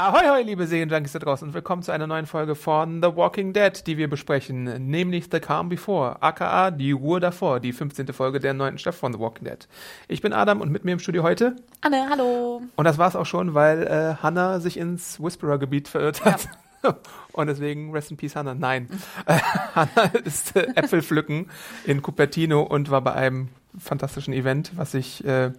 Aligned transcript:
Ahoi, 0.00 0.28
hoi, 0.28 0.42
liebe 0.42 0.64
Serienjunkies 0.64 1.10
da 1.10 1.18
draußen 1.18 1.48
und 1.48 1.54
willkommen 1.54 1.82
zu 1.82 1.90
einer 1.90 2.06
neuen 2.06 2.26
Folge 2.26 2.54
von 2.54 3.02
The 3.02 3.16
Walking 3.16 3.52
Dead, 3.52 3.84
die 3.84 3.96
wir 3.98 4.08
besprechen, 4.08 4.86
nämlich 4.88 5.24
The 5.28 5.40
Calm 5.40 5.68
Before, 5.68 6.22
aka 6.22 6.70
Die 6.70 6.92
Ruhe 6.92 7.18
davor, 7.18 7.58
die 7.58 7.72
15. 7.72 8.06
Folge 8.12 8.38
der 8.38 8.54
neunten 8.54 8.78
Staffel 8.78 9.00
von 9.00 9.12
The 9.12 9.18
Walking 9.18 9.46
Dead. 9.46 9.66
Ich 10.06 10.22
bin 10.22 10.32
Adam 10.32 10.60
und 10.60 10.70
mit 10.70 10.84
mir 10.84 10.92
im 10.92 11.00
Studio 11.00 11.24
heute 11.24 11.56
Anne, 11.80 12.08
hallo. 12.08 12.62
und 12.76 12.84
das 12.84 12.96
war's 12.96 13.16
auch 13.16 13.26
schon, 13.26 13.54
weil 13.54 13.88
äh, 13.88 14.14
Hannah 14.22 14.60
sich 14.60 14.76
ins 14.76 15.20
Whisperer-Gebiet 15.20 15.88
verirrt 15.88 16.24
hat. 16.24 16.48
Und 17.32 17.48
deswegen 17.48 17.90
Rest 17.90 18.12
in 18.12 18.16
Peace 18.16 18.36
Hannah. 18.36 18.54
Nein. 18.54 18.88
Hannah 19.26 20.12
ist 20.24 20.54
äh, 20.54 20.68
Äpfel 20.76 21.02
pflücken 21.02 21.50
in 21.84 22.02
Cupertino 22.02 22.62
und 22.62 22.92
war 22.92 23.00
bei 23.00 23.14
einem 23.14 23.48
fantastischen 23.76 24.32
Event, 24.32 24.70
was 24.76 24.92
sich 24.92 25.24
äh, 25.24 25.50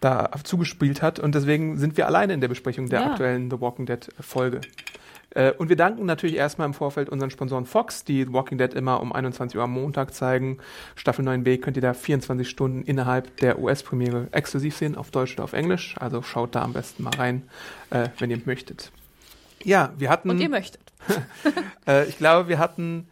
da 0.00 0.30
zugespielt 0.44 1.02
hat. 1.02 1.18
Und 1.18 1.34
deswegen 1.34 1.78
sind 1.78 1.96
wir 1.96 2.06
alleine 2.06 2.34
in 2.34 2.40
der 2.40 2.48
Besprechung 2.48 2.88
der 2.88 3.00
Ja. 3.00 3.10
aktuellen 3.12 3.50
The 3.50 3.60
Walking 3.60 3.86
Dead 3.86 4.08
Folge. 4.20 4.60
Äh, 5.30 5.52
und 5.52 5.68
wir 5.68 5.76
danken 5.76 6.06
natürlich 6.06 6.36
erstmal 6.36 6.66
im 6.66 6.74
Vorfeld 6.74 7.08
unseren 7.08 7.30
Sponsoren 7.30 7.66
Fox, 7.66 8.04
die 8.04 8.24
The 8.24 8.32
Walking 8.32 8.56
Dead 8.58 8.72
immer 8.74 9.00
um 9.00 9.12
21 9.12 9.56
Uhr 9.56 9.64
am 9.64 9.72
Montag 9.72 10.14
zeigen. 10.14 10.58
Staffel 10.94 11.24
9b 11.26 11.58
könnt 11.60 11.76
ihr 11.76 11.82
da 11.82 11.92
24 11.94 12.48
Stunden 12.48 12.82
innerhalb 12.82 13.36
der 13.38 13.58
US-Premiere 13.58 14.28
exklusiv 14.32 14.76
sehen, 14.76 14.96
auf 14.96 15.10
Deutsch 15.10 15.34
oder 15.34 15.44
auf 15.44 15.52
Englisch. 15.52 15.94
Also 15.98 16.22
schaut 16.22 16.54
da 16.54 16.62
am 16.62 16.72
besten 16.72 17.02
mal 17.02 17.14
rein, 17.16 17.42
äh, 17.90 18.08
wenn 18.18 18.30
ihr 18.30 18.40
möchtet. 18.46 18.90
Ja, 19.62 19.92
wir 19.98 20.08
hatten. 20.10 20.30
Und 20.30 20.40
ihr 20.40 20.48
möchtet. 20.48 20.80
Äh, 21.86 22.06
ich 22.08 22.18
glaube, 22.18 22.48
wir 22.48 22.58
hatten 22.58 23.06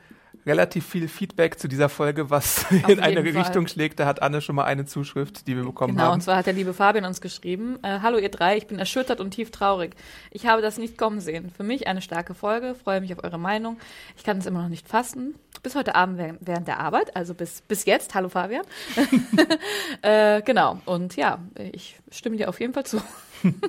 relativ 0.47 0.87
viel 0.87 1.09
Feedback 1.09 1.59
zu 1.59 1.69
dieser 1.69 1.89
Folge, 1.89 2.31
was 2.31 2.67
in 2.89 3.01
eine 3.01 3.23
Fall. 3.23 3.37
Richtung 3.43 3.67
schlägt. 3.67 3.99
Da 4.01 4.07
hat 4.07 4.21
Anne 4.23 4.41
schon 4.41 4.57
mal 4.57 4.65
eine 4.65 4.85
Zuschrift, 4.85 5.47
die 5.47 5.57
wir 5.57 5.65
bekommen 5.65 5.95
Genau, 5.95 6.05
haben. 6.09 6.15
und 6.15 6.21
zwar 6.23 6.37
hat 6.37 6.47
der 6.47 6.53
liebe 6.53 6.75
Fabian 6.75 7.05
uns 7.05 7.21
geschrieben, 7.21 7.79
äh, 7.83 8.01
Hallo 8.03 8.19
ihr 8.19 8.29
drei, 8.31 8.57
ich 8.57 8.67
bin 8.67 8.79
erschüttert 8.79 9.21
und 9.21 9.31
tief 9.33 9.51
traurig. 9.51 9.95
Ich 10.31 10.47
habe 10.47 10.61
das 10.63 10.77
nicht 10.79 10.99
kommen 10.99 11.21
sehen. 11.21 11.51
Für 11.57 11.63
mich 11.63 11.87
eine 11.87 12.03
starke 12.03 12.35
Folge, 12.35 12.75
freue 12.75 13.01
mich 13.01 13.13
auf 13.15 13.25
eure 13.25 13.39
Meinung. 13.39 13.79
Ich 14.17 14.25
kann 14.25 14.39
es 14.39 14.47
immer 14.47 14.63
noch 14.63 14.69
nicht 14.69 14.89
fassen. 14.89 15.35
Bis 15.63 15.75
heute 15.75 15.95
Abend 15.95 16.19
während- 16.19 16.39
während 16.43 16.69
der 16.69 16.79
Arbeit, 16.81 17.17
also 17.17 17.33
bis, 17.35 17.63
bis 17.63 17.85
jetzt. 17.87 18.15
Hallo 18.15 18.29
Fabian. 18.29 18.65
äh, 20.03 20.43
genau, 20.43 20.81
und 20.85 21.17
ja, 21.17 21.39
ich 21.73 21.97
stimme 22.11 22.37
dir 22.37 22.49
auf 22.49 22.61
jeden 22.61 22.75
Fall 22.75 22.85
zu. 22.85 23.01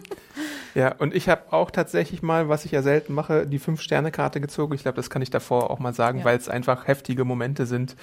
Ja, 0.73 0.94
und 0.94 1.16
ich 1.16 1.30
habe 1.30 1.54
auch 1.54 1.72
tatsächlich 1.72 2.22
mal, 2.22 2.50
was 2.50 2.66
ich 2.66 2.72
ja 2.72 2.81
selten 2.81 3.14
mache, 3.14 3.48
die 3.48 3.59
Fünf-Sterne-Karte 3.59 4.42
gezogen. 4.42 4.73
Ich 4.76 4.82
glaube, 4.82 4.98
das 4.98 5.09
kann 5.09 5.22
ich 5.22 5.30
davor 5.30 5.70
auch 5.72 5.80
mal 5.80 5.94
sagen, 5.94 6.20
Ja. 6.20 6.26
weil 6.26 6.38
es 6.38 6.50
einfach 6.50 6.86
heftige 6.88 7.23
Momente 7.23 7.66
sind. 7.66 7.95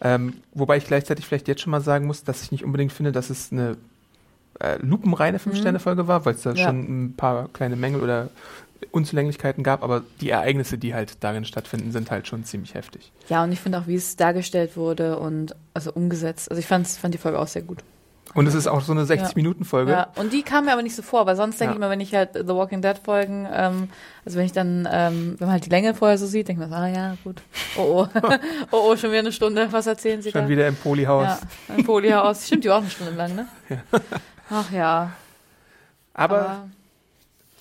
Ähm, 0.00 0.34
wobei 0.54 0.76
ich 0.76 0.86
gleichzeitig 0.86 1.26
vielleicht 1.26 1.48
jetzt 1.48 1.60
schon 1.62 1.72
mal 1.72 1.80
sagen 1.80 2.06
muss, 2.06 2.22
dass 2.22 2.42
ich 2.42 2.52
nicht 2.52 2.64
unbedingt 2.64 2.92
finde, 2.92 3.10
dass 3.10 3.30
es 3.30 3.50
eine 3.50 3.76
äh, 4.60 4.76
lupenreine 4.80 5.40
Fünf-Sterne-Folge 5.40 6.06
war, 6.06 6.24
weil 6.24 6.34
es 6.34 6.42
da 6.42 6.50
Mhm. 6.50 6.56
Ja. 6.56 6.66
schon 6.66 7.04
ein 7.06 7.14
paar 7.16 7.48
kleine 7.52 7.74
Mängel 7.74 8.00
oder 8.00 8.28
Unzulänglichkeiten 8.92 9.64
gab, 9.64 9.82
aber 9.82 10.02
die 10.20 10.30
Ereignisse, 10.30 10.78
die 10.78 10.94
halt 10.94 11.22
darin 11.24 11.44
stattfinden, 11.44 11.90
sind 11.92 12.10
halt 12.12 12.28
schon 12.28 12.44
ziemlich 12.44 12.74
heftig. 12.74 13.10
Ja, 13.28 13.42
und 13.42 13.50
ich 13.50 13.60
finde 13.60 13.78
auch, 13.78 13.86
wie 13.88 13.96
es 13.96 14.14
dargestellt 14.16 14.76
wurde 14.76 15.18
und 15.18 15.56
also 15.74 15.92
umgesetzt. 15.92 16.48
Also 16.50 16.60
ich 16.60 16.66
fand's, 16.66 16.96
fand 16.96 17.12
die 17.12 17.18
Folge 17.18 17.38
auch 17.40 17.48
sehr 17.48 17.62
gut. 17.62 17.78
Und 18.34 18.46
es 18.46 18.54
ist 18.54 18.68
auch 18.68 18.80
so 18.80 18.92
eine 18.92 19.04
60-Minuten-Folge. 19.04 19.90
Ja, 19.90 20.08
und 20.16 20.32
die 20.32 20.42
kam 20.42 20.66
mir 20.66 20.72
aber 20.72 20.82
nicht 20.82 20.94
so 20.94 21.02
vor, 21.02 21.26
weil 21.26 21.34
sonst 21.34 21.58
denke 21.60 21.70
Ja. 21.70 21.72
ich 21.72 21.76
immer, 21.78 21.90
wenn 21.90 22.00
ich 22.00 22.14
halt 22.14 22.30
The 22.34 22.46
Walking 22.48 22.80
Dead 22.80 22.96
Folgen, 22.96 23.48
ähm, 23.52 23.88
also 24.24 24.38
wenn 24.38 24.46
ich 24.46 24.52
dann, 24.52 24.88
ähm, 24.90 25.34
wenn 25.38 25.46
man 25.48 25.52
halt 25.54 25.66
die 25.66 25.70
Länge 25.70 25.94
vorher 25.94 26.16
so 26.16 26.26
sieht, 26.26 26.46
denke 26.46 26.62
ich 26.62 26.68
mir, 26.68 26.74
so, 26.74 26.80
ah 26.80 26.88
ja, 26.88 27.16
gut. 27.24 27.42
Oh 27.76 28.06
oh. 28.14 28.20
oh 28.70 28.80
oh, 28.90 28.96
schon 28.96 29.10
wieder 29.10 29.20
eine 29.20 29.32
Stunde. 29.32 29.68
Was 29.72 29.86
erzählen 29.86 30.22
Sie 30.22 30.30
Schon 30.30 30.42
da? 30.42 30.48
wieder 30.48 30.68
im 30.68 30.76
Polyhaus. 30.76 31.24
Ja, 31.68 31.74
ein 31.74 31.84
Foliehaus. 31.84 32.46
Stimmt, 32.46 32.64
die 32.64 32.68
war 32.68 32.76
auch 32.76 32.82
eine 32.82 32.90
Stunde 32.90 33.14
lang, 33.14 33.34
ne? 33.34 33.46
Ach 34.48 34.70
ja. 34.70 35.10
Aber 36.14 36.68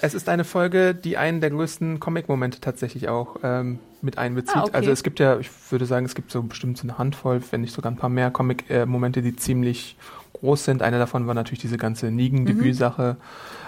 es 0.02 0.14
ist 0.14 0.30
eine 0.30 0.44
Folge, 0.44 0.96
die 0.96 1.18
einen 1.18 1.42
der 1.42 1.50
größten 1.50 2.00
Comic-Momente 2.00 2.62
tatsächlich 2.62 3.10
auch 3.10 3.38
ähm, 3.44 3.80
mit 4.02 4.18
einbezieht. 4.18 4.56
Ah, 4.56 4.64
okay. 4.64 4.72
Also 4.74 4.92
es 4.92 5.04
gibt 5.04 5.20
ja, 5.20 5.40
ich 5.40 5.50
würde 5.72 5.86
sagen, 5.86 6.06
es 6.06 6.16
gibt 6.16 6.32
so 6.32 6.42
bestimmt 6.44 6.78
so 6.78 6.84
eine 6.84 6.98
Handvoll, 6.98 7.42
wenn 7.52 7.62
nicht 7.62 7.74
sogar 7.74 7.92
ein 7.92 7.98
paar 7.98 8.10
mehr 8.10 8.32
Comic-Momente, 8.32 9.22
die 9.22 9.36
ziemlich 9.36 9.98
groß 10.40 10.66
sind. 10.66 10.82
Einer 10.82 11.00
davon 11.00 11.28
war 11.28 11.34
natürlich 11.34 11.60
diese 11.60 11.78
ganze 11.78 12.12
Negan-Debüt-Sache. 12.12 13.18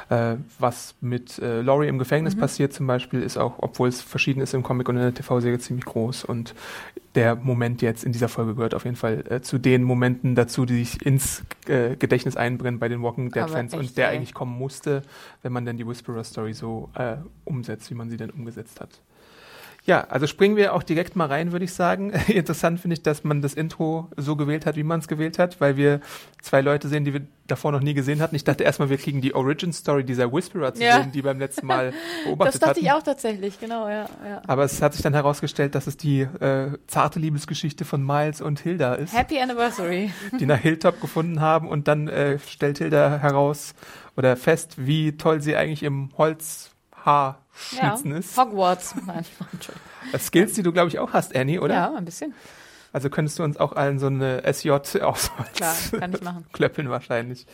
Äh, 0.09 0.35
was 0.59 0.95
mit 0.99 1.39
äh, 1.39 1.61
Laurie 1.61 1.87
im 1.87 1.97
Gefängnis 1.97 2.35
passiert 2.35 2.73
zum 2.73 2.85
Beispiel, 2.85 3.21
ist 3.21 3.37
auch, 3.37 3.55
obwohl 3.59 3.87
es 3.87 4.01
verschieden 4.01 4.41
ist 4.41 4.53
im 4.53 4.61
Comic 4.61 4.89
und 4.89 4.97
in 4.97 5.03
der 5.03 5.13
TV-Serie, 5.13 5.57
ziemlich 5.59 5.85
groß. 5.85 6.25
Und 6.25 6.53
der 7.15 7.35
Moment 7.35 7.81
jetzt 7.81 8.03
in 8.03 8.11
dieser 8.11 8.27
Folge 8.27 8.55
gehört 8.55 8.73
auf 8.73 8.83
jeden 8.83 8.97
Fall 8.97 9.23
äh, 9.29 9.41
zu 9.41 9.57
den 9.57 9.83
Momenten 9.83 10.35
dazu, 10.35 10.65
die 10.65 10.83
sich 10.83 11.05
ins 11.05 11.43
äh, 11.67 11.95
Gedächtnis 11.95 12.35
einbrennen 12.35 12.77
bei 12.77 12.89
den 12.89 13.01
Walking 13.01 13.31
Dead-Fans 13.31 13.73
und 13.73 13.97
der 13.97 14.09
ey. 14.09 14.17
eigentlich 14.17 14.33
kommen 14.33 14.57
musste, 14.57 15.01
wenn 15.43 15.53
man 15.53 15.65
dann 15.65 15.77
die 15.77 15.87
Whisperer-Story 15.87 16.53
so 16.53 16.89
äh, 16.95 17.15
umsetzt, 17.45 17.89
wie 17.89 17.95
man 17.95 18.09
sie 18.09 18.17
denn 18.17 18.31
umgesetzt 18.31 18.81
hat. 18.81 19.01
Ja, 19.83 20.01
also 20.09 20.27
springen 20.27 20.55
wir 20.57 20.73
auch 20.75 20.83
direkt 20.83 21.15
mal 21.15 21.25
rein, 21.25 21.51
würde 21.51 21.65
ich 21.65 21.73
sagen. 21.73 22.11
Interessant 22.27 22.79
finde 22.79 22.93
ich, 22.93 23.01
dass 23.01 23.23
man 23.23 23.41
das 23.41 23.55
Intro 23.55 24.09
so 24.15 24.35
gewählt 24.35 24.67
hat, 24.67 24.75
wie 24.75 24.83
man 24.83 24.99
es 24.99 25.07
gewählt 25.07 25.39
hat, 25.39 25.59
weil 25.59 25.75
wir 25.75 26.01
zwei 26.41 26.61
Leute 26.61 26.87
sehen, 26.87 27.03
die 27.03 27.13
wir 27.13 27.21
davor 27.47 27.71
noch 27.71 27.81
nie 27.81 27.95
gesehen 27.95 28.21
hatten. 28.21 28.35
Ich 28.35 28.43
dachte 28.43 28.63
erstmal, 28.63 28.91
wir 28.91 28.97
kriegen 28.97 29.21
die 29.21 29.33
Origin-Story 29.33 30.03
dieser 30.03 30.31
Whisperer 30.31 30.73
zu 30.75 30.83
Ja. 30.83 31.01
sehen, 31.01 31.11
die 31.11 31.23
beim 31.23 31.39
letzten 31.39 31.65
Mal 31.65 31.91
Das 31.91 32.25
beobachtet 32.25 32.61
dachte 32.61 32.69
hatten. 32.75 32.85
ich 32.85 32.91
auch 32.91 33.01
tatsächlich, 33.03 33.59
genau, 33.59 33.89
ja. 33.89 34.05
ja. 34.23 34.41
Aber 34.45 34.63
es 34.63 34.81
hat 34.83 34.93
sich 34.93 35.01
dann 35.01 35.13
herausgestellt, 35.15 35.73
dass 35.73 35.87
es 35.87 35.97
die 35.97 36.21
äh, 36.21 36.77
zarte 36.85 37.19
Liebesgeschichte 37.19 37.83
von 37.83 38.05
Miles 38.05 38.39
und 38.39 38.59
Hilda 38.59 38.93
ist, 38.93 39.17
Happy 39.17 39.39
Anniversary. 39.39 40.11
die 40.39 40.45
nach 40.45 40.59
Hilltop 40.59 41.01
gefunden 41.01 41.41
haben 41.41 41.67
und 41.67 41.87
dann 41.87 42.07
äh, 42.07 42.37
stellt 42.37 42.77
Hilda 42.77 43.17
heraus 43.17 43.73
oder 44.15 44.37
fest, 44.37 44.75
wie 44.77 45.17
toll 45.17 45.41
sie 45.41 45.55
eigentlich 45.55 45.81
im 45.83 46.09
Holzhaar 47.05 47.39
Ja. 47.71 47.93
ist. 48.17 48.37
Hogwarts. 48.37 48.95
Nein, 49.05 49.25
Skills, 50.19 50.53
die 50.53 50.63
du, 50.63 50.71
glaube 50.71 50.89
ich, 50.89 50.99
auch 50.99 51.13
hast, 51.13 51.35
Annie, 51.35 51.59
oder? 51.59 51.73
Ja, 51.73 51.93
ein 51.95 52.05
bisschen. 52.05 52.33
Also 52.93 53.09
könntest 53.09 53.39
du 53.39 53.43
uns 53.43 53.55
auch 53.57 53.71
allen 53.71 53.99
so 53.99 54.07
eine 54.07 54.41
SJ 54.51 54.71
aus 54.71 54.91
Klar, 55.55 55.75
kann 55.97 56.13
ich 56.13 56.21
machen. 56.21 56.45
Klöppeln 56.51 56.89
wahrscheinlich. 56.89 57.45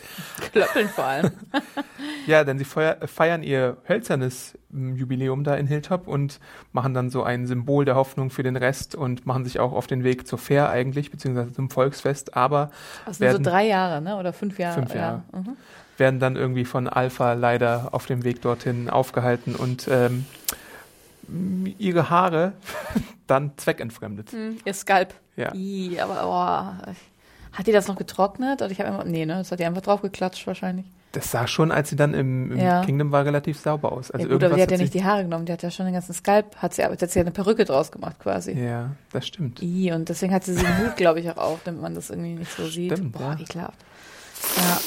Klöppeln 0.52 0.90
vor 0.90 1.06
allem. 1.06 1.32
Ja, 2.26 2.44
denn 2.44 2.58
sie 2.58 2.66
feier, 2.66 2.98
feiern 3.08 3.42
ihr 3.42 3.78
hölzernes 3.88 4.58
ähm, 4.74 4.98
Jubiläum 4.98 5.46
da 5.46 5.56
in 5.56 5.66
Hilltop 5.66 6.08
und 6.10 6.42
machen 6.74 6.94
dann 6.94 7.10
so 7.10 7.24
ein 7.24 7.48
Symbol 7.48 7.86
der 7.86 7.96
Hoffnung 7.96 8.32
für 8.32 8.44
den 8.44 8.58
Rest 8.58 8.96
und 8.96 9.26
machen 9.26 9.46
sich 9.46 9.60
auch 9.62 9.72
auf 9.72 9.88
den 9.88 10.04
Weg 10.04 10.28
zur 10.28 10.38
Fair 10.38 10.70
eigentlich, 10.70 11.10
beziehungsweise 11.10 11.54
zum 11.54 11.70
Volksfest, 11.70 12.36
aber 12.36 12.70
Das 13.06 13.20
sind 13.20 13.32
so 13.32 13.38
drei 13.40 13.66
Jahre, 13.68 14.02
ne? 14.02 14.18
Oder 14.18 14.34
fünf 14.34 14.60
Jahre. 14.60 14.74
Fünf 14.74 14.94
Jahre. 14.94 15.24
Ja. 15.32 15.40
Mhm. 15.40 15.58
Werden 15.98 16.20
dann 16.20 16.36
irgendwie 16.36 16.66
von 16.66 16.88
Alpha 16.88 17.34
leider 17.34 17.90
auf 17.92 18.06
dem 18.06 18.24
Weg 18.24 18.42
dorthin 18.42 18.90
aufgehalten 18.90 19.56
und 19.56 19.88
ähm, 19.90 20.26
ihre 21.78 22.10
Haare 22.10 22.54
dann 23.28 23.52
zweckentfremdet. 23.58 24.32
Hm, 24.32 24.58
Ihr 24.64 24.74
Skalp. 24.74 25.14
Ja. 25.36 25.54
Ih, 25.54 26.00
aber 26.00 26.24
oh, 26.26 26.94
hat 27.58 27.68
die 27.68 27.72
das 27.72 27.88
noch 27.88 27.96
getrocknet? 27.96 28.62
Oder 28.62 28.72
ich 28.72 28.80
habe 28.80 28.90
immer, 28.90 29.04
nee, 29.04 29.26
ne? 29.26 29.36
Das 29.36 29.52
hat 29.52 29.60
die 29.60 29.66
einfach 29.66 29.82
draufgeklatscht 29.82 30.46
wahrscheinlich. 30.48 30.86
Das 31.14 31.32
sah 31.32 31.48
schon, 31.48 31.72
als 31.72 31.90
sie 31.90 31.96
dann 31.96 32.14
im, 32.14 32.52
im 32.52 32.60
Ja. 32.60 32.84
Kingdom 32.84 33.12
war, 33.12 33.26
relativ 33.26 33.58
sauber 33.60 33.92
aus. 33.92 34.12
Also 34.12 34.28
ja, 34.28 34.34
gut, 34.34 34.44
aber 34.44 34.56
die 34.56 34.62
hat 34.62 34.72
ja 34.72 34.78
nicht 34.78 34.94
die 34.94 35.04
Haare 35.04 35.24
genommen, 35.24 35.46
die 35.46 35.54
hat 35.54 35.64
ja 35.64 35.72
schon 35.72 35.86
den 35.86 35.94
ganzen 35.94 36.14
Skalp, 36.14 36.56
hat 36.58 36.74
sie, 36.74 36.84
hat 36.84 37.00
sie 37.00 37.20
ja 37.20 37.24
eine 37.24 37.32
Perücke 37.32 37.66
draus 37.66 37.92
gemacht 37.92 38.20
quasi. 38.20 38.52
Ja, 38.52 38.92
das 39.12 39.26
stimmt. 39.26 39.62
I, 39.64 39.92
und 39.94 40.10
deswegen 40.10 40.34
hat 40.34 40.44
sie 40.44 40.54
sie 40.54 40.64
den 40.64 40.78
Hut, 40.80 40.96
glaube 40.98 41.20
ich, 41.20 41.30
auch 41.32 41.38
auf, 41.38 41.60
damit 41.64 41.82
man 41.82 41.96
das 41.96 42.10
irgendwie 42.10 42.36
nicht 42.36 42.52
so 42.52 42.68
sieht. 42.68 42.92
Stimmt, 42.92 43.14
Boah, 43.14 43.36
ja. 43.36 43.40
ekelhaft. 43.40 43.80
Ja, 44.58 44.80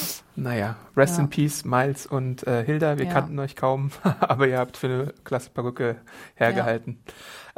Naja, 0.43 0.77
Rest 0.97 1.19
Ja. 1.19 1.25
in 1.25 1.29
Peace, 1.31 1.65
Miles 1.67 2.07
und 2.07 2.47
äh, 2.47 2.65
Hilda. 2.65 2.97
Wir 2.97 3.05
Ja. 3.05 3.13
kannten 3.13 3.39
euch 3.39 3.57
kaum, 3.57 3.91
aber 4.21 4.49
ihr 4.49 4.59
habt 4.59 4.79
für 4.79 4.87
eine 4.87 5.15
klasse 5.23 5.51
Perücke 5.51 5.97
hergehalten. 6.35 6.99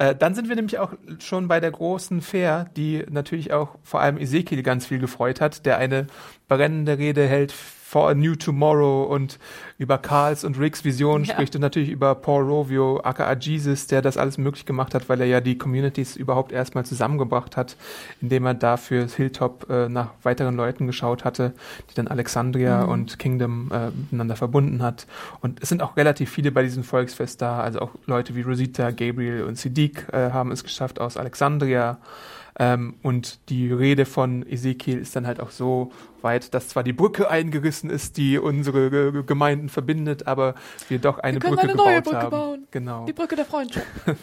Äh, 0.03 0.17
dann 0.17 0.35
sind 0.35 0.49
wir 0.49 0.57
nämlich 0.57 0.81
auch 0.81 0.95
schon 1.21 1.47
bei 1.47 1.61
der 1.61 1.71
großen 1.71 2.23
Fair, 2.23 2.67
die 2.77 3.05
natürlich 3.09 3.53
auch 3.53 3.77
vor 3.85 4.01
allem 4.01 4.19
Ezekiel 4.19 4.65
ganz 4.65 4.87
viel 4.87 4.99
gefreut 4.99 5.41
hat, 5.41 5.65
der 5.65 5.79
eine 5.79 6.09
brennende 6.49 6.99
Rede 6.99 7.25
hält 7.25 7.53
For 7.93 8.09
a 8.09 8.15
New 8.15 8.35
Tomorrow 8.37 9.05
und 9.05 9.39
über 9.77 9.99
Karls 9.99 10.45
und 10.45 10.59
Ricks 10.59 10.83
Vision 10.83 11.25
Ja. 11.25 11.35
spricht 11.35 11.55
und 11.57 11.61
natürlich 11.61 11.91
über 11.91 12.15
Paul 12.15 12.45
Rovio, 12.45 13.01
aka 13.05 13.35
Jesus, 13.35 13.87
der 13.87 14.01
das 14.01 14.17
alles 14.17 14.39
möglich 14.39 14.65
gemacht 14.65 14.95
hat, 14.95 15.11
weil 15.11 15.21
er 15.21 15.27
ja 15.27 15.43
die 15.43 15.59
Communities 15.59 16.17
überhaupt 16.17 16.53
erstmal 16.53 16.87
zusammengebracht 16.87 17.59
hat, 17.59 17.77
indem 18.23 18.47
er 18.47 18.55
dafür 18.55 19.09
Hilltop 19.15 19.69
äh, 19.69 19.91
nach 19.91 20.09
weiteren 20.23 20.57
Leuten 20.57 20.87
geschaut 20.87 21.27
hatte, 21.27 21.53
die 21.91 21.95
dann 21.95 22.09
Alexandria 22.09 22.85
und 22.85 23.19
Kingdom 23.19 23.71
äh, 23.71 23.91
miteinander 23.91 24.37
verbunden 24.37 24.83
hat. 24.83 25.07
Und 25.43 25.63
es 25.63 25.69
sind 25.69 25.83
auch 25.83 25.95
relativ 25.95 26.31
viele 26.31 26.51
bei 26.51 26.63
diesem 26.63 26.85
Volksfest 26.85 27.43
da, 27.43 27.61
also 27.61 27.81
auch 27.81 27.91
Leute 28.07 28.35
wie 28.35 28.41
Rosita, 28.41 28.91
Gabriel 28.91 29.43
und 29.43 29.59
Siddiq 29.59 29.92
äh, 30.13 30.31
haben 30.31 30.51
es 30.53 30.63
geschafft 30.65 31.01
aus 31.01 31.17
Alexandria. 31.17 31.99
Ähm, 32.59 32.97
und 33.03 33.49
die 33.49 33.73
Rede 33.73 34.05
von 34.05 34.47
Ezekiel 34.47 34.99
ist 34.99 35.17
dann 35.17 35.27
halt 35.27 35.41
auch 35.41 35.51
so 35.51 35.91
weit, 36.21 36.53
dass 36.53 36.69
zwar 36.69 36.83
die 36.83 36.93
Brücke 36.93 37.31
eingerissen 37.31 37.89
ist, 37.89 38.19
die 38.19 38.39
unsere 38.39 38.91
Ge- 38.91 39.23
Gemeinden 39.25 39.71
verbindet, 39.71 40.27
aber 40.27 40.55
wir 40.89 40.99
doch 40.99 41.19
eine 41.19 41.37
Wir 41.37 41.41
können 41.41 41.55
Brücke 41.57 41.63
eine 41.63 41.73
gebaut 41.73 41.87
neue 41.87 42.03
Brücke 42.03 42.17
haben. 42.19 42.31
bauen. 42.31 42.67
Genau. 42.71 43.07
Die 43.07 43.15
Brücke 43.15 43.37
der 43.37 43.47
Freundschaft. 43.47 43.87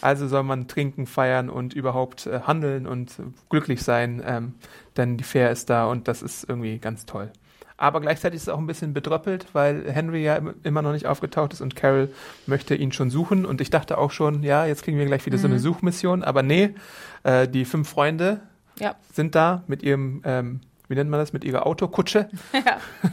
Also 0.00 0.28
soll 0.28 0.42
man 0.42 0.68
trinken, 0.68 1.06
feiern 1.06 1.48
und 1.48 1.72
überhaupt 1.74 2.26
äh, 2.26 2.40
handeln 2.40 2.86
und 2.86 3.10
äh, 3.18 3.22
glücklich 3.48 3.82
sein, 3.82 4.22
ähm, 4.24 4.54
denn 4.96 5.16
die 5.16 5.24
Fair 5.24 5.50
ist 5.50 5.70
da 5.70 5.86
und 5.86 6.06
das 6.08 6.22
ist 6.22 6.48
irgendwie 6.48 6.78
ganz 6.78 7.06
toll. 7.06 7.30
Aber 7.78 8.00
gleichzeitig 8.00 8.36
ist 8.38 8.42
es 8.44 8.48
auch 8.48 8.58
ein 8.58 8.66
bisschen 8.66 8.94
bedröppelt, 8.94 9.46
weil 9.52 9.90
Henry 9.90 10.22
ja 10.24 10.36
im- 10.36 10.54
immer 10.62 10.80
noch 10.82 10.92
nicht 10.92 11.06
aufgetaucht 11.06 11.52
ist 11.52 11.60
und 11.60 11.76
Carol 11.76 12.08
möchte 12.46 12.74
ihn 12.74 12.90
schon 12.92 13.10
suchen. 13.10 13.44
Und 13.44 13.60
ich 13.60 13.68
dachte 13.70 13.98
auch 13.98 14.10
schon, 14.12 14.42
ja, 14.42 14.64
jetzt 14.64 14.82
kriegen 14.82 14.98
wir 14.98 15.04
gleich 15.06 15.26
wieder 15.26 15.36
so 15.38 15.46
eine 15.46 15.58
Suchmission. 15.58 16.22
Aber 16.24 16.42
nee, 16.42 16.74
äh, 17.22 17.46
die 17.46 17.64
fünf 17.66 17.88
Freunde 17.88 18.40
Ja. 18.78 18.94
sind 19.12 19.34
da 19.34 19.62
mit 19.66 19.82
ihrem, 19.82 20.22
ähm, 20.24 20.60
wie 20.88 20.94
nennt 20.94 21.10
man 21.10 21.20
das, 21.20 21.32
mit 21.34 21.44
ihrer 21.44 21.66
Autokutsche. 21.66 22.28
ja. 22.54 22.78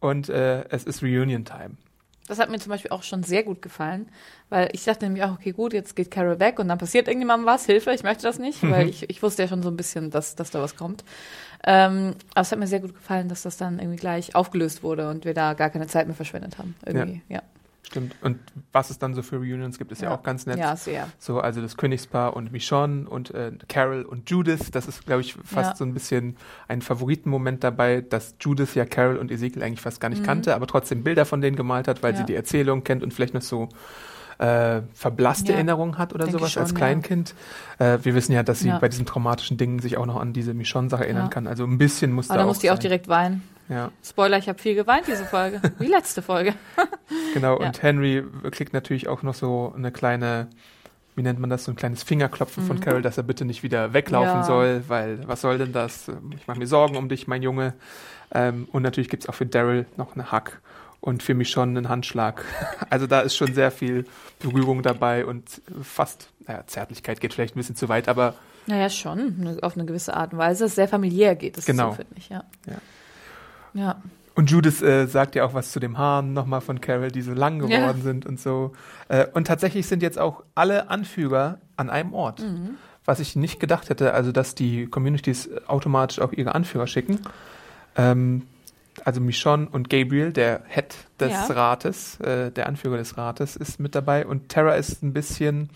Und 0.00 0.28
äh, 0.28 0.64
es 0.70 0.84
ist 0.84 1.02
Reunion 1.02 1.44
Time. 1.44 1.76
Das 2.28 2.38
hat 2.38 2.50
mir 2.50 2.58
zum 2.58 2.70
Beispiel 2.70 2.90
auch 2.92 3.02
schon 3.02 3.24
sehr 3.24 3.42
gut 3.42 3.62
gefallen, 3.62 4.08
weil 4.48 4.68
ich 4.72 4.84
dachte 4.84 5.04
nämlich 5.04 5.24
auch, 5.24 5.32
okay, 5.34 5.50
gut, 5.52 5.72
jetzt 5.72 5.96
geht 5.96 6.10
Carol 6.10 6.38
weg 6.38 6.58
und 6.60 6.68
dann 6.68 6.78
passiert 6.78 7.08
irgendjemandem 7.08 7.46
was, 7.46 7.66
Hilfe, 7.66 7.92
ich 7.92 8.04
möchte 8.04 8.22
das 8.22 8.38
nicht, 8.38 8.62
weil 8.68 8.88
ich, 8.88 9.10
ich 9.10 9.22
wusste 9.22 9.42
ja 9.42 9.48
schon 9.48 9.62
so 9.62 9.68
ein 9.68 9.76
bisschen, 9.76 10.10
dass, 10.10 10.36
dass 10.36 10.50
da 10.50 10.60
was 10.62 10.76
kommt. 10.76 11.04
Ähm, 11.64 12.14
aber 12.34 12.40
es 12.42 12.50
hat 12.52 12.58
mir 12.58 12.66
sehr 12.66 12.80
gut 12.80 12.94
gefallen, 12.94 13.28
dass 13.28 13.42
das 13.42 13.56
dann 13.56 13.78
irgendwie 13.78 13.96
gleich 13.98 14.34
aufgelöst 14.34 14.82
wurde 14.82 15.08
und 15.08 15.24
wir 15.24 15.34
da 15.34 15.54
gar 15.54 15.70
keine 15.70 15.86
Zeit 15.86 16.06
mehr 16.06 16.16
verschwendet 16.16 16.58
haben. 16.58 16.74
Irgendwie, 16.84 17.22
ja. 17.28 17.42
Stimmt. 17.84 18.14
Und 18.22 18.38
was 18.72 18.88
es 18.90 18.98
dann 18.98 19.12
so 19.12 19.22
für 19.22 19.36
Reunions 19.36 19.76
gibt, 19.76 19.92
ist 19.92 20.00
ja, 20.00 20.14
auch 20.14 20.22
ganz 20.22 20.46
nett. 20.46 20.56
Ja, 20.58 20.76
sehr. 20.76 21.08
So, 21.18 21.40
also 21.40 21.60
das 21.60 21.76
Königspaar 21.76 22.34
und 22.34 22.50
Michonne 22.50 23.06
und 23.08 23.32
äh, 23.34 23.52
Carol 23.68 24.02
und 24.04 24.30
Judith, 24.30 24.70
das 24.72 24.88
ist, 24.88 25.04
glaube 25.04 25.20
ich, 25.20 25.34
fast 25.34 25.72
Ja. 25.72 25.76
so 25.76 25.84
ein 25.84 25.92
bisschen 25.92 26.36
ein 26.68 26.80
Favoritenmoment 26.80 27.62
dabei, 27.62 28.00
dass 28.00 28.36
Judith 28.40 28.74
ja 28.76 28.86
Carol 28.86 29.16
und 29.18 29.30
Ezekiel 29.30 29.62
eigentlich 29.62 29.80
fast 29.82 30.00
gar 30.00 30.08
nicht 30.08 30.24
kannte, 30.24 30.54
aber 30.54 30.66
trotzdem 30.66 31.04
Bilder 31.04 31.26
von 31.26 31.40
denen 31.42 31.56
gemalt 31.56 31.86
hat, 31.86 32.02
weil 32.02 32.12
Mhm. 32.12 32.16
Ja. 32.16 32.20
sie 32.22 32.26
die 32.32 32.34
Erzählung 32.36 32.82
kennt 32.82 33.02
und 33.02 33.12
vielleicht 33.12 33.34
noch 33.34 33.42
so 33.42 33.68
äh, 34.42 34.82
verblasste 34.94 35.52
Ja, 35.52 35.54
Erinnerungen 35.58 35.98
hat 35.98 36.12
oder 36.14 36.24
denke 36.24 36.38
sowas 36.40 36.52
schon, 36.52 36.62
als 36.62 36.72
ja. 36.72 36.76
Kleinkind. 36.78 37.34
Äh, 37.78 37.98
wir 38.02 38.14
wissen 38.14 38.32
ja, 38.32 38.42
dass 38.42 38.60
sie 38.60 38.68
Ja. 38.68 38.78
bei 38.78 38.88
diesen 38.88 39.06
traumatischen 39.06 39.56
Dingen 39.56 39.78
sich 39.78 39.96
auch 39.96 40.06
noch 40.06 40.20
an 40.20 40.32
diese 40.32 40.52
Michonne-Sache 40.52 41.04
erinnern 41.04 41.24
Ja. 41.26 41.30
kann. 41.30 41.46
Also 41.46 41.64
ein 41.64 41.78
bisschen 41.78 42.12
muss 42.12 42.28
Aber 42.28 42.38
da 42.38 42.40
da 42.40 42.44
auch 42.44 42.48
musste 42.50 42.66
ich 42.66 42.70
auch 42.72 42.78
direkt 42.78 43.06
weinen. 43.08 43.42
Ja. 43.68 43.90
Spoiler, 44.04 44.38
ich 44.38 44.48
habe 44.48 44.58
viel 44.58 44.74
geweint, 44.74 45.06
diese 45.06 45.24
Folge. 45.24 45.60
Wie 45.78 45.86
letzte 45.86 46.22
Folge. 46.22 46.54
Genau, 47.34 47.60
Ja. 47.60 47.66
und 47.66 47.82
Henry 47.82 48.24
kriegt 48.50 48.72
natürlich 48.74 49.06
auch 49.08 49.22
noch 49.22 49.34
so 49.34 49.72
eine 49.76 49.90
kleine, 49.92 50.48
wie 51.14 51.22
nennt 51.22 51.38
man 51.38 51.48
das, 51.50 51.64
so 51.64 51.72
ein 51.72 51.76
kleines 51.76 52.02
Fingerklopfen 52.02 52.64
von 52.64 52.80
Carol, 52.80 53.00
dass 53.02 53.16
er 53.18 53.22
bitte 53.22 53.44
nicht 53.44 53.62
wieder 53.62 53.92
weglaufen 53.94 54.32
Mhm. 54.32 54.36
Ja. 54.40 54.44
soll, 54.44 54.84
weil 54.88 55.20
was 55.28 55.40
soll 55.40 55.58
denn 55.58 55.72
das? 55.72 56.10
Ich 56.36 56.46
mache 56.46 56.58
mir 56.58 56.66
Sorgen 56.66 56.96
um 56.96 57.08
dich, 57.08 57.26
mein 57.28 57.42
Junge. 57.42 57.74
Ähm, 58.34 58.66
und 58.72 58.82
natürlich 58.82 59.08
gibt's 59.08 59.28
auch 59.28 59.34
für 59.34 59.46
Daryl 59.46 59.86
noch 59.96 60.14
eine 60.14 60.32
Hack 60.32 60.60
und 61.02 61.22
für 61.22 61.34
mich 61.34 61.50
schon 61.50 61.76
einen 61.76 61.90
Handschlag. 61.90 62.42
Also 62.90 63.06
da 63.06 63.20
ist 63.20 63.36
schon 63.36 63.52
sehr 63.54 63.70
viel 63.70 64.04
Berührung 64.38 64.82
dabei 64.82 65.24
und 65.26 65.62
fast, 65.82 66.28
naja, 66.46 66.64
Zärtlichkeit 66.66 67.20
geht 67.20 67.32
vielleicht 67.34 67.54
ein 67.56 67.58
bisschen 67.58 67.76
zu 67.76 67.88
weit, 67.88 68.06
aber 68.08 68.34
Naja, 68.66 68.88
schon, 68.90 69.38
ne- 69.40 69.58
auf 69.62 69.76
eine 69.76 69.84
gewisse 69.86 70.14
Art 70.14 70.32
und 70.32 70.38
Weise. 70.38 70.68
Sehr 70.68 70.88
familiär 70.88 71.34
geht 71.36 71.56
es 71.58 71.64
Genau. 71.66 71.90
so, 71.90 71.96
finde 71.96 72.14
ich, 72.16 72.28
ja. 72.28 72.44
Ja. 72.66 72.74
Ja. 73.74 74.02
Und 74.34 74.50
Judith 74.50 74.80
äh, 74.82 75.06
sagt 75.06 75.34
ja 75.34 75.44
auch 75.44 75.52
was 75.54 75.72
zu 75.72 75.80
den 75.80 75.96
Haaren 75.98 76.32
nochmal 76.34 76.60
von 76.60 76.80
Carol, 76.80 77.10
die 77.10 77.22
so 77.22 77.32
lang 77.32 77.66
Ja. 77.68 77.80
geworden 77.80 78.02
sind 78.02 78.24
und 78.26 78.38
so. 78.40 78.72
Äh, 79.08 79.26
und 79.34 79.46
tatsächlich 79.46 79.86
sind 79.86 80.02
jetzt 80.02 80.18
auch 80.18 80.42
alle 80.54 80.88
Anführer 80.90 81.58
an 81.76 81.88
einem 81.90 82.12
Ort. 82.14 82.40
Mhm. 82.40 82.76
Was 83.04 83.20
ich 83.20 83.34
nicht 83.36 83.58
gedacht 83.58 83.88
hätte, 83.90 84.12
also 84.14 84.32
dass 84.32 84.54
die 84.54 84.86
Communities 84.86 85.48
automatisch 85.66 86.18
auch 86.20 86.32
ihre 86.32 86.54
Anführer 86.54 86.86
schicken. 86.86 87.20
Ähm, 87.96 88.42
also 89.04 89.20
Michonne 89.20 89.68
und 89.70 89.88
Gabriel, 89.90 90.32
der 90.32 90.62
Head 90.68 90.94
des 91.20 91.32
Ja. 91.32 91.46
Rates, 91.46 92.20
äh, 92.20 92.50
der 92.50 92.66
Anführer 92.66 92.96
des 92.98 93.16
Rates, 93.16 93.56
ist 93.56 93.80
mit 93.80 93.94
dabei. 93.94 94.26
Und 94.26 94.48
Terra 94.48 94.74
ist 94.74 95.02
ein 95.02 95.12
bisschen 95.12 95.70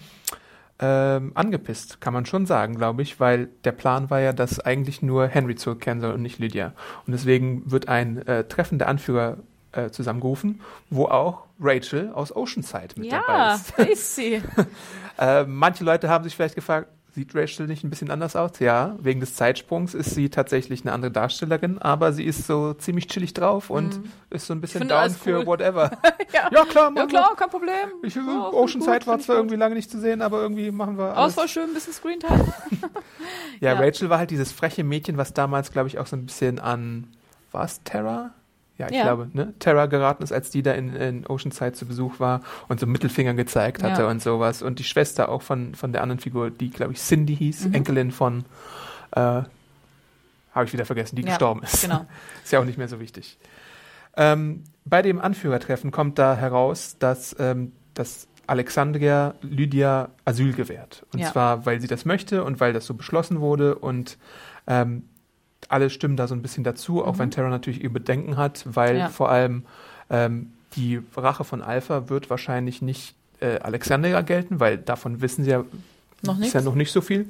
ähm, 0.79 1.33
angepisst, 1.35 2.01
kann 2.03 2.13
man 2.13 2.27
schon 2.27 2.45
sagen, 2.45 2.75
glaube 2.77 3.01
ich, 3.03 3.19
weil 3.19 3.49
der 3.65 3.73
Plan 3.73 4.11
war 4.11 4.21
ja, 4.21 4.33
dass 4.35 4.61
eigentlich 4.61 5.01
nur 5.01 5.27
Henry 5.27 5.55
zurückkehren 5.57 6.01
soll 6.01 6.13
und 6.13 6.21
nicht 6.23 6.39
Lydia. 6.39 6.73
Und 7.07 7.13
deswegen 7.13 7.71
wird 7.71 7.89
ein 7.89 8.27
äh, 8.27 8.45
Treffen 8.45 8.79
der 8.79 8.89
Anführer 8.89 9.39
äh, 9.73 9.89
zusammengerufen, 9.91 10.61
wo 10.91 11.07
auch 11.07 11.45
Rachel 11.59 12.11
aus 12.13 12.35
Oceanside 12.37 12.95
mit 13.01 13.11
dabei 13.11 13.25
Ja, 13.33 13.55
ist. 13.55 13.73
da 13.77 13.83
ist 13.85 14.15
sie. 14.17 14.43
Äh, 15.19 15.45
manche 15.45 15.83
Leute 15.83 16.11
haben 16.11 16.25
sich 16.25 16.37
vielleicht 16.37 16.57
gefragt, 16.57 16.89
sieht 17.17 17.35
Rachel 17.35 17.67
nicht 17.67 17.83
ein 17.83 17.89
bisschen 17.89 18.11
anders 18.11 18.37
aus? 18.37 18.59
Ja, 18.59 18.95
wegen 19.01 19.21
des 19.21 19.35
Zeitsprungs 19.35 19.95
ist 19.95 20.11
sie 20.11 20.29
tatsächlich 20.29 20.83
eine 20.83 20.93
andere 20.93 21.11
Darstellerin, 21.11 21.79
aber 21.79 22.13
sie 22.13 22.25
ist 22.25 22.47
so 22.47 22.75
ziemlich 22.75 23.09
chillig 23.09 23.33
drauf 23.33 23.71
und 23.71 24.01
ist 24.29 24.47
so 24.47 24.53
ein 24.53 24.61
bisschen 24.61 24.87
down 24.87 25.09
für 25.11 25.39
cool. 25.39 25.47
whatever. 25.47 25.91
ja. 26.35 26.51
ja, 26.53 26.65
klar, 26.67 26.85
ja, 26.85 26.91
machen 26.91 27.09
klar, 27.09 27.35
kein 27.35 27.49
Problem. 27.49 27.89
Ich, 28.03 28.15
Ja, 28.15 28.23
find 28.23 28.55
Oceanside 28.55 28.99
gut, 28.99 29.07
war 29.07 29.19
zwar 29.19 29.37
irgendwie 29.37 29.57
lange 29.57 29.75
nicht 29.75 29.91
zu 29.91 29.99
sehen, 29.99 30.21
aber 30.21 30.43
irgendwie 30.43 30.71
machen 30.71 30.99
wir 30.99 31.17
alles. 31.17 31.33
es 31.33 31.39
war 31.39 31.49
schön, 31.49 31.71
ein 31.71 31.75
bisschen 31.75 31.95
Screentime. 31.95 32.53
Ja, 33.61 33.73
Ja. 33.73 33.81
Rachel 33.81 34.11
war 34.11 34.19
halt 34.19 34.31
dieses 34.31 34.53
freche 34.53 34.85
Mädchen, 34.85 35.17
was 35.17 35.33
damals, 35.33 35.73
glaube 35.73 35.89
ich, 35.89 35.99
auch 35.99 36.07
so 36.07 36.17
ein 36.17 36.27
bisschen 36.27 36.59
an, 36.59 37.07
war 37.51 37.65
es 37.65 37.83
Terra? 37.83 38.35
Ja, 38.79 38.89
ich 38.89 38.95
Ja. 38.97 39.03
glaube, 39.05 39.29
ne? 39.33 39.55
Terra 39.59 39.87
geraten 39.87 40.23
ist, 40.23 40.33
als 40.33 40.51
die 40.51 40.63
da 40.63 40.73
in, 40.73 40.95
in 40.95 41.27
Oceanside 41.27 41.73
zu 41.73 41.87
Besuch 41.87 42.21
war 42.21 42.43
und 42.69 42.79
so 42.79 42.87
Mittelfinger 42.87 43.33
gezeigt 43.35 43.83
hatte 43.83 44.03
Ja. 44.03 44.09
und 44.09 44.21
sowas. 44.23 44.61
Und 44.63 44.79
die 44.79 44.85
Schwester 44.85 45.29
auch 45.31 45.41
von, 45.43 45.75
von 45.75 45.93
der 45.93 46.03
anderen 46.03 46.21
Figur, 46.21 46.51
die, 46.51 46.69
glaube 46.71 46.93
ich, 46.93 46.99
Cindy 47.01 47.35
hieß, 47.37 47.69
Mhm. 47.69 47.75
Enkelin 47.75 48.11
von, 48.11 48.45
äh, 49.13 49.21
habe 49.21 50.65
ich 50.65 50.73
wieder 50.73 50.85
vergessen, 50.85 51.17
die 51.17 51.23
Ja, 51.23 51.29
gestorben 51.29 51.63
ist. 51.63 51.83
Genau. 51.83 52.07
Ist 52.45 52.53
ja 52.53 52.61
auch 52.61 52.65
nicht 52.65 52.79
mehr 52.79 52.89
so 52.89 53.01
wichtig. 53.01 53.39
Ähm, 54.17 54.65
bei 54.85 55.03
dem 55.03 55.21
Anführertreffen 55.21 55.91
kommt 55.91 56.19
da 56.19 56.37
heraus, 56.37 56.97
dass, 56.99 57.37
ähm, 57.39 57.73
dass 57.95 58.29
Alexandria 58.47 59.35
Lydia 59.43 60.11
Asyl 60.25 60.53
gewährt. 60.53 61.05
Und 61.13 61.25
zwar, 61.25 61.67
weil 61.67 61.81
sie 61.81 61.89
das 61.89 62.05
möchte 62.05 62.45
und 62.45 62.61
weil 62.61 62.73
das 62.73 62.87
so 62.87 62.95
beschlossen 62.95 63.41
wurde 63.41 63.75
und 63.75 64.19
ähm, 64.67 65.09
alle 65.69 65.91
stimmen 65.91 66.17
da 66.17 66.27
so 66.29 66.35
ein 66.35 66.43
bisschen 66.43 66.65
dazu, 66.65 67.05
auch 67.05 67.15
Mhm. 67.15 67.19
wenn 67.19 67.31
Terra 67.31 67.49
natürlich 67.49 67.83
ihr 67.83 67.93
Bedenken 67.93 68.37
hat, 68.37 68.65
weil 68.67 68.97
Ja. 68.99 69.09
vor 69.09 69.31
allem 69.31 69.65
ähm, 70.11 70.53
die 70.77 71.01
Rache 71.17 71.43
von 71.45 71.63
Alpha 71.63 72.09
wird 72.09 72.31
wahrscheinlich 72.31 72.83
nicht 72.83 73.15
äh, 73.41 73.59
Alexandria 73.59 74.21
gelten, 74.23 74.61
weil 74.61 74.79
davon 74.79 75.21
wissen 75.21 75.45
sie 75.45 75.51
ja, 75.51 75.65
Noch 76.23 76.39
ist 76.41 76.55
ja 76.55 76.61
noch 76.63 76.75
nicht 76.75 76.91
so 76.93 77.01
viel. 77.01 77.27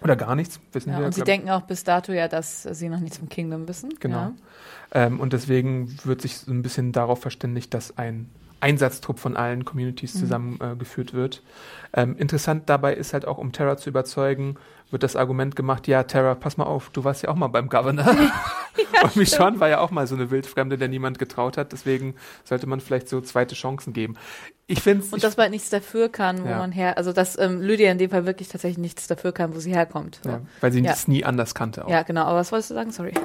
Oder 0.00 0.16
gar 0.16 0.34
nichts, 0.34 0.58
wissen 0.72 0.90
Ja, 0.90 0.98
wir. 1.00 1.06
und 1.06 1.14
sie 1.14 1.22
denken 1.22 1.50
auch 1.50 1.62
bis 1.62 1.84
dato 1.84 2.12
ja, 2.12 2.26
dass 2.28 2.62
sie 2.62 2.88
noch 2.88 2.98
nichts 3.00 3.18
vom 3.18 3.28
Kingdom 3.28 3.68
wissen. 3.68 3.90
Genau. 4.00 4.16
Ja. 4.16 4.32
Ähm, 4.94 5.20
und 5.20 5.32
deswegen 5.32 5.96
wird 6.04 6.22
sich 6.22 6.38
so 6.38 6.50
ein 6.50 6.62
bisschen 6.62 6.92
darauf 6.92 7.20
verständigt, 7.20 7.72
dass 7.74 7.98
ein 7.98 8.28
Einsatztrupp 8.60 9.18
von 9.18 9.36
allen 9.36 9.64
Communities 9.64 10.14
Mhm. 10.14 10.18
zusammengeführt 10.20 11.10
äh, 11.10 11.14
wird. 11.14 11.42
Ähm, 11.92 12.16
interessant 12.16 12.68
dabei 12.68 12.94
ist 12.94 13.12
halt 13.12 13.26
auch, 13.26 13.38
um 13.38 13.52
Terra 13.52 13.76
zu 13.76 13.90
überzeugen, 13.90 14.56
wird 14.92 15.02
das 15.02 15.16
Argument 15.16 15.56
gemacht, 15.56 15.88
ja, 15.88 16.02
Terra, 16.04 16.34
pass 16.34 16.56
mal 16.56 16.64
auf, 16.64 16.90
du 16.90 17.02
warst 17.04 17.22
ja 17.22 17.30
auch 17.30 17.34
mal 17.34 17.48
beim 17.48 17.68
Governor. 17.68 18.06
und 19.02 19.16
Michonne 19.16 19.58
war 19.58 19.68
ja 19.68 19.80
auch 19.80 19.90
mal 19.90 20.06
so 20.06 20.14
eine 20.14 20.30
Wildfremde, 20.30 20.78
der 20.78 20.88
niemand 20.88 21.18
getraut 21.18 21.56
hat. 21.56 21.72
Deswegen 21.72 22.14
sollte 22.44 22.66
man 22.66 22.80
vielleicht 22.80 23.08
so 23.08 23.20
zweite 23.20 23.54
Chancen 23.54 23.92
geben. 23.92 24.16
Ich 24.66 24.80
finde 24.80 25.04
Und 25.10 25.24
dass 25.24 25.36
man 25.36 25.50
nichts 25.50 25.70
dafür 25.70 26.08
kann, 26.08 26.44
wo 26.44 26.48
Ja. 26.48 26.58
man 26.58 26.72
her, 26.72 26.96
also 26.96 27.12
dass 27.12 27.36
ähm, 27.38 27.60
Lydia 27.60 27.90
in 27.90 27.98
dem 27.98 28.10
Fall 28.10 28.24
wirklich 28.26 28.48
tatsächlich 28.48 28.78
nichts 28.78 29.06
dafür 29.08 29.32
kann, 29.32 29.54
wo 29.54 29.58
sie 29.58 29.74
herkommt. 29.74 30.20
So. 30.22 30.30
ja, 30.30 30.40
weil 30.60 30.72
sie 30.72 30.80
Ja. 30.80 30.92
es 30.92 31.08
nie 31.08 31.24
anders 31.24 31.54
kannte 31.54 31.84
auch. 31.84 31.90
Ja, 31.90 32.02
genau. 32.02 32.22
Aber 32.22 32.38
was 32.38 32.52
wolltest 32.52 32.70
du 32.70 32.74
sagen? 32.74 32.92
Sorry. 32.92 33.12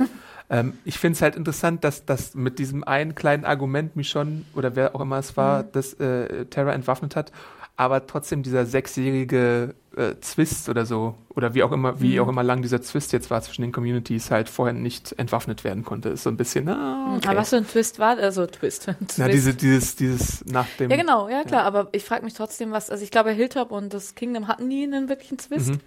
Ähm, 0.49 0.77
ich 0.85 0.97
finde 0.97 1.17
es 1.17 1.21
halt 1.21 1.35
interessant, 1.35 1.83
dass 1.83 2.05
das 2.05 2.33
mit 2.33 2.57
diesem 2.57 2.85
einen 2.85 3.15
kleinen 3.15 3.43
Argument 3.43 3.97
Michonne 3.97 4.43
oder 4.55 4.77
wer 4.77 4.95
auch 4.95 5.01
immer 5.01 5.17
es 5.17 5.35
war, 5.35 5.63
Mhm. 5.63 5.67
das 5.73 5.93
äh, 5.95 6.45
Terra 6.45 6.71
entwaffnet 6.71 7.17
hat, 7.17 7.33
aber 7.77 8.05
trotzdem 8.07 8.43
dieser 8.43 8.65
sechsjährige 8.65 9.75
äh, 9.95 10.15
Zwist 10.19 10.67
oder 10.67 10.85
so 10.85 11.15
oder 11.29 11.53
wie 11.53 11.61
auch 11.63 11.71
immer, 11.71 12.01
wie 12.01 12.15
Mhm. 12.15 12.23
auch 12.23 12.27
immer 12.27 12.43
lang 12.43 12.61
dieser 12.63 12.81
Zwist 12.81 13.13
jetzt 13.13 13.29
war 13.29 13.41
zwischen 13.41 13.61
den 13.61 13.71
Communities 13.71 14.29
halt 14.31 14.49
vorher 14.49 14.73
nicht 14.73 15.13
entwaffnet 15.17 15.63
werden 15.63 15.85
konnte. 15.85 16.09
Ist 16.09 16.23
so 16.23 16.29
ein 16.31 16.37
bisschen, 16.37 16.67
ah, 16.69 17.15
okay. 17.15 17.27
Aber 17.29 17.39
was 17.39 17.49
für 17.51 17.57
ein 17.57 17.67
Twist 17.67 17.99
war, 17.99 18.17
also 18.17 18.45
Twist. 18.47 18.83
Twist. 19.07 19.17
Na, 19.19 19.27
diese, 19.27 19.53
dieses, 19.53 19.95
dieses 19.95 20.43
nach 20.45 20.67
dem. 20.79 20.89
ja, 20.91 20.97
genau, 20.97 21.29
ja 21.29 21.43
klar, 21.43 21.63
aber 21.63 21.87
ich 21.91 22.03
frage 22.03 22.25
mich 22.25 22.33
trotzdem, 22.33 22.71
was, 22.71 22.89
also 22.89 23.03
ich 23.03 23.11
glaube, 23.11 23.31
Hilltop 23.31 23.71
und 23.71 23.93
das 23.93 24.15
Kingdom 24.15 24.47
hatten 24.47 24.67
nie 24.67 24.83
einen 24.83 25.07
wirklichen 25.09 25.37
Twist. 25.37 25.69
Mhm. 25.69 25.79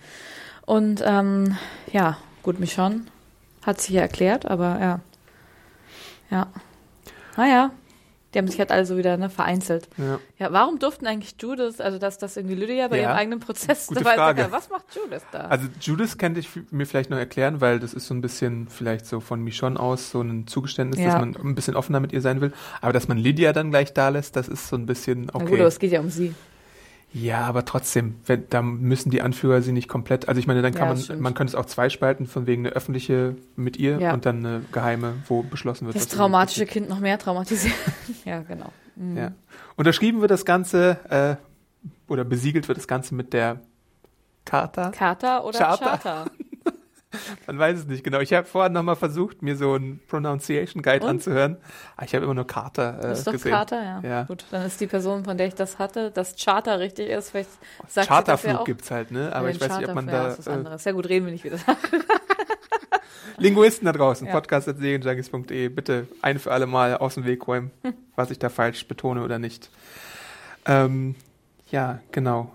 Und 0.66 1.02
ähm, 1.04 1.56
ja, 1.92 2.16
gut, 2.44 2.60
Michonne 2.60 3.02
hat 3.62 3.80
sich 3.80 3.90
ja 3.96 4.02
erklärt, 4.02 4.46
aber 4.46 4.78
ja. 4.80 5.00
Ja. 6.30 6.46
Naja. 7.36 7.70
Die 8.32 8.38
haben 8.38 8.46
sich 8.46 8.60
halt 8.60 8.70
alle 8.70 8.86
so 8.86 8.96
wieder 8.96 9.16
ne, 9.16 9.28
vereinzelt. 9.28 9.88
Ja. 9.96 10.20
Ja, 10.38 10.52
warum 10.52 10.78
durften 10.78 11.06
eigentlich 11.08 11.34
Judith, 11.40 11.80
also 11.80 11.98
dass 11.98 12.16
das 12.18 12.36
irgendwie 12.36 12.54
Lydia 12.54 12.86
bei 12.88 12.98
Ja. 12.98 13.02
ihrem 13.10 13.16
eigenen 13.16 13.40
Prozess 13.40 13.88
Gute 13.88 14.00
dabei 14.04 14.14
Frage. 14.16 14.42
ist? 14.42 14.52
Was 14.52 14.70
macht 14.70 14.84
Judith 14.94 15.22
da? 15.32 15.40
Also 15.46 15.66
Judas 15.80 16.16
könnte 16.16 16.38
ich 16.38 16.48
mir 16.70 16.86
vielleicht 16.86 17.10
noch 17.10 17.18
erklären, 17.18 17.60
weil 17.60 17.80
das 17.80 17.92
ist 17.92 18.06
so 18.06 18.14
ein 18.14 18.20
bisschen 18.20 18.68
vielleicht 18.68 19.06
so 19.06 19.18
von 19.18 19.42
Michonne 19.42 19.80
aus 19.80 20.10
so 20.12 20.20
ein 20.22 20.46
Zugeständnis, 20.46 21.00
Ja. 21.00 21.06
dass 21.06 21.20
man 21.20 21.34
ein 21.36 21.54
bisschen 21.56 21.74
offener 21.74 21.98
mit 21.98 22.12
ihr 22.12 22.20
sein 22.20 22.40
will. 22.40 22.52
Aber 22.80 22.92
dass 22.92 23.08
man 23.08 23.18
Lydia 23.18 23.52
dann 23.52 23.70
gleich 23.70 23.92
da 23.94 24.10
lässt, 24.10 24.36
das 24.36 24.46
ist 24.48 24.68
so 24.68 24.76
ein 24.76 24.86
bisschen 24.86 25.22
Na 25.26 25.32
gut, 25.32 25.42
okay. 25.42 25.54
aber 25.58 25.66
es 25.68 25.78
geht 25.80 25.90
ja 25.90 25.98
um 26.00 26.10
sie. 26.10 26.32
Ja, 27.12 27.40
aber 27.40 27.64
trotzdem, 27.64 28.14
wenn, 28.26 28.44
da 28.50 28.62
müssen 28.62 29.10
die 29.10 29.20
Anführer 29.20 29.62
sie 29.62 29.72
nicht 29.72 29.88
komplett. 29.88 30.28
Also 30.28 30.38
ich 30.38 30.46
meine, 30.46 30.62
dann 30.62 30.72
Ja, 30.72 30.78
kann 30.78 30.88
das 30.90 30.98
man, 30.98 31.04
stimmt. 31.04 31.20
man 31.22 31.34
könnte 31.34 31.50
es 31.52 31.54
auch 31.56 31.66
zweispalten, 31.66 32.26
von 32.26 32.46
wegen 32.46 32.64
eine 32.66 32.74
öffentliche 32.76 33.34
mit 33.56 33.76
ihr 33.78 33.98
Ja. 33.98 34.12
und 34.12 34.26
dann 34.26 34.44
eine 34.46 34.62
geheime, 34.70 35.14
wo 35.26 35.42
beschlossen 35.42 35.86
wird. 35.86 35.96
Das 35.96 36.06
traumatische 36.08 36.66
Kind 36.66 36.88
noch 36.88 37.00
mehr 37.00 37.18
traumatisiert. 37.18 37.74
ja, 38.24 38.40
genau. 38.42 38.72
Mhm. 38.94 39.16
Ja. 39.16 39.32
Unterschrieben 39.76 40.20
wird 40.20 40.30
das 40.30 40.44
Ganze 40.44 40.98
äh, 41.10 41.36
oder 42.06 42.24
besiegelt 42.24 42.68
wird 42.68 42.78
das 42.78 42.86
Ganze 42.86 43.14
mit 43.16 43.32
der 43.32 43.60
Charta. 44.44 44.90
Carter 44.90 45.44
oder 45.44 45.58
Charter. 45.58 45.84
Charter? 45.98 46.30
Man 47.46 47.58
weiß 47.58 47.78
es 47.78 47.86
nicht 47.86 48.04
genau. 48.04 48.20
Ich 48.20 48.32
habe 48.32 48.46
vorhin 48.46 48.72
nochmal 48.72 48.96
versucht, 48.96 49.42
mir 49.42 49.56
so 49.56 49.74
einen 49.74 50.00
Pronunciation 50.06 50.82
Guide 50.82 51.04
Und? 51.04 51.10
anzuhören. 51.10 51.56
Aber 51.96 52.06
ich 52.06 52.14
habe 52.14 52.24
immer 52.24 52.34
nur 52.34 52.46
Charta 52.46 52.98
äh, 52.98 53.02
Das 53.02 53.18
ist 53.20 53.26
doch 53.26 53.32
gesehen. 53.32 53.50
Carter, 53.52 53.82
ja. 53.82 54.00
Ja. 54.02 54.22
Gut, 54.24 54.44
dann 54.50 54.64
ist 54.64 54.80
die 54.80 54.86
Person, 54.86 55.24
von 55.24 55.36
der 55.36 55.48
ich 55.48 55.54
das 55.54 55.78
hatte, 55.78 56.10
dass 56.10 56.36
Charter 56.36 56.78
richtig 56.78 57.08
ist. 57.10 57.30
Vielleicht 57.30 57.50
sagt 57.50 57.60
das 57.88 57.96
ja 57.96 58.04
Charterflug 58.04 58.56
auch. 58.60 58.64
gibt's 58.64 58.90
halt, 58.90 59.10
ne? 59.10 59.34
Aber 59.34 59.50
ich 59.50 59.60
weiß 59.60 59.78
nicht, 59.78 59.88
ob 59.88 59.94
man 59.94 60.06
Charter, 60.06 60.18
ja, 60.18 60.24
da 60.26 60.32
ist 60.32 60.38
was 60.38 60.46
äh, 60.46 60.50
anderes. 60.50 60.84
Ja 60.84 60.92
gut, 60.92 61.08
reden 61.08 61.26
wir 61.26 61.32
nicht 61.32 61.44
wieder. 61.44 61.58
Linguisten 63.38 63.86
da 63.86 63.92
draußen, 63.92 64.26
Ja. 64.26 64.32
podcast.serienjunkies.de, 64.32 65.68
bitte 65.68 66.06
ein 66.22 66.38
für 66.38 66.52
alle 66.52 66.66
Mal 66.66 66.96
aus 66.96 67.14
dem 67.14 67.24
Weg 67.24 67.46
räumen, 67.48 67.70
was 68.16 68.30
ich 68.30 68.38
da 68.38 68.48
falsch 68.48 68.86
betone 68.86 69.22
oder 69.24 69.38
nicht. 69.38 69.70
Ähm, 70.66 71.14
ja, 71.70 72.00
genau. 72.12 72.52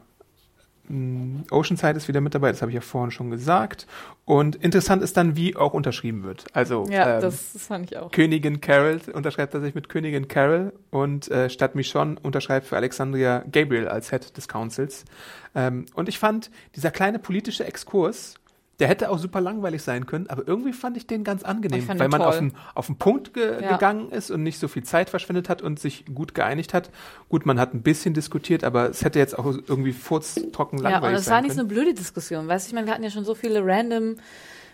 Mm, 0.88 1.42
Oceanside 1.52 1.98
ist 1.98 2.08
wieder 2.08 2.22
mit 2.22 2.36
dabei, 2.36 2.52
das 2.52 2.62
habe 2.62 2.72
ich 2.72 2.76
ja 2.76 2.82
vorhin 2.82 3.12
schon 3.12 3.32
gesagt. 3.32 3.88
Und 4.26 4.56
interessant 4.56 5.04
ist 5.04 5.18
dann, 5.18 5.36
wie 5.36 5.56
auch 5.56 5.74
unterschrieben 5.74 6.24
wird. 6.24 6.46
Also 6.54 6.86
ja, 6.90 7.16
ähm, 7.16 7.22
das, 7.22 7.54
das 7.54 7.68
fand 7.68 7.92
ich 7.92 7.98
auch. 7.98 8.12
Königin 8.12 8.62
Carol 8.62 9.00
unterschreibt 9.14 9.54
tatsächlich 9.54 9.76
mit 9.76 9.90
Königin 9.90 10.28
Carol 10.28 10.74
und 10.92 11.30
äh, 11.30 11.50
statt 11.50 11.76
Michonne 11.76 12.18
unterschreibt 12.22 12.68
für 12.68 12.76
Alexandria 12.76 13.44
Gabriel 13.52 13.88
als 13.88 14.10
Head 14.10 14.36
des 14.38 14.48
Councils. 14.48 15.06
Ähm, 15.54 15.86
und 15.94 16.10
ich 16.10 16.20
fand, 16.20 16.52
dieser 16.76 16.92
kleine 16.92 17.20
politische 17.20 17.66
Exkurs, 17.66 18.36
der 18.80 18.88
hätte 18.90 19.10
auch 19.10 19.18
super 19.20 19.40
langweilig 19.40 19.82
sein 19.84 20.06
können, 20.06 20.28
aber 20.28 20.48
irgendwie 20.48 20.74
fand 20.74 20.98
ich 20.98 21.08
den 21.08 21.24
ganz 21.24 21.44
angenehm, 21.44 21.88
weil 21.88 22.10
man 22.10 22.22
auf 22.22 22.38
den, 22.40 22.54
auf 22.74 22.88
den 22.88 22.98
Punkt 22.98 23.34
ge 23.34 23.62
Ja. 23.64 23.72
gegangen 23.72 24.10
ist 24.12 24.32
und 24.32 24.44
nicht 24.44 24.60
so 24.60 24.68
viel 24.68 24.84
Zeit 24.84 25.10
verschwendet 25.10 25.48
hat 25.48 25.62
und 25.62 25.80
sich 25.80 26.06
gut 26.14 26.36
geeinigt 26.36 26.74
hat. 26.74 26.90
Gut, 27.30 27.46
man 27.46 27.60
hat 27.60 27.74
ein 27.74 27.82
bisschen 27.84 28.14
diskutiert, 28.14 28.64
aber 28.66 28.90
es 28.90 29.04
hätte 29.04 29.18
jetzt 29.20 29.40
auch 29.40 29.46
irgendwie 29.46 29.94
furztrocken 29.94 30.80
Ja, 30.80 30.90
langweilig 30.90 31.14
und 31.16 31.20
es 31.20 31.26
sein 31.26 31.34
war 31.36 31.42
nicht 31.42 31.52
so 31.54 31.58
können. 31.60 31.70
eine 31.72 31.80
blöde 31.82 31.94
Diskussion. 31.94 32.48
Weißt 32.48 32.66
du, 32.66 32.70
ich 32.70 32.74
meine, 32.76 32.88
wir 32.88 32.94
hatten 32.94 33.04
ja 33.04 33.12
schon 33.12 33.24
so 33.26 33.34
viele 33.34 33.66
random, 33.66 34.18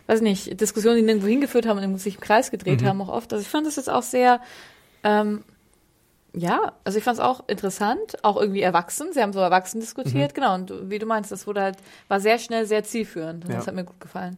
weiß 0.07 0.21
nicht, 0.21 0.59
Diskussionen, 0.59 0.97
die 0.97 1.03
nirgendwo 1.03 1.27
hingeführt 1.27 1.67
haben 1.67 1.77
und 1.83 1.97
sich 1.99 2.15
im 2.15 2.21
Kreis 2.21 2.49
gedreht 2.49 2.81
Mhm. 2.81 2.85
haben, 2.87 3.01
auch 3.03 3.09
oft. 3.09 3.31
Also 3.33 3.41
ich 3.43 3.49
fand 3.49 3.67
das 3.67 3.75
jetzt 3.75 3.89
auch 3.89 4.03
sehr, 4.03 4.41
ähm, 5.03 5.43
ja, 6.33 6.73
also 6.83 6.97
ich 6.97 7.03
fand 7.03 7.17
es 7.17 7.23
auch 7.23 7.47
interessant, 7.47 8.17
auch 8.23 8.37
irgendwie 8.37 8.61
erwachsen. 8.61 9.11
Sie 9.13 9.21
haben 9.21 9.33
so 9.33 9.39
erwachsen 9.39 9.77
Mhm. 9.77 9.81
diskutiert, 9.81 10.33
genau. 10.35 10.55
Und 10.55 10.71
wie 10.89 10.99
du 10.99 11.05
meinst, 11.05 11.31
das 11.31 11.45
wurde 11.47 11.61
halt, 11.61 11.77
war 12.07 12.19
sehr 12.19 12.39
schnell 12.39 12.65
sehr 12.65 12.83
zielführend. 12.83 13.43
Das 13.47 13.65
Ja. 13.65 13.67
hat 13.67 13.75
mir 13.75 13.83
gut 13.83 13.99
gefallen. 13.99 14.37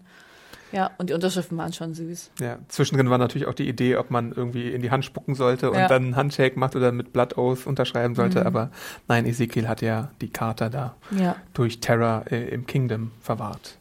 Ja, 0.72 0.90
und 0.98 1.12
die 1.12 1.14
Unterschriften 1.14 1.56
waren 1.56 1.72
schon 1.72 1.94
süß. 1.94 2.32
Ja, 2.40 2.58
zwischendrin 2.68 3.08
war 3.12 3.20
natürlich 3.20 3.48
auch 3.48 3.54
die 3.54 3.70
Idee, 3.70 3.96
ob 3.98 4.10
man 4.10 4.32
irgendwie 4.32 4.72
in 4.72 4.82
die 4.82 4.90
Hand 4.90 5.06
spucken 5.06 5.36
sollte 5.36 5.70
und 5.70 5.78
Ja. 5.78 5.88
dann 5.88 6.04
einen 6.04 6.16
Handshake 6.16 6.58
macht 6.58 6.76
oder 6.76 6.92
mit 6.92 7.14
Blood 7.14 7.38
Oath 7.38 7.68
unterschreiben 7.68 8.16
sollte. 8.16 8.40
Mhm. 8.40 8.48
Aber 8.48 8.72
nein, 9.08 9.28
Ezekiel 9.28 9.68
hat 9.68 9.84
ja 9.84 10.10
die 10.20 10.30
Karte 10.32 10.72
da 10.72 10.96
Ja. 11.12 11.36
durch 11.54 11.80
Terror 11.80 12.26
äh, 12.32 12.46
im 12.50 12.66
Kingdom 12.66 13.12
verwahrt. 13.22 13.78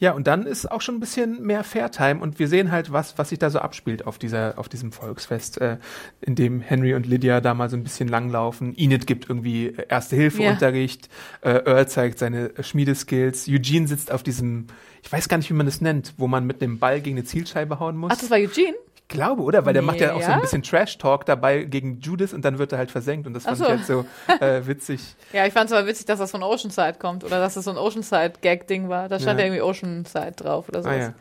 Ja, 0.00 0.12
und 0.12 0.26
dann 0.26 0.46
ist 0.46 0.70
auch 0.70 0.80
schon 0.80 0.96
ein 0.96 1.00
bisschen 1.00 1.42
mehr 1.42 1.62
Fairtime 1.62 2.20
und 2.20 2.38
wir 2.38 2.48
sehen 2.48 2.72
halt, 2.72 2.90
was, 2.90 3.18
was 3.18 3.28
sich 3.28 3.38
da 3.38 3.50
so 3.50 3.58
abspielt 3.58 4.06
auf, 4.06 4.18
dieser, 4.18 4.58
auf 4.58 4.68
diesem 4.70 4.92
Volksfest, 4.92 5.60
äh, 5.60 5.76
in 6.22 6.34
dem 6.34 6.62
Henry 6.62 6.94
und 6.94 7.06
Lydia 7.06 7.42
da 7.42 7.52
mal 7.52 7.68
so 7.68 7.76
ein 7.76 7.82
bisschen 7.82 8.08
langlaufen. 8.08 8.74
Enid 8.76 9.06
gibt 9.06 9.28
irgendwie 9.28 9.66
äh, 9.66 9.86
Erste-Hilfe-Unterricht, 9.90 11.10
äh, 11.42 11.50
Earl 11.66 11.86
zeigt 11.86 12.18
seine 12.18 12.56
äh, 12.56 12.62
Schmiedeskills, 12.62 13.46
Eugene 13.46 13.86
sitzt 13.86 14.10
auf 14.10 14.22
diesem, 14.22 14.68
ich 15.02 15.12
weiß 15.12 15.28
gar 15.28 15.36
nicht, 15.36 15.50
wie 15.50 15.54
man 15.54 15.66
das 15.66 15.82
nennt, 15.82 16.14
wo 16.16 16.26
man 16.26 16.46
mit 16.46 16.62
einem 16.62 16.78
Ball 16.78 17.02
gegen 17.02 17.18
eine 17.18 17.26
Zielscheibe 17.26 17.78
hauen 17.78 17.98
muss. 17.98 18.10
Ach, 18.10 18.18
das 18.18 18.30
war 18.30 18.38
Eugene? 18.38 18.74
Ich 19.10 19.16
glaube, 19.16 19.42
oder? 19.42 19.66
Weil 19.66 19.72
der 19.72 19.82
Nee, 19.82 19.86
macht 19.86 20.00
ja 20.00 20.12
auch 20.12 20.22
so 20.22 20.28
ja? 20.28 20.34
ein 20.34 20.40
bisschen 20.40 20.62
Trash-Talk 20.62 21.26
dabei 21.26 21.64
gegen 21.64 21.98
Judith 22.00 22.32
und 22.32 22.44
dann 22.44 22.58
wird 22.58 22.70
er 22.70 22.78
halt 22.78 22.92
versenkt 22.92 23.26
und 23.26 23.34
das 23.34 23.42
fand 23.42 23.58
so. 23.58 23.64
ich 23.64 23.70
halt 23.70 23.84
so 23.84 24.04
äh, 24.40 24.60
witzig. 24.66 25.00
Ja, 25.32 25.46
ich 25.46 25.52
fand 25.52 25.68
es 25.68 25.76
aber 25.76 25.86
witzig, 25.88 26.06
dass 26.06 26.20
das 26.20 26.30
von 26.30 26.42
Oceanside 26.44 26.94
kommt 26.98 27.24
oder 27.24 27.40
dass 27.40 27.54
das 27.54 27.64
so 27.64 27.70
ein 27.72 27.76
Oceanside-Gag-Ding 27.76 28.88
war. 28.88 29.08
Da 29.08 29.18
stand 29.18 29.40
Ja. 29.40 29.46
ja 29.46 29.52
irgendwie 29.52 29.62
Oceanside 29.68 30.32
drauf 30.36 30.68
oder 30.68 30.78
Ah, 30.78 30.82
sowas. 30.82 31.12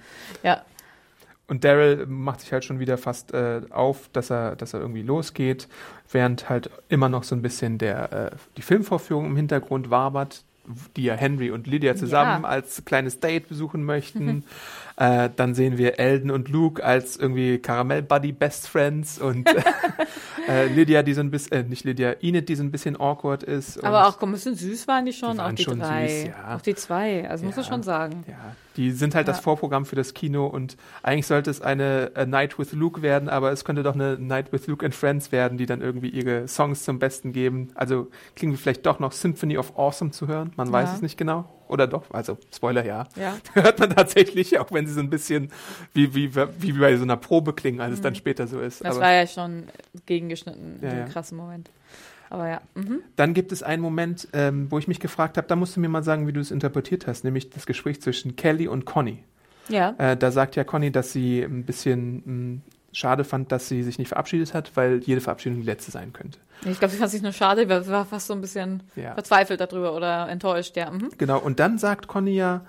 ja. 0.44 0.52
ja. 0.52 0.62
Und 1.48 1.64
Daryl 1.64 2.06
macht 2.06 2.42
sich 2.42 2.54
halt 2.54 2.64
schon 2.64 2.78
wieder 2.80 3.00
fast 3.00 3.34
äh, 3.34 3.62
auf, 3.72 4.10
dass 4.14 4.30
er, 4.30 4.56
dass 4.56 4.76
er 4.76 4.82
irgendwie 4.82 5.02
losgeht, 5.02 5.68
während 6.12 6.48
halt 6.48 6.70
immer 6.90 7.10
noch 7.10 7.24
so 7.24 7.34
ein 7.36 7.42
bisschen 7.42 7.80
der, 7.80 8.12
äh, 8.14 8.32
die 8.56 8.62
Filmvorführung 8.62 9.26
im 9.26 9.36
Hintergrund 9.36 9.90
wabert, 9.90 10.44
die 10.96 11.06
ja 11.06 11.16
Henry 11.16 11.50
und 11.50 11.66
Lydia 11.66 11.96
zusammen 11.96 12.44
Ja. 12.44 12.48
als 12.50 12.86
kleines 12.86 13.20
Date 13.20 13.50
besuchen 13.50 13.84
möchten. 13.84 14.44
äh, 15.00 15.30
dann 15.36 15.56
sehen 15.56 15.78
wir 15.78 15.98
Elden 15.98 16.30
und 16.30 16.50
Luke 16.50 16.84
als 16.84 17.16
irgendwie 17.16 17.58
Karamell-Buddy 17.60 18.34
Best 18.34 18.68
Friends 18.68 19.18
und 19.18 19.48
äh, 20.50 20.68
Lydia, 20.68 21.04
die 21.04 21.14
so 21.14 21.22
ein 21.22 21.32
bisschen, 21.32 21.52
äh, 21.54 21.64
nicht 21.64 21.86
Lydia, 21.86 22.16
Enid, 22.22 22.50
die 22.50 22.56
so 22.56 22.64
ein 22.64 22.72
bisschen 22.72 23.00
awkward 23.00 23.44
ist. 23.44 23.82
Aber 23.84 24.08
auch 24.08 24.20
komm, 24.20 24.30
ein 24.30 24.34
bisschen 24.34 24.56
süß 24.56 24.88
waren 24.90 25.06
die 25.06 25.14
schon, 25.14 25.34
Die 25.34 25.38
waren 25.38 25.52
auch 25.52 25.56
die 25.56 25.64
schon 25.64 25.80
drei. 25.80 26.08
süß, 26.08 26.24
ja. 26.28 26.56
Auch 26.56 26.62
die 26.62 26.76
zwei, 26.76 27.30
also 27.30 27.46
muss 27.46 27.56
Ja. 27.56 27.62
man 27.62 27.70
schon 27.72 27.84
sagen. 27.84 28.24
Ja, 28.28 28.36
die 28.76 28.92
sind 28.92 29.16
halt 29.16 29.28
das 29.30 29.38
Ja. 29.38 29.44
Vorprogramm 29.44 29.86
für 29.86 29.96
das 29.96 30.14
Kino 30.14 30.48
und 30.48 30.76
eigentlich 31.02 31.28
sollte 31.28 31.50
es 31.50 31.62
eine 31.62 32.12
A 32.16 32.26
Night 32.26 32.60
with 32.60 32.74
Luke 32.74 33.02
werden, 33.02 33.30
aber 33.30 33.52
es 33.54 33.64
könnte 33.64 33.84
doch 33.84 33.96
eine 33.96 34.18
Night 34.20 34.52
with 34.52 34.68
Luke 34.68 34.86
and 34.86 34.94
Friends 34.94 35.32
werden, 35.32 35.58
die 35.58 35.66
dann 35.66 35.80
irgendwie 35.82 36.10
ihre 36.10 36.48
Songs 36.50 36.84
zum 36.84 37.00
Besten 37.00 37.32
geben. 37.32 37.70
Also 37.76 38.08
klingen 38.36 38.52
wir 38.54 38.58
vielleicht 38.60 38.86
doch 38.86 39.00
noch 39.00 39.14
Symphony 39.14 39.58
of 39.58 39.78
Awesome 39.78 40.12
zu 40.12 40.28
hören, 40.28 40.52
man 40.58 40.70
weiß 40.72 40.94
es 40.96 41.02
nicht 41.02 41.18
genau. 41.18 41.46
Oder 41.70 41.88
doch, 41.88 42.04
also 42.12 42.38
Spoiler, 42.54 42.84
ja. 42.86 43.08
Ja. 43.16 43.38
Hört 43.54 43.80
man 43.80 43.92
tatsächlich, 43.92 44.60
auch 44.60 44.72
wenn 44.72 44.86
sie 44.88 44.94
so 44.94 45.00
ein 45.00 45.10
bisschen 45.10 45.52
wie, 45.94 46.14
wie, 46.16 46.36
wie 46.36 46.72
bei 46.74 46.98
so 46.98 47.04
einer 47.04 47.16
Probe 47.16 47.54
klingen, 47.54 47.80
als 47.80 47.94
es 47.94 48.02
dann 48.02 48.16
später 48.16 48.48
so 48.48 48.60
ist. 48.60 48.82
Mhm. 48.82 48.88
Das 48.88 48.96
Aber 48.98 49.06
war 49.06 49.14
ja 49.14 49.28
schon 49.28 49.64
gegengeschnitten, 50.06 50.80
Ja, 50.82 50.90
in 50.90 50.96
ja. 50.98 51.04
einem 51.04 51.12
krassen 51.14 51.38
Moment. 51.38 51.70
Aber 52.32 52.48
ja. 52.50 52.62
Mhm. 52.76 53.02
Dann 53.16 53.34
gibt 53.34 53.52
es 53.52 53.64
einen 53.64 53.82
Moment, 53.82 54.28
ähm, 54.34 54.68
wo 54.70 54.78
ich 54.80 54.88
mich 54.88 55.00
gefragt 55.00 55.38
habe, 55.38 55.48
da 55.48 55.56
musst 55.56 55.76
du 55.76 55.80
mir 55.80 55.90
mal 55.90 56.04
sagen, 56.04 56.28
wie 56.28 56.34
du 56.34 56.40
es 56.40 56.52
interpretiert 56.52 57.08
hast, 57.08 57.24
nämlich 57.24 57.50
das 57.50 57.66
Gespräch 57.66 58.02
zwischen 58.02 58.36
Kelly 58.36 58.68
und 58.68 58.86
Conny. 58.86 59.24
Ja. 59.68 59.94
Äh, 59.98 60.18
da 60.18 60.32
sagt 60.32 60.56
ja 60.56 60.64
Conny, 60.64 60.92
dass 60.92 61.12
sie 61.14 61.42
ein 61.44 61.64
bisschen 61.64 62.24
mh, 62.26 62.62
schade 62.92 63.24
fand, 63.24 63.52
dass 63.52 63.68
sie 63.70 63.84
sich 63.84 64.00
nicht 64.00 64.08
verabschiedet 64.10 64.54
hat, 64.54 64.72
weil 64.76 65.00
jede 65.04 65.22
Verabschiedung 65.22 65.60
die 65.60 65.66
letzte 65.66 65.92
sein 65.92 66.14
könnte. 66.14 66.40
Ich 66.66 66.80
glaube, 66.80 66.92
sie 66.92 66.98
fand 66.98 67.08
es 67.08 67.14
nicht 67.14 67.24
nur 67.24 67.32
schade, 67.32 67.62
sie 67.84 67.92
war 67.92 68.06
fast 68.06 68.28
so 68.28 68.34
ein 68.34 68.42
bisschen 68.42 68.84
Ja. 68.96 69.14
verzweifelt 69.14 69.62
darüber 69.62 69.94
oder 69.96 70.28
enttäuscht, 70.30 70.76
ja. 70.76 70.90
Mhm. 70.92 71.10
Genau, 71.18 71.40
und 71.40 71.60
dann 71.60 71.78
sagt 71.78 72.08
Conny 72.08 72.32
ja 72.36 72.62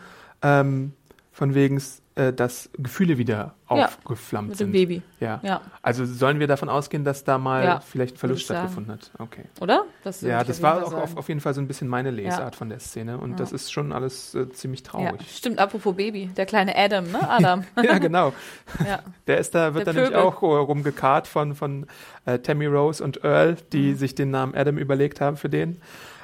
ähm, 0.42 0.92
von 1.32 1.54
wegen, 1.54 1.80
äh, 2.16 2.32
dass 2.32 2.68
Gefühle 2.76 3.16
wieder 3.16 3.54
Ja, 3.70 3.86
aufgeflammt 3.86 4.48
Mit 4.48 4.58
sind. 4.58 4.68
dem 4.68 4.72
Baby. 4.72 5.02
Ja. 5.20 5.38
Ja. 5.44 5.60
Also 5.80 6.04
sollen 6.04 6.40
wir 6.40 6.48
davon 6.48 6.68
ausgehen, 6.68 7.04
dass 7.04 7.22
da 7.22 7.38
mal 7.38 7.64
Ja, 7.64 7.80
vielleicht 7.80 8.16
ein 8.16 8.18
Verlust 8.18 8.42
stattgefunden 8.42 8.92
hat? 8.92 9.10
Okay. 9.18 9.44
Oder? 9.60 9.84
Das 10.02 10.20
Ja, 10.22 10.42
das 10.42 10.60
war 10.60 10.84
auch 10.84 10.92
auf, 10.92 11.16
auf 11.16 11.28
jeden 11.28 11.40
Fall 11.40 11.54
so 11.54 11.60
ein 11.60 11.68
bisschen 11.68 11.86
meine 11.86 12.10
Lesart 12.10 12.56
von 12.56 12.68
der 12.68 12.80
Szene 12.80 13.16
und 13.18 13.38
das 13.38 13.52
ist 13.52 13.70
schon 13.72 13.92
alles 13.92 14.34
äh, 14.34 14.50
ziemlich 14.50 14.82
traurig. 14.82 15.20
stimmt, 15.34 15.60
apropos 15.60 15.94
Baby, 15.94 16.26
der 16.36 16.46
kleine 16.46 16.76
Adam, 16.76 17.10
ne? 17.10 17.20
Adam. 17.30 17.64
Ja, 17.80 17.98
genau. 17.98 18.32
ja. 18.84 18.98
Der 19.28 19.38
ist 19.38 19.54
da, 19.54 19.74
wird 19.74 19.86
Der 19.86 19.94
da 19.94 20.00
nämlich 20.00 20.16
Pöbel. 20.16 20.26
auch 20.28 20.42
äh, 20.42 20.46
rumgekarrt 20.46 21.28
von, 21.28 21.54
von 21.54 21.86
äh, 22.26 22.40
Tammy 22.40 22.66
Rose 22.66 23.02
und 23.04 23.22
Earl, 23.24 23.56
die 23.72 23.92
Mhm. 23.92 23.96
sich 23.96 24.14
den 24.16 24.30
Namen 24.32 24.54
Adam 24.56 24.78
überlegt 24.78 25.20
haben 25.20 25.36
für 25.36 25.48
den. 25.48 25.80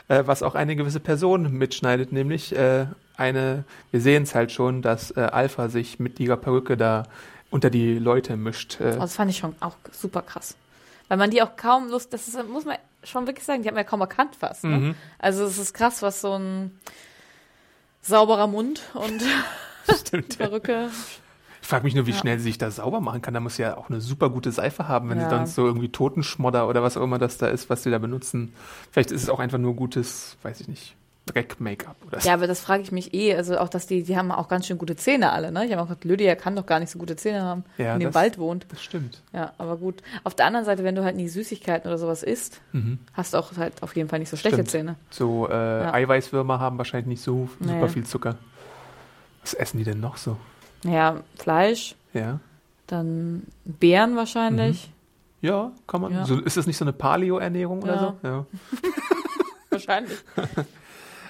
Äh, 0.08 0.24
was 0.26 0.42
auch 0.42 0.54
eine 0.56 0.76
gewisse 0.76 1.00
Person 1.00 1.52
mitschneidet, 1.52 2.12
nämlich 2.12 2.54
äh, 2.56 2.86
eine, 3.16 3.64
wir 3.90 4.00
sehen 4.00 4.24
es 4.24 4.34
halt 4.34 4.52
schon, 4.52 4.82
dass 4.82 5.10
äh, 5.16 5.20
Alpha 5.20 5.68
sich 5.68 5.98
mit 5.98 6.20
ihrer 6.20 6.36
Perücke 6.36 6.76
da 6.76 7.04
unter 7.50 7.70
die 7.70 7.98
Leute 7.98 8.36
mischt. 8.36 8.80
Äh, 8.80 8.94
Oh, 8.96 9.00
das 9.00 9.14
fand 9.16 9.30
ich 9.30 9.38
schon 9.38 9.54
auch 9.60 9.76
super 9.92 10.22
krass. 10.22 10.56
Weil 11.08 11.18
man 11.18 11.30
die 11.30 11.40
auch 11.42 11.56
kaum 11.56 11.88
Lust, 11.88 12.12
das 12.12 12.26
ist, 12.28 12.36
muss 12.48 12.64
man 12.64 12.76
schon 13.04 13.26
wirklich 13.26 13.44
sagen, 13.46 13.62
die 13.62 13.68
hat 13.68 13.74
man 13.74 13.84
ja 13.84 13.88
kaum 13.88 14.00
erkannt 14.00 14.34
fast. 14.36 14.64
Ne? 14.64 14.78
Mhm. 14.78 14.94
Also 15.18 15.44
es 15.44 15.56
ist 15.58 15.72
krass, 15.72 16.02
was 16.02 16.20
so 16.20 16.32
ein 16.36 16.72
sauberer 18.02 18.46
Mund 18.46 18.82
und 18.94 19.22
stimmt. 20.00 20.38
Perücke. 20.38 20.90
Ich 21.62 21.68
frage 21.68 21.84
mich 21.84 21.94
nur, 21.94 22.06
wie 22.06 22.12
Ja. 22.12 22.18
schnell 22.18 22.38
sie 22.38 22.44
sich 22.44 22.58
das 22.58 22.76
sauber 22.76 23.00
machen 23.00 23.22
kann. 23.22 23.34
Da 23.34 23.40
muss 23.40 23.56
sie 23.56 23.62
ja 23.62 23.76
auch 23.76 23.88
eine 23.88 24.00
super 24.00 24.30
gute 24.30 24.52
Seife 24.52 24.86
haben, 24.88 25.08
wenn 25.10 25.18
Ja. 25.18 25.24
sie 25.28 25.30
sonst 25.36 25.54
so 25.54 25.66
irgendwie 25.66 25.88
Totenschmodder 25.88 26.68
oder 26.68 26.82
was 26.82 26.96
auch 26.96 27.02
immer 27.02 27.18
das 27.18 27.38
da 27.38 27.48
ist, 27.48 27.70
was 27.70 27.82
sie 27.82 27.90
da 27.90 27.98
benutzen. 27.98 28.52
Vielleicht 28.92 29.10
ist 29.10 29.22
es 29.24 29.28
auch 29.28 29.40
einfach 29.40 29.58
nur 29.58 29.74
gutes, 29.74 30.36
weiß 30.42 30.60
ich 30.60 30.68
nicht, 30.68 30.94
Dreck-Make-up 31.26 31.96
oder 32.06 32.20
so. 32.20 32.28
Ja, 32.28 32.34
aber 32.34 32.46
das 32.46 32.60
frage 32.60 32.82
ich 32.84 32.92
mich 32.92 33.12
eh. 33.12 33.34
Also 33.34 33.58
auch, 33.58 33.68
dass 33.68 33.86
die, 33.86 34.04
die 34.04 34.16
haben 34.16 34.30
auch 34.30 34.48
ganz 34.48 34.66
schön 34.66 34.78
gute 34.78 34.94
Zähne 34.96 35.32
alle, 35.32 35.50
ne? 35.50 35.66
Ich 35.66 35.72
habe 35.72 35.82
auch 35.82 35.88
gedacht, 35.88 36.04
Lydia 36.04 36.34
kann 36.36 36.54
doch 36.54 36.66
gar 36.66 36.78
nicht 36.78 36.90
so 36.90 36.98
gute 37.00 37.16
Zähne 37.16 37.42
haben, 37.42 37.64
Ja, 37.78 37.94
in 37.94 38.00
dem 38.00 38.06
das- 38.10 38.14
Wald 38.14 38.38
wohnt. 38.38 38.66
Das 38.70 38.82
stimmt. 38.82 39.22
Ja, 39.32 39.52
aber 39.58 39.76
gut. 39.76 40.02
Auf 40.24 40.34
der 40.34 40.46
anderen 40.46 40.64
Seite, 40.64 40.84
wenn 40.84 40.94
du 40.94 41.02
halt 41.04 41.16
nie 41.16 41.28
Süßigkeiten 41.28 41.88
oder 41.88 41.98
sowas 41.98 42.22
isst, 42.22 42.60
hast 43.12 43.34
du 43.34 43.38
auch 43.38 43.56
halt 43.56 43.82
auf 43.82 43.96
jeden 43.96 44.08
Fall 44.08 44.20
nicht 44.20 44.28
so 44.30 44.36
schlechte 44.36 44.62
Mhm. 44.62 44.66
Stimmt. 44.66 44.70
Zähne. 44.70 44.96
So 45.10 45.48
äh, 45.48 45.52
Eiweißwürmer 45.52 46.60
haben 46.60 46.78
wahrscheinlich 46.78 47.06
nicht 47.08 47.22
so 47.22 47.48
super 47.60 47.88
viel 47.88 48.04
Zucker. 48.06 48.36
Was 49.42 49.54
essen 49.54 49.78
die 49.78 49.84
denn 49.84 50.00
noch 50.00 50.16
so? 50.16 50.36
Ja, 50.84 51.22
Fleisch, 51.36 51.96
Ja. 52.12 52.38
dann 52.86 53.42
Beeren 53.64 54.14
wahrscheinlich. 54.16 54.90
Ja, 55.40 55.72
kann 55.86 56.00
man. 56.00 56.12
Ja. 56.12 56.24
So, 56.24 56.38
ist 56.40 56.56
das 56.56 56.66
nicht 56.66 56.76
so 56.76 56.84
eine 56.84 56.92
Paleo-Ernährung 56.92 57.82
oder 57.82 57.94
Ja. 57.94 58.14
so? 58.22 58.28
Ja. 58.28 58.46
Wahrscheinlich. 59.70 60.18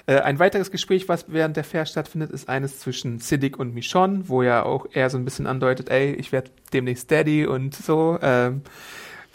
Äh, 0.07 0.19
ein 0.21 0.39
weiteres 0.39 0.71
Gespräch, 0.71 1.09
was 1.09 1.25
während 1.27 1.57
der 1.57 1.63
Fair 1.65 1.85
stattfindet, 1.85 2.31
ist 2.31 2.47
eines 2.49 2.79
zwischen 2.79 3.19
Siddiq 3.19 3.59
und 3.59 3.73
Michonne, 3.73 4.23
wo 4.27 4.41
ja 4.41 4.63
auch 4.63 4.87
er 4.93 5.09
so 5.09 5.17
ein 5.17 5.25
bisschen 5.25 5.47
andeutet, 5.47 5.89
ey, 5.89 6.13
ich 6.13 6.31
werde 6.31 6.49
demnächst 6.73 7.11
Daddy 7.11 7.45
und 7.45 7.75
so. 7.75 8.17
Ähm, 8.21 8.61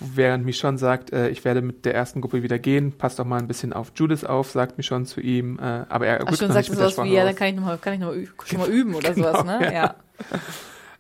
während 0.01 0.45
Michonne 0.45 0.79
sagt, 0.79 1.13
äh, 1.13 1.29
ich 1.29 1.45
werde 1.45 1.61
mit 1.63 1.85
der 1.85 1.95
ersten 1.95 2.21
Gruppe 2.23 2.43
wieder 2.43 2.59
gehen, 2.59 2.93
passt 2.93 3.19
doch 3.19 3.25
mal 3.27 3.39
ein 3.39 3.47
bisschen 3.47 3.73
auf 3.73 3.93
Judith 3.95 4.25
auf, 4.25 4.51
sagt 4.51 4.79
Michonne 4.79 5.05
zu 5.05 5.21
ihm. 5.21 5.59
Äh, 5.59 5.85
aber 5.89 6.07
er 6.07 6.23
Ach 6.27 6.31
noch 6.31 6.37
sagt 6.39 6.67
sowas 6.67 6.97
wie, 7.05 7.13
ja, 7.13 7.25
dann 7.25 7.37
kann 7.37 7.49
ich, 7.49 7.55
noch 7.55 7.65
mal, 7.65 7.79
kann 7.79 7.93
ich 7.95 8.01
noch 8.01 8.15
mal, 8.15 8.27
schon 8.47 8.59
mal 8.59 8.69
üben 8.69 8.95
oder 8.95 9.13
Genau, 9.13 9.29
sowas, 9.29 9.45
ne? 9.45 9.61
ja. 9.67 9.73
Ja. 9.73 9.95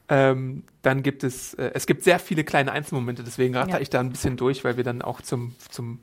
Ähm, 0.09 0.65
dann 0.83 1.03
gibt 1.03 1.25
es, 1.25 1.55
äh, 1.55 1.71
es 1.73 1.87
gibt 1.87 2.05
sehr 2.05 2.19
viele 2.19 2.45
kleine 2.45 2.73
Einzelmomente, 2.73 3.23
deswegen 3.23 3.57
rate 3.57 3.71
Ja. 3.71 3.79
ich 3.79 3.89
da 3.89 4.01
ein 4.01 4.11
bisschen 4.11 4.37
durch, 4.37 4.63
weil 4.63 4.77
wir 4.77 4.85
dann 4.85 5.01
auch 5.01 5.23
zum, 5.23 5.55
zum 5.71 6.01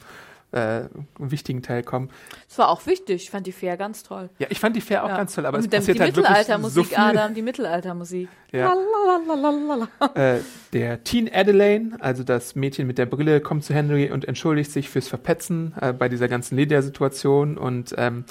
äh, 0.51 0.82
wichtigen 1.18 1.62
Teil 1.62 1.84
kommen. 1.84 2.10
Das 2.48 2.58
war 2.58 2.70
auch 2.70 2.86
wichtig. 2.86 3.24
Ich 3.24 3.29
fand 3.29 3.46
die 3.46 3.51
Fair 3.51 3.77
ganz 3.77 4.03
toll. 4.03 4.29
Ja, 4.39 4.48
ich 4.50 4.60
fand 4.60 4.75
die 4.75 4.82
Fair 4.82 5.03
auch 5.03 5.10
ja. 5.10 5.18
ganz 5.18 5.36
toll, 5.36 5.46
aber 5.46 5.58
Und 5.58 5.65
es 5.65 5.70
passiert 5.70 5.98
die 5.98 6.01
halt 6.01 6.15
wirklich 6.15 6.25
so 6.25 6.32
Mittelaltermusik, 6.32 6.86
viel. 6.88 6.98
Adam, 6.98 7.34
die 7.36 7.41
Mittelaltermusik. 7.41 8.29
Ja. 8.51 8.75
Äh, 10.15 10.39
der 10.74 11.03
Teen 11.03 11.29
Adelaine, 11.32 11.98
also 12.00 12.24
das 12.24 12.56
Mädchen 12.56 12.88
mit 12.88 12.98
der 12.98 13.06
Brille, 13.06 13.41
kommt 13.41 13.63
zu 13.63 13.74
Henry 13.74 14.12
und 14.12 14.25
entschuldigt 14.27 14.72
sich 14.72 14.89
fürs 14.89 15.08
Verpetzen 15.08 15.74
äh, 15.79 15.94
bei 15.94 16.10
dieser 16.10 16.27
ganzen 16.27 16.58
Lydia-Situation. 16.58 17.58
Und 17.58 17.94
ähm, 17.98 18.25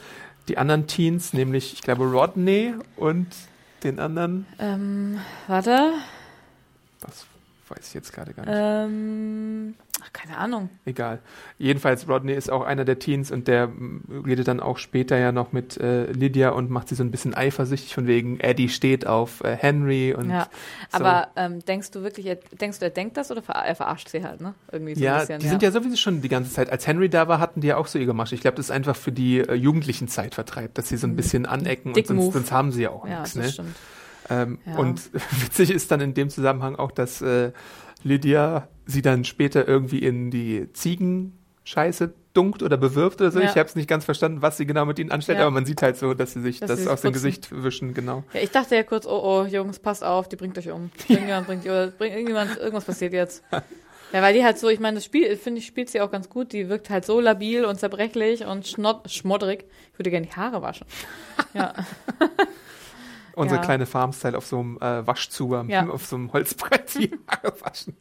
die 0.48 0.58
anderen 0.58 0.86
Teens, 0.86 1.32
nämlich, 1.32 1.72
ich 1.72 1.82
glaube, 1.82 2.04
Rodney 2.04 2.74
und 2.96 3.28
den 3.84 4.00
anderen, 4.00 4.46
Ähm, 4.58 5.20
warte. 5.46 5.92
das 7.00 7.26
weiß 7.70 7.88
ich 7.88 7.94
jetzt 7.94 8.12
gerade 8.12 8.32
gar 8.34 8.44
nicht. 8.46 8.54
Ähm, 8.56 9.74
ach, 10.02 10.12
keine 10.12 10.36
Ahnung. 10.38 10.70
Egal. 10.84 11.18
Jedenfalls, 11.58 12.08
Rodney 12.08 12.32
ist 12.34 12.50
auch 12.50 12.62
einer 12.64 12.84
der 12.84 12.98
Teens 12.98 13.30
und 13.30 13.48
der 13.48 13.70
redet 14.26 14.48
dann 14.48 14.60
auch 14.60 14.78
später 14.78 15.16
ja 15.18 15.32
noch 15.32 15.52
mit 15.52 15.76
äh, 15.78 16.06
Lydia 16.12 16.50
und 16.50 16.70
macht 16.70 16.88
sie 16.88 16.94
so 16.94 17.02
ein 17.02 17.10
bisschen 17.10 17.34
eifersüchtig 17.34 17.94
von 17.94 18.06
wegen, 18.06 18.40
Eddie 18.40 18.68
steht 18.68 19.06
auf 19.06 19.42
äh, 19.44 19.56
Henry 19.56 20.14
und 20.14 20.30
Ja, 20.30 20.48
so. 20.90 20.98
aber 21.04 21.28
ähm, 21.36 21.64
denkst 21.64 21.90
du 21.90 22.02
wirklich, 22.02 22.26
er, 22.26 22.36
denkst 22.36 22.78
du, 22.78 22.84
er 22.86 22.90
denkt 22.90 23.16
das 23.16 23.30
oder 23.30 23.42
ver 23.42 23.54
er 23.54 23.74
verarscht 23.74 24.08
sie 24.08 24.22
halt, 24.24 24.40
ne? 24.40 24.54
Irgendwie 24.72 24.94
so 24.94 25.00
ein 25.00 25.04
ja, 25.04 25.18
bisschen. 25.20 25.40
die 25.40 25.48
sind 25.48 25.62
ja 25.62 25.70
sowieso 25.70 25.96
schon 25.96 26.20
die 26.22 26.28
ganze 26.28 26.52
Zeit. 26.52 26.70
Als 26.70 26.86
Henry 26.86 27.08
da 27.08 27.28
war, 27.28 27.40
hatten 27.40 27.60
die 27.60 27.68
ja 27.68 27.76
auch 27.76 27.86
so 27.86 27.98
ihr 27.98 28.06
gemacht. 28.06 28.32
Ich 28.32 28.40
glaube, 28.40 28.56
das 28.56 28.66
ist 28.66 28.70
einfach 28.70 28.96
für 28.96 29.12
die 29.12 29.38
äh, 29.40 29.54
jugendlichen 29.54 30.08
Zeitvertreib, 30.08 30.74
dass 30.74 30.88
sie 30.88 30.96
so 30.96 31.06
ein 31.06 31.16
bisschen 31.16 31.46
anecken 31.46 31.88
und 31.88 31.96
Dick 31.96 32.06
sonst, 32.06 32.18
Move. 32.20 32.32
sonst 32.32 32.52
haben 32.52 32.72
sie 32.72 32.82
ja 32.82 32.90
auch 32.90 33.04
Mhm. 33.04 33.10
ja, 33.10 33.18
nichts. 33.20 33.34
das 33.34 33.44
Ne? 33.44 33.52
stimmt. 33.52 33.76
Ähm, 34.30 34.58
Ja. 34.66 34.76
Und 34.76 35.10
witzig 35.42 35.70
ist 35.70 35.90
dann 35.90 36.00
in 36.00 36.14
dem 36.14 36.30
Zusammenhang 36.30 36.76
auch, 36.76 36.90
dass 36.90 37.20
äh, 37.22 37.52
Lydia 38.02 38.68
sie 38.86 39.02
dann 39.02 39.24
später 39.24 39.66
irgendwie 39.66 39.98
in 39.98 40.30
die 40.30 40.72
Ziegenscheiße 40.72 42.14
dunkt 42.34 42.62
oder 42.62 42.76
bewirft 42.76 43.20
oder 43.20 43.30
so. 43.32 43.40
Ja. 43.40 43.46
Ich 43.46 43.56
habe 43.56 43.68
es 43.68 43.74
nicht 43.74 43.88
ganz 43.88 44.04
verstanden, 44.04 44.42
was 44.42 44.56
sie 44.56 44.66
genau 44.66 44.84
mit 44.84 44.98
ihnen 44.98 45.10
anstellt, 45.10 45.38
Ja. 45.38 45.44
aber 45.46 45.50
man 45.50 45.66
sieht 45.66 45.82
halt 45.82 45.96
so, 45.96 46.14
dass 46.14 46.32
sie 46.34 46.40
sich 46.40 46.60
Dass 46.60 46.68
das 46.70 46.82
sie 46.82 46.88
aus 46.88 47.00
dem. 47.00 47.12
Gesicht 47.12 47.48
wischen, 47.50 47.94
genau. 47.94 48.22
Ja, 48.32 48.40
ich 48.40 48.50
dachte 48.50 48.76
ja 48.76 48.82
kurz, 48.84 49.06
oh 49.06 49.20
oh, 49.22 49.44
Jungs, 49.46 49.78
passt 49.80 50.04
auf, 50.04 50.28
die 50.28 50.36
bringt 50.36 50.56
euch 50.56 50.70
um. 50.70 50.90
Irgendjemand 51.08 51.46
bringt, 51.48 51.64
oder 51.64 51.88
bringt 51.88 52.12
irgendjemand, 52.14 52.56
irgendwas 52.58 52.84
passiert 52.84 53.12
jetzt. 53.12 53.42
Ja, 54.10 54.22
weil 54.22 54.32
die 54.32 54.42
halt 54.42 54.58
so, 54.58 54.70
ich 54.70 54.80
meine, 54.80 54.94
das 54.94 55.04
Spiel, 55.04 55.36
finde 55.36 55.58
ich, 55.60 55.66
spielt 55.66 55.90
sie 55.90 56.00
auch 56.00 56.10
ganz 56.10 56.30
gut. 56.30 56.54
Die 56.54 56.70
wirkt 56.70 56.88
halt 56.88 57.04
so 57.04 57.20
labil 57.20 57.66
und 57.66 57.78
zerbrechlich 57.78 58.46
und 58.46 58.66
schnott, 58.66 59.10
schmoddrig. 59.10 59.66
Ich 59.92 59.98
würde 59.98 60.08
gerne 60.10 60.26
die 60.26 60.32
Haare 60.32 60.62
waschen. 60.62 60.86
Ja, 61.52 61.74
Unsere 63.38 63.60
Ja. 63.60 63.64
kleine 63.64 63.86
Farmstyle 63.86 64.36
auf 64.36 64.46
so 64.46 64.58
einem 64.58 64.76
äh, 64.78 65.06
Waschzuber, 65.06 65.64
Ja. 65.68 65.88
auf 65.90 66.06
so 66.06 66.16
einem 66.16 66.32
Holzbrett 66.32 66.94
die 66.98 67.10
Haare 67.28 67.54
waschen. 67.60 67.96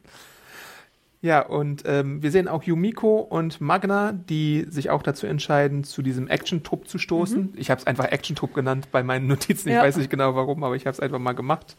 Ja, 1.20 1.40
und 1.40 1.82
ähm, 1.84 2.22
wir 2.22 2.30
sehen 2.30 2.46
auch 2.46 2.62
Yumiko 2.62 3.16
und 3.18 3.60
Magna, 3.60 4.12
die 4.12 4.66
sich 4.68 4.90
auch 4.90 5.02
dazu 5.02 5.26
entscheiden, 5.26 5.82
zu 5.82 6.00
diesem 6.02 6.28
Action-Trupp 6.28 6.86
zu 6.88 6.98
stoßen. 6.98 7.54
Ich 7.56 7.70
habe 7.70 7.80
es 7.80 7.86
einfach 7.88 8.04
Action-Trupp 8.04 8.54
genannt 8.54 8.88
bei 8.92 9.02
meinen 9.02 9.26
Notizen. 9.26 9.68
Ich 9.68 9.74
Mhm. 9.74 9.78
Ja. 9.78 9.82
weiß 9.82 9.96
nicht 9.96 10.10
genau 10.10 10.36
warum, 10.36 10.62
aber 10.62 10.76
ich 10.76 10.86
habe 10.86 10.92
es 10.94 11.00
einfach 11.00 11.18
mal 11.18 11.32
gemacht. 11.32 11.76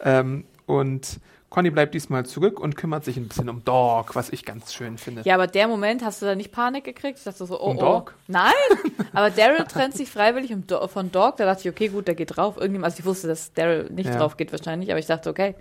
Ähm, 0.00 0.44
und 0.66 1.20
Conny 1.52 1.70
bleibt 1.70 1.92
diesmal 1.94 2.24
zurück 2.24 2.58
und 2.58 2.76
kümmert 2.76 3.04
sich 3.04 3.18
ein 3.18 3.28
bisschen 3.28 3.50
um 3.50 3.62
Dog, 3.62 4.16
was 4.16 4.30
ich 4.30 4.44
ganz 4.46 4.72
schön 4.72 4.96
finde. 4.96 5.20
ja, 5.26 5.34
aber 5.34 5.46
der 5.46 5.68
Moment, 5.68 6.02
hast 6.02 6.22
du 6.22 6.26
da 6.26 6.34
nicht 6.34 6.50
Panik 6.50 6.84
gekriegt? 6.84 7.18
Ich 7.18 7.24
dachte 7.24 7.44
so, 7.44 7.60
oh 7.60 7.70
Um 7.72 7.76
oh. 7.76 7.80
Dog? 7.80 8.14
Nein, 8.26 8.52
aber 9.12 9.28
Daryl 9.30 9.64
trennt 9.66 9.94
sich 9.94 10.10
freiwillig 10.10 10.50
von 10.88 11.12
Dog. 11.12 11.36
Da 11.36 11.44
dachte 11.44 11.60
ich, 11.60 11.68
okay, 11.68 11.88
gut, 11.88 12.08
der 12.08 12.14
geht 12.14 12.36
drauf. 12.36 12.56
Irgendjemand, 12.56 12.86
also 12.92 13.00
ich 13.00 13.04
wusste, 13.04 13.28
dass 13.28 13.52
Daryl 13.52 13.90
nicht 13.90 14.08
Ja. 14.08 14.16
drauf 14.16 14.38
geht 14.38 14.50
wahrscheinlich, 14.50 14.90
aber 14.90 14.98
ich 14.98 15.06
dachte, 15.06 15.28
okay, 15.28 15.54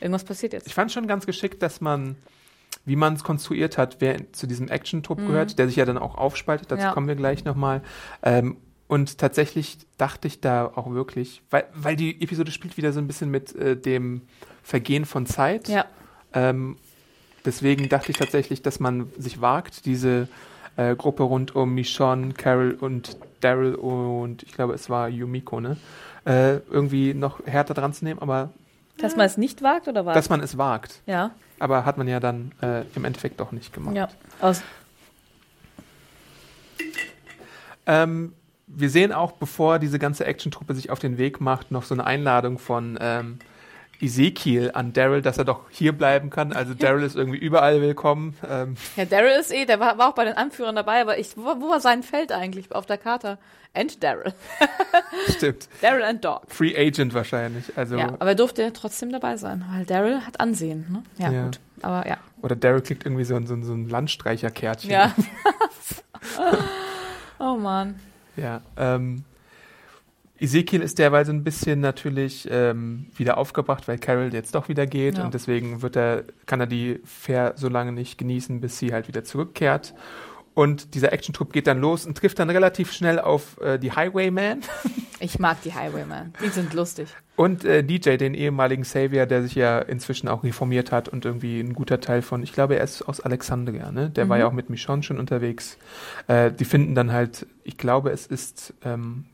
irgendwas 0.00 0.24
passiert 0.24 0.54
jetzt. 0.54 0.66
Ich 0.66 0.74
fand 0.74 0.90
schon 0.90 1.06
ganz 1.06 1.26
geschickt, 1.26 1.62
dass 1.62 1.82
man, 1.82 2.16
wie 2.86 2.96
man 2.96 3.12
es 3.12 3.22
konstruiert 3.22 3.76
hat, 3.76 3.96
wer 4.00 4.32
zu 4.32 4.46
diesem 4.46 4.68
Action-Trupp 4.68 5.18
Mhm. 5.20 5.26
gehört, 5.26 5.58
der 5.58 5.66
sich 5.68 5.76
ja 5.76 5.84
dann 5.84 5.98
auch 5.98 6.16
aufspaltet, 6.16 6.70
dazu 6.70 6.84
Ja. 6.84 6.92
kommen 6.92 7.06
wir 7.06 7.16
gleich 7.16 7.44
nochmal. 7.44 7.82
Ähm, 8.22 8.56
und 8.88 9.18
tatsächlich 9.18 9.78
dachte 9.98 10.28
ich 10.28 10.40
da 10.40 10.66
auch 10.66 10.90
wirklich, 10.90 11.42
weil, 11.50 11.64
weil 11.74 11.96
die 11.96 12.20
Episode 12.22 12.50
spielt 12.52 12.76
wieder 12.76 12.92
so 12.92 13.00
ein 13.00 13.06
bisschen 13.06 13.30
mit 13.30 13.54
äh, 13.56 13.76
dem 13.76 14.22
Vergehen 14.62 15.04
von 15.04 15.26
Zeit. 15.26 15.68
Ja, 15.68 15.84
Ähm, 16.32 16.76
deswegen 17.44 17.88
dachte 17.88 18.10
ich 18.10 18.18
tatsächlich, 18.18 18.62
dass 18.62 18.80
man 18.80 19.10
sich 19.18 19.40
wagt, 19.40 19.86
diese 19.86 20.28
äh, 20.76 20.94
Gruppe 20.96 21.22
rund 21.22 21.54
um 21.54 21.74
Michonne, 21.74 22.32
Carol 22.34 22.72
und 22.80 23.16
Daryl 23.40 23.74
und 23.74 24.42
ich 24.42 24.52
glaube, 24.52 24.74
es 24.74 24.88
war 24.90 25.08
Yumiko, 25.08 25.60
ne? 25.60 25.76
Äh, 26.24 26.56
irgendwie 26.70 27.12
noch 27.14 27.46
härter 27.46 27.74
dran 27.74 27.92
zu 27.92 28.04
nehmen, 28.04 28.20
aber 28.20 28.50
dass 28.96 29.14
man 29.16 29.26
es 29.26 29.36
nicht 29.36 29.60
wagt 29.62 29.88
oder 29.88 30.06
was? 30.06 30.14
dass 30.14 30.28
man 30.30 30.40
es 30.40 30.56
wagt. 30.56 31.02
ja, 31.06 31.32
Aber 31.58 31.84
hat 31.84 31.98
man 31.98 32.08
ja 32.08 32.18
dann 32.20 32.52
äh, 32.62 32.82
im 32.94 33.04
Endeffekt 33.04 33.38
doch 33.40 33.52
nicht 33.52 33.72
gemacht. 33.72 33.94
ja. 33.96 34.08
Aus, 34.40 34.62
Ähm, 37.86 38.32
wir 38.76 38.90
sehen 38.90 39.12
auch, 39.12 39.32
bevor 39.32 39.78
diese 39.78 39.98
ganze 39.98 40.24
Action-Truppe 40.26 40.74
sich 40.74 40.90
auf 40.90 40.98
den 40.98 41.18
Weg 41.18 41.40
macht, 41.40 41.70
noch 41.70 41.84
so 41.84 41.94
eine 41.94 42.04
Einladung 42.04 42.58
von 42.58 42.98
ähm, 43.00 43.38
Ezekiel 44.00 44.70
an 44.74 44.92
Daryl, 44.92 45.22
dass 45.22 45.38
er 45.38 45.44
doch 45.44 45.62
hier 45.70 45.92
bleiben 45.92 46.30
kann. 46.30 46.52
Also 46.52 46.74
Daryl 46.74 47.04
ist 47.04 47.16
irgendwie 47.16 47.38
überall 47.38 47.80
willkommen. 47.80 48.36
Ähm, 48.48 48.76
Ja, 48.96 49.04
Daryl 49.04 49.38
ist 49.40 49.52
eh, 49.52 49.64
der 49.64 49.80
war, 49.80 49.98
war 49.98 50.10
auch 50.10 50.14
bei 50.14 50.24
den 50.24 50.36
Anführern 50.36 50.76
dabei, 50.76 51.00
aber 51.00 51.18
ich, 51.18 51.36
wo, 51.36 51.60
wo 51.60 51.70
war 51.70 51.80
sein 51.80 52.02
Feld 52.02 52.32
eigentlich 52.32 52.72
auf 52.72 52.86
der 52.86 52.98
Karte? 52.98 53.38
And 53.72 54.02
Daryl. 54.02 54.32
stimmt. 55.36 55.68
Daryl 55.80 56.02
and 56.04 56.24
Dog. 56.24 56.42
Free 56.48 56.76
Agent 56.76 57.12
wahrscheinlich. 57.14 57.76
Also, 57.76 57.96
Ja, 57.96 58.08
aber 58.18 58.28
er 58.30 58.34
durfte 58.34 58.72
trotzdem 58.72 59.10
dabei 59.10 59.36
sein, 59.36 59.64
weil 59.70 59.84
Daryl 59.84 60.20
hat 60.24 60.38
Ansehen. 60.38 60.86
Ne? 60.90 61.02
Ja, 61.18 61.30
Ja. 61.32 61.44
gut. 61.46 61.60
Aber 61.82 62.06
ja. 62.08 62.18
Oder 62.42 62.56
Daryl 62.56 62.82
kriegt 62.82 63.04
irgendwie 63.04 63.24
so 63.24 63.34
ein, 63.34 63.46
so 63.46 63.54
ein, 63.54 63.64
so 63.64 63.72
ein 63.72 63.88
Landstreicherkärtchen. 63.88 64.90
Ja. 64.90 65.12
oh 67.38 67.56
Mann. 67.56 67.96
Ja, 68.36 68.62
ähm, 68.76 69.24
Ezekiel 70.38 70.82
ist 70.82 70.98
derweil 70.98 71.24
so 71.24 71.32
ein 71.32 71.44
bisschen 71.44 71.80
natürlich 71.80 72.48
ähm, 72.50 73.06
wieder 73.16 73.38
aufgebracht, 73.38 73.86
weil 73.86 73.98
Carol 73.98 74.32
jetzt 74.34 74.54
doch 74.54 74.68
wieder 74.68 74.86
geht 74.86 75.16
Ja. 75.18 75.24
und 75.24 75.32
deswegen 75.32 75.80
wird 75.80 75.96
er, 75.96 76.24
kann 76.46 76.58
er 76.60 76.66
die 76.66 77.00
Fair 77.04 77.52
so 77.56 77.68
lange 77.68 77.92
nicht 77.92 78.18
genießen, 78.18 78.60
bis 78.60 78.78
sie 78.78 78.92
halt 78.92 79.06
wieder 79.06 79.22
zurückkehrt. 79.22 79.94
Und 80.54 80.94
dieser 80.94 81.12
Action-Trupp 81.12 81.52
geht 81.52 81.66
dann 81.66 81.80
los 81.80 82.06
und 82.06 82.16
trifft 82.16 82.38
dann 82.38 82.48
relativ 82.48 82.92
schnell 82.92 83.18
auf 83.18 83.60
äh, 83.60 83.78
die 83.78 83.92
Highwayman 83.92 84.60
Ich 85.20 85.38
mag 85.38 85.62
die 85.62 85.72
Highwaymen. 85.72 86.34
Die 86.44 86.48
sind 86.48 86.74
lustig. 86.74 87.08
und 87.36 87.64
äh, 87.64 87.82
DJ, 87.82 88.16
den 88.16 88.34
ehemaligen 88.34 88.84
Savior, 88.84 89.26
der 89.26 89.42
sich 89.42 89.54
ja 89.54 89.78
inzwischen 89.78 90.28
auch 90.28 90.44
reformiert 90.44 90.92
hat 90.92 91.08
und 91.08 91.24
irgendwie 91.24 91.60
ein 91.60 91.72
guter 91.72 92.00
Teil 92.00 92.20
von, 92.20 92.42
ich 92.42 92.52
glaube, 92.52 92.76
er 92.76 92.84
ist 92.84 93.02
aus 93.02 93.20
Alexandria, 93.20 93.90
ne? 93.90 94.10
Der 94.10 94.28
war 94.28 94.38
ja 94.38 94.46
auch 94.46 94.52
mit 94.52 94.70
Michonne 94.70 95.02
schon 95.02 95.18
unterwegs. 95.18 95.78
Äh, 96.26 96.52
die 96.52 96.64
finden 96.64 96.94
dann 96.94 97.12
halt, 97.12 97.46
ich 97.62 97.78
glaube, 97.78 98.10
es 98.10 98.26
ist 98.26 98.74
ähm, 98.84 99.24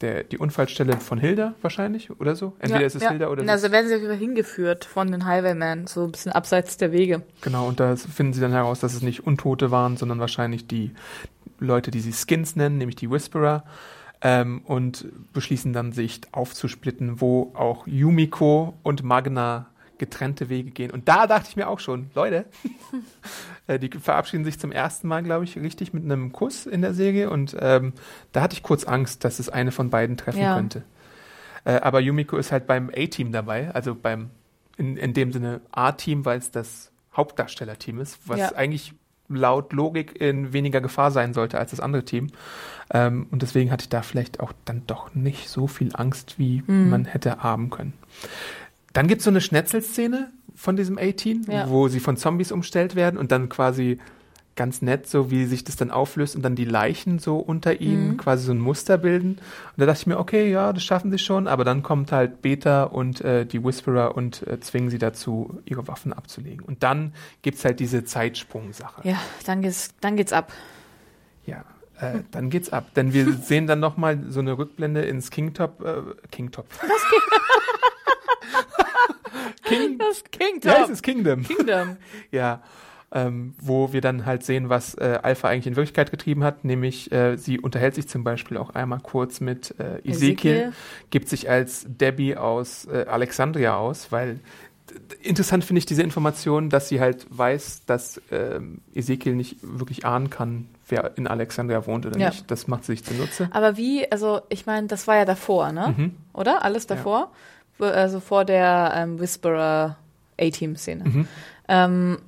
der, 0.00 0.24
die 0.24 0.38
Unfallstelle 0.38 0.98
von 0.98 1.18
Hilda 1.18 1.54
wahrscheinlich 1.62 2.10
oder 2.20 2.34
so. 2.36 2.54
Entweder 2.58 2.80
ja, 2.80 2.86
ist 2.86 2.96
es 2.96 3.02
ja. 3.02 3.10
Hilda 3.10 3.28
oder 3.28 3.48
Also 3.48 3.66
so. 3.68 3.72
werden 3.72 3.88
sie 3.88 4.16
hingeführt 4.16 4.84
von 4.84 5.10
den 5.10 5.24
Highwaymen, 5.24 5.86
so 5.86 6.04
ein 6.04 6.12
bisschen 6.12 6.32
abseits 6.32 6.76
der 6.76 6.92
Wege. 6.92 7.22
Genau, 7.40 7.68
und 7.68 7.80
da 7.80 7.96
finden 7.96 8.32
sie 8.32 8.40
dann 8.40 8.52
heraus, 8.52 8.80
dass 8.80 8.94
es 8.94 9.02
nicht 9.02 9.26
Untote 9.26 9.70
waren, 9.70 9.96
sondern 9.96 10.18
wahrscheinlich 10.20 10.66
die 10.66 10.92
Leute, 11.58 11.90
die 11.90 12.00
sie 12.00 12.12
Skins 12.12 12.56
nennen, 12.56 12.78
nämlich 12.78 12.96
die 12.96 13.10
Whisperer. 13.10 13.64
Ähm, 14.20 14.62
und 14.64 15.06
beschließen 15.34 15.72
dann, 15.74 15.92
sich 15.92 16.22
aufzusplitten, 16.32 17.20
wo 17.20 17.52
auch 17.54 17.86
Yumiko 17.86 18.74
und 18.82 19.02
Magna 19.02 19.66
getrennte 19.98 20.48
Wege 20.48 20.70
gehen. 20.70 20.90
Und 20.90 21.08
da 21.08 21.26
dachte 21.26 21.48
ich 21.50 21.56
mir 21.56 21.68
auch 21.68 21.78
schon, 21.80 22.10
Leute, 22.14 22.46
äh, 23.66 23.78
die 23.78 23.90
verabschieden 23.90 24.44
sich 24.44 24.58
zum 24.58 24.72
ersten 24.72 25.08
Mal, 25.08 25.22
glaube 25.22 25.44
ich, 25.44 25.56
richtig 25.58 25.92
mit 25.92 26.04
einem 26.04 26.32
Kuss 26.32 26.66
in 26.66 26.82
der 26.82 26.94
Serie. 26.94 27.30
Und 27.30 27.56
ähm, 27.60 27.92
da 28.32 28.42
hatte 28.42 28.54
ich 28.54 28.62
kurz 28.62 28.84
Angst, 28.84 29.24
dass 29.24 29.38
es 29.38 29.48
eine 29.48 29.72
von 29.72 29.90
beiden 29.90 30.16
treffen 30.16 30.40
Ja. 30.42 30.54
könnte. 30.54 30.84
Äh, 31.64 31.76
aber 31.80 32.00
Yumiko 32.00 32.36
ist 32.36 32.52
halt 32.52 32.66
beim 32.66 32.90
A-Team 32.94 33.32
dabei, 33.32 33.70
also 33.72 33.94
beim 33.94 34.30
in, 34.76 34.96
in 34.96 35.14
dem 35.14 35.32
Sinne 35.32 35.60
A-Team, 35.72 36.24
weil 36.24 36.38
es 36.38 36.50
das 36.50 36.90
Hauptdarstellerteam 37.16 38.00
ist, 38.00 38.18
was 38.26 38.38
Ja. 38.40 38.54
eigentlich 38.56 38.92
laut 39.28 39.72
Logik 39.72 40.20
in 40.20 40.52
weniger 40.52 40.82
Gefahr 40.82 41.10
sein 41.10 41.32
sollte 41.32 41.58
als 41.58 41.70
das 41.70 41.80
andere 41.80 42.04
Team. 42.04 42.26
Ähm, 42.92 43.26
und 43.30 43.40
deswegen 43.40 43.70
hatte 43.70 43.84
ich 43.84 43.88
da 43.88 44.02
vielleicht 44.02 44.40
auch 44.40 44.52
dann 44.66 44.82
doch 44.86 45.14
nicht 45.14 45.48
so 45.48 45.66
viel 45.66 45.90
Angst, 45.96 46.38
wie 46.38 46.62
Mhm. 46.66 46.90
man 46.90 47.04
hätte 47.06 47.42
haben 47.42 47.70
können. 47.70 47.94
Dann 48.94 49.06
gibt 49.08 49.18
es 49.20 49.24
so 49.24 49.30
eine 49.30 49.42
Schnetzelszene 49.42 50.30
von 50.54 50.76
diesem 50.76 50.96
A-Team, 50.98 51.42
Ja. 51.48 51.68
wo 51.68 51.88
sie 51.88 52.00
von 52.00 52.16
Zombies 52.16 52.50
umstellt 52.52 52.94
werden 52.94 53.18
und 53.18 53.30
dann 53.32 53.48
quasi 53.50 53.98
ganz 54.56 54.82
nett, 54.82 55.08
so 55.08 55.32
wie 55.32 55.46
sich 55.46 55.64
das 55.64 55.74
dann 55.74 55.90
auflöst 55.90 56.36
und 56.36 56.42
dann 56.42 56.54
die 56.54 56.64
Leichen 56.64 57.18
so 57.18 57.38
unter 57.38 57.80
ihnen 57.80 58.10
Mhm. 58.12 58.16
quasi 58.18 58.44
so 58.46 58.52
ein 58.52 58.60
Muster 58.60 58.96
bilden. 58.98 59.30
Und 59.32 59.40
da 59.78 59.84
dachte 59.86 60.02
ich 60.02 60.06
mir, 60.06 60.16
okay, 60.20 60.48
ja, 60.48 60.72
das 60.72 60.84
schaffen 60.84 61.10
sie 61.10 61.18
schon, 61.18 61.48
aber 61.48 61.64
dann 61.64 61.82
kommt 61.82 62.12
halt 62.12 62.40
Beta 62.40 62.84
und 62.84 63.20
äh, 63.20 63.44
die 63.46 63.64
Whisperer 63.64 64.16
und 64.16 64.46
äh, 64.46 64.60
zwingen 64.60 64.90
sie 64.90 64.98
dazu, 64.98 65.58
ihre 65.64 65.88
Waffen 65.88 66.12
abzulegen. 66.12 66.64
Und 66.64 66.84
dann 66.84 67.14
gibt's 67.42 67.64
halt 67.64 67.80
diese 67.80 68.04
Zeitsprung-Sache. 68.04 69.00
Ja, 69.08 69.16
dann 69.44 69.60
geht's, 69.60 69.88
dann 70.00 70.14
geht's 70.16 70.32
ab. 70.32 70.52
Ja, 71.46 71.64
äh, 71.98 72.20
dann 72.30 72.48
geht's 72.48 72.72
ab. 72.72 72.94
Denn 72.94 73.12
wir 73.12 73.32
sehen 73.42 73.66
dann 73.66 73.80
nochmal 73.80 74.20
so 74.28 74.38
eine 74.38 74.56
Rückblende 74.56 75.02
ins 75.02 75.32
Kingtop. 75.32 75.82
Äh, 75.84 76.28
Kingtop. 76.30 76.66
King, 79.64 79.98
Das 79.98 80.22
Kingdom. 80.30 80.70
ja, 80.72 80.84
es 80.84 80.90
ist 80.90 81.02
Kingdom. 81.02 81.42
Kingdom. 81.42 81.96
Ja, 82.30 82.62
ähm, 83.12 83.54
wo 83.60 83.92
wir 83.92 84.00
dann 84.00 84.26
halt 84.26 84.42
sehen, 84.44 84.68
was 84.68 84.94
äh, 84.96 85.18
Alpha 85.22 85.48
eigentlich 85.48 85.68
in 85.68 85.76
Wirklichkeit 85.76 86.10
getrieben 86.10 86.42
hat, 86.42 86.64
nämlich 86.64 87.12
äh, 87.12 87.36
sie 87.36 87.60
unterhält 87.60 87.94
sich 87.94 88.08
zum 88.08 88.24
Beispiel 88.24 88.56
auch 88.56 88.70
einmal 88.70 88.98
kurz 89.00 89.40
mit 89.40 89.74
äh, 89.78 89.98
Ezekiel, 89.98 90.10
Ezekiel. 90.52 90.72
gibt 91.10 91.28
sich 91.28 91.48
als 91.48 91.86
Debbie 91.88 92.36
aus 92.36 92.86
äh, 92.86 93.06
Alexandria 93.08 93.76
aus, 93.76 94.10
weil 94.10 94.40
interessant 95.22 95.64
finde 95.64 95.78
ich 95.78 95.86
diese 95.86 96.02
Information, 96.02 96.70
dass 96.70 96.88
sie 96.88 97.00
halt 97.00 97.26
weiß, 97.30 97.84
dass 97.86 98.20
ähm, 98.30 98.80
Ezekiel 98.94 99.34
nicht 99.34 99.56
wirklich 99.62 100.04
ahnen 100.04 100.28
kann, 100.30 100.68
wer 100.88 101.16
in 101.16 101.26
Alexandria 101.26 101.86
wohnt 101.86 102.06
oder 102.06 102.18
Ja. 102.18 102.28
nicht. 102.30 102.50
Das 102.50 102.66
macht 102.68 102.84
sie 102.84 102.92
sich 102.92 103.04
zunutze. 103.04 103.48
Aber 103.52 103.76
wie, 103.76 104.10
also 104.10 104.40
ich 104.48 104.66
meine, 104.66 104.86
das 104.88 105.06
war 105.06 105.16
ja 105.16 105.24
davor, 105.24 105.72
ne? 105.72 105.94
Mhm. 105.96 106.14
Oder? 106.32 106.64
Alles 106.64 106.86
davor? 106.86 107.30
Wo- 107.30 107.36
Also 107.78 108.20
vor 108.20 108.44
der 108.44 108.92
ähm, 108.96 109.18
Whisperer 109.18 109.96
A-Team-Szene. 110.40 111.04
Mhm. 111.04 111.28
Ähm, 111.68 112.18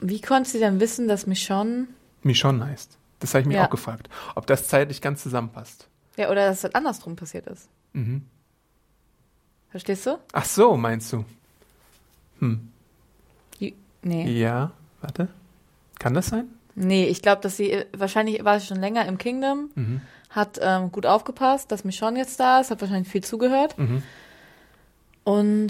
wie 0.00 0.20
konnte 0.20 0.50
sie 0.50 0.58
denn 0.58 0.80
wissen, 0.80 1.08
dass 1.08 1.26
Michonne, 1.26 1.86
Michonne 2.22 2.66
heißt. 2.66 2.96
Das 3.20 3.32
habe 3.34 3.42
ich 3.42 3.46
mir 3.46 3.54
Ja. 3.54 3.66
auch 3.66 3.70
gefragt, 3.70 4.08
ob 4.34 4.46
das 4.46 4.68
zeitlich 4.68 5.00
ganz 5.00 5.22
zusammenpasst. 5.22 5.88
ja, 6.16 6.30
oder 6.30 6.46
dass 6.48 6.62
das 6.62 6.74
andersrum 6.74 7.16
passiert 7.16 7.46
ist? 7.46 7.68
Mhm. 7.92 8.22
Verstehst 9.70 10.06
du? 10.06 10.18
Ach 10.32 10.44
so, 10.44 10.76
meinst 10.76 11.12
du? 11.12 11.24
Hm. 12.40 12.68
Die, 13.60 13.74
nee. 14.02 14.30
Ja, 14.40 14.72
warte. 15.00 15.28
Kann 15.98 16.14
das 16.14 16.26
sein? 16.28 16.46
Nee, 16.76 17.06
ich 17.06 17.22
glaube, 17.22 17.40
dass 17.42 17.56
sie, 17.56 17.70
äh, 17.70 17.86
wahrscheinlich 17.96 18.44
war 18.44 18.58
sie 18.60 18.66
schon 18.66 18.80
länger 18.80 19.06
im 19.06 19.18
Kingdom, 19.18 19.70
Mhm. 19.74 20.00
hat 20.30 20.58
ähm, 20.60 20.90
gut 20.92 21.06
aufgepasst, 21.06 21.70
dass 21.72 21.84
Michonne 21.84 22.18
jetzt 22.18 22.38
da 22.40 22.60
ist, 22.60 22.70
hat 22.70 22.80
wahrscheinlich 22.80 23.08
viel 23.08 23.24
zugehört. 23.24 23.76
Mhm. 23.78 24.02
Und 25.24 25.68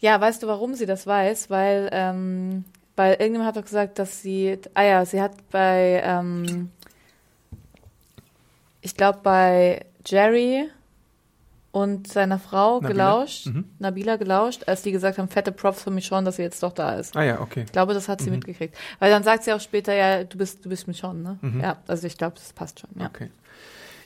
ja, 0.00 0.20
weißt 0.20 0.42
du, 0.42 0.46
warum 0.46 0.74
sie 0.74 0.86
das 0.86 1.06
weiß? 1.06 1.50
Weil, 1.50 1.88
ähm, 1.92 2.64
weil 2.96 3.12
irgendjemand 3.14 3.48
hat 3.48 3.56
doch 3.56 3.64
gesagt, 3.64 3.98
dass 3.98 4.22
sie, 4.22 4.58
ah 4.74 4.82
ja, 4.82 5.04
sie 5.04 5.20
hat 5.20 5.32
bei, 5.50 6.00
ähm, 6.04 6.70
ich 8.80 8.94
glaube 8.94 9.20
bei 9.22 9.84
Jerry 10.06 10.68
und 11.72 12.10
seiner 12.10 12.38
Frau 12.38 12.80
Nabila? 12.80 12.88
gelauscht, 12.88 13.46
Mhm. 13.46 13.64
Nabila 13.78 14.16
gelauscht, 14.16 14.64
als 14.66 14.82
die 14.82 14.92
gesagt 14.92 15.18
haben, 15.18 15.28
fette 15.28 15.52
Props 15.52 15.82
für 15.82 15.90
Michonne, 15.90 16.24
dass 16.24 16.36
sie 16.36 16.42
jetzt 16.42 16.62
doch 16.62 16.72
da 16.72 16.94
ist. 16.94 17.16
Ah 17.16 17.22
ja, 17.24 17.40
okay. 17.40 17.64
Ich 17.66 17.72
glaube, 17.72 17.94
das 17.94 18.08
hat 18.08 18.20
sie 18.20 18.30
Mhm. 18.30 18.36
mitgekriegt. 18.36 18.76
Weil 18.98 19.10
dann 19.10 19.22
sagt 19.22 19.44
sie 19.44 19.52
auch 19.52 19.60
später, 19.60 19.94
ja, 19.94 20.24
du 20.24 20.38
bist, 20.38 20.64
du 20.64 20.68
bist 20.68 20.88
Michonne, 20.88 21.20
ne? 21.22 21.38
Mhm. 21.42 21.60
Ja, 21.60 21.76
also 21.86 22.06
ich 22.06 22.16
glaube, 22.16 22.36
das 22.36 22.52
passt 22.52 22.80
schon, 22.80 22.90
ja. 22.98 23.06
Okay. 23.06 23.30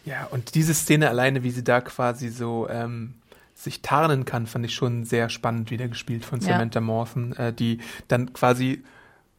Ja, 0.05 0.27
und 0.31 0.55
diese 0.57 0.75
Szene 0.75 1.09
alleine, 1.09 1.42
wie 1.44 1.51
sie 1.53 1.62
da 1.62 1.81
quasi 1.81 2.29
so 2.31 2.68
ähm, 2.68 3.14
sich 3.62 3.83
tarnen 3.83 4.25
kann, 4.25 4.46
fand 4.46 4.64
ich 4.66 4.75
schon 4.75 5.05
sehr 5.05 5.29
spannend 5.29 5.70
wieder 5.70 5.88
gespielt 5.88 6.25
von 6.25 6.40
Ja. 6.40 6.48
Samantha 6.48 6.81
Morton, 6.81 7.33
äh, 7.37 7.53
die 7.53 7.79
dann 8.09 8.33
quasi 8.33 8.83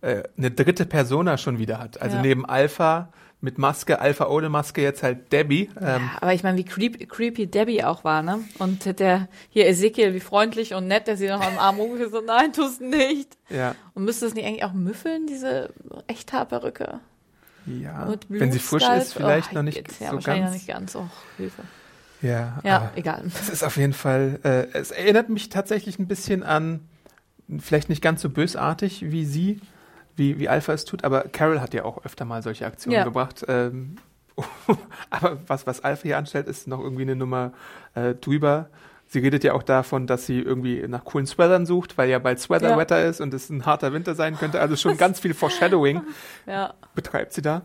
äh, 0.02 0.24
eine 0.38 0.52
dritte 0.52 0.86
Persona 0.86 1.38
schon 1.38 1.60
wieder 1.60 1.80
hat. 1.80 2.02
Also 2.02 2.18
Ja. 2.18 2.22
neben 2.22 2.46
Alpha 2.46 3.10
mit 3.40 3.58
Maske, 3.58 4.00
Alpha 4.00 4.28
ohne 4.28 4.48
Maske, 4.50 4.82
jetzt 4.82 5.02
halt 5.04 5.32
Debbie. 5.34 5.70
Ähm, 5.82 5.86
Ja, 5.86 6.02
aber 6.22 6.34
ich 6.34 6.44
meine, 6.44 6.58
wie 6.58 6.64
creep, 6.66 7.10
creepy 7.10 7.48
Debbie 7.48 7.84
auch 7.84 8.04
war, 8.06 8.22
ne? 8.22 8.40
Und 8.60 9.00
der, 9.00 9.28
hier 9.50 9.68
Ezekiel, 9.68 10.14
wie 10.14 10.20
freundlich 10.22 10.74
und 10.74 10.88
nett, 10.88 11.08
der 11.08 11.16
sie 11.18 11.28
noch 11.28 11.42
am 11.42 11.58
Arm 11.58 11.76
rumgeht, 11.78 12.12
so, 12.12 12.22
nein, 12.22 12.52
tust 12.54 12.80
nicht. 12.82 13.38
ja, 13.50 13.76
Und 13.94 14.06
müsste 14.06 14.26
es 14.26 14.34
nicht 14.34 14.46
eigentlich 14.46 14.64
auch 14.64 14.74
müffeln, 14.74 15.26
diese 15.28 15.70
Echthaarperücke? 16.08 17.00
ja. 17.66 18.14
Wenn 18.30 18.52
sie 18.52 18.60
frisch 18.60 18.84
ist, 18.98 19.14
vielleicht 19.14 19.52
Oh, 19.52 19.56
noch 19.56 19.64
nicht 19.64 19.78
jetzt, 19.78 20.00
ja, 20.02 20.10
so 20.10 20.16
wahrscheinlich 20.16 20.44
ganz. 20.44 20.52
noch 20.52 20.54
nicht 20.54 20.68
ganz. 20.68 20.96
Oh, 20.96 21.08
Hilfe. 21.38 21.62
Ja, 22.24 22.60
Ja, 22.64 22.92
egal. 22.96 23.24
Es 23.26 23.50
ist 23.50 23.64
auf 23.64 23.78
jeden 23.78 23.94
Fall, 23.94 24.40
äh, 24.44 24.68
es 24.78 24.90
erinnert 24.92 25.30
mich 25.30 25.50
tatsächlich 25.50 26.00
ein 26.00 26.08
bisschen 26.08 26.42
an, 26.42 26.80
vielleicht 27.60 27.90
nicht 27.90 28.02
ganz 28.02 28.22
so 28.22 28.30
bösartig 28.30 29.12
wie 29.12 29.26
sie, 29.26 29.60
wie, 30.16 30.40
wie 30.40 30.48
Alpha 30.50 30.74
es 30.74 30.86
tut, 30.86 31.04
aber 31.04 31.22
Carol 31.24 31.60
hat 31.62 31.74
ja 31.74 31.84
auch 31.86 32.04
öfter 32.06 32.26
mal 32.26 32.42
solche 32.42 32.66
Aktionen 32.66 32.98
Ja. 33.00 33.04
gebracht. 33.04 33.44
Ähm, 33.48 33.98
aber 35.12 35.38
was, 35.48 35.68
was 35.68 35.84
Alpha 35.84 36.04
hier 36.04 36.18
anstellt, 36.18 36.48
ist 36.48 36.68
noch 36.68 36.80
irgendwie 36.80 37.04
eine 37.04 37.16
Nummer 37.16 37.52
äh, 37.94 38.16
drüber. 38.16 38.70
Sie 39.08 39.20
redet 39.20 39.44
ja 39.44 39.54
auch 39.54 39.62
davon, 39.64 40.08
dass 40.08 40.26
sie 40.26 40.40
irgendwie 40.40 40.88
nach 40.88 41.04
coolen 41.04 41.28
Sweatern 41.28 41.66
sucht, 41.68 41.98
weil 42.00 42.10
ja 42.10 42.18
bald 42.18 42.40
Sweater-Wetter 42.40 43.06
ist 43.06 43.22
und 43.22 43.32
es 43.34 43.50
ein 43.50 43.66
harter 43.66 43.94
Winter 43.94 44.16
sein 44.16 44.38
könnte. 44.38 44.60
Also 44.60 44.76
schon 44.76 44.98
ganz 44.98 45.20
viel 45.20 45.34
Foreshadowing 45.36 46.02
Ja. 46.48 46.74
betreibt 46.96 47.34
sie 47.34 47.42
da, 47.44 47.62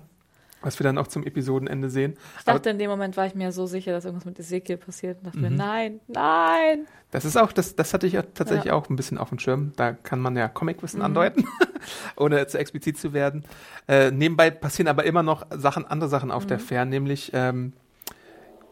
was 0.63 0.79
wir 0.79 0.85
dann 0.85 0.99
auch 0.99 1.07
zum 1.07 1.25
Episodenende 1.25 1.89
sehen. 1.91 2.15
Ich 2.39 2.45
dachte, 2.45 2.71
in 2.71 2.79
dem 2.79 2.91
Moment 2.91 3.17
war 3.17 3.27
ich 3.27 3.35
mir 3.35 3.53
so 3.53 3.67
sicher, 3.67 3.93
dass 3.93 4.05
irgendwas 4.05 4.25
mit 4.25 4.39
Ezekiel 4.39 4.77
passiert 4.77 5.19
und 5.19 5.27
dachte 5.29 5.39
mir, 5.39 5.51
nein, 5.51 6.01
nein. 6.09 6.87
Das 7.11 7.25
ist 7.25 7.37
auch, 7.37 7.53
das, 7.53 7.75
das 7.77 7.95
hatte 7.95 8.07
ich 8.07 8.13
ja 8.15 8.23
tatsächlich 8.23 8.67
Ja. 8.67 8.75
auch 8.75 8.89
ein 8.91 8.97
bisschen 8.97 9.19
auf 9.19 9.29
dem 9.31 9.39
Schirm. 9.39 9.73
Da 9.77 9.93
kann 9.93 10.21
man 10.21 10.37
ja 10.37 10.49
Comicwissen 10.49 11.01
andeuten, 11.01 11.45
ohne 12.17 12.47
zu 12.47 12.59
explizit 12.59 12.99
zu 12.99 13.13
werden. 13.13 13.45
Äh, 13.87 14.11
nebenbei 14.11 14.51
passieren 14.51 14.89
aber 14.89 15.05
immer 15.05 15.23
noch 15.23 15.47
Sachen, 15.51 15.87
andere 15.87 16.11
Sachen 16.11 16.31
auf 16.31 16.47
der 16.47 16.59
Fern, 16.59 16.89
nämlich, 16.89 17.31
ähm, 17.35 17.73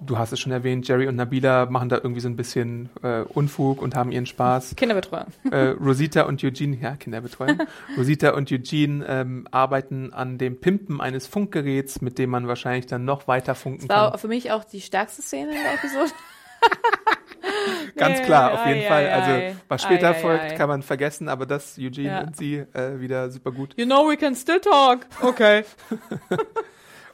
du 0.01 0.19
hast 0.19 0.33
es 0.33 0.41
schon 0.41 0.53
erwähnt, 0.53 0.87
Jerry 0.89 1.09
und 1.09 1.17
Nabila 1.17 1.67
machen 1.67 1.89
da 1.89 1.97
irgendwie 1.97 2.21
so 2.21 2.29
ein 2.29 2.37
bisschen 2.37 2.91
äh, 3.03 3.21
Unfug 3.23 3.81
und 3.83 3.95
haben 3.95 4.13
ihren 4.13 4.27
Spaß. 4.27 4.75
Kinderbetreuung. 4.77 5.27
äh, 5.51 5.69
Rosita 5.81 6.23
und 6.23 6.43
Eugene, 6.45 6.77
ja, 6.77 6.97
Kinderbetreuung. 6.97 7.59
Rosita 7.97 8.31
und 8.31 8.51
Eugene 8.53 9.05
ähm, 9.07 9.49
arbeiten 9.51 10.13
an 10.13 10.39
dem 10.39 10.61
Pimpen 10.61 11.01
eines 11.01 11.27
Funkgeräts, 11.27 12.01
mit 12.01 12.19
dem 12.19 12.31
man 12.31 12.49
wahrscheinlich 12.49 12.87
dann 12.87 13.05
noch 13.05 13.27
weiter 13.29 13.55
funken 13.55 13.89
Das 13.89 13.97
war 13.97 14.11
kann. 14.11 14.21
für 14.21 14.29
mich 14.29 14.53
auch 14.53 14.65
die 14.65 14.81
stärkste 14.81 15.23
Szene 15.23 15.53
in 15.53 15.63
der 15.63 15.75
Episode. 15.75 16.11
Ganz 17.97 18.21
klar, 18.23 18.53
auf 18.53 18.67
jeden 18.67 18.81
ei, 18.81 18.89
Fall. 18.89 19.05
ei, 19.07 19.13
Also, 19.13 19.57
was 19.69 19.83
später 19.83 20.09
ei, 20.11 20.15
folgt, 20.15 20.57
kann 20.57 20.69
man 20.69 20.83
vergessen, 20.83 21.29
aber 21.29 21.47
das, 21.47 21.79
Eugene 21.79 22.09
Ja. 22.09 22.21
und 22.23 22.37
sie, 22.37 22.57
äh, 22.75 23.01
wieder 23.01 23.31
super 23.31 23.53
gut. 23.53 23.75
You 23.77 23.87
know 23.87 24.09
we 24.09 24.17
can 24.17 24.35
still 24.35 24.61
talk. 24.61 25.07
Okay. 25.23 25.65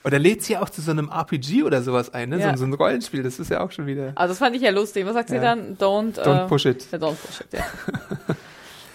Oder 0.05 0.19
lädt 0.19 0.43
sie 0.43 0.57
auch 0.57 0.69
zu 0.69 0.81
so 0.83 0.91
einem 0.91 1.09
RPG 1.09 1.63
oder 1.63 1.83
sowas 1.83 2.13
ein, 2.13 2.31
ne? 2.31 2.39
Ja. 2.41 2.51
So, 2.53 2.57
so 2.59 2.65
ein 2.65 2.75
Rollenspiel, 2.75 3.23
das 3.23 3.39
ist 3.39 3.51
ja 3.51 3.61
auch 3.61 3.71
schon 3.71 3.87
wieder. 3.87 4.13
Also 4.17 4.33
das 4.33 4.39
fand 4.39 4.57
ich 4.57 4.63
ja 4.63 4.71
lustig. 4.71 5.07
Was 5.07 5.15
sagt 5.15 5.29
sie 5.29 5.37
Ja. 5.37 5.43
dann? 5.43 5.77
Don't, 5.77 6.19
Don't 6.21 6.45
äh, 6.45 6.49
push 6.49 6.67
it. 6.67 6.87
Ja, 6.91 6.99
don't 6.99 7.15
push 7.15 7.41
it, 7.41 7.49
ja. 7.53 7.65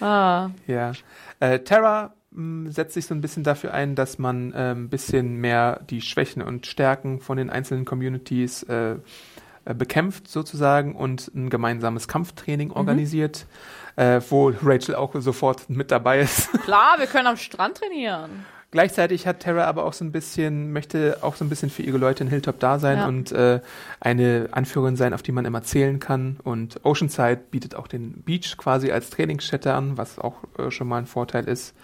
ah, 0.06 0.50
Ja. 0.66 0.92
Äh, 1.40 1.60
Terra 1.60 2.12
mh, 2.32 2.70
setzt 2.72 2.94
sich 2.94 3.06
so 3.06 3.14
ein 3.14 3.20
bisschen 3.20 3.42
dafür 3.44 3.72
ein, 3.72 3.94
dass 3.94 4.18
man 4.18 4.52
äh, 4.52 4.72
ein 4.72 4.88
bisschen 4.88 5.36
mehr 5.36 5.80
die 5.88 6.00
Schwächen 6.02 6.42
und 6.42 6.66
Stärken 6.66 7.20
von 7.20 7.36
den 7.38 7.48
einzelnen 7.50 7.84
Communities 7.84 8.64
äh, 8.64 8.96
äh, 9.64 9.74
bekämpft 9.74 10.28
sozusagen 10.28 10.94
und 10.94 11.30
ein 11.34 11.48
gemeinsames 11.48 12.08
Kampftraining 12.08 12.70
organisiert, 12.70 13.46
äh, 13.96 14.20
wo 14.28 14.52
Rachel 14.62 14.94
auch 14.94 15.14
sofort 15.18 15.70
mit 15.70 15.90
dabei 15.90 16.20
ist. 16.20 16.50
klar, 16.64 16.96
wir 16.98 17.06
können 17.06 17.26
am 17.28 17.36
Strand 17.36 17.78
trainieren. 17.78 18.44
Gleichzeitig 18.70 19.26
hat 19.26 19.40
Terra 19.40 19.64
aber 19.64 19.84
auch 19.84 19.94
so 19.94 20.04
ein 20.04 20.12
bisschen, 20.12 20.72
möchte 20.72 21.18
auch 21.22 21.36
so 21.36 21.44
ein 21.44 21.48
bisschen 21.48 21.70
für 21.70 21.82
ihre 21.82 21.96
Leute 21.96 22.22
in 22.22 22.28
Hilltop 22.28 22.60
da 22.60 22.78
sein 22.78 22.98
Ja. 22.98 23.06
und 23.08 23.32
äh, 23.32 23.60
eine 23.98 24.48
Anführerin 24.50 24.94
sein, 24.96 25.14
auf 25.14 25.22
die 25.22 25.32
man 25.32 25.46
immer 25.46 25.62
zählen 25.62 26.00
kann. 26.00 26.36
Und 26.44 26.84
Oceanside 26.84 27.40
bietet 27.50 27.74
auch 27.74 27.86
den 27.86 28.22
Beach 28.22 28.56
quasi 28.58 28.90
als 28.90 29.08
Trainingsstätte 29.08 29.72
an, 29.72 29.96
was 29.96 30.18
auch 30.18 30.34
äh, 30.58 30.70
schon 30.70 30.86
mal 30.86 30.98
ein 30.98 31.06
Vorteil 31.06 31.48
ist. 31.48 31.74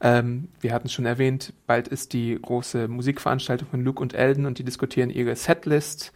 Ähm, 0.00 0.48
wir 0.60 0.72
hatten 0.72 0.86
es 0.86 0.92
schon 0.94 1.04
erwähnt, 1.04 1.52
bald 1.66 1.86
ist 1.86 2.14
die 2.14 2.38
große 2.40 2.88
Musikveranstaltung 2.88 3.68
von 3.68 3.84
Luke 3.84 4.00
und 4.02 4.14
Elden 4.14 4.46
und 4.46 4.58
die 4.58 4.64
diskutieren 4.64 5.10
ihre 5.10 5.36
Setlist. 5.36 6.12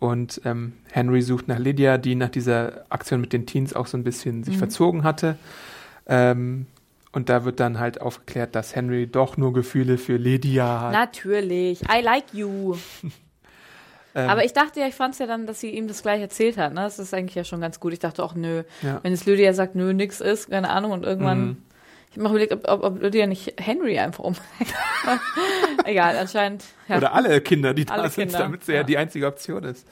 Und 0.00 0.40
ähm, 0.46 0.72
Henry 0.90 1.20
sucht 1.22 1.46
nach 1.46 1.58
Lydia, 1.58 1.98
die 1.98 2.14
nach 2.14 2.30
dieser 2.30 2.86
Aktion 2.88 3.20
mit 3.20 3.32
den 3.34 3.44
Teens 3.46 3.74
auch 3.74 3.86
so 3.86 3.98
ein 3.98 4.02
bisschen 4.04 4.44
sich 4.44 4.54
Mhm. 4.54 4.58
verzogen 4.60 5.04
hatte. 5.04 5.36
Ähm, 6.06 6.66
und 7.18 7.28
da 7.28 7.44
wird 7.44 7.58
dann 7.58 7.80
halt 7.80 8.00
aufgeklärt, 8.00 8.54
dass 8.54 8.76
Henry 8.76 9.08
doch 9.08 9.36
nur 9.36 9.52
Gefühle 9.52 9.98
für 9.98 10.18
Lydia 10.18 10.82
hat. 10.82 10.92
Natürlich. 10.92 11.82
I 11.82 12.00
like 12.00 12.32
you. 12.32 12.76
Ähm, 14.14 14.30
Aber 14.30 14.42
ich 14.42 14.54
dachte 14.54 14.80
ja, 14.80 14.86
ich 14.86 14.94
fand 14.94 15.12
es 15.12 15.20
ja 15.20 15.26
dann, 15.26 15.46
dass 15.46 15.60
sie 15.60 15.68
ihm 15.68 15.86
das 15.86 16.00
gleich 16.00 16.22
erzählt 16.22 16.56
hat. 16.56 16.72
Ne? 16.72 16.80
Das 16.80 16.98
ist 16.98 17.12
eigentlich 17.12 17.34
ja 17.34 17.44
schon 17.44 17.60
ganz 17.60 17.78
gut. 17.78 17.92
Ich 17.92 17.98
dachte 17.98 18.24
auch, 18.24 18.34
nö. 18.34 18.62
Ja. 18.80 19.00
Wenn 19.02 19.12
es 19.12 19.26
Lydia 19.26 19.52
sagt, 19.52 19.74
nö, 19.74 19.92
nix 19.92 20.22
ist, 20.22 20.50
keine 20.50 20.70
Ahnung, 20.70 20.92
und 20.92 21.04
irgendwann. 21.04 21.40
Mhm. 21.40 21.56
Ich 22.10 22.16
habe 22.16 22.22
mir 22.22 22.30
überlegt, 22.30 22.52
ob, 22.54 22.66
ob, 22.66 22.84
ob 22.84 23.02
Lydia 23.02 23.26
nicht 23.26 23.60
Henry 23.60 23.98
einfach 23.98 24.24
um. 24.24 24.34
Egal, 25.84 26.16
anscheinend. 26.16 26.64
Ja. 26.88 26.96
Oder 26.96 27.12
alle 27.12 27.42
Kinder, 27.42 27.74
die 27.74 27.84
da 27.84 27.94
Alle 27.94 28.08
sind, 28.08 28.30
Kinder, 28.30 28.38
damit 28.38 28.64
sie 28.64 28.72
ja 28.72 28.78
ja. 28.78 28.84
die 28.84 28.96
einzige 28.96 29.26
Option 29.26 29.62
ist. 29.62 29.86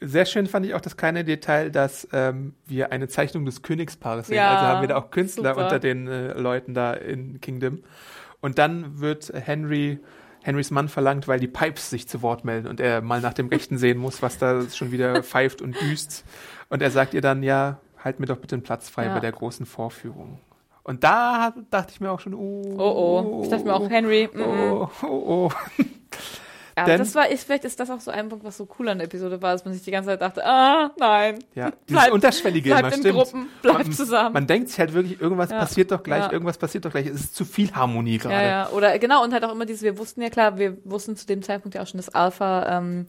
Sehr 0.00 0.26
schön 0.26 0.46
fand 0.46 0.64
ich 0.64 0.74
auch 0.74 0.80
das 0.80 0.96
kleine 0.96 1.24
Detail, 1.24 1.70
dass 1.70 2.06
ähm, 2.12 2.54
wir 2.66 2.92
eine 2.92 3.08
Zeichnung 3.08 3.44
des 3.44 3.62
Königspaares 3.62 4.28
sehen. 4.28 4.36
Ja, 4.36 4.54
also 4.56 4.66
haben 4.66 4.80
wir 4.82 4.88
da 4.88 4.96
auch 4.96 5.10
Künstler 5.10 5.50
super. 5.54 5.64
unter 5.64 5.78
den 5.80 6.06
äh, 6.06 6.32
Leuten 6.34 6.72
da 6.74 6.92
in 6.94 7.40
Kingdom. 7.40 7.82
Und 8.40 8.58
dann 8.58 9.00
wird 9.00 9.32
Henry, 9.34 9.98
Henrys 10.44 10.70
Mann 10.70 10.88
verlangt, 10.88 11.26
weil 11.26 11.40
die 11.40 11.48
Pipes 11.48 11.90
sich 11.90 12.06
zu 12.08 12.22
Wort 12.22 12.44
melden 12.44 12.68
und 12.68 12.78
er 12.78 13.00
mal 13.00 13.20
nach 13.20 13.34
dem 13.34 13.48
Rechten 13.48 13.76
sehen 13.84 13.98
muss, 13.98 14.22
was 14.22 14.38
da 14.38 14.62
schon 14.70 14.92
wieder 14.92 15.22
pfeift 15.24 15.60
und 15.62 15.80
düst. 15.80 16.24
Und 16.68 16.80
er 16.80 16.92
sagt 16.92 17.12
ihr 17.14 17.20
dann, 17.20 17.42
ja, 17.42 17.80
halt 18.04 18.20
mir 18.20 18.26
doch 18.26 18.36
bitte 18.38 18.54
einen 18.54 18.62
Platz 18.62 18.88
frei 18.88 19.06
Ja. 19.06 19.14
bei 19.14 19.20
der 19.20 19.32
großen 19.32 19.66
Vorführung. 19.66 20.38
Und 20.84 21.02
da 21.04 21.52
dachte 21.70 21.92
ich 21.92 22.00
mir 22.00 22.10
auch 22.12 22.20
schon, 22.20 22.34
oh, 22.34 22.62
Oh 22.78 23.40
oh. 23.40 23.42
Ich 23.42 23.50
dachte 23.50 23.64
mir 23.64 23.74
auch, 23.74 23.90
Henry. 23.90 24.28
mm, 24.32 24.38
mm. 24.38 24.42
oh, 24.72 24.88
oh, 25.02 25.06
oh. 25.08 25.50
Ja, 26.78 26.84
Denn- 26.84 26.98
das 26.98 27.14
war, 27.14 27.28
ist, 27.28 27.44
vielleicht 27.44 27.64
ist 27.64 27.78
das 27.80 27.90
auch 27.90 28.00
so 28.00 28.10
ein 28.10 28.28
Punkt, 28.28 28.44
was 28.44 28.56
so 28.56 28.68
cool 28.78 28.88
an 28.88 28.98
der 28.98 29.06
Episode 29.06 29.42
war, 29.42 29.52
dass 29.52 29.64
man 29.64 29.74
sich 29.74 29.82
die 29.82 29.90
ganze 29.90 30.10
Zeit 30.10 30.20
dachte, 30.22 30.44
ah, 30.46 30.90
nein. 30.98 31.38
Ja, 31.54 31.70
dieses 31.88 32.00
Bleibt- 32.02 32.12
Unterschwellige 32.12 32.70
Bleibt 32.70 32.86
immer, 32.86 32.94
in 32.94 33.00
stimmt. 33.00 33.14
Gruppen, 33.16 33.48
bleibt 33.62 33.78
man, 33.84 33.92
zusammen. 33.92 34.32
Man 34.32 34.46
denkt 34.46 34.68
sich 34.70 34.78
halt 34.78 34.92
wirklich, 34.92 35.20
irgendwas 35.20 35.50
Ja. 35.50 35.58
passiert 35.58 35.90
doch 35.90 36.02
gleich, 36.02 36.24
Ja. 36.24 36.32
irgendwas 36.32 36.56
passiert 36.58 36.84
doch 36.84 36.90
gleich. 36.90 37.06
Es 37.06 37.14
ist 37.20 37.34
zu 37.34 37.44
viel 37.44 37.72
Harmonie 37.72 38.18
gerade. 38.18 38.34
Ja, 38.34 38.42
ja, 38.42 38.68
oder 38.70 38.98
genau, 38.98 39.24
und 39.24 39.32
halt 39.32 39.44
auch 39.44 39.52
immer 39.52 39.66
dieses, 39.66 39.82
wir 39.82 39.98
wussten 39.98 40.22
ja 40.22 40.30
klar, 40.30 40.58
wir 40.58 40.76
wussten 40.84 41.16
zu 41.16 41.26
dem 41.26 41.42
Zeitpunkt 41.42 41.74
ja 41.74 41.82
auch 41.82 41.86
schon, 41.86 41.98
dass 41.98 42.08
Alpha 42.10 42.78
ähm, 42.78 43.06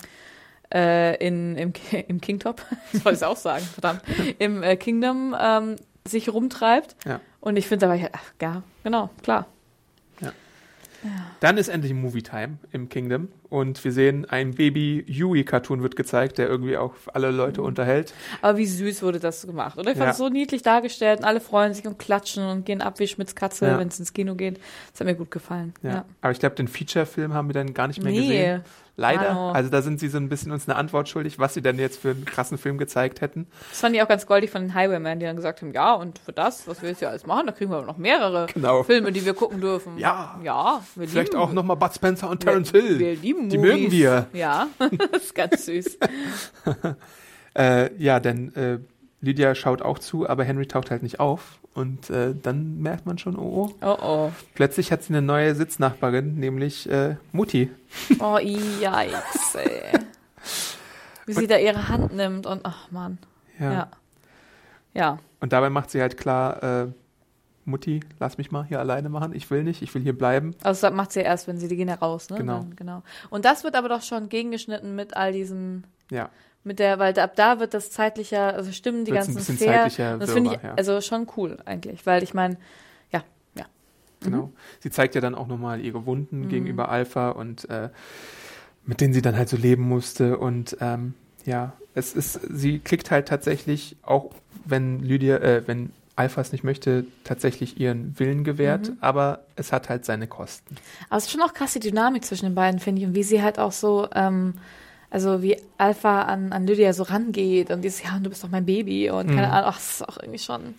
äh, 0.74 1.16
in, 1.26 1.56
im, 1.58 1.74
im 2.08 2.22
Kingtop, 2.22 2.62
das 2.94 3.06
wollte 3.06 3.18
ich 3.20 3.26
auch 3.26 3.38
sagen, 3.38 3.64
verdammt, 3.64 4.02
im 4.40 4.64
äh, 4.64 4.76
Kingdom 4.78 5.36
ähm, 5.40 5.76
sich 6.08 6.30
rumtreibt. 6.34 6.96
Ja. 7.06 7.20
Und 7.40 7.56
ich 7.58 7.68
finde, 7.68 7.86
da 7.86 7.90
war 7.90 7.96
ich, 7.96 8.06
ach, 8.12 8.34
ja, 8.42 8.64
genau, 8.84 9.10
klar. 9.24 9.46
Dann 11.40 11.58
ist 11.58 11.70
endlich 11.70 11.94
Movie 11.94 12.24
Time 12.24 12.58
im 12.74 12.90
Kingdom 12.90 13.30
und 13.50 13.84
wir 13.84 13.92
sehen, 13.92 14.26
ein 14.30 14.54
Baby-Yui-Cartoon 14.54 15.82
wird 15.82 15.96
gezeigt, 15.96 16.38
der 16.38 16.48
irgendwie 16.48 16.78
auch 16.78 16.94
alle 17.14 17.32
Leute 17.32 17.62
unterhält. 17.62 18.14
Aber 18.42 18.58
wie 18.58 18.66
süß 18.66 19.02
wurde 19.04 19.20
das 19.20 19.46
gemacht, 19.46 19.78
oder? 19.78 19.92
Ich 19.92 19.98
fand 19.98 20.08
Ja. 20.08 20.12
es 20.12 20.18
so 20.18 20.30
niedlich 20.30 20.62
dargestellt 20.62 21.20
und 21.20 21.26
alle 21.26 21.40
freuen 21.42 21.74
sich 21.74 21.86
und 21.88 21.98
klatschen 22.00 22.46
und 22.46 22.66
gehen 22.66 22.82
ab 22.82 23.00
wie 23.00 23.08
Schmitz 23.08 23.36
Katze, 23.36 23.66
Ja. 23.68 23.80
wenn 23.80 23.88
es 23.88 24.00
ins 24.00 24.14
Kino 24.14 24.36
geht. 24.36 24.60
Das 24.92 25.00
hat 25.02 25.08
mir 25.08 25.16
gut 25.16 25.32
gefallen. 25.32 25.74
Ja. 25.82 25.90
Ja. 25.90 26.06
Aber 26.22 26.32
ich 26.32 26.40
glaube, 26.40 26.56
den 26.56 26.68
Feature-Film 26.68 27.34
haben 27.34 27.48
wir 27.50 27.54
dann 27.54 27.74
gar 27.74 27.88
nicht 27.88 28.02
mehr 28.04 28.12
Nee. 28.12 28.22
gesehen. 28.22 28.64
Leider. 29.00 29.34
Mano. 29.34 29.52
Also 29.54 29.70
da 29.70 29.82
sind 29.82 30.00
sie 30.00 30.10
so 30.10 30.18
ein 30.18 30.28
bisschen 30.28 30.52
uns 30.52 30.68
eine 30.68 30.78
Antwort 30.78 31.08
schuldig, 31.08 31.40
was 31.40 31.54
sie 31.54 31.62
denn 31.62 31.80
jetzt 31.80 32.02
für 32.02 32.10
einen 32.12 32.26
krassen 32.26 32.58
Film 32.58 32.78
gezeigt 32.78 33.22
hätten. 33.22 33.48
Das 33.70 33.80
fand 33.80 33.96
ich 33.96 34.02
auch 34.02 34.08
ganz 34.08 34.26
goldig 34.26 34.52
von 34.52 34.62
den 34.64 34.74
Highwaymen, 34.74 35.20
die 35.20 35.26
dann 35.26 35.36
gesagt 35.38 35.62
haben, 35.62 35.72
ja, 35.72 35.94
und 35.94 36.20
für 36.20 36.34
das, 36.34 36.68
was 36.68 36.82
wir 36.82 36.90
jetzt 36.90 37.02
ja 37.02 37.10
alles 37.10 37.26
machen, 37.26 37.48
da 37.48 37.54
kriegen 37.54 37.72
wir 37.72 37.78
aber 37.78 37.86
noch 37.88 37.98
mehrere 37.98 38.48
Genau. 38.54 38.84
Filme, 38.84 39.12
die 39.12 39.26
wir 39.26 39.34
gucken 39.34 39.62
dürfen. 39.62 39.98
Ja. 39.98 40.38
Ja, 40.44 40.82
wir 40.96 41.08
Vielleicht 41.08 41.32
lieben 41.34 41.42
auch 41.42 41.54
nochmal 41.54 41.78
Bud 41.78 41.94
Spencer 41.96 42.30
und 42.30 42.42
Terence 42.42 42.72
Hill. 42.72 43.00
Wir 43.00 43.16
lieben 43.16 43.50
Die 43.50 43.58
Movies. 43.58 43.74
mögen 43.74 43.92
wir. 43.92 44.28
Ja, 44.34 44.68
das 45.12 45.24
ist 45.24 45.36
ganz 45.36 45.66
süß. 45.66 45.98
Äh, 47.58 47.94
ja, 48.02 48.20
denn 48.20 48.54
äh, 48.56 48.80
Lydia 49.22 49.54
schaut 49.56 49.82
auch 49.82 50.00
zu, 50.00 50.28
aber 50.30 50.44
Henry 50.44 50.68
taucht 50.68 50.92
halt 50.92 51.04
nicht 51.04 51.20
auf. 51.20 51.60
Und 51.74 52.10
äh, 52.10 52.34
dann 52.42 52.82
merkt 52.82 53.06
man 53.06 53.18
schon, 53.18 53.38
oh, 53.38 53.70
oh, 53.82 53.86
Oh 53.86 53.98
oh. 54.02 54.32
plötzlich 54.56 54.92
hat 54.92 55.04
sie 55.04 55.14
eine 55.14 55.22
neue 55.22 55.56
Sitznachbarin, 55.56 56.36
nämlich 56.36 56.90
äh, 56.90 57.16
Mutti. 57.32 57.70
Oh, 58.20 58.38
yikes, 58.38 59.56
ey. 59.56 60.00
Wie 61.26 61.34
sie 61.34 61.48
da 61.48 61.58
ihre 61.58 61.88
Hand 61.88 62.14
nimmt 62.14 62.46
und, 62.46 62.62
ach 62.64 62.92
Mann. 62.92 63.18
Ja. 63.60 63.72
Ja. 63.72 63.88
Ja. 64.94 65.20
Und 65.40 65.54
dabei 65.54 65.70
macht 65.70 65.92
sie 65.92 66.02
halt 66.02 66.18
klar, 66.18 66.64
äh, 66.64 66.88
Mutti, 67.70 68.02
lass 68.20 68.38
mich 68.38 68.52
mal 68.52 68.66
hier 68.66 68.80
alleine 68.80 69.10
machen. 69.10 69.34
Ich 69.34 69.50
will 69.52 69.64
nicht, 69.64 69.82
ich 69.82 69.94
will 69.96 70.02
hier 70.02 70.18
bleiben. 70.18 70.56
Also 70.64 70.88
das 70.88 70.94
macht 70.96 71.12
sie 71.12 71.20
ja 71.20 71.26
erst, 71.26 71.48
wenn 71.48 71.58
sie, 71.58 71.68
die 71.68 71.76
gehen 71.76 71.88
ja 71.88 71.96
raus, 71.96 72.30
ne? 72.30 72.38
Genau. 72.38 72.60
Dann, 72.60 72.76
genau. 72.76 73.04
Und 73.30 73.46
das 73.46 73.64
wird 73.64 73.76
aber 73.76 73.90
doch 73.90 74.02
schon 74.02 74.30
gegengeschnitten 74.30 74.96
mit 74.96 75.16
all 75.16 75.32
diesen, 75.32 75.86
Ja, 76.12 76.30
mit 76.64 76.80
der, 76.80 77.00
weil 77.00 77.18
ab 77.20 77.36
da 77.36 77.60
wird 77.60 77.74
das 77.74 77.90
zeitlicher, 77.92 78.54
also 78.54 78.72
stimmen 78.72 79.06
die 79.06 79.12
Wird's 79.14 79.30
ein 79.30 79.36
ganzen 79.36 79.54
bisschen 79.56 79.68
fair. 79.68 79.84
zeitlicher 79.84 80.14
Und 80.14 80.22
das 80.22 80.32
finde 80.32 80.56
ich 80.56 80.62
ja. 80.62 80.74
also 80.76 81.00
schon 81.02 81.28
cool 81.38 81.58
eigentlich, 81.66 82.06
weil 82.06 82.22
ich 82.22 82.34
meine, 82.34 82.58
ja, 83.12 83.24
ja. 83.56 83.66
genau. 84.20 84.52
Sie 84.82 84.90
zeigt 84.92 85.16
ja 85.16 85.22
dann 85.22 85.36
auch 85.36 85.48
nochmal 85.48 85.80
ihre 85.80 86.06
Wunden 86.06 86.42
Mhm. 86.42 86.50
gegenüber 86.50 86.90
Alpha 86.90 87.30
und 87.30 87.70
äh, 87.70 87.90
mit 88.86 89.00
denen 89.02 89.14
sie 89.14 89.22
dann 89.22 89.38
halt 89.38 89.48
so 89.50 89.56
leben 89.58 89.84
musste. 89.84 90.38
Und 90.38 90.76
ähm, 90.82 91.14
ja, 91.46 91.74
es 91.96 92.14
ist, 92.14 92.40
sie 92.52 92.80
klickt 92.80 93.10
halt 93.12 93.28
tatsächlich, 93.28 93.96
auch 94.04 94.32
wenn 94.66 95.00
Lydia, 95.00 95.38
äh, 95.38 95.64
wenn 95.66 95.92
Alpha 96.20 96.42
es 96.42 96.52
nicht 96.52 96.64
möchte, 96.64 97.06
tatsächlich 97.24 97.80
ihren 97.80 98.18
Willen 98.20 98.44
gewährt, 98.44 98.90
Mhm. 98.90 98.98
aber 99.02 99.40
es 99.56 99.72
hat 99.72 99.90
halt 99.90 100.06
seine 100.06 100.28
Kosten. 100.28 100.76
Aber 101.10 101.18
es 101.18 101.26
ist 101.26 101.32
schon 101.32 101.42
auch 101.42 101.54
krass 101.54 101.74
die 101.74 101.80
Dynamik 101.80 102.26
zwischen 102.26 102.46
den 102.46 102.56
beiden, 102.56 102.80
finde 102.80 103.02
ich, 103.02 103.08
und 103.08 103.16
wie 103.16 103.24
sie 103.24 103.42
halt 103.42 103.58
auch 103.58 103.72
so, 103.72 104.08
ähm, 104.14 104.56
also 105.10 105.42
wie 105.42 105.58
Alpha 105.78 106.24
an, 106.24 106.52
an 106.52 106.68
Lydia 106.68 106.94
so 106.94 107.04
rangeht 107.04 107.72
und 107.72 107.82
dieses, 107.82 108.04
ja, 108.04 108.20
du 108.22 108.30
bist 108.30 108.44
doch 108.44 108.50
mein 108.50 108.66
Baby 108.66 109.10
und 109.10 109.28
keine 109.28 109.48
Mhm. 109.48 109.54
Ahnung, 109.54 109.70
ach, 109.72 109.76
das 109.78 109.94
ist 110.02 110.10
auch 110.10 110.18
irgendwie 110.18 110.40
schon, 110.40 110.76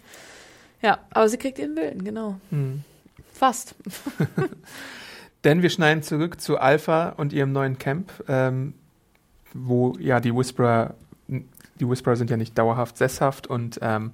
ja, 0.82 0.98
aber 1.10 1.28
sie 1.28 1.36
kriegt 1.38 1.58
ihren 1.58 1.74
Willen, 1.76 2.04
genau. 2.04 2.36
Hm. 2.50 2.84
Fast. 3.32 3.74
Denn 5.44 5.62
wir 5.62 5.70
schneiden 5.70 6.02
zurück 6.02 6.40
zu 6.40 6.58
Alpha 6.58 7.10
und 7.16 7.32
ihrem 7.32 7.52
neuen 7.52 7.78
Camp, 7.78 8.12
ähm, 8.28 8.74
wo 9.54 9.96
ja 9.98 10.20
die 10.20 10.34
Whisperer, 10.34 10.94
die 11.80 11.88
Whisperer 11.88 12.16
sind 12.16 12.30
ja 12.30 12.36
nicht 12.36 12.56
dauerhaft 12.56 12.96
sesshaft 12.96 13.46
und 13.46 13.78
ähm, 13.82 14.12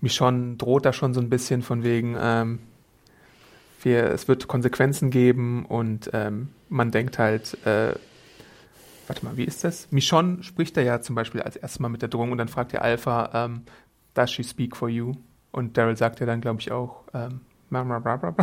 Michonne 0.00 0.56
droht 0.56 0.84
da 0.84 0.92
schon 0.92 1.14
so 1.14 1.20
ein 1.20 1.30
bisschen 1.30 1.62
von 1.62 1.82
wegen, 1.82 2.16
ähm, 2.20 2.58
wir, 3.82 4.04
es 4.06 4.28
wird 4.28 4.48
Konsequenzen 4.48 5.10
geben 5.10 5.64
und 5.64 6.10
ähm, 6.12 6.48
man 6.68 6.90
denkt 6.90 7.18
halt, 7.18 7.56
äh, 7.64 7.94
warte 9.06 9.24
mal, 9.24 9.36
wie 9.36 9.44
ist 9.44 9.64
das? 9.64 9.88
Michonne 9.90 10.42
spricht 10.42 10.76
da 10.76 10.80
ja 10.80 11.00
zum 11.00 11.14
Beispiel 11.14 11.42
als 11.42 11.56
erstes 11.56 11.80
Mal 11.80 11.88
mit 11.88 12.02
der 12.02 12.08
Drohung 12.08 12.32
und 12.32 12.38
dann 12.38 12.48
fragt 12.48 12.72
der 12.72 12.82
Alpha, 12.82 13.30
ähm, 13.32 13.62
does 14.14 14.32
she 14.32 14.42
speak 14.42 14.76
for 14.76 14.88
you? 14.88 15.12
Und 15.52 15.76
Daryl 15.76 15.96
sagt 15.96 16.20
ja 16.20 16.26
dann, 16.26 16.40
glaube 16.40 16.60
ich, 16.60 16.72
auch, 16.72 17.04
ähm, 17.14 17.40
bla, 17.70 17.82
bla, 17.82 18.16
bla. 18.16 18.34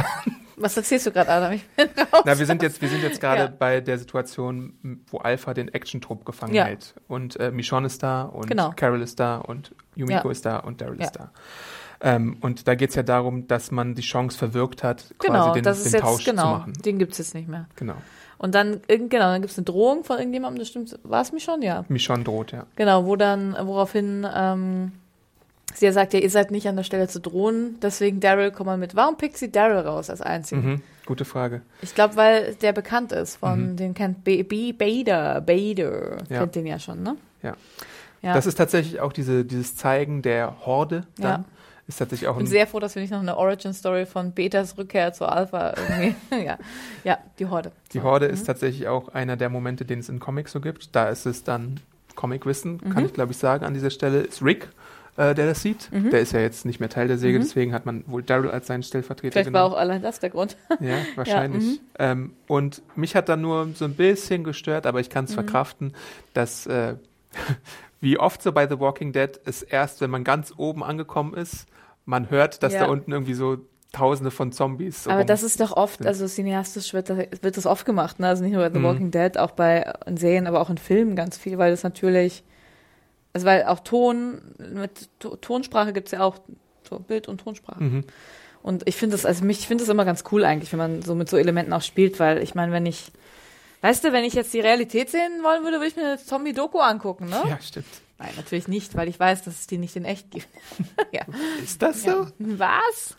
Was 0.58 0.78
erzählst 0.78 1.06
du 1.08 1.12
gerade, 1.12 1.30
Adam? 1.32 1.54
Ich 1.54 1.68
bin 1.70 1.88
raus. 2.14 2.24
Na, 2.26 2.38
wir 2.38 2.46
sind 2.46 2.62
jetzt, 2.62 2.82
wir 2.82 2.90
sind 2.90 3.02
jetzt 3.04 3.20
gerade 3.20 3.44
Ja. 3.44 3.54
bei 3.58 3.82
der 3.82 3.98
Situation, 3.98 4.74
wo 5.08 5.18
Alpha 5.18 5.54
den 5.54 5.68
Action-Trupp 5.74 6.26
gefangen 6.26 6.54
Ja. 6.54 6.66
hält. 6.66 6.94
Und 7.08 7.40
äh, 7.40 7.52
Michonne 7.52 7.88
ist 7.88 8.04
da 8.04 8.24
und 8.24 8.48
Genau. 8.48 8.72
Carol 8.76 9.02
ist 9.02 9.20
da 9.20 9.38
und 9.38 9.74
Yumiko 9.96 10.28
Ja. 10.28 10.32
ist 10.32 10.46
da 10.46 10.58
und 10.58 10.82
Daryl 10.82 11.02
ist 11.02 11.14
da. 11.14 11.32
Ähm, 12.02 12.38
und 12.42 12.68
da 12.68 12.76
geht 12.76 12.90
es 12.90 12.96
ja 12.96 13.04
darum, 13.04 13.48
dass 13.48 13.72
man 13.72 13.96
die 13.96 14.02
Chance 14.02 14.38
verwirkt 14.38 14.84
hat, 14.84 15.14
quasi 15.20 15.32
Genau, 15.32 15.54
den, 15.54 15.64
das 15.64 15.84
den 15.84 15.94
jetzt, 15.94 16.02
Tausch 16.02 16.26
genau, 16.26 16.42
zu 16.42 16.48
machen. 16.60 16.74
den 16.84 17.00
gibt's 17.00 17.18
jetzt 17.18 17.34
nicht 17.34 17.48
mehr. 17.48 17.68
Genau. 17.78 17.96
Und 18.38 18.56
dann, 18.56 18.82
genau, 18.90 19.08
dann 19.32 19.42
gibt's 19.42 19.58
eine 19.58 19.64
Drohung 19.64 20.04
von 20.04 20.18
irgendjemandem, 20.18 20.60
das 20.60 20.68
stimmt, 20.68 21.00
war 21.04 21.22
es 21.22 21.32
mich 21.32 21.46
schon, 21.46 21.62
ja. 21.62 21.86
Michonne 21.88 22.26
droht, 22.26 22.52
ja. 22.52 22.66
Genau, 22.76 23.06
wo 23.06 23.16
dann, 23.16 23.56
woraufhin 23.62 24.28
ähm, 24.36 24.92
sie 25.76 25.92
sagt, 25.92 26.14
ja, 26.14 26.20
ihr 26.20 26.30
seid 26.30 26.52
nicht 26.52 26.68
an 26.68 26.76
der 26.76 26.84
Stelle 26.84 27.08
zu 27.08 27.20
drohen, 27.20 27.78
deswegen 27.82 28.20
Daryl, 28.20 28.52
komm 28.52 28.68
mal 28.68 28.78
mit. 28.78 28.96
Warum 28.96 29.18
pickt 29.18 29.38
sie 29.38 29.52
Daryl 29.52 29.80
raus 29.80 30.10
als 30.10 30.22
einzigen? 30.22 30.66
Mhm. 30.66 30.82
Gute 31.06 31.26
Frage. 31.26 31.62
Ich 31.82 31.94
glaube, 31.96 32.16
weil 32.16 32.56
der 32.56 32.72
bekannt 32.74 33.12
ist 33.12 33.38
von, 33.38 33.72
Mhm. 33.72 33.76
den 33.78 33.94
kennt 33.94 34.24
B, 34.24 34.44
B 34.44 34.72
Bader, 34.72 35.42
Bader, 35.42 36.18
Ja. 36.30 36.40
kennt 36.40 36.56
den 36.56 36.66
ja 36.66 36.80
schon, 36.80 37.04
ne? 37.04 37.18
Ja. 37.42 37.56
Ja. 38.22 38.34
Das 38.34 38.46
ist 38.46 38.56
tatsächlich 38.56 39.02
auch 39.02 39.12
diese, 39.12 39.44
dieses 39.44 39.76
Zeigen 39.76 40.22
der 40.22 40.66
Horde 40.66 41.06
dann. 41.18 41.42
Ja. 41.42 41.46
Ist 41.86 41.98
tatsächlich 41.98 42.30
auch 42.30 42.36
ich 42.36 42.38
bin 42.38 42.48
sehr 42.48 42.66
froh, 42.66 42.80
dass 42.80 42.96
wir 42.96 43.02
nicht 43.02 43.12
noch 43.12 43.20
eine 43.20 43.36
Origin-Story 43.36 44.06
von 44.06 44.32
Betas 44.32 44.78
Rückkehr 44.78 45.12
zu 45.12 45.26
Alpha 45.26 45.74
irgendwie, 45.76 46.16
ja. 46.46 46.58
Ja, 47.04 47.18
die 47.40 47.48
Horde. 47.48 47.74
Die 47.92 47.98
So. 47.98 48.04
Horde 48.06 48.30
Mhm. 48.30 48.34
ist 48.36 48.46
tatsächlich 48.46 48.88
auch 48.88 49.10
einer 49.10 49.36
der 49.36 49.50
Momente, 49.50 49.84
den 49.84 50.00
es 50.00 50.08
in 50.08 50.20
Comics 50.22 50.54
so 50.54 50.62
gibt. 50.62 50.96
Da 50.96 51.10
ist 51.10 51.26
es 51.26 51.44
dann 51.44 51.82
Comic-Wissen, 52.16 52.80
kann 52.80 53.02
Mhm. 53.04 53.08
ich 53.08 53.14
glaube 53.14 53.34
ich 53.34 53.38
sagen 53.38 53.66
an 53.66 53.74
dieser 53.74 53.90
Stelle. 53.90 54.22
Ist 54.22 54.42
Rick, 54.42 54.70
äh, 55.18 55.34
der 55.36 55.46
das 55.48 55.62
sieht. 55.62 55.92
Mhm. 55.92 56.10
Der 56.10 56.22
ist 56.22 56.32
ja 56.34 56.40
jetzt 56.40 56.66
nicht 56.66 56.80
mehr 56.80 56.90
Teil 56.90 57.08
der 57.08 57.18
Säge, 57.18 57.38
Mhm. 57.40 57.44
deswegen 57.44 57.74
hat 57.74 57.86
man 57.86 58.04
wohl 58.08 58.24
Daryl 58.24 58.50
als 58.52 58.68
seinen 58.68 58.84
Stellvertreter 58.84 59.34
Vielleicht 59.34 59.54
war 59.54 59.62
genommen. 59.64 59.76
auch 59.76 59.80
allein 59.80 60.02
das 60.02 60.20
der 60.20 60.30
Grund. 60.32 60.58
Ja, 60.80 60.98
wahrscheinlich. 61.16 61.64
mhm. 61.64 61.80
ähm, 62.00 62.34
und 62.48 62.82
mich 62.96 63.16
hat 63.16 63.30
dann 63.30 63.42
nur 63.42 63.70
so 63.76 63.86
ein 63.86 63.96
bisschen 63.96 64.44
gestört, 64.44 64.86
aber 64.86 65.00
ich 65.00 65.10
kann 65.10 65.26
es 65.26 65.32
Mhm. 65.32 65.36
verkraften, 65.36 65.94
dass 66.34 66.66
äh, 66.68 66.96
wie 68.02 68.18
oft 68.20 68.42
so 68.42 68.52
bei 68.52 68.68
The 68.68 68.80
Walking 68.80 69.12
Dead 69.14 69.40
es 69.46 69.62
erst, 69.64 70.02
wenn 70.02 70.10
man 70.10 70.24
ganz 70.24 70.54
oben 70.58 70.84
angekommen 70.84 71.34
ist, 71.34 71.66
man 72.06 72.30
hört, 72.30 72.64
dass 72.64 72.74
Ja. 72.74 72.82
da 72.82 72.86
unten 72.92 73.12
irgendwie 73.12 73.34
so 73.34 73.58
Tausende 73.92 74.32
von 74.32 74.52
Zombies. 74.52 75.08
Aber 75.08 75.24
das 75.24 75.44
ist 75.44 75.60
doch 75.60 75.78
oft, 75.78 76.04
also 76.08 76.26
cineastisch 76.28 76.96
wird, 76.96 77.12
das, 77.12 77.18
wird 77.44 77.58
das 77.58 77.68
oft 77.68 77.86
gemacht, 77.86 78.20
ne? 78.20 78.28
Also 78.28 78.44
nicht 78.44 78.54
nur 78.54 78.64
bei 78.64 78.74
The 78.74 78.80
Mhm. 78.80 78.84
Walking 78.86 79.12
Dead, 79.12 79.38
auch 79.38 79.52
bei 79.52 79.94
in 80.08 80.18
Serien, 80.18 80.48
aber 80.48 80.62
auch 80.62 80.72
in 80.72 80.80
Filmen 80.80 81.16
ganz 81.16 81.38
viel, 81.38 81.60
weil 81.60 81.70
das 81.70 81.84
natürlich, 81.84 82.44
also 83.34 83.46
weil 83.46 83.66
auch 83.66 83.80
Ton, 83.80 84.42
mit 84.58 85.10
to 85.20 85.36
Tonsprache 85.36 85.94
gibt's 85.94 86.12
ja 86.12 86.22
auch 86.22 86.38
so 86.88 87.00
Bild- 87.00 87.28
und 87.28 87.40
Tonsprache. 87.42 87.84
Mhm. 87.84 88.04
Und 88.62 88.88
ich 88.88 88.96
finde 88.96 89.16
das, 89.16 89.26
also 89.26 89.44
mich, 89.44 89.60
ich 89.60 89.68
finde 89.68 89.84
das 89.84 89.90
immer 89.90 90.06
ganz 90.06 90.24
cool 90.32 90.46
eigentlich, 90.46 90.72
wenn 90.72 90.80
man 90.80 91.02
so 91.02 91.16
mit 91.16 91.30
so 91.30 91.38
Elementen 91.38 91.74
auch 91.74 91.82
spielt, 91.82 92.20
weil 92.20 92.42
ich 92.42 92.56
meine, 92.56 92.72
wenn 92.72 92.86
ich, 92.86 93.12
weißt 93.82 94.04
du, 94.06 94.14
wenn 94.14 94.24
ich 94.24 94.34
jetzt 94.34 94.54
die 94.54 94.62
Realität 94.62 95.10
sehen 95.10 95.44
wollen 95.44 95.64
würde, 95.64 95.78
würde 95.78 95.88
ich 95.88 95.96
mir 95.96 96.06
eine 96.06 96.18
Zombie-Doku 96.18 96.80
angucken, 96.80 97.26
ne? 97.26 97.42
Ja, 97.48 97.60
stimmt. 97.62 97.88
Nein, 98.20 98.32
natürlich 98.38 98.70
nicht, 98.70 98.96
weil 98.96 99.10
ich 99.10 99.20
weiß, 99.20 99.44
dass 99.44 99.60
es 99.60 99.68
die 99.68 99.78
nicht 99.78 99.96
in 99.98 100.06
echt 100.06 100.32
gibt. 100.32 100.48
ja. 101.12 101.24
Ist 101.62 101.82
das 101.82 102.04
so? 102.04 102.10
ja. 102.10 102.28
Was? 102.40 103.18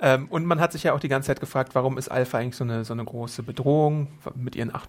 Ähm, 0.00 0.28
und 0.28 0.46
man 0.46 0.60
hat 0.60 0.72
sich 0.72 0.84
ja 0.84 0.94
auch 0.94 1.00
die 1.00 1.08
ganze 1.08 1.26
Zeit 1.26 1.40
gefragt, 1.40 1.74
warum 1.74 1.98
ist 1.98 2.08
Alpha 2.08 2.38
eigentlich 2.38 2.56
so 2.56 2.64
eine, 2.64 2.84
so 2.84 2.94
eine 2.94 3.04
große 3.04 3.42
Bedrohung 3.42 4.08
mit 4.34 4.56
ihren 4.56 4.74
acht 4.74 4.88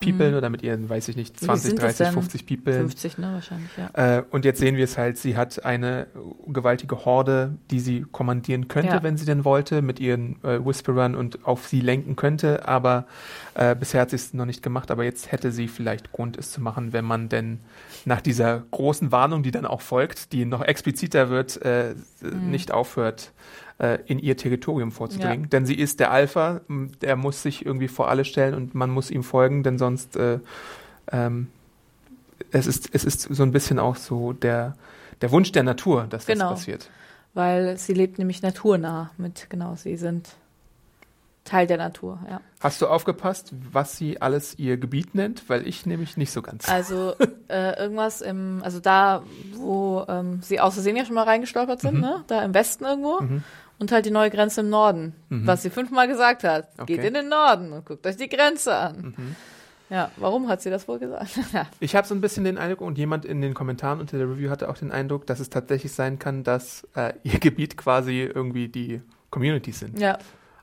People 0.00 0.36
oder 0.36 0.48
mit 0.48 0.62
ihren, 0.62 0.88
weiß 0.88 1.08
ich 1.08 1.16
nicht, 1.16 1.40
Wie 1.42 1.44
20, 1.46 1.62
sind 1.68 1.78
das 1.78 1.96
30, 1.98 2.06
denn? 2.06 2.14
50 2.14 2.46
People. 2.46 2.72
50, 2.72 3.18
ne, 3.18 3.32
wahrscheinlich, 3.34 3.70
ja. 3.76 4.18
Äh, 4.18 4.22
und 4.30 4.46
jetzt 4.46 4.58
sehen 4.58 4.76
wir 4.76 4.84
es 4.84 4.96
halt, 4.96 5.18
sie 5.18 5.36
hat 5.36 5.62
eine 5.66 6.06
gewaltige 6.46 7.04
Horde, 7.04 7.58
die 7.70 7.80
sie 7.80 8.06
kommandieren 8.10 8.66
könnte, 8.68 8.94
Ja. 8.94 9.02
wenn 9.02 9.18
sie 9.18 9.26
denn 9.26 9.44
wollte, 9.44 9.82
mit 9.82 10.00
ihren 10.00 10.42
äh, 10.42 10.64
Whisperern 10.64 11.14
und 11.14 11.44
auf 11.44 11.68
sie 11.68 11.80
lenken 11.80 12.16
könnte, 12.16 12.66
aber 12.66 13.06
äh, 13.54 13.76
bisher 13.76 14.00
hat 14.00 14.10
sie 14.10 14.16
es 14.16 14.32
noch 14.32 14.46
nicht 14.46 14.62
gemacht, 14.62 14.90
aber 14.90 15.04
jetzt 15.04 15.32
hätte 15.32 15.52
sie 15.52 15.68
vielleicht 15.68 16.12
Grund, 16.12 16.38
es 16.38 16.50
zu 16.50 16.62
machen, 16.62 16.94
wenn 16.94 17.04
man 17.04 17.28
denn 17.28 17.60
nach 18.06 18.22
dieser 18.22 18.62
großen 18.70 19.12
Warnung, 19.12 19.42
die 19.42 19.50
dann 19.50 19.66
auch 19.66 19.82
folgt, 19.82 20.32
die 20.32 20.46
noch 20.46 20.62
expliziter 20.62 21.28
wird, 21.28 21.60
äh, 21.62 21.94
Mhm. 22.22 22.50
nicht 22.50 22.70
aufhört, 22.72 23.32
äh, 23.80 23.98
in 24.06 24.18
ihr 24.18 24.36
Territorium 24.36 24.92
vorzudringen. 24.92 25.48
Denn 25.50 25.66
sie 25.66 25.74
ist 25.74 25.98
der 26.00 26.10
Alpha, 26.12 26.60
der 26.68 27.16
muss 27.16 27.42
sich 27.42 27.64
irgendwie 27.66 27.88
vor 27.88 28.08
alle 28.08 28.24
stellen 28.24 28.54
und 28.54 28.74
man 28.74 28.90
muss 28.90 29.10
ihm 29.10 29.22
folgen, 29.24 29.62
denn 29.62 29.78
sonst 29.78 30.16
äh, 30.16 30.38
ähm, 31.10 31.48
es 32.52 32.66
ist, 32.66 32.90
es 32.92 33.04
ist 33.04 33.22
so 33.22 33.42
ein 33.42 33.52
bisschen 33.52 33.78
auch 33.78 33.96
so 33.96 34.32
der, 34.32 34.76
der 35.20 35.30
Wunsch 35.30 35.52
der 35.52 35.62
Natur, 35.62 36.06
dass 36.08 36.26
Genau. 36.26 36.50
das 36.50 36.60
passiert. 36.60 36.90
Weil 37.34 37.76
sie 37.78 37.92
lebt 37.94 38.18
nämlich 38.18 38.42
naturnah 38.42 39.10
mit, 39.16 39.48
genau, 39.50 39.76
sie 39.76 39.96
sind 39.96 40.30
Teil 41.44 41.66
der 41.66 41.78
Natur, 41.78 42.18
ja. 42.28 42.40
Hast 42.60 42.82
du 42.82 42.86
aufgepasst, 42.86 43.52
was 43.72 43.96
sie 43.96 44.20
alles 44.20 44.58
ihr 44.58 44.76
Gebiet 44.76 45.14
nennt? 45.14 45.48
Weil 45.48 45.66
ich 45.66 45.86
nämlich 45.86 46.16
nicht 46.18 46.30
so 46.32 46.42
ganz. 46.42 46.68
Also 46.68 47.14
äh, 47.48 47.80
irgendwas 47.80 48.20
im, 48.20 48.60
also 48.62 48.78
da, 48.78 49.22
wo 49.54 50.04
ähm, 50.08 50.40
sie 50.42 50.60
aus 50.60 50.74
Versehen 50.74 50.96
ja 50.96 51.04
schon 51.06 51.14
mal 51.14 51.24
reingestolpert 51.24 51.80
sind, 51.80 51.94
Mhm. 51.94 52.00
ne? 52.00 52.24
Da 52.26 52.42
im 52.44 52.52
Westen 52.52 52.84
irgendwo. 52.84 53.20
Mhm. 53.22 53.42
Und 53.80 53.90
halt 53.92 54.04
die 54.06 54.10
neue 54.12 54.30
Grenze 54.30 54.60
im 54.60 54.68
Norden, 54.68 55.14
Mhm. 55.30 55.46
was 55.46 55.62
sie 55.62 55.70
fünfmal 55.70 56.06
gesagt 56.06 56.44
hat. 56.44 56.68
Geht 56.86 56.98
Okay. 56.98 57.08
in 57.08 57.14
den 57.14 57.28
Norden 57.28 57.72
und 57.72 57.84
guckt 57.86 58.06
euch 58.06 58.16
die 58.16 58.28
Grenze 58.28 58.74
an. 58.74 59.14
Mhm. 59.16 59.36
Ja, 59.88 60.10
warum 60.18 60.46
hat 60.48 60.62
sie 60.62 60.70
das 60.70 60.86
wohl 60.86 61.00
gesagt? 61.00 61.30
ja. 61.52 61.66
Ich 61.80 61.96
habe 61.96 62.06
so 62.06 62.14
ein 62.14 62.20
bisschen 62.20 62.44
den 62.44 62.58
Eindruck, 62.58 62.80
und 62.82 62.96
jemand 62.98 63.24
in 63.24 63.40
den 63.40 63.54
Kommentaren 63.54 63.98
unter 63.98 64.18
der 64.18 64.28
Review 64.28 64.48
hatte 64.50 64.68
auch 64.68 64.76
den 64.76 64.92
Eindruck, 64.92 65.26
dass 65.26 65.40
es 65.40 65.50
tatsächlich 65.50 65.92
sein 65.92 66.18
kann, 66.20 66.44
dass 66.44 66.86
äh, 66.94 67.14
ihr 67.24 67.40
Gebiet 67.40 67.76
quasi 67.76 68.20
irgendwie 68.20 68.68
die 68.68 69.00
Communities 69.30 69.80
sind. 69.80 69.98
ja, 69.98 70.18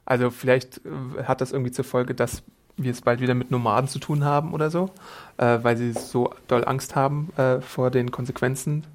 Also 0.05 0.29
vielleicht 0.29 0.77
äh, 0.85 1.23
hat 1.23 1.41
das 1.41 1.51
irgendwie 1.51 1.71
zur 1.71 1.83
Folge, 1.85 2.13
dass 2.15 2.43
wir 2.77 2.91
es 2.91 3.01
bald 3.01 3.19
wieder 3.19 3.33
mit 3.33 3.49
Nomaden 3.49 3.89
zu 3.89 3.97
tun 3.97 4.23
haben 4.23 4.53
oder 4.53 4.69
so, 4.69 4.91
äh, 5.37 5.57
weil 5.63 5.75
sie 5.75 5.91
so 5.93 6.31
doll 6.47 6.63
Angst 6.65 6.95
haben 6.95 7.33
äh, 7.35 7.59
vor 7.61 7.89
den 7.89 8.11
Konsequenzen. 8.11 8.85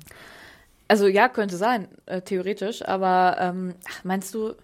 Also 0.88 1.06
ja, 1.06 1.28
könnte 1.28 1.56
sein, 1.56 1.88
äh, 2.06 2.20
theoretisch, 2.20 2.86
aber 2.86 3.36
ähm, 3.40 3.74
meinst 4.04 4.34
du, 4.34 4.54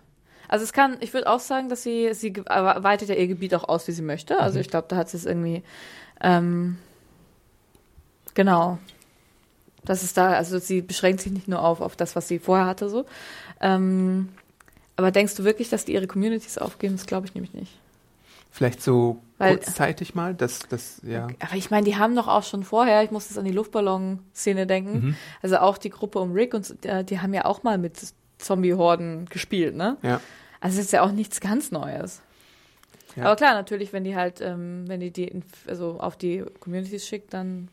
also 0.49 0.65
es 0.65 0.73
kann, 0.73 0.97
ich 1.01 1.13
würde 1.13 1.29
auch 1.29 1.41
sagen, 1.41 1.69
dass 1.69 1.83
sie, 1.83 2.13
sie 2.15 2.35
weitet 2.37 3.09
ja 3.09 3.15
ihr 3.15 3.29
Gebiet 3.29 3.55
auch 3.55 3.69
aus, 3.69 3.87
wie 3.89 3.93
sie 3.93 4.03
möchte. 4.03 4.39
Also 4.41 4.57
Mhm. 4.57 4.63
ich 4.63 4.69
glaube, 4.69 4.87
da 4.89 4.97
hat 4.97 5.09
sie 5.09 5.17
es 5.17 5.27
irgendwie, 5.27 5.63
ähm, 6.21 6.79
genau. 8.35 8.79
Das 9.85 10.03
ist 10.03 10.17
da, 10.17 10.33
also 10.33 10.59
sie 10.59 10.83
beschränkt 10.83 11.21
sich 11.23 11.33
nicht 11.33 11.49
nur 11.49 11.63
auf, 11.63 11.81
auf 11.81 11.97
das, 11.97 12.15
was 12.17 12.29
sie 12.29 12.39
vorher 12.39 12.67
hatte, 12.67 12.89
so. 12.91 13.07
Ähm, 13.61 14.29
aber 14.97 15.11
denkst 15.11 15.35
du 15.37 15.45
wirklich, 15.45 15.69
dass 15.71 15.85
die 15.85 15.95
ihre 15.95 16.07
Communities 16.07 16.59
aufgeben? 16.59 16.97
Das 16.97 17.07
glaube 17.07 17.27
ich 17.27 17.35
nämlich 17.35 17.55
nicht. 17.55 17.73
Vielleicht 18.51 18.83
so 18.83 19.21
Weil- 19.39 19.57
kurzzeitig 19.57 20.15
mal, 20.15 20.35
dass 20.35 20.61
das, 20.69 21.01
ja. 21.05 21.29
Aber 21.41 21.55
ich 21.55 21.71
meine, 21.71 21.85
die 21.85 21.97
haben 21.97 22.17
doch 22.17 22.29
auch 22.29 22.43
schon 22.43 22.65
vorher, 22.65 23.03
ich 23.05 23.11
muss 23.11 23.29
jetzt 23.29 23.39
an 23.39 23.45
die 23.45 23.53
Luftballon-Szene 23.53 24.67
denken, 24.67 24.93
Mhm. 25.09 25.17
also 25.43 25.59
auch 25.59 25.79
die 25.79 25.91
Gruppe 25.91 26.19
um 26.19 26.33
Rick 26.33 26.55
und 26.55 26.85
äh, 26.85 27.05
die 27.05 27.21
haben 27.21 27.35
ja 27.35 27.45
auch 27.45 27.63
mal 27.63 27.79
mit 27.79 27.99
Zombie-Horden 28.39 29.27
gespielt, 29.27 29.75
ne? 29.77 29.97
Ja. 30.03 30.21
Also 30.61 30.79
es 30.81 30.87
ist 30.87 30.93
ja 30.93 31.03
auch 31.03 31.13
nichts 31.13 31.41
ganz 31.41 31.71
Neues. 31.71 32.23
Ja. 33.17 33.25
Aber 33.25 33.37
klar, 33.37 33.55
natürlich, 33.55 33.93
wenn 33.93 34.05
die 34.05 34.17
halt, 34.17 34.41
ähm, 34.41 34.85
wenn 34.87 35.01
die 35.01 35.11
die 35.13 35.43
also 35.67 35.99
auf 36.01 36.17
die 36.17 36.45
Communities 36.61 37.07
schickt, 37.07 37.33
dann 37.35 37.69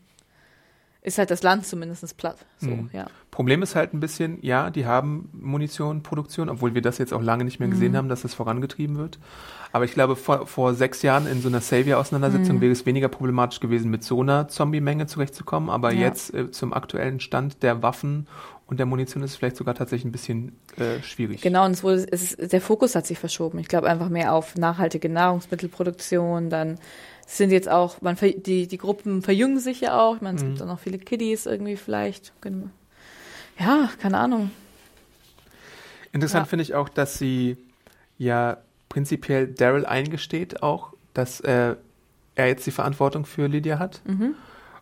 ist 1.06 1.18
halt 1.18 1.30
das 1.30 1.42
Land 1.42 1.64
zumindest 1.66 2.16
platt. 2.18 2.36
So, 2.58 2.68
Mhm. 2.70 2.90
ja. 2.92 3.06
Problem 3.30 3.62
ist 3.62 3.74
halt 3.76 3.94
ein 3.94 4.00
bisschen, 4.00 4.38
ja, 4.42 4.70
die 4.70 4.86
haben 4.86 5.28
Munition, 5.32 6.02
Produktion, 6.02 6.48
obwohl 6.48 6.74
wir 6.74 6.82
das 6.82 6.98
jetzt 6.98 7.12
auch 7.14 7.22
lange 7.22 7.44
nicht 7.44 7.60
mehr 7.60 7.68
gesehen 7.68 7.92
Mhm. 7.92 7.96
haben, 7.96 8.08
dass 8.08 8.22
das 8.22 8.34
vorangetrieben 8.34 8.96
wird. 8.98 9.18
Aber 9.72 9.84
ich 9.84 9.92
glaube, 9.92 10.16
vor, 10.16 10.46
vor 10.46 10.74
sechs 10.74 11.02
Jahren 11.02 11.26
in 11.26 11.40
so 11.42 11.48
einer 11.48 11.60
Savior-Auseinandersetzung 11.60 12.56
Mhm. 12.56 12.60
wäre 12.62 12.72
es 12.72 12.86
weniger 12.86 13.08
problematisch 13.08 13.60
gewesen, 13.60 13.90
mit 13.90 14.04
so 14.04 14.20
einer 14.22 14.48
Zombie-Menge 14.48 15.06
zurechtzukommen. 15.06 15.70
Aber 15.70 15.92
Ja. 15.92 16.00
jetzt 16.00 16.34
äh, 16.34 16.50
zum 16.50 16.72
aktuellen 16.72 17.20
Stand 17.20 17.62
der 17.62 17.82
Waffen 17.82 18.26
und 18.66 18.78
der 18.78 18.86
Munition 18.86 19.22
ist 19.22 19.30
es 19.32 19.36
vielleicht 19.36 19.56
sogar 19.56 19.74
tatsächlich 19.74 20.06
ein 20.06 20.12
bisschen 20.12 20.56
äh, 20.76 21.02
schwierig. 21.02 21.40
Genau, 21.42 21.64
und 21.66 21.72
es 21.72 21.82
wurde, 21.84 22.06
es 22.10 22.32
ist, 22.32 22.52
der 22.52 22.60
Fokus 22.60 22.94
hat 22.96 23.06
sich 23.06 23.18
verschoben. 23.18 23.58
Ich 23.58 23.68
glaube 23.68 23.86
einfach 23.88 24.08
mehr 24.08 24.32
auf 24.34 24.56
nachhaltige 24.56 25.08
Nahrungsmittelproduktion. 25.08 26.50
Dann 26.50 26.78
sind 27.26 27.50
jetzt 27.50 27.68
auch, 27.68 28.00
man 28.02 28.16
die, 28.16 28.66
die 28.68 28.78
Gruppen 28.78 29.20
verjüngen 29.22 29.58
sich 29.58 29.80
ja 29.80 29.98
auch. 30.00 30.16
Ich 30.16 30.22
meine, 30.22 30.36
es 30.38 30.44
Mhm. 30.44 30.48
gibt 30.50 30.62
auch 30.62 30.66
noch 30.66 30.78
viele 30.80 30.98
Kiddies 30.98 31.44
irgendwie 31.46 31.76
vielleicht. 31.76 32.32
Ja, 33.58 33.90
keine 34.00 34.18
Ahnung. 34.18 34.50
Interessant 36.12 36.46
Ja. 36.46 36.48
finde 36.48 36.62
ich 36.62 36.74
auch, 36.74 36.88
dass 36.88 37.18
sie 37.18 37.56
ja 38.18 38.58
prinzipiell 38.88 39.48
Daryl 39.48 39.84
eingesteht 39.84 40.62
auch, 40.62 40.92
dass 41.14 41.40
äh, 41.40 41.74
er 42.36 42.46
jetzt 42.46 42.66
die 42.66 42.70
Verantwortung 42.70 43.26
für 43.26 43.46
Lydia 43.48 43.78
hat. 43.78 44.00
Mhm. 44.06 44.34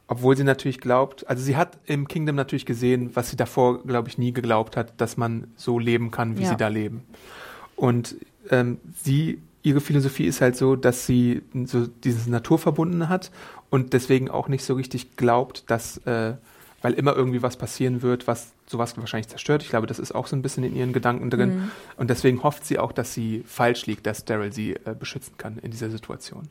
Obwohl 0.06 0.36
sie 0.36 0.44
natürlich 0.44 0.80
glaubt, 0.80 1.26
also 1.28 1.42
sie 1.42 1.56
hat 1.56 1.78
im 1.86 2.06
Kingdom 2.08 2.36
natürlich 2.36 2.66
gesehen, 2.66 3.16
was 3.16 3.30
sie 3.30 3.36
davor, 3.36 3.82
glaube 3.84 4.08
ich, 4.10 4.18
nie 4.18 4.32
geglaubt 4.32 4.76
hat, 4.76 4.92
dass 5.00 5.16
man 5.16 5.46
so 5.56 5.78
leben 5.78 6.10
kann, 6.10 6.36
wie 6.36 6.42
Ja. 6.42 6.50
sie 6.50 6.56
da 6.56 6.68
leben. 6.68 7.04
Und 7.74 8.16
ähm, 8.50 8.78
sie, 9.02 9.40
ihre 9.64 9.80
Philosophie 9.80 10.26
ist 10.26 10.40
halt 10.40 10.56
so, 10.56 10.76
dass 10.76 11.06
sie 11.06 11.42
so 11.64 11.86
dieses 11.86 12.26
Naturverbundene 12.26 13.08
hat 13.08 13.32
und 13.70 13.94
deswegen 13.94 14.30
auch 14.30 14.46
nicht 14.46 14.62
so 14.62 14.74
richtig 14.74 15.16
glaubt, 15.16 15.68
dass, 15.68 15.96
äh, 16.06 16.34
weil 16.82 16.92
immer 16.92 17.16
irgendwie 17.16 17.42
was 17.42 17.56
passieren 17.56 18.02
wird, 18.02 18.28
was 18.28 18.52
sowas 18.66 18.96
wahrscheinlich 18.98 19.28
zerstört. 19.28 19.62
Ich 19.62 19.70
glaube, 19.70 19.86
das 19.86 19.98
ist 19.98 20.14
auch 20.14 20.26
so 20.26 20.36
ein 20.36 20.42
bisschen 20.42 20.64
in 20.64 20.76
ihren 20.76 20.92
Gedanken 20.92 21.30
drin. 21.30 21.56
Mhm. 21.56 21.70
Und 21.96 22.10
deswegen 22.10 22.42
hofft 22.42 22.66
sie 22.66 22.78
auch, 22.78 22.92
dass 22.92 23.14
sie 23.14 23.42
falsch 23.46 23.86
liegt, 23.86 24.06
dass 24.06 24.26
Daryl 24.26 24.52
sie 24.52 24.74
äh, 24.74 24.94
beschützen 24.98 25.36
kann 25.38 25.58
in 25.58 25.70
dieser 25.70 25.90
Situation. 25.90 26.48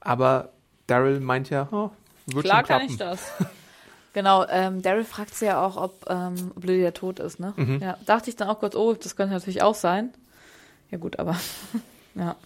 Aber 0.00 0.50
Daryl 0.86 1.20
meint 1.20 1.50
ja, 1.50 1.68
oh, 1.72 1.90
wird 2.26 2.46
Klar 2.46 2.60
schon 2.60 2.66
kann 2.66 2.86
klappen. 2.88 2.90
ich 2.90 2.96
das. 2.96 3.20
Genau, 4.14 4.46
ähm, 4.48 4.80
Daryl 4.80 5.04
fragt 5.04 5.34
sie 5.34 5.46
ja 5.46 5.62
auch, 5.62 5.76
ob, 5.76 6.08
ähm, 6.08 6.52
Lydia 6.62 6.92
tot 6.92 7.18
ist, 7.18 7.40
ne? 7.40 7.52
Mhm. 7.56 7.80
Ja, 7.82 7.98
dachte 8.06 8.30
ich 8.30 8.36
dann 8.36 8.48
auch 8.48 8.60
kurz, 8.60 8.76
oh, 8.76 8.94
das 8.94 9.16
könnte 9.16 9.34
natürlich 9.34 9.60
auch 9.60 9.74
sein. 9.74 10.10
Ja 10.90 10.98
gut, 10.98 11.18
aber 11.18 11.36
ja. 12.14 12.36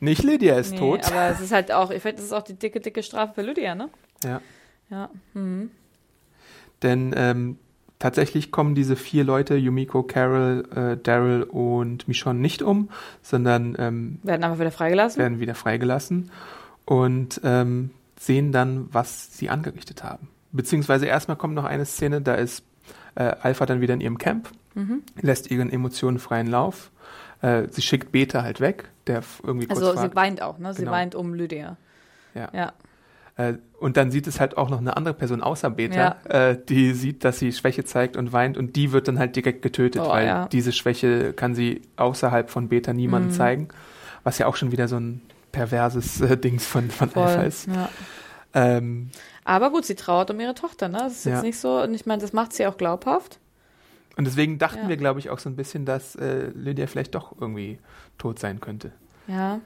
Nicht 0.00 0.22
Lydia 0.22 0.56
ist 0.56 0.72
Nee, 0.72 0.78
tot. 0.78 1.06
Aber 1.08 1.28
es 1.30 1.40
ist 1.40 1.50
halt 1.52 1.72
auch, 1.72 1.90
ich 1.90 2.00
finde, 2.02 2.16
das 2.18 2.26
ist 2.26 2.32
auch 2.32 2.42
die 2.44 2.54
dicke, 2.54 2.78
dicke 2.80 3.02
Strafe 3.02 3.34
für 3.34 3.42
Lydia, 3.42 3.74
ne? 3.74 3.88
Ja. 4.22 4.40
Ja. 4.90 5.10
Mhm. 5.34 5.70
Denn 6.82 7.12
ähm, 7.16 7.58
tatsächlich 7.98 8.52
kommen 8.52 8.74
diese 8.76 8.94
vier 8.94 9.24
Leute, 9.24 9.56
Yumiko, 9.56 10.04
Carol, 10.04 10.68
äh, 10.74 10.96
Daryl 11.02 11.42
und 11.42 12.06
Michonne, 12.06 12.38
nicht 12.38 12.62
um, 12.62 12.90
sondern 13.22 13.74
ähm, 13.78 14.20
Werden 14.22 14.44
einfach 14.44 14.60
wieder 14.60 14.70
freigelassen. 14.70 15.20
werden 15.20 15.40
wieder 15.40 15.56
freigelassen 15.56 16.30
und 16.84 17.40
ähm, 17.42 17.90
sehen 18.20 18.52
dann, 18.52 18.88
was 18.92 19.36
sie 19.36 19.50
angerichtet 19.50 20.04
haben. 20.04 20.28
Beziehungsweise 20.52 21.06
erstmal 21.06 21.36
kommt 21.36 21.54
noch 21.54 21.64
eine 21.64 21.84
Szene, 21.84 22.20
da 22.20 22.34
ist 22.34 22.62
äh, 23.16 23.24
Alpha 23.42 23.66
dann 23.66 23.80
wieder 23.80 23.94
in 23.94 24.00
ihrem 24.00 24.18
Camp, 24.18 24.48
Mhm. 24.74 25.02
lässt 25.20 25.50
ihren 25.50 25.70
Emotionen 25.70 26.20
freien 26.20 26.46
Lauf. 26.46 26.92
Äh, 27.40 27.68
sie 27.70 27.82
schickt 27.82 28.10
Beta 28.12 28.42
halt 28.42 28.60
weg, 28.60 28.84
der 29.06 29.22
irgendwie 29.42 29.70
Also 29.70 29.90
sie 29.92 29.96
fragt. 29.98 30.16
weint 30.16 30.42
auch, 30.42 30.58
ne? 30.58 30.72
Sie 30.74 30.80
Genau. 30.80 30.92
weint 30.92 31.14
um 31.14 31.34
Lydia. 31.34 31.76
Ja. 32.34 32.48
Ja. 32.52 32.72
Äh, 33.36 33.54
und 33.78 33.96
dann 33.96 34.10
sieht 34.10 34.26
es 34.26 34.40
halt 34.40 34.56
auch 34.58 34.68
noch 34.70 34.78
eine 34.80 34.96
andere 34.96 35.14
Person 35.14 35.42
außer 35.42 35.70
Beta, 35.70 36.16
äh, 36.28 36.56
die 36.68 36.92
sieht, 36.94 37.22
dass 37.24 37.38
sie 37.38 37.52
Schwäche 37.52 37.84
zeigt 37.84 38.16
und 38.16 38.32
weint 38.32 38.56
und 38.58 38.74
die 38.74 38.90
wird 38.90 39.06
dann 39.06 39.18
halt 39.20 39.36
direkt 39.36 39.62
getötet, 39.62 40.02
Oh, 40.04 40.08
weil 40.08 40.26
ja. 40.26 40.48
diese 40.48 40.72
Schwäche 40.72 41.32
kann 41.32 41.54
sie 41.54 41.82
außerhalb 41.96 42.50
von 42.50 42.68
Beta 42.68 42.92
niemandem 42.92 43.30
Mhm. 43.30 43.34
zeigen, 43.36 43.68
was 44.24 44.38
ja 44.38 44.46
auch 44.46 44.56
schon 44.56 44.72
wieder 44.72 44.88
so 44.88 44.96
ein 44.96 45.22
perverses 45.52 46.20
äh, 46.20 46.36
Dings 46.36 46.66
von, 46.66 46.90
von 46.90 47.10
Voll. 47.10 47.22
Alpha 47.22 47.42
ist. 47.42 47.68
Ja. 47.68 47.88
Ähm, 48.54 49.10
Aber 49.44 49.70
gut, 49.70 49.84
sie 49.84 49.94
trauert 49.94 50.30
um 50.32 50.40
ihre 50.40 50.54
Tochter, 50.54 50.88
ne? 50.88 50.98
Das 50.98 51.12
ist 51.12 51.24
Ja. 51.26 51.34
jetzt 51.34 51.42
nicht 51.44 51.58
so, 51.60 51.80
und 51.82 51.94
ich 51.94 52.04
meine, 52.06 52.20
das 52.20 52.32
macht 52.32 52.52
sie 52.52 52.66
auch 52.66 52.76
glaubhaft. 52.76 53.38
Und 54.18 54.26
deswegen 54.26 54.58
dachten 54.58 54.82
Ja. 54.82 54.88
wir, 54.88 54.96
glaube 54.98 55.20
ich, 55.20 55.30
auch 55.30 55.38
so 55.38 55.48
ein 55.48 55.56
bisschen, 55.56 55.86
dass 55.86 56.16
äh, 56.16 56.50
Lydia 56.54 56.88
vielleicht 56.88 57.14
doch 57.14 57.34
irgendwie 57.40 57.78
tot 58.18 58.38
sein 58.38 58.60
könnte. 58.60 58.90
Ja. 59.28 59.60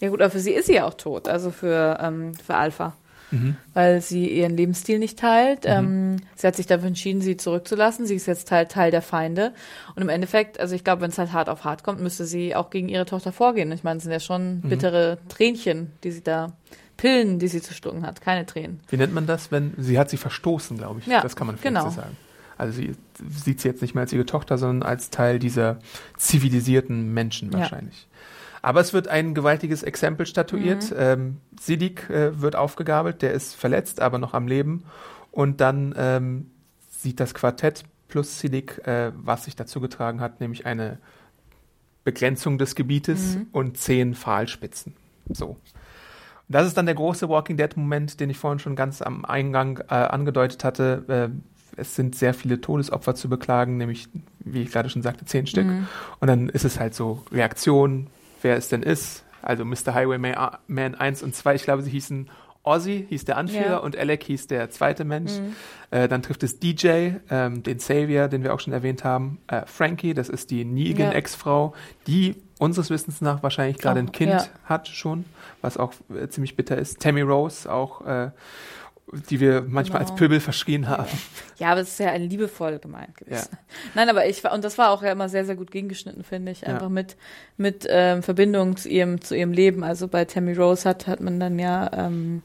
Ja 0.00 0.08
gut, 0.08 0.22
aber 0.22 0.30
für 0.30 0.40
sie 0.40 0.52
ist 0.52 0.66
sie 0.66 0.74
ja 0.74 0.86
auch 0.86 0.94
tot, 0.94 1.28
also 1.28 1.50
für, 1.50 1.98
ähm, 2.00 2.34
für 2.34 2.54
Alpha. 2.54 2.94
Mhm. 3.32 3.56
Weil 3.74 4.00
sie 4.00 4.28
ihren 4.28 4.56
Lebensstil 4.56 4.98
nicht 4.98 5.18
teilt. 5.18 5.60
Ähm, 5.64 6.16
sie 6.34 6.46
hat 6.46 6.56
sich 6.56 6.66
dafür 6.66 6.88
entschieden, 6.88 7.20
sie 7.20 7.36
zurückzulassen. 7.36 8.04
Sie 8.06 8.16
ist 8.16 8.26
jetzt 8.26 8.50
halt 8.50 8.72
Teil 8.72 8.90
der 8.90 9.02
Feinde. 9.02 9.52
Und 9.94 10.02
im 10.02 10.08
Endeffekt, 10.08 10.58
also 10.58 10.74
ich 10.74 10.82
glaube, 10.82 11.02
wenn 11.02 11.10
es 11.10 11.18
halt 11.18 11.32
hart 11.32 11.48
auf 11.48 11.62
hart 11.64 11.84
kommt, 11.84 12.00
müsste 12.00 12.24
sie 12.24 12.56
auch 12.56 12.70
gegen 12.70 12.88
ihre 12.88 13.06
Tochter 13.06 13.30
vorgehen. 13.30 13.70
Ich 13.70 13.84
meine, 13.84 13.98
es 13.98 14.02
sind 14.02 14.12
ja 14.12 14.18
schon 14.18 14.62
bittere 14.62 15.18
Tränchen, 15.28 15.92
die 16.02 16.10
sie 16.10 16.22
da, 16.22 16.52
Pillen, 16.96 17.38
die 17.38 17.48
sie 17.48 17.62
zu 17.62 17.72
schlucken 17.72 18.04
hat, 18.04 18.20
keine 18.20 18.46
Tränen. 18.46 18.80
Wie 18.88 18.96
nennt 18.96 19.14
man 19.14 19.26
das, 19.26 19.52
wenn 19.52 19.74
sie 19.78 19.98
hat 19.98 20.10
sie 20.10 20.16
verstoßen, 20.16 20.76
glaube 20.76 21.00
ich. 21.00 21.06
Ja, 21.06 21.22
das 21.22 21.36
kann 21.36 21.46
man 21.46 21.56
vielleicht 21.56 21.76
genau. 21.76 21.88
so 21.88 21.96
sagen. 21.96 22.16
Also 22.60 22.74
sie 22.74 22.92
sieht 23.44 23.60
sie 23.60 23.68
jetzt 23.68 23.82
nicht 23.82 23.94
mehr 23.94 24.02
als 24.02 24.12
ihre 24.12 24.26
Tochter, 24.26 24.56
sondern 24.58 24.88
als 24.88 25.10
Teil 25.10 25.38
dieser 25.38 25.78
zivilisierten 26.16 27.12
Menschen 27.12 27.50
Ja. 27.52 27.58
wahrscheinlich. 27.60 28.06
Aber 28.62 28.80
es 28.80 28.92
wird 28.92 29.08
ein 29.08 29.34
gewaltiges 29.34 29.82
Exempel 29.82 30.26
statuiert. 30.26 30.90
Mhm. 30.90 30.96
Ähm, 30.98 31.36
Sidik 31.58 32.08
äh, 32.10 32.40
wird 32.40 32.56
aufgegabelt, 32.56 33.22
der 33.22 33.32
ist 33.32 33.54
verletzt, 33.56 34.00
aber 34.00 34.18
noch 34.18 34.34
am 34.34 34.46
Leben. 34.46 34.84
Und 35.32 35.60
dann 35.60 35.94
ähm, 35.96 36.50
sieht 36.90 37.20
das 37.20 37.32
Quartett 37.34 37.84
plus 38.08 38.38
Sidik, 38.38 38.86
äh, 38.86 39.12
was 39.16 39.44
sich 39.44 39.56
dazu 39.56 39.80
getragen 39.80 40.20
hat, 40.20 40.40
nämlich 40.40 40.66
eine 40.66 40.98
Begrenzung 42.04 42.58
des 42.58 42.74
Gebietes 42.74 43.36
Mhm. 43.36 43.46
und 43.52 43.76
zehn 43.78 44.14
Pfahlspitzen. 44.14 44.94
So. 45.28 45.56
Das 46.48 46.66
ist 46.66 46.76
dann 46.76 46.86
der 46.86 46.96
große 46.96 47.28
Walking 47.28 47.56
Dead-Moment, 47.56 48.18
den 48.18 48.28
ich 48.28 48.36
vorhin 48.38 48.58
schon 48.58 48.74
ganz 48.74 49.02
am 49.02 49.24
Eingang 49.24 49.78
äh, 49.88 49.94
angedeutet 49.94 50.64
hatte. 50.64 51.30
Äh, 51.32 51.59
es 51.76 51.94
sind 51.96 52.14
sehr 52.16 52.34
viele 52.34 52.60
Todesopfer 52.60 53.14
zu 53.14 53.28
beklagen, 53.28 53.76
nämlich, 53.76 54.08
wie 54.40 54.62
ich 54.62 54.70
gerade 54.72 54.88
schon 54.90 55.02
sagte, 55.02 55.24
zehn 55.24 55.46
Stück. 55.46 55.66
Mhm. 55.66 55.86
Und 56.20 56.28
dann 56.28 56.48
ist 56.48 56.64
es 56.64 56.78
halt 56.80 56.94
so 56.94 57.22
Reaktion, 57.32 58.08
wer 58.42 58.56
es 58.56 58.68
denn 58.68 58.82
ist. 58.82 59.24
Also 59.42 59.64
Mr. 59.64 59.94
Highwayman 59.94 60.34
Man 60.66 60.94
1 60.94 61.22
und 61.22 61.34
2, 61.34 61.54
ich 61.54 61.62
glaube, 61.62 61.82
sie 61.82 61.90
hießen 61.90 62.28
Ozzy, 62.62 63.06
hieß 63.08 63.24
der 63.24 63.38
Anführer, 63.38 63.64
Ja. 63.70 63.76
und 63.78 63.96
Alec 63.96 64.22
hieß 64.24 64.46
der 64.48 64.68
zweite 64.68 65.04
Mensch. 65.04 65.32
Mhm. 65.32 65.54
Äh, 65.90 66.08
dann 66.08 66.22
trifft 66.22 66.42
es 66.42 66.58
DJ, 66.60 67.12
ähm, 67.30 67.62
den 67.62 67.78
Savior, 67.78 68.28
den 68.28 68.42
wir 68.42 68.52
auch 68.52 68.60
schon 68.60 68.74
erwähnt 68.74 69.02
haben. 69.02 69.38
Äh, 69.46 69.62
Frankie, 69.64 70.12
das 70.12 70.28
ist 70.28 70.50
die 70.50 70.66
Negan-Ex-Frau, 70.66 71.74
die 72.06 72.36
unseres 72.58 72.90
Wissens 72.90 73.22
nach 73.22 73.42
wahrscheinlich 73.42 73.78
gerade 73.78 74.00
Oh, 74.00 74.02
ein 74.02 74.12
Kind 74.12 74.32
ja. 74.32 74.44
hat 74.64 74.88
schon, 74.88 75.24
was 75.62 75.78
auch 75.78 75.94
äh, 76.14 76.28
ziemlich 76.28 76.54
bitter 76.54 76.76
ist. 76.76 77.00
Tammy 77.00 77.22
Rose, 77.22 77.72
auch 77.72 78.04
äh, 78.06 78.30
die 79.28 79.40
wir 79.40 79.62
manchmal 79.66 80.00
Genau. 80.00 80.10
als 80.10 80.18
Pöbel 80.18 80.40
verschrien 80.40 80.88
haben. 80.88 81.06
Ja, 81.58 81.72
aber 81.72 81.80
es 81.80 81.90
ist 81.90 81.98
ja 82.00 82.10
ein 82.10 82.22
liebevoll 82.28 82.78
gemeint 82.78 83.16
gewesen. 83.16 83.48
Ja. 83.52 83.58
Nein, 83.94 84.08
aber 84.08 84.26
ich 84.26 84.42
war, 84.44 84.52
und 84.52 84.64
das 84.64 84.78
war 84.78 84.90
auch 84.90 85.02
ja 85.02 85.12
immer 85.12 85.28
sehr, 85.28 85.44
sehr 85.44 85.56
gut 85.56 85.70
gegengeschnitten, 85.70 86.24
finde 86.24 86.52
ich. 86.52 86.62
Ja. 86.62 86.68
Einfach 86.68 86.88
mit, 86.88 87.16
mit 87.56 87.86
ähm, 87.88 88.22
Verbindung 88.22 88.76
zu 88.76 88.88
ihrem, 88.88 89.20
zu 89.20 89.36
ihrem 89.36 89.52
Leben. 89.52 89.82
Also 89.84 90.08
bei 90.08 90.24
Tammy 90.24 90.52
Rose 90.54 90.88
hat, 90.88 91.06
hat 91.06 91.20
man 91.20 91.38
dann 91.40 91.58
ja 91.58 91.90
ähm, 91.92 92.42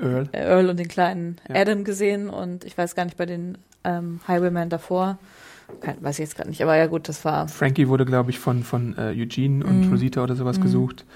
Earl. 0.00 0.28
Earl 0.32 0.70
und 0.70 0.78
den 0.78 0.88
kleinen 0.88 1.40
Ja. 1.48 1.56
Adam 1.60 1.84
gesehen 1.84 2.28
und 2.30 2.64
ich 2.64 2.76
weiß 2.76 2.94
gar 2.94 3.04
nicht 3.04 3.16
bei 3.16 3.26
den 3.26 3.58
ähm, 3.84 4.20
Highwaymen 4.28 4.68
davor. 4.68 5.18
Kein, 5.80 6.02
weiß 6.02 6.16
ich 6.18 6.24
jetzt 6.24 6.34
gerade 6.34 6.48
nicht, 6.50 6.60
aber 6.60 6.74
ja 6.74 6.86
gut, 6.88 7.08
das 7.08 7.24
war. 7.24 7.46
Frankie 7.46 7.86
wurde, 7.86 8.04
glaube 8.04 8.30
ich, 8.30 8.40
von, 8.40 8.64
von 8.64 8.98
äh, 8.98 9.12
Eugene 9.16 9.64
und 9.64 9.84
Mhm. 9.86 9.90
Rosita 9.92 10.20
oder 10.24 10.34
sowas 10.34 10.58
Mhm. 10.58 10.62
gesucht. 10.62 11.06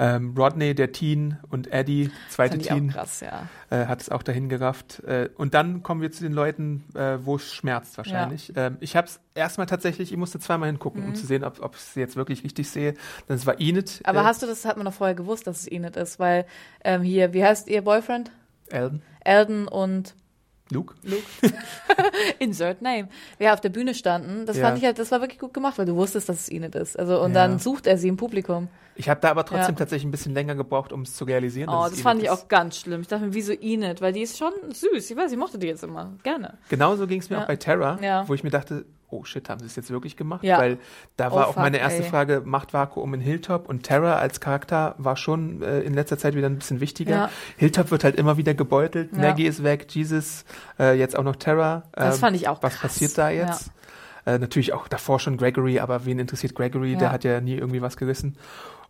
Ähm, 0.00 0.34
Rodney, 0.36 0.74
der 0.74 0.90
Teen, 0.90 1.38
und 1.50 1.72
Eddie, 1.72 2.10
zweite 2.28 2.58
Teen, 2.58 2.88
krass, 2.90 3.20
ja. 3.20 3.48
äh, 3.70 3.86
hat 3.86 4.00
es 4.00 4.08
auch 4.08 4.24
dahin 4.24 4.48
gerafft. 4.48 5.00
Äh, 5.04 5.28
und 5.36 5.54
dann 5.54 5.84
kommen 5.84 6.00
wir 6.00 6.10
zu 6.10 6.24
den 6.24 6.32
Leuten, 6.32 6.84
äh, 6.96 7.18
wo 7.24 7.36
es 7.36 7.52
schmerzt 7.52 7.96
wahrscheinlich. 7.96 8.52
Ähm, 8.56 8.76
ich 8.80 8.96
habe 8.96 9.06
es 9.06 9.20
erstmal 9.36 9.66
tatsächlich, 9.68 10.10
ich 10.10 10.18
musste 10.18 10.40
zweimal 10.40 10.68
hingucken, 10.68 11.02
um 11.04 11.10
Mhm. 11.10 11.14
zu 11.14 11.26
sehen, 11.26 11.44
ob 11.44 11.74
ich 11.76 11.80
es 11.80 11.94
jetzt 11.94 12.16
wirklich 12.16 12.42
richtig 12.42 12.68
sehe. 12.70 12.94
Denn 13.28 13.36
es 13.36 13.46
war 13.46 13.60
Enid. 13.60 14.00
Aber 14.02 14.22
äh, 14.22 14.24
hast 14.24 14.42
du 14.42 14.46
das, 14.48 14.64
hat 14.64 14.76
man 14.78 14.86
doch 14.86 14.94
vorher 14.94 15.14
gewusst, 15.14 15.46
dass 15.46 15.60
es 15.60 15.70
Enid 15.70 15.94
ist, 15.96 16.18
weil 16.18 16.44
ähm, 16.82 17.02
hier, 17.02 17.32
wie 17.34 17.44
heißt 17.44 17.68
ihr 17.68 17.82
Boyfriend? 17.82 18.32
Elden, 18.68 19.00
Eldon 19.24 19.68
und 19.68 20.16
Luke. 20.70 20.94
Luke. 21.02 21.22
Insert 22.38 22.82
name. 22.82 23.08
Wer 23.38 23.54
auf 23.54 23.60
der 23.60 23.68
Bühne 23.70 23.94
standen, 23.94 24.46
das 24.46 24.56
Ja. 24.56 24.66
fand 24.66 24.78
ich 24.78 24.84
halt, 24.84 24.98
das 24.98 25.10
war 25.10 25.20
wirklich 25.20 25.38
gut 25.38 25.54
gemacht, 25.54 25.78
weil 25.78 25.86
du 25.86 25.96
wusstest, 25.96 26.28
dass 26.28 26.40
es 26.40 26.48
Enid 26.50 26.74
ist. 26.74 26.98
Also, 26.98 27.20
und 27.22 27.32
Ja. 27.34 27.46
dann 27.46 27.58
sucht 27.58 27.86
er 27.86 27.96
sie 27.98 28.08
im 28.08 28.16
Publikum. 28.16 28.68
Ich 28.98 29.08
habe 29.08 29.20
da 29.20 29.30
aber 29.30 29.44
trotzdem 29.44 29.74
Ja. 29.74 29.78
tatsächlich 29.78 30.06
ein 30.06 30.10
bisschen 30.10 30.34
länger 30.34 30.56
gebraucht, 30.56 30.92
um 30.92 31.02
es 31.02 31.14
zu 31.14 31.24
realisieren. 31.24 31.68
Oh, 31.70 31.84
das 31.84 31.92
es 31.92 32.02
fand 32.02 32.20
Enid 32.20 32.26
ich 32.32 32.36
ist. 32.36 32.44
auch 32.44 32.48
ganz 32.48 32.78
schlimm. 32.78 33.00
Ich 33.00 33.06
dachte 33.08 33.26
mir, 33.26 33.32
wieso 33.34 33.52
Enid? 33.52 34.00
Weil 34.02 34.12
die 34.12 34.22
ist 34.22 34.36
schon 34.36 34.52
süß. 34.70 35.10
Ich 35.10 35.16
weiß, 35.16 35.30
ich 35.32 35.38
mochte 35.38 35.56
die 35.58 35.68
jetzt 35.68 35.84
immer. 35.84 36.12
Gerne. 36.24 36.58
Genauso 36.68 37.06
ging 37.06 37.20
es 37.20 37.30
mir 37.30 37.36
Ja. 37.36 37.42
auch 37.42 37.46
bei 37.46 37.54
Terra, 37.56 37.98
Ja. 38.02 38.28
wo 38.28 38.34
ich 38.34 38.42
mir 38.42 38.50
dachte, 38.50 38.84
oh 39.10 39.22
shit, 39.24 39.48
haben 39.48 39.60
sie 39.60 39.66
es 39.66 39.76
jetzt 39.76 39.90
wirklich 39.90 40.16
gemacht? 40.16 40.42
Ja. 40.42 40.58
Weil 40.58 40.78
da 41.16 41.28
Oh, 41.30 41.36
war 41.36 41.44
auch 41.46 41.54
fuck, 41.54 41.62
meine 41.62 41.78
erste 41.78 42.02
ey. 42.02 42.08
Frage, 42.10 42.42
Machtvakuum 42.44 43.14
in 43.14 43.20
Hilltop 43.20 43.68
und 43.68 43.84
Terra 43.84 44.16
als 44.16 44.40
Charakter 44.40 44.96
war 44.98 45.16
schon 45.16 45.62
äh, 45.62 45.80
in 45.80 45.94
letzter 45.94 46.18
Zeit 46.18 46.34
wieder 46.34 46.48
ein 46.48 46.58
bisschen 46.58 46.80
wichtiger. 46.80 47.10
Ja. 47.14 47.30
Hilltop 47.56 47.92
wird 47.92 48.02
halt 48.02 48.16
immer 48.16 48.36
wieder 48.36 48.52
gebeutelt, 48.54 49.10
Ja. 49.12 49.18
Maggie 49.22 49.46
ist 49.46 49.62
weg, 49.62 49.86
Jesus, 49.90 50.44
äh, 50.80 50.98
jetzt 50.98 51.16
auch 51.16 51.22
noch 51.24 51.36
Terra. 51.36 51.84
Das 51.92 52.16
Ähm, 52.16 52.20
fand 52.20 52.36
ich 52.36 52.48
auch 52.48 52.60
Was 52.64 52.72
krass. 52.74 52.92
passiert 52.92 53.16
da 53.16 53.30
jetzt? 53.30 53.70
Äh, 54.26 54.38
natürlich 54.40 54.74
auch 54.74 54.88
davor 54.88 55.20
schon 55.20 55.36
Gregory, 55.38 55.78
aber 55.78 56.04
wen 56.04 56.18
interessiert 56.18 56.54
Gregory? 56.56 56.94
Ja. 56.94 56.98
Der 56.98 57.12
hat 57.12 57.22
ja 57.24 57.40
nie 57.40 57.54
irgendwie 57.54 57.80
was 57.80 57.96
gerissen. 57.96 58.36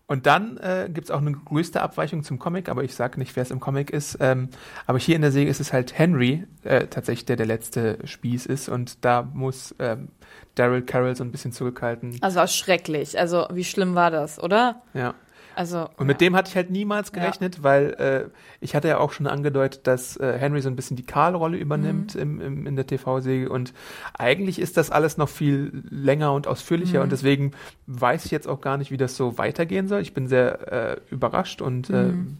Und 0.08 0.24
dann 0.24 0.56
äh, 0.56 0.88
gibt 0.90 1.08
es 1.08 1.10
auch 1.10 1.20
eine 1.20 1.32
größte 1.32 1.82
Abweichung 1.82 2.22
zum 2.24 2.38
Comic, 2.38 2.70
aber 2.70 2.82
ich 2.82 2.94
sage 2.94 3.18
nicht, 3.18 3.36
wer 3.36 3.42
es 3.42 3.50
im 3.50 3.60
Comic 3.60 3.90
ist. 3.90 4.16
Ähm, 4.20 4.48
aber 4.86 4.98
hier 4.98 5.14
in 5.14 5.20
der 5.20 5.30
Serie 5.30 5.50
ist 5.50 5.60
es 5.60 5.74
halt 5.74 5.98
Henry, 5.98 6.46
äh, 6.64 6.86
tatsächlich 6.86 7.26
der 7.26 7.36
der 7.36 7.44
letzte 7.44 7.98
Spieß 8.06 8.46
ist. 8.46 8.70
Und 8.70 9.04
da 9.04 9.22
muss 9.22 9.74
ähm, 9.78 10.08
Daryl 10.54 10.80
Carroll 10.80 11.14
so 11.14 11.24
ein 11.24 11.30
bisschen 11.30 11.52
zurückhalten. 11.52 12.16
Also 12.22 12.38
war 12.38 12.46
schrecklich. 12.48 13.18
Also, 13.18 13.46
wie 13.52 13.64
schlimm 13.64 13.94
war 13.94 14.10
das, 14.10 14.42
oder? 14.42 14.80
Ja. 14.94 15.14
Also. 15.58 15.88
Und 15.96 16.06
mit 16.06 16.20
dem 16.20 16.36
hatte 16.36 16.50
ich 16.50 16.54
halt 16.56 16.70
niemals 16.70 17.08
Ja. 17.12 17.20
gerechnet, 17.20 17.64
weil 17.64 17.94
äh, 17.94 18.28
ich 18.60 18.76
hatte 18.76 18.86
ja 18.86 18.98
auch 18.98 19.10
schon 19.12 19.26
angedeutet, 19.26 19.88
dass 19.88 20.16
äh, 20.16 20.38
Henry 20.38 20.62
so 20.62 20.68
ein 20.68 20.76
bisschen 20.76 20.96
die 20.96 21.02
Karl-Rolle 21.04 21.56
übernimmt 21.56 22.14
Mhm. 22.14 22.20
im, 22.20 22.40
im, 22.40 22.66
in 22.68 22.76
der 22.76 22.86
TV-Serie 22.86 23.48
und 23.48 23.74
eigentlich 24.16 24.60
ist 24.60 24.76
das 24.76 24.90
alles 24.92 25.16
noch 25.16 25.28
viel 25.28 25.82
länger 25.90 26.32
und 26.32 26.46
ausführlicher 26.46 26.98
Mhm. 26.98 27.02
und 27.04 27.12
deswegen 27.12 27.50
weiß 27.88 28.24
ich 28.24 28.30
jetzt 28.30 28.46
auch 28.46 28.60
gar 28.60 28.76
nicht, 28.76 28.92
wie 28.92 28.96
das 28.96 29.16
so 29.16 29.36
weitergehen 29.36 29.88
soll. 29.88 30.00
Ich 30.00 30.14
bin 30.14 30.28
sehr 30.28 30.72
äh, 30.72 30.96
überrascht 31.10 31.60
und 31.60 31.90
Mhm. 31.90 32.36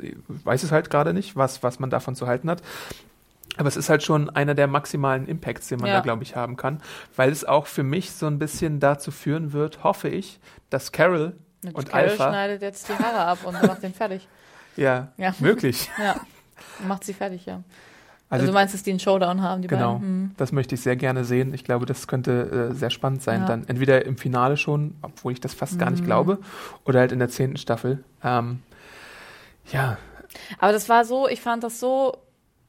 äh, 0.00 0.12
weiß 0.44 0.62
es 0.62 0.70
halt 0.70 0.88
gerade 0.88 1.12
nicht, 1.14 1.34
was, 1.34 1.64
was 1.64 1.80
man 1.80 1.90
davon 1.90 2.14
zu 2.14 2.28
halten 2.28 2.48
hat. 2.48 2.62
Aber 3.56 3.66
es 3.68 3.76
ist 3.76 3.88
halt 3.90 4.02
schon 4.04 4.30
einer 4.30 4.54
der 4.54 4.68
maximalen 4.68 5.26
Impacts, 5.26 5.66
den 5.68 5.80
man 5.80 5.88
Ja. 5.88 5.96
da, 5.96 6.00
glaube 6.00 6.22
ich, 6.22 6.36
haben 6.36 6.56
kann, 6.56 6.80
weil 7.16 7.30
es 7.32 7.44
auch 7.44 7.66
für 7.66 7.82
mich 7.82 8.12
so 8.12 8.26
ein 8.26 8.38
bisschen 8.38 8.78
dazu 8.78 9.10
führen 9.10 9.52
wird, 9.52 9.82
hoffe 9.84 10.08
ich, 10.08 10.38
dass 10.70 10.92
Carol 10.92 11.34
und 11.64 11.88
Carol 11.88 12.08
Alpha 12.10 12.28
schneidet 12.28 12.62
jetzt 12.62 12.88
die 12.88 12.94
Haare 12.94 13.18
ab 13.26 13.38
und 13.44 13.54
macht 13.62 13.82
den 13.82 13.94
fertig. 13.94 14.26
Ja, 14.76 15.08
Ja. 15.18 15.34
möglich. 15.38 15.90
Ja. 15.98 16.16
Macht 16.86 17.04
sie 17.04 17.12
fertig, 17.12 17.44
ja. 17.44 17.56
Also, 18.30 18.44
Also, 18.44 18.46
du 18.46 18.52
meinst, 18.52 18.72
dass 18.72 18.82
die 18.82 18.88
einen 18.90 19.00
Showdown 19.00 19.42
haben, 19.42 19.60
die 19.60 19.68
genau, 19.68 19.94
beiden? 19.96 20.06
Hm. 20.08 20.30
das 20.38 20.52
möchte 20.52 20.74
ich 20.74 20.80
sehr 20.80 20.96
gerne 20.96 21.24
sehen. 21.26 21.52
Ich 21.52 21.64
glaube, 21.64 21.84
das 21.84 22.06
könnte 22.08 22.70
äh, 22.70 22.74
sehr 22.74 22.88
spannend 22.88 23.22
sein. 23.22 23.40
Ja. 23.42 23.46
Dann 23.46 23.68
entweder 23.68 24.06
im 24.06 24.16
Finale 24.16 24.56
schon, 24.56 24.96
obwohl 25.02 25.32
ich 25.32 25.40
das 25.40 25.52
fast 25.52 25.78
gar 25.78 25.90
nicht 25.90 26.00
Mhm. 26.00 26.06
glaube, 26.06 26.38
oder 26.86 27.00
halt 27.00 27.12
in 27.12 27.18
der 27.18 27.28
zehnten 27.28 27.58
Staffel. 27.58 28.02
Ähm, 28.24 28.62
ja, 29.70 29.98
Aber 30.58 30.72
das 30.72 30.88
war 30.88 31.04
so, 31.04 31.28
ich 31.28 31.42
fand 31.42 31.62
das 31.62 31.78
so 31.78 32.16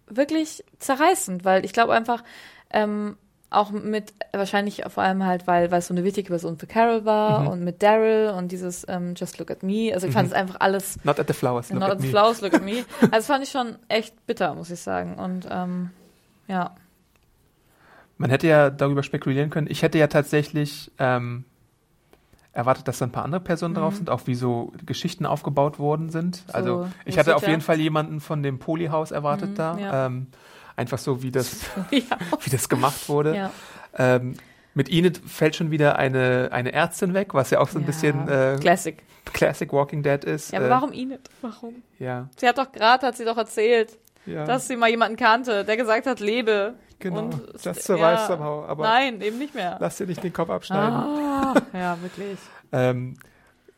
wirklich 0.08 0.66
zerreißend, 0.80 1.46
weil 1.46 1.64
ich 1.64 1.72
glaube 1.72 1.94
einfach, 1.94 2.24
ähm, 2.70 3.16
auch 3.54 3.72
mit, 3.72 4.14
wahrscheinlich 4.32 4.84
vor 4.88 5.04
allem 5.04 5.24
halt, 5.26 5.48
weil, 5.48 5.72
weil 5.72 5.80
es 5.80 5.88
so 5.88 5.94
eine 5.94 6.04
wichtige 6.04 6.30
Person 6.30 6.58
für 6.58 6.68
Carol 6.68 7.06
war 7.06 7.42
Mhm. 7.42 7.48
und 7.48 7.64
mit 7.64 7.82
Daryl 7.84 8.30
und 8.38 8.52
dieses 8.52 8.86
ähm, 8.90 9.14
Just 9.16 9.38
Look 9.40 9.52
at 9.52 9.64
Me. 9.64 9.92
Also 9.94 10.08
ich 10.08 10.14
fand 10.14 10.28
es 10.28 10.34
einfach 10.34 10.56
alles, 10.60 10.98
not 11.04 11.20
at 11.20 11.28
the 11.28 11.34
flowers. 11.34 11.70
Look 11.70 11.80
not 11.80 11.90
at 11.90 11.96
at 11.96 12.02
the 12.02 12.08
me. 12.08 12.12
flowers, 12.12 12.42
look 12.42 12.54
at 12.54 12.64
me. 12.64 12.84
Also 13.02 13.12
das 13.12 13.26
fand 13.28 13.44
ich 13.44 13.50
schon 13.52 13.76
echt 13.88 14.26
bitter, 14.28 14.54
muss 14.56 14.70
ich 14.70 14.80
sagen. 14.80 15.16
Und 15.16 15.48
ähm, 15.52 15.90
ja. 16.48 16.76
Man 18.18 18.30
hätte 18.30 18.48
ja 18.48 18.70
darüber 18.70 19.04
spekulieren 19.04 19.50
können. 19.50 19.68
Ich 19.70 19.82
hätte 19.82 19.98
ja 19.98 20.08
tatsächlich 20.08 20.92
ähm, 21.00 21.46
erwartet, 22.54 22.88
dass 22.88 23.00
da 23.00 23.06
ein 23.06 23.12
paar 23.12 23.26
andere 23.26 23.42
Personen 23.42 23.74
drauf 23.74 23.96
sind, 23.96 24.10
auch 24.10 24.22
wie 24.28 24.36
so 24.36 24.72
Geschichten 24.86 25.26
aufgebaut 25.26 25.80
worden 25.80 26.10
sind. 26.10 26.44
So 26.48 26.54
also 26.54 26.90
ich 27.06 27.18
hatte 27.18 27.36
auf 27.36 27.48
jeden 27.48 27.62
Fall 27.62 27.80
jemanden 27.80 28.20
von 28.20 28.44
dem 28.44 28.60
Polyhaus 28.60 29.12
erwartet 29.12 29.58
da. 29.58 29.78
ja. 29.78 30.06
Ähm, 30.06 30.28
einfach 30.76 30.98
so, 30.98 31.22
wie 31.24 31.32
das, 31.32 31.62
ja. 31.92 32.02
wie 32.44 32.50
das 32.50 32.70
gemacht 32.70 33.08
wurde. 33.10 33.36
ja. 33.36 33.52
Ähm, 33.98 34.36
mit 34.76 34.90
Enid 34.92 35.22
fällt 35.28 35.56
schon 35.56 35.70
wieder 35.70 36.00
eine, 36.00 36.50
eine 36.52 36.74
Ärztin 36.74 37.14
weg, 37.14 37.36
was 37.36 37.52
ja 37.52 37.60
auch 37.60 37.68
so 37.70 37.78
ein 37.78 37.82
Ja. 37.84 37.86
bisschen 37.88 38.28
äh, 38.28 38.58
Classic. 38.60 39.04
Classic 39.32 39.72
Walking 39.72 40.02
Dead 40.02 40.24
ist. 40.24 40.52
Ja, 40.52 40.58
aber 40.58 40.68
Äh, 40.68 40.72
warum 40.72 40.92
Enid? 40.94 41.20
Warum? 41.42 41.76
Ja, 42.00 42.28
Sie 42.38 42.48
hat 42.48 42.58
doch 42.58 42.72
gerade, 42.72 43.06
hat 43.06 43.16
sie 43.16 43.24
doch 43.24 43.38
erzählt, 43.38 44.00
ja. 44.26 44.46
dass 44.46 44.68
sie 44.68 44.76
mal 44.76 44.90
jemanden 44.90 45.16
kannte, 45.16 45.64
der 45.64 45.78
gesagt 45.78 46.08
hat, 46.08 46.20
lebe. 46.20 46.74
Genau, 46.98 47.20
Und, 47.20 47.36
just 47.64 47.84
survive 47.84 48.18
somehow, 48.26 48.66
aber- 48.68 48.84
Nein, 48.84 49.22
eben 49.22 49.38
nicht 49.38 49.54
mehr. 49.54 49.78
lass 49.80 49.98
dir 49.98 50.08
nicht 50.08 50.24
den 50.24 50.34
Kopf 50.34 50.50
abschneiden. 50.50 50.96
Ah, 50.96 51.54
ja, 51.74 52.02
wirklich. 52.02 52.40
Ähm, 52.72 53.16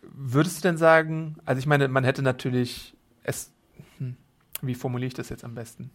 würdest 0.01 0.59
du 0.63 0.69
denn 0.69 0.77
sagen, 0.77 1.35
also 1.43 1.59
ich 1.59 1.65
meine, 1.67 1.89
man 1.89 2.05
hätte 2.05 2.21
natürlich 2.21 2.95
es, 3.23 3.51
hm, 3.97 4.15
wie 4.61 4.75
formuliere 4.75 5.07
ich 5.09 5.13
das 5.13 5.27
jetzt 5.27 5.43
am 5.43 5.55
besten? 5.55 5.91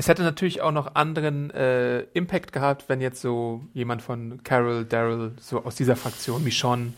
Es 0.00 0.08
hätte 0.08 0.22
natürlich 0.22 0.62
auch 0.62 0.72
noch 0.72 0.94
anderen 0.94 1.50
äh, 1.50 2.00
Impact 2.14 2.54
gehabt, 2.54 2.84
wenn 2.88 3.02
jetzt 3.02 3.20
so 3.20 3.60
jemand 3.74 4.00
von 4.00 4.40
Carol, 4.44 4.86
Daryl, 4.86 5.32
so 5.38 5.62
aus 5.62 5.74
dieser 5.74 5.94
Fraktion, 5.94 6.42
Michonne, 6.42 6.94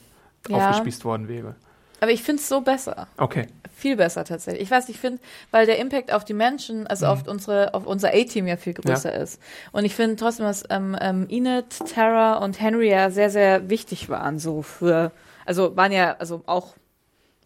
Ja. 0.49 0.59
aufgespießt 0.59 1.05
worden 1.05 1.27
wäre. 1.27 1.57
Aber 2.01 2.13
ich 2.13 2.23
finde 2.23 2.41
es 2.41 2.49
so 2.49 2.61
besser. 2.61 3.09
Okay. 3.17 3.49
Viel 3.75 3.97
besser 3.97 4.25
tatsächlich. 4.25 4.63
Ich 4.63 4.71
weiß, 4.71 4.89
ich 4.89 5.01
finde, 5.01 5.21
weil 5.51 5.67
der 5.67 5.81
Impact 5.81 6.13
auf 6.13 6.25
die 6.25 6.33
Menschen, 6.33 6.87
also 6.87 7.07
Mhm. 7.07 7.11
auf 7.13 7.27
unsere, 7.27 7.75
auf 7.75 7.87
unser 7.87 8.11
A-Team 8.11 8.47
ja 8.47 8.57
viel 8.57 8.75
größer 8.75 9.13
ist. 9.13 9.41
Und 9.73 9.85
ich 9.85 9.97
finde 9.97 10.15
trotzdem, 10.15 10.47
dass 10.47 10.63
ähm, 10.71 10.97
ähm, 11.01 11.27
Enid, 11.29 11.77
Tara 11.93 12.35
und 12.39 12.61
Henry 12.61 12.89
ja 12.91 13.11
sehr, 13.11 13.31
sehr 13.31 13.69
wichtig 13.69 14.11
waren, 14.11 14.39
so 14.39 14.63
für, 14.63 15.11
also 15.45 15.77
waren 15.77 15.91
ja, 15.91 16.15
also 16.21 16.43
auch 16.47 16.75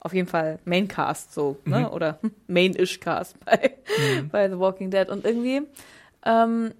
auf 0.06 0.14
jeden 0.14 0.28
Fall 0.28 0.58
Maincast, 0.64 1.34
so, 1.34 1.58
ne? 1.66 1.80
Mhm. 1.80 1.86
Oder 1.88 2.18
Main-ish-Cast 2.46 3.36
bei, 3.44 3.74
bei 4.32 4.48
The 4.48 4.58
Walking 4.58 4.90
Dead. 4.90 5.08
Und 5.10 5.24
irgendwie, 5.26 5.62
ähm, 6.24 6.72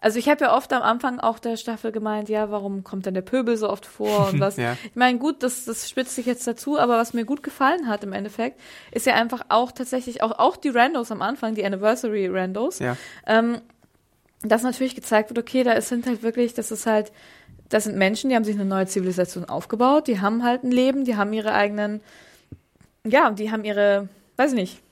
also 0.00 0.18
ich 0.18 0.28
habe 0.28 0.44
ja 0.44 0.56
oft 0.56 0.72
am 0.72 0.82
Anfang 0.82 1.20
auch 1.20 1.38
der 1.38 1.56
Staffel 1.56 1.92
gemeint, 1.92 2.28
ja, 2.28 2.50
warum 2.50 2.82
kommt 2.82 3.06
denn 3.06 3.14
der 3.14 3.22
Pöbel 3.22 3.56
so 3.56 3.70
oft 3.70 3.86
vor 3.86 4.28
und 4.32 4.40
was. 4.40 4.56
Ja. 4.56 4.76
Ich 4.84 4.96
meine, 4.96 5.18
gut, 5.18 5.42
das, 5.42 5.64
das 5.64 5.88
spitzt 5.88 6.14
sich 6.16 6.26
jetzt 6.26 6.46
dazu, 6.46 6.78
aber 6.78 6.98
was 6.98 7.14
mir 7.14 7.24
gut 7.24 7.42
gefallen 7.42 7.88
hat 7.88 8.02
im 8.04 8.12
Endeffekt, 8.12 8.60
ist 8.90 9.06
ja 9.06 9.14
einfach 9.14 9.42
auch 9.48 9.72
tatsächlich, 9.72 10.22
auch, 10.22 10.32
auch 10.38 10.56
die 10.56 10.70
Randos 10.70 11.10
am 11.12 11.22
Anfang, 11.22 11.54
die 11.54 11.64
Anniversary 11.64 12.26
Randos, 12.26 12.78
Ja. 12.80 12.96
ähm, 13.26 13.60
dass 14.44 14.64
natürlich 14.64 14.96
gezeigt 14.96 15.30
wird, 15.30 15.38
okay, 15.38 15.62
da 15.62 15.70
ist, 15.72 15.88
sind 15.88 16.04
halt 16.04 16.24
wirklich, 16.24 16.52
das 16.52 16.72
ist 16.72 16.84
halt, 16.86 17.12
das 17.72 17.84
sind 17.84 17.96
Menschen, 17.96 18.28
die 18.28 18.36
haben 18.36 18.44
sich 18.44 18.54
eine 18.54 18.66
neue 18.66 18.86
Zivilisation 18.86 19.46
aufgebaut, 19.46 20.06
die 20.06 20.20
haben 20.20 20.42
halt 20.44 20.62
ein 20.62 20.70
Leben, 20.70 21.04
die 21.04 21.16
haben 21.16 21.32
ihre 21.32 21.54
eigenen, 21.54 22.02
ja, 23.04 23.30
die 23.30 23.50
haben 23.50 23.64
ihre, 23.64 24.08
weiß 24.36 24.52
ich 24.52 24.56
nicht, 24.58 24.82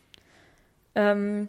ähm, 0.94 1.48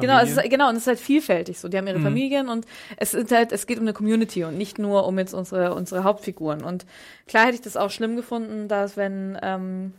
Genau, 0.00 0.18
es 0.18 0.36
ist, 0.36 0.50
genau, 0.50 0.68
und 0.70 0.74
es 0.74 0.82
ist 0.82 0.86
halt 0.88 0.98
vielfältig 0.98 1.60
so. 1.60 1.68
Die 1.68 1.76
haben 1.78 1.86
ihre 1.86 2.00
Mhm. 2.00 2.02
Familien 2.02 2.48
und 2.48 2.66
es 2.96 3.14
ist 3.14 3.30
halt, 3.30 3.52
es 3.52 3.64
geht 3.66 3.78
um 3.78 3.84
eine 3.84 3.92
Community 3.92 4.42
und 4.42 4.58
nicht 4.58 4.78
nur 4.80 5.06
um 5.06 5.16
jetzt 5.20 5.34
unsere, 5.34 5.72
unsere 5.72 6.02
Hauptfiguren. 6.02 6.64
Und 6.64 6.84
klar 7.28 7.44
hätte 7.44 7.54
ich 7.54 7.60
das 7.60 7.76
auch 7.76 7.90
schlimm 7.90 8.16
gefunden, 8.16 8.66
dass 8.66 8.96
wenn, 8.96 9.38
ähm, 9.40 9.92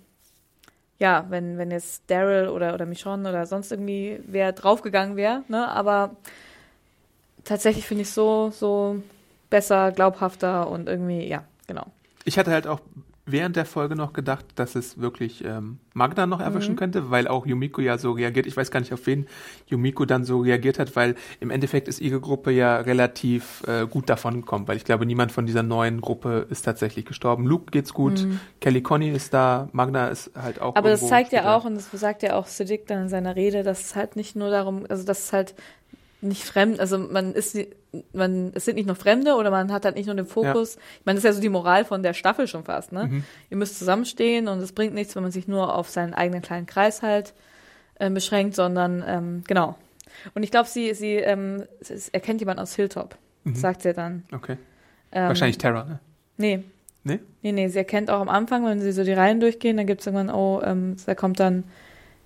ja, 0.98 1.26
wenn, 1.30 1.58
wenn 1.58 1.72
jetzt 1.72 2.04
Daryl 2.08 2.50
oder, 2.50 2.74
oder 2.74 2.86
Michonne 2.86 3.30
oder 3.30 3.46
sonst 3.46 3.72
irgendwie 3.72 4.20
wer 4.28 4.52
draufgegangen 4.52 5.16
wäre, 5.16 5.44
ne, 5.48 5.70
aber 5.70 6.12
tatsächlich 7.46 7.86
finde 7.86 8.02
ich 8.02 8.12
so, 8.12 8.52
so 8.54 9.02
besser, 9.50 9.91
glaubhafter 9.91 10.70
und 10.70 10.88
irgendwie, 10.88 11.28
ja, 11.28 11.43
genau. 11.68 11.88
Ich 12.26 12.38
hatte 12.38 12.52
halt 12.52 12.68
auch 12.68 12.82
während 13.32 13.56
der 13.56 13.66
Folge 13.66 13.95
noch 13.95 14.14
gedacht, 14.14 14.43
dass 14.56 14.74
es 14.74 15.00
wirklich 15.00 15.45
ähm, 15.45 15.78
Magda 15.93 16.26
noch 16.26 16.39
erwischen 16.39 16.72
Mhm. 16.74 16.78
könnte, 16.80 17.12
weil 17.12 17.28
auch 17.28 17.45
Yumiko 17.45 17.80
ja 17.80 18.00
so 18.00 18.12
reagiert. 18.14 18.47
Ich 18.47 18.58
weiß 18.58 18.72
gar 18.72 18.80
nicht, 18.80 18.91
auf 18.91 19.06
wen 19.06 19.28
Yumiko 19.68 20.06
dann 20.06 20.24
so 20.24 20.39
reagiert 20.39 20.80
hat, 20.80 20.95
weil 20.95 21.14
im 21.39 21.52
Endeffekt 21.52 21.88
ist 21.88 22.02
ihre 22.02 22.20
Gruppe 22.20 22.50
ja 22.50 22.78
relativ 22.78 23.62
äh, 23.68 23.86
gut 23.86 24.10
davon 24.10 24.41
gekommen, 24.41 24.68
weil 24.68 24.78
ich 24.78 24.84
glaube, 24.84 25.06
niemand 25.06 25.32
von 25.32 25.45
dieser 25.45 25.62
neuen 25.62 26.02
Gruppe 26.02 26.47
ist 26.50 26.64
tatsächlich 26.64 27.06
gestorben. 27.06 27.45
Luke 27.45 27.70
geht's 27.70 27.93
gut, 27.93 28.28
Kelly 28.62 28.82
Conny 28.82 29.10
ist 29.12 29.32
da, 29.32 29.70
Magda 29.74 30.08
ist 30.08 30.32
halt 30.36 30.60
auch 30.60 30.74
Mhm. 30.74 30.78
Aber 30.78 30.89
das 30.89 31.08
zeigt 31.08 31.32
ja 31.32 31.56
auch, 31.56 31.66
und 31.66 31.76
das 31.76 31.91
sagt 31.91 32.24
ja 32.24 32.36
auch 32.36 32.47
Siddiq 32.47 32.88
dann 32.88 33.04
in 33.04 33.10
seiner 33.10 33.36
Rede, 33.36 33.62
dass 33.62 33.82
es 33.82 33.95
halt 33.95 34.16
nicht 34.16 34.36
nur 34.36 34.50
darum, 34.50 34.86
also 34.89 35.06
dass 35.06 35.20
es 35.26 35.34
halt 35.34 35.54
nicht 36.22 36.43
fremd, 36.43 36.80
also 36.80 36.97
man 36.97 37.34
ist, 37.34 37.57
man, 38.13 38.51
es 38.53 38.65
sind 38.65 38.76
nicht 38.76 38.88
nur 38.88 38.95
Fremde 38.95 39.36
oder 39.36 39.51
man 39.51 39.72
hat 39.72 39.86
halt 39.86 39.95
nicht 39.95 40.05
nur 40.07 40.15
den 40.15 40.26
Fokus. 40.26 40.76
Ich 40.99 41.05
meine, 41.05 41.15
das 41.15 41.24
ist 41.24 41.30
ja 41.30 41.34
so 41.34 41.41
die 41.41 41.49
Moral 41.49 41.86
von 41.86 42.03
der 42.03 42.13
Staffel 42.13 42.47
schon 42.47 42.63
fast, 42.65 42.91
ne? 42.91 43.05
Mhm. 43.07 43.24
Ihr 43.49 43.57
müsst 43.57 43.80
zusammenstehen 43.80 44.47
und 44.47 44.59
es 44.59 44.72
bringt 44.74 44.93
nichts, 44.93 45.15
wenn 45.15 45.24
man 45.24 45.32
sich 45.32 45.47
nur 45.47 45.74
auf 45.76 45.89
seinen 45.89 46.13
eigenen 46.13 46.41
kleinen 46.41 46.65
Kreis 46.65 47.01
halt 47.01 47.34
äh, 47.99 48.09
beschränkt, 48.09 48.55
sondern 48.55 49.03
ähm, 49.07 49.43
genau. 49.47 49.76
Und 50.34 50.43
ich 50.43 50.51
glaube, 50.51 50.67
sie, 50.67 50.93
sie 50.93 51.15
ähm, 51.15 51.63
erkennt 52.11 52.41
jemand 52.41 52.59
aus 52.59 52.76
Hilltop, 52.76 53.15
Mhm. 53.45 53.55
sagt 53.55 53.84
sie 53.84 53.93
dann. 53.93 54.24
Okay. 54.34 54.57
Ähm, 55.13 55.30
Wahrscheinlich 55.30 55.57
Terra, 55.57 55.86
ne? 55.86 55.99
Nee, 56.38 56.63
Nee? 57.05 57.20
Nee, 57.41 57.53
nee, 57.53 57.67
sie 57.70 57.78
erkennt 57.78 58.09
auch 58.11 58.20
am 58.20 58.28
Anfang, 58.28 58.65
wenn 58.65 58.82
sie 58.82 58.91
so 58.91 59.05
die 59.05 59.13
Reihen 59.13 59.39
durchgehen, 59.39 59.78
dann 59.78 59.88
gibt 59.88 60.01
es 60.01 60.07
irgendwann, 60.07 60.30
oh, 60.36 60.61
ähm, 60.61 60.97
da 61.05 61.15
kommt 61.15 61.39
dann, 61.39 61.63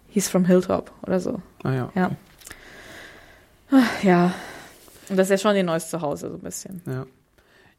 he's 0.10 0.28
from 0.28 0.46
Hilltop 0.46 0.92
oder 1.06 1.20
so. 1.20 1.42
Ah 1.64 1.72
ja. 1.74 1.92
Ja. 1.94 2.12
Okay. 3.74 4.08
Ja. 4.08 4.34
Und 5.10 5.18
das 5.18 5.28
ist 5.28 5.32
ja 5.32 5.38
schon 5.38 5.56
ihr 5.56 5.64
neues 5.64 5.90
Zuhause, 5.90 6.30
so 6.30 6.36
ein 6.36 6.42
bisschen. 6.42 6.82
Ja. 6.86 7.06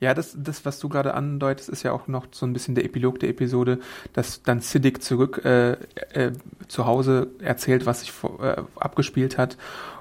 Ja, 0.01 0.13
das, 0.13 0.37
das, 0.37 0.67
was 0.67 0.81
du 0.81 0.89
gerade 0.89 1.15
andeutest, 1.15 1.69
ist 1.69 1.83
ja 1.83 1.93
auch 1.93 2.09
noch 2.09 2.27
so 2.33 2.45
ein 2.45 2.53
bisschen 2.53 2.75
der 2.75 2.85
Epilog 2.85 3.21
der 3.21 3.31
Episode, 3.31 3.79
dass 4.13 4.43
dann 4.43 4.61
Siddiq 4.61 5.03
zurück 5.03 5.43
äh, 5.45 5.73
äh, 6.13 6.33
zu 6.69 6.85
Hause 6.85 7.29
erzählt, 7.41 7.87
was 7.87 8.01
sich 8.01 8.13
vor, 8.13 8.43
äh, 8.43 8.63
abgespielt 8.77 9.39
hat. 9.39 9.57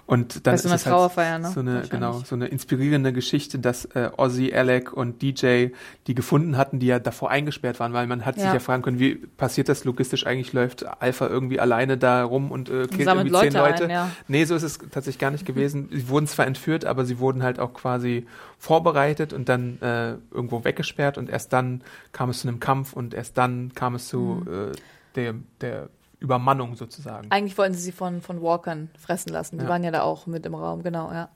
Und 0.06 0.46
dann 0.46 0.58
so 0.58 0.68
ist 0.68 0.74
es 0.86 0.86
halt 0.86 1.42
ne? 1.42 1.50
so 1.54 1.62
eine 1.62 1.84
genau 1.90 2.20
so 2.26 2.36
eine 2.36 2.48
inspirierende 2.48 3.14
Geschichte, 3.14 3.58
dass 3.58 3.86
äh, 3.86 4.10
Ozzy, 4.18 4.54
Alec 4.54 4.92
und 4.92 5.22
DJ 5.22 5.68
die 6.08 6.14
gefunden 6.14 6.58
hatten, 6.58 6.80
die 6.80 6.88
ja 6.88 7.00
davor 7.00 7.32
eingesperrt 7.32 7.80
waren, 7.80 7.94
weil 7.94 8.06
man 8.08 8.26
hat 8.26 8.36
sich 8.36 8.44
Ja. 8.44 8.54
ja 8.54 8.60
fragen 8.60 8.84
können, 8.84 9.00
wie 9.00 9.16
passiert 9.16 9.70
das 9.70 9.86
logistisch 9.86 10.26
eigentlich? 10.28 10.52
Läuft 10.52 10.86
Alpha 11.02 11.28
irgendwie 11.28 11.58
alleine 11.60 11.98
da 11.98 12.24
rum 12.26 12.52
und 12.52 12.70
äh, 12.70 12.88
killt 12.88 13.08
irgendwie 13.08 13.32
zehn 13.32 13.54
Leute 13.54 13.58
Leute? 13.58 13.84
ein, 13.86 13.90
ja. 13.92 14.10
Nee, 14.28 14.44
so 14.44 14.56
ist 14.56 14.64
es 14.64 14.78
tatsächlich 14.78 15.20
gar 15.20 15.32
nicht 15.32 15.46
gewesen. 15.46 15.88
Sie 15.90 16.10
wurden 16.10 16.28
zwar 16.28 16.48
entführt, 16.48 16.84
aber 16.84 17.06
sie 17.06 17.20
wurden 17.20 17.42
halt 17.42 17.60
auch 17.60 17.74
quasi 17.74 18.26
vorbereitet 18.60 19.32
und 19.32 19.48
dann 19.48 19.82
äh, 19.82 20.16
irgendwo 20.32 20.66
weggesperrt 20.66 21.18
und 21.18 21.30
erst 21.30 21.54
dann 21.54 21.82
kam 22.12 22.30
es 22.30 22.42
zu 22.42 22.50
einem 22.50 22.60
Kampf 22.60 22.92
und 22.92 23.14
erst 23.14 23.38
dann 23.38 23.72
kam 23.74 23.96
es 23.96 24.08
zu 24.10 24.44
Mhm. 24.46 24.54
äh, 24.54 24.72
der, 25.16 25.34
der 25.62 25.90
Übermannung 26.24 26.76
sozusagen. 26.76 27.30
Eigentlich 27.30 27.58
wollten 27.58 27.74
sie 27.76 27.82
sie 27.82 27.92
von, 27.92 28.22
von 28.22 28.42
Walkern 28.42 28.90
fressen 28.98 29.32
lassen. 29.32 29.58
Die 29.60 29.66
Ja. 29.66 29.70
waren 29.70 29.84
ja 29.84 29.92
da 29.92 30.02
auch 30.02 30.26
mit 30.26 30.46
im 30.46 30.56
Raum, 30.56 30.82
genau, 30.82 31.12
ja. 31.12 31.30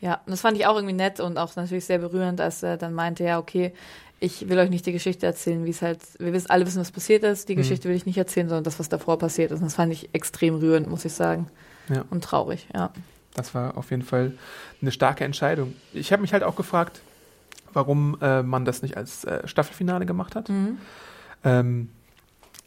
Ja, 0.00 0.14
und 0.26 0.30
das 0.30 0.40
fand 0.40 0.56
ich 0.56 0.66
auch 0.66 0.74
irgendwie 0.76 0.94
nett 0.94 1.20
und 1.20 1.38
auch 1.38 1.54
natürlich 1.54 1.84
sehr 1.84 1.98
berührend, 1.98 2.40
als 2.40 2.62
er 2.62 2.76
dann 2.76 2.92
meinte, 2.94 3.22
ja, 3.24 3.38
okay, 3.38 3.72
ich 4.18 4.48
will 4.48 4.58
euch 4.58 4.70
nicht 4.70 4.86
die 4.86 4.92
Geschichte 4.92 5.26
erzählen, 5.26 5.64
wie 5.64 5.70
es 5.70 5.82
halt, 5.82 6.00
wir 6.18 6.32
wissen, 6.32 6.50
alle 6.50 6.66
wissen, 6.66 6.80
was 6.80 6.90
passiert 6.92 7.24
ist. 7.24 7.44
Mhm. 7.44 7.46
Die 7.48 7.54
Geschichte 7.56 7.88
will 7.88 7.96
ich 7.96 8.06
nicht 8.06 8.16
erzählen, 8.18 8.48
sondern 8.48 8.64
das, 8.64 8.78
was 8.78 8.88
davor 8.88 9.18
passiert 9.18 9.50
ist. 9.50 9.58
Und 9.60 9.66
das 9.66 9.74
fand 9.74 9.92
ich 9.92 10.10
extrem 10.12 10.54
rührend, 10.56 10.88
muss 10.88 11.04
ich 11.04 11.12
sagen. 11.12 11.48
Ja. 11.88 12.04
Und 12.10 12.22
traurig, 12.24 12.68
ja. 12.74 12.90
Das 13.34 13.54
war 13.54 13.76
auf 13.76 13.90
jeden 13.90 14.02
Fall 14.02 14.32
eine 14.80 14.92
starke 14.92 15.24
Entscheidung. 15.24 15.74
Ich 15.92 16.12
habe 16.12 16.22
mich 16.22 16.32
halt 16.32 16.42
auch 16.44 16.54
gefragt, 16.56 17.00
warum 17.72 18.16
äh, 18.20 18.42
man 18.42 18.64
das 18.64 18.82
nicht 18.82 18.96
als 18.96 19.24
äh, 19.24 19.46
Staffelfinale 19.48 20.06
gemacht 20.06 20.36
hat. 20.36 20.48
Mhm. 20.48 20.78
Ähm, 21.44 21.88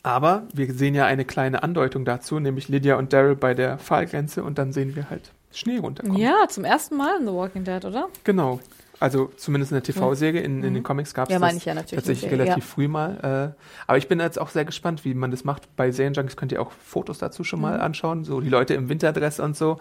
aber 0.05 0.43
wir 0.53 0.71
sehen 0.73 0.93
ja 0.93 1.05
eine 1.05 1.25
kleine 1.25 1.63
Andeutung 1.63 2.05
dazu, 2.05 2.39
nämlich 2.39 2.69
Lydia 2.69 2.95
und 2.95 3.11
Daryl 3.11 3.35
bei 3.35 3.53
der 3.55 3.79
Pfahlgrenze 3.79 4.43
und 4.43 4.57
dann 4.59 4.71
sehen 4.71 4.95
wir 4.95 5.09
halt 5.09 5.31
Schnee 5.51 5.77
runterkommen. 5.79 6.17
Ja, 6.21 6.47
zum 6.47 6.63
ersten 6.63 6.95
Mal 6.95 7.17
in 7.19 7.25
The 7.25 7.33
Walking 7.33 7.63
Dead, 7.63 7.83
oder? 7.83 8.07
Genau. 8.23 8.59
Also 8.99 9.29
zumindest 9.35 9.71
in 9.71 9.75
der 9.75 9.83
TV-Serie, 9.83 10.41
in, 10.41 10.63
in 10.63 10.73
den 10.73 10.83
Comics 10.83 11.13
gab 11.13 11.29
es 11.29 11.35
Mhm. 11.37 11.43
Ja, 11.43 11.51
das 11.51 11.65
ja 11.65 11.73
natürlich. 11.73 11.95
tatsächlich 12.05 12.29
Serie, 12.29 12.45
relativ 12.45 12.65
früh 12.65 12.87
mal. 12.87 13.53
Äh, 13.57 13.61
aber 13.87 13.97
ich 13.97 14.07
bin 14.07 14.19
jetzt 14.21 14.39
auch 14.39 14.49
sehr 14.49 14.63
gespannt, 14.63 15.03
wie 15.03 15.13
man 15.13 15.31
das 15.31 15.43
macht. 15.43 15.75
Bei 15.75 15.91
Serienjunkies 15.91 16.37
könnt 16.37 16.51
ihr 16.53 16.61
auch 16.61 16.71
Fotos 16.71 17.17
dazu 17.17 17.43
schon 17.43 17.59
Mhm. 17.59 17.63
mal 17.63 17.81
anschauen, 17.81 18.23
so 18.23 18.39
die 18.41 18.49
Leute 18.49 18.73
im 18.75 18.87
Winterdress 18.87 19.39
und 19.41 19.57
so. 19.57 19.79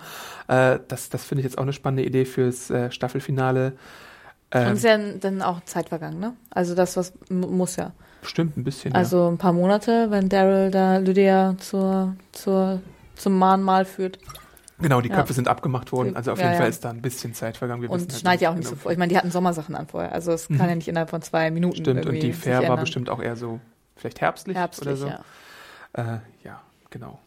Äh, 0.49 0.79
das 0.89 1.11
das 1.11 1.22
finde 1.25 1.41
ich 1.41 1.45
jetzt 1.45 1.59
auch 1.59 1.62
eine 1.62 1.72
spannende 1.72 2.03
Idee 2.05 2.25
fürs 2.25 2.70
äh, 2.70 2.91
Staffelfinale. 2.91 3.75
Ja. 4.53 4.61
Und 4.61 4.66
Ähm, 4.66 4.72
es 4.72 4.79
ist 4.79 4.85
ja 4.85 4.99
dann 5.20 5.43
auch 5.43 5.61
Zeit 5.64 5.91
vergangen, 5.91 6.18
ne? 6.18 6.35
Also 6.51 6.75
das, 6.75 6.97
was 6.97 7.12
muss 7.29 7.77
ja. 7.77 7.93
Bestimmt 8.25 8.57
ein 8.57 8.64
bisschen. 8.64 8.93
Also 8.95 9.29
ein 9.29 9.39
paar 9.39 9.53
Monate, 9.53 10.11
wenn 10.11 10.29
Daryl 10.29 10.70
da 10.70 10.97
Lydia 10.99 11.55
zur, 11.59 12.16
zur, 12.33 12.81
zum 13.14 13.39
Mahnmal 13.39 13.85
führt. 13.85 14.18
Genau, 14.81 15.01
die 15.01 15.09
ja. 15.09 15.14
Köpfe 15.14 15.33
sind 15.33 15.47
abgemacht 15.47 15.93
worden. 15.93 16.16
Also 16.16 16.33
auf 16.33 16.39
Ja, 16.39 16.47
jeden 16.47 16.55
ja. 16.55 16.61
Fall 16.62 16.68
ist 16.68 16.85
da 16.85 16.91
ein 16.91 17.01
bisschen 17.01 17.33
Zeit 17.33 17.57
vergangen. 17.57 17.81
Wir 17.83 17.91
Und 17.91 18.01
halt 18.01 18.12
schneit 18.12 18.41
ja 18.41 18.51
auch 18.51 18.55
nicht 18.57 18.64
so 18.66 18.72
genau. 18.72 18.83
vor. 18.83 18.93
Ich 18.93 18.99
meine, 18.99 19.11
die 19.11 19.16
hatten 19.16 19.31
Sommersachen 19.31 19.77
an 19.77 19.87
vorher. 19.87 20.12
Also 20.12 20.33
es 20.33 20.49
kann 20.49 20.57
Mhm. 20.57 20.62
ja 20.68 20.75
nicht 20.75 20.89
innerhalb 20.89 21.11
von 21.11 21.22
zwei 21.22 21.51
Minuten 21.53 21.77
Stimmt, 21.77 22.07
und 22.07 22.14
die 22.20 22.33
Fair 22.33 22.68
war 22.68 22.77
bestimmt 22.77 23.09
auch 23.09 23.22
eher 23.22 23.37
so 23.37 23.61
vielleicht 23.97 24.20
herbstlich, 24.20 24.57
herbstlich, 24.57 24.89
oder 24.89 24.97
so. 24.97 25.07
ja. 25.07 25.20
Äh, 25.93 26.18
ja, 26.43 26.61
genau. 26.91 27.20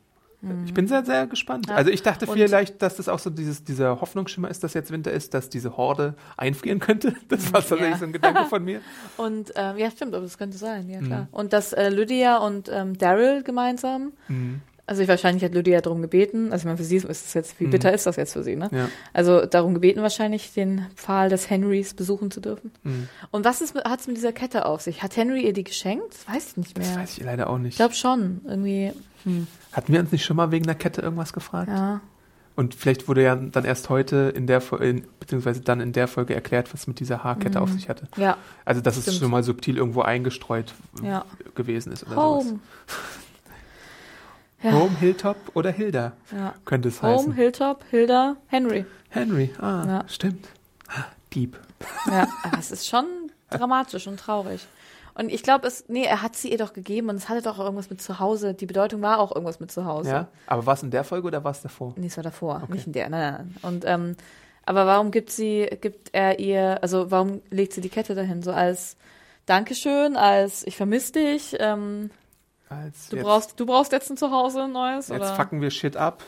Ich 0.66 0.74
bin 0.74 0.88
sehr, 0.88 1.04
sehr 1.04 1.26
gespannt. 1.26 1.68
Ja. 1.68 1.76
Also 1.76 1.90
ich 1.90 2.04
dachte 2.04 2.28
Und- 2.28 2.34
vielleicht, 2.38 2.82
dass 2.84 2.96
das 2.98 3.10
auch 3.10 3.18
so 3.18 3.30
dieses, 3.32 3.64
dieser 3.64 4.00
Hoffnungsschimmer 4.02 4.50
ist, 4.50 4.64
dass 4.64 4.76
jetzt 4.76 4.92
Winter 4.92 5.12
ist, 5.12 5.34
dass 5.34 5.50
diese 5.50 5.78
Horde 5.78 6.14
einfrieren 6.38 6.80
könnte. 6.80 7.14
Das 7.28 7.52
war 7.52 7.62
tatsächlich 7.62 7.90
Ja. 7.92 7.98
so 7.98 8.06
ein 8.06 8.14
Gedanke 8.14 8.46
von 8.46 8.64
mir. 8.64 8.82
Und 9.18 9.52
ähm, 9.56 9.78
ja, 9.78 9.90
stimmt, 9.90 10.14
aber 10.14 10.24
das 10.24 10.38
könnte 10.38 10.58
sein, 10.58 10.90
ja 10.90 11.00
klar. 11.02 11.22
Mhm. 11.22 11.28
Und 11.32 11.54
dass 11.54 11.74
äh, 11.74 11.90
Lydia 11.90 12.38
und 12.38 12.70
ähm, 12.72 12.98
Daryl 12.98 13.42
gemeinsam, 13.44 14.14
Mhm. 14.28 14.62
also 14.86 15.02
ich 15.02 15.08
wahrscheinlich 15.08 15.44
hat 15.44 15.54
Lydia 15.56 15.82
darum 15.82 16.02
gebeten, 16.04 16.52
also 16.52 16.62
ich 16.62 16.66
meine, 16.66 16.78
für 16.78 16.84
sie 16.84 16.98
ist 16.98 17.10
es 17.10 17.34
jetzt, 17.34 17.60
wie 17.60 17.66
Mhm. 17.66 17.72
bitter 17.72 17.92
ist 17.92 18.06
das 18.06 18.16
jetzt 18.16 18.34
für 18.34 18.44
sie, 18.44 18.56
ne? 18.56 18.70
Ja. 18.72 18.90
Also 19.14 19.46
darum 19.48 19.74
gebeten 19.74 20.02
wahrscheinlich, 20.04 20.54
den 20.54 20.86
Pfahl 20.96 21.30
des 21.30 21.50
Henrys 21.50 21.96
besuchen 21.96 22.30
zu 22.30 22.42
dürfen. 22.42 22.72
Mhm. 22.84 23.10
Und 23.32 23.44
was 23.44 23.60
hat 23.60 24.00
es 24.00 24.08
mit 24.08 24.18
dieser 24.18 24.34
Kette 24.34 24.66
auf 24.68 24.82
sich? 24.82 25.02
Hat 25.02 25.18
Henry 25.18 25.42
ihr 25.46 25.54
die 25.54 25.64
geschenkt? 25.64 26.06
Das 26.12 26.28
weiß 26.36 26.48
ich 26.52 26.58
nicht 26.58 26.78
mehr. 26.78 26.88
Das 26.88 26.96
weiß 26.96 27.18
ich 27.18 27.24
leider 27.24 27.50
auch 27.50 27.58
nicht. 27.58 27.72
Ich 27.74 27.78
glaube 27.78 27.96
schon, 27.96 28.42
irgendwie, 28.46 28.94
hm, 29.24 29.48
Hatten 29.78 29.94
wir 29.94 30.00
uns 30.02 30.12
nicht 30.12 30.26
schon 30.26 30.36
mal 30.36 30.52
wegen 30.52 30.66
der 30.66 30.76
Kette 30.76 31.02
irgendwas 31.02 31.32
gefragt? 31.32 31.70
ja. 31.70 32.02
Und 32.56 32.74
vielleicht 32.74 33.08
wurde 33.08 33.22
ja 33.22 33.36
dann 33.36 33.66
erst 33.66 33.90
heute 33.90 34.34
in 34.36 34.48
der 34.48 34.64
Fo- 34.64 34.78
in, 34.82 35.06
beziehungsweise 35.20 35.62
dann 35.62 35.80
in 35.80 35.94
der 35.94 36.08
Folge 36.08 36.34
erklärt, 36.34 36.74
was 36.74 36.88
mit 36.88 37.00
dieser 37.00 37.24
Haarkette 37.24 37.62
auf 37.62 37.70
sich 37.70 37.88
hatte. 37.88 38.08
Ja, 38.18 38.36
Also 38.66 38.82
dass 38.82 38.98
es 38.98 39.04
Stimmt. 39.04 39.20
schon 39.20 39.30
mal 39.30 39.44
subtil 39.44 39.78
irgendwo 39.78 40.02
eingestreut 40.02 40.74
ja. 41.04 41.24
gewesen 41.54 41.92
ist 41.92 42.02
oder 42.08 42.16
sowas. 42.16 42.46
Home. 42.46 42.60
Ja. 44.64 44.72
Home, 44.72 44.98
Hilltop 45.00 45.38
oder 45.54 45.70
Hilda 45.70 46.14
Ja. 46.32 46.56
könnte 46.66 46.88
es 46.90 47.04
Home, 47.04 47.14
heißen. 47.18 47.34
Hilltop, 47.34 47.84
Hilda, 47.92 48.38
Henry. 48.48 48.88
Henry, 49.10 49.54
ah, 49.62 49.84
Ja. 49.86 50.04
stimmt. 50.08 50.48
Dieb. 51.34 51.60
Ja, 52.08 52.28
aber 52.42 52.58
es 52.58 52.72
ist 52.72 52.88
schon 52.88 53.06
dramatisch 53.52 54.08
und 54.08 54.20
traurig. 54.20 54.66
Und 55.18 55.30
ich 55.30 55.42
glaube, 55.42 55.66
es, 55.68 55.86
nee, 55.88 56.04
er 56.04 56.22
hat 56.22 56.36
sie 56.36 56.52
ihr 56.52 56.60
doch 56.60 56.74
gegeben 56.74 57.10
und 57.10 57.16
es 57.16 57.28
hatte 57.28 57.42
doch 57.42 57.58
irgendwas 57.58 57.90
mit 57.90 58.00
zu 58.02 58.20
Hause. 58.20 58.54
Die 58.54 58.68
Bedeutung 58.68 59.02
war 59.02 59.20
auch 59.20 59.32
irgendwas 59.34 59.60
mit 59.60 59.72
zu 59.72 59.86
Hause. 59.86 60.10
Ja, 60.10 60.28
aber 60.46 60.66
war 60.68 60.76
es 60.76 60.84
in 60.84 60.92
der 60.92 61.04
Folge 61.04 61.28
oder 61.28 61.44
war 61.44 61.52
es 61.52 61.62
davor? 61.62 61.94
Nee, 61.96 62.06
es 62.08 62.18
war 62.18 62.24
davor, 62.24 62.62
Okay. 62.64 62.74
nicht 62.74 62.86
in 62.88 62.94
der. 62.94 63.10
Nein, 63.10 63.34
nein. 63.34 63.56
Und, 63.64 63.84
ähm, 63.86 64.16
aber 64.66 64.86
warum 64.86 65.10
gibt 65.10 65.32
sie, 65.32 65.66
gibt 65.82 66.10
er 66.12 66.40
ihr, 66.40 66.84
also 66.84 67.10
warum 67.10 67.42
legt 67.50 67.74
sie 67.74 67.82
die 67.82 67.90
Kette 67.90 68.14
dahin? 68.14 68.44
So 68.44 68.52
als 68.52 68.96
Dankeschön, 69.48 70.18
als 70.18 70.68
ich 70.68 70.76
vermisse 70.78 71.14
dich, 71.14 71.56
ähm, 71.60 72.12
Als 72.70 73.08
du 73.10 73.16
jetzt, 73.16 73.26
brauchst, 73.26 73.60
du 73.60 73.66
brauchst 73.66 73.94
jetzt 73.94 74.12
ein 74.12 74.18
Zuhause, 74.18 74.64
ein 74.66 74.72
neues? 74.74 75.08
jetzt 75.08 75.20
oder? 75.20 75.36
fucken 75.36 75.62
wir 75.62 75.72
Shit 75.72 75.98
ab. 75.98 76.22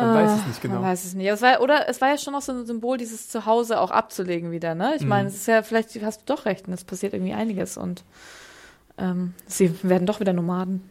Man 0.00 0.10
Ah, 0.10 0.14
weiß 0.14 0.40
es 0.40 0.46
nicht 0.46 0.60
genau. 0.62 0.74
Man 0.76 0.84
weiß 0.84 1.04
es 1.04 1.14
nicht. 1.14 1.26
Es 1.28 1.42
war, 1.42 1.60
oder 1.60 1.88
es 1.88 2.00
war 2.00 2.08
ja 2.08 2.18
schon 2.18 2.34
auch 2.34 2.42
so 2.42 2.52
ein 2.52 2.66
Symbol, 2.66 2.96
dieses 2.96 3.28
Zuhause 3.28 3.80
auch 3.80 3.90
abzulegen 3.90 4.50
wieder, 4.50 4.74
ne? 4.74 4.94
Ich 4.96 5.02
Mhm. 5.02 5.08
meine, 5.08 5.28
es 5.28 5.34
ist 5.34 5.46
ja, 5.46 5.62
vielleicht 5.62 6.00
hast 6.02 6.20
du 6.28 6.34
doch 6.34 6.44
recht, 6.46 6.66
und 6.68 6.74
es 6.74 6.84
passiert 6.84 7.12
irgendwie 7.12 7.32
einiges 7.34 7.76
und 7.76 8.04
ähm, 8.98 9.34
sie 9.46 9.74
werden 9.82 10.06
doch 10.06 10.20
wieder 10.20 10.32
Nomaden. 10.32 10.90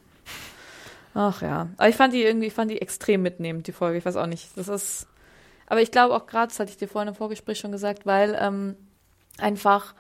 Ach 1.14 1.42
ja. 1.42 1.68
Aber 1.78 1.90
ich 1.90 1.96
fand 1.96 2.14
die 2.14 2.24
irgendwie, 2.24 2.48
ich 2.48 2.54
fand 2.54 2.70
die 2.72 2.82
extrem 2.82 3.22
mitnehmend, 3.22 3.68
die 3.68 3.72
Folge. 3.72 3.98
Ich 3.98 4.06
weiß 4.06 4.16
auch 4.16 4.28
nicht. 4.28 4.50
Das 4.56 4.68
ist. 4.68 5.08
Aber 5.68 5.82
ich 5.82 5.92
glaube 5.92 6.16
auch 6.16 6.26
gerade, 6.28 6.48
das 6.50 6.60
hatte 6.60 6.72
ich 6.72 6.78
dir 6.78 6.88
vorhin 6.88 7.10
im 7.10 7.16
Vorgespräch 7.16 7.60
schon 7.60 7.72
gesagt, 7.72 8.06
weil 8.06 8.38
ähm, 8.40 8.76
einfach 9.38 9.94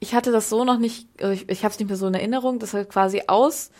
ich 0.00 0.14
hatte 0.14 0.30
das 0.30 0.48
so 0.48 0.64
noch 0.64 0.78
nicht, 0.78 1.08
also 1.20 1.32
ich, 1.32 1.48
ich 1.48 1.64
habe 1.64 1.72
es 1.72 1.78
nicht 1.80 1.88
mehr 1.88 1.96
so 1.96 2.06
in 2.06 2.14
Erinnerung, 2.14 2.60
dass 2.60 2.72
halt 2.72 2.88
quasi 2.88 3.22
aus 3.26 3.70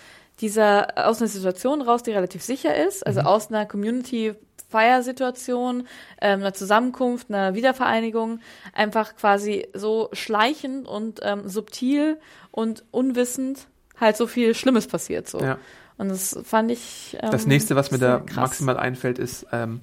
dieser, 0.40 1.06
aus 1.08 1.20
einer 1.20 1.28
Situation 1.28 1.82
raus, 1.82 2.02
die 2.02 2.12
relativ 2.12 2.42
sicher 2.42 2.74
ist, 2.76 3.06
also 3.06 3.20
aus 3.20 3.48
einer 3.48 3.66
Community-Feier-Situation, 3.66 5.86
ähm, 6.20 6.40
einer 6.40 6.54
Zusammenkunft, 6.54 7.30
einer 7.30 7.54
Wiedervereinigung, 7.54 8.40
einfach 8.72 9.16
quasi 9.16 9.66
so 9.74 10.08
schleichend 10.12 10.86
und 10.86 11.20
ähm, 11.22 11.48
subtil 11.48 12.18
und 12.50 12.84
unwissend 12.90 13.66
halt 13.98 14.16
so 14.16 14.26
viel 14.26 14.54
Schlimmes 14.54 14.86
passiert 14.86 15.28
so. 15.28 15.40
Ja. 15.40 15.58
Und 15.96 16.10
das 16.10 16.38
fand 16.44 16.70
ich. 16.70 17.16
Ähm, 17.20 17.30
Das 17.32 17.46
nächste, 17.46 17.74
was 17.74 17.90
mir 17.90 17.98
da 17.98 18.20
krass. 18.20 18.36
maximal 18.36 18.76
einfällt, 18.76 19.18
ist, 19.18 19.46
ähm, 19.50 19.80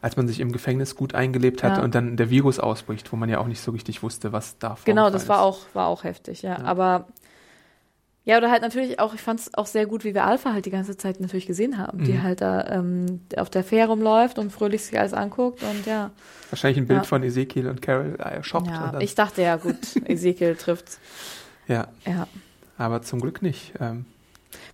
als 0.00 0.16
man 0.16 0.28
sich 0.28 0.38
im 0.38 0.52
Gefängnis 0.52 0.94
gut 0.94 1.16
eingelebt 1.16 1.64
hatte 1.64 1.78
Ja. 1.78 1.82
und 1.84 1.94
dann 1.96 2.16
der 2.16 2.30
Virus 2.30 2.60
ausbricht, 2.60 3.10
wo 3.12 3.16
man 3.16 3.28
ja 3.28 3.38
auch 3.40 3.48
nicht 3.48 3.60
so 3.60 3.72
richtig 3.72 4.04
wusste, 4.04 4.32
was 4.32 4.56
da 4.58 4.76
Genau, 4.84 5.02
vorgefallen 5.02 5.12
das 5.14 5.28
war 5.28 5.40
auch, 5.42 5.58
war 5.72 5.88
auch 5.88 6.04
heftig, 6.04 6.42
ja. 6.42 6.58
Ja. 6.58 6.64
Aber 6.64 7.06
ja, 8.26 8.36
oder 8.36 8.50
halt 8.50 8.60
natürlich 8.60 8.98
auch, 9.00 9.14
ich 9.14 9.20
fand 9.22 9.40
es 9.40 9.54
auch 9.54 9.66
sehr 9.66 9.86
gut, 9.86 10.02
wie 10.04 10.12
wir 10.12 10.24
Alpha 10.26 10.52
halt 10.52 10.66
die 10.66 10.70
ganze 10.70 10.96
Zeit 10.98 11.20
natürlich 11.20 11.46
gesehen 11.46 11.78
haben, 11.78 12.04
die 12.04 12.12
Mhm. 12.14 12.22
halt 12.24 12.40
da 12.42 12.66
ähm, 12.68 13.20
auf 13.36 13.48
der 13.48 13.62
Fähre 13.64 13.88
rumläuft 13.88 14.38
und 14.38 14.50
fröhlich 14.52 14.84
sich 14.84 14.98
alles 14.98 15.14
anguckt 15.14 15.62
und 15.62 15.86
ja. 15.86 16.10
Wahrscheinlich 16.50 16.78
ein 16.78 16.86
Bild 16.86 17.00
Ja. 17.00 17.04
von 17.04 17.22
Ezekiel 17.22 17.68
und 17.68 17.80
Carol 17.80 18.16
äh, 18.18 18.42
shoppt. 18.42 18.66
ja 18.66 18.98
ich 19.00 19.14
dachte 19.14 19.40
ja, 19.42 19.56
gut, 19.56 19.76
Ezekiel 20.04 20.56
trifft. 20.56 20.98
ja, 21.68 21.86
Ja. 22.04 22.26
aber 22.76 23.00
zum 23.02 23.20
Glück 23.20 23.40
nicht. 23.42 23.72
Ähm, 23.80 24.04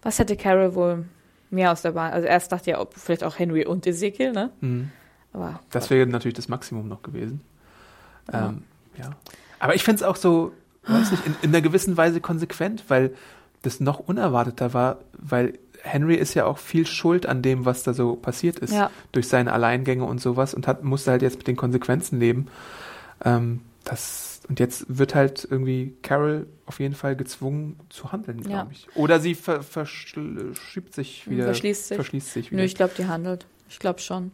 Was 0.03 0.18
hätte 0.18 0.36
Carol 0.36 0.74
wohl 0.74 1.05
mehr 1.50 1.70
aus 1.72 1.82
der 1.82 1.92
Bahn? 1.92 2.12
Also 2.12 2.26
erst 2.26 2.50
dachte 2.53 2.70
ja, 2.70 2.84
vielleicht 2.96 3.22
auch 3.22 3.38
Henry 3.38 3.66
und 3.66 3.86
Ezekiel, 3.86 4.32
ne? 4.32 4.50
mh. 4.61 4.84
Aber 5.34 5.61
Das 5.70 5.88
wäre 5.90 6.07
natürlich 6.07 6.34
das 6.36 6.48
Maximum 6.48 6.88
noch 6.88 7.03
gewesen. 7.03 7.40
Ja. 8.32 8.48
Ähm, 8.48 8.62
ja. 8.98 9.11
Aber 9.59 9.74
ich 9.74 9.82
finde 9.82 9.96
es 9.96 10.03
auch 10.03 10.16
so, 10.16 10.53
weiß 10.86 11.11
nicht, 11.11 11.24
in, 11.26 11.34
in 11.42 11.50
einer 11.50 11.61
gewissen 11.62 11.96
Weise 11.96 12.20
konsequent, 12.20 12.84
weil 12.88 13.14
das 13.63 13.81
noch 13.81 13.99
unerwarteter 14.01 14.75
war, 14.75 14.99
weil 15.19 15.59
Henry 15.83 16.15
ist 16.15 16.35
ja 16.35 16.45
auch 16.47 16.59
viel 16.59 16.87
schuld 16.87 17.27
an 17.27 17.43
dem, 17.43 17.65
was 17.65 17.83
da 17.83 17.93
so 17.95 18.15
passiert 18.15 18.59
ist, 18.61 18.73
Ja. 18.73 18.91
durch 19.13 19.27
seine 19.29 19.53
Alleingänge 19.53 20.05
und 20.05 20.21
sowas 20.21 20.55
und 20.55 20.67
hat, 20.69 20.85
musste 20.85 21.11
halt 21.11 21.23
jetzt 21.23 21.39
mit 21.39 21.49
den 21.49 21.57
Konsequenzen 21.57 22.21
leben. 22.21 22.47
Ähm, 23.25 23.61
das, 23.85 24.41
und 24.49 24.61
jetzt 24.61 24.85
wird 24.89 25.15
halt 25.17 25.47
irgendwie 25.51 25.95
Carol 26.03 26.47
auf 26.67 26.79
jeden 26.79 26.95
Fall 26.95 27.17
gezwungen 27.17 27.79
zu 27.89 28.13
handeln, 28.13 28.39
Ja. 28.43 28.49
glaube 28.49 28.73
ich. 28.73 28.87
Oder 28.95 29.19
sie 29.19 29.35
ver, 29.35 29.63
verschiebt 29.63 30.95
sich 30.95 31.29
wieder. 31.29 31.45
Verschließt 31.45 31.89
sich. 31.89 31.95
Verschließt 31.97 32.33
sich 32.33 32.51
Nö, 32.51 32.59
wieder. 32.59 32.65
ich 32.65 32.75
glaube, 32.77 32.93
die 32.97 33.07
handelt. 33.07 33.47
Ich 33.69 33.79
glaube 33.81 33.99
schon. 34.01 34.31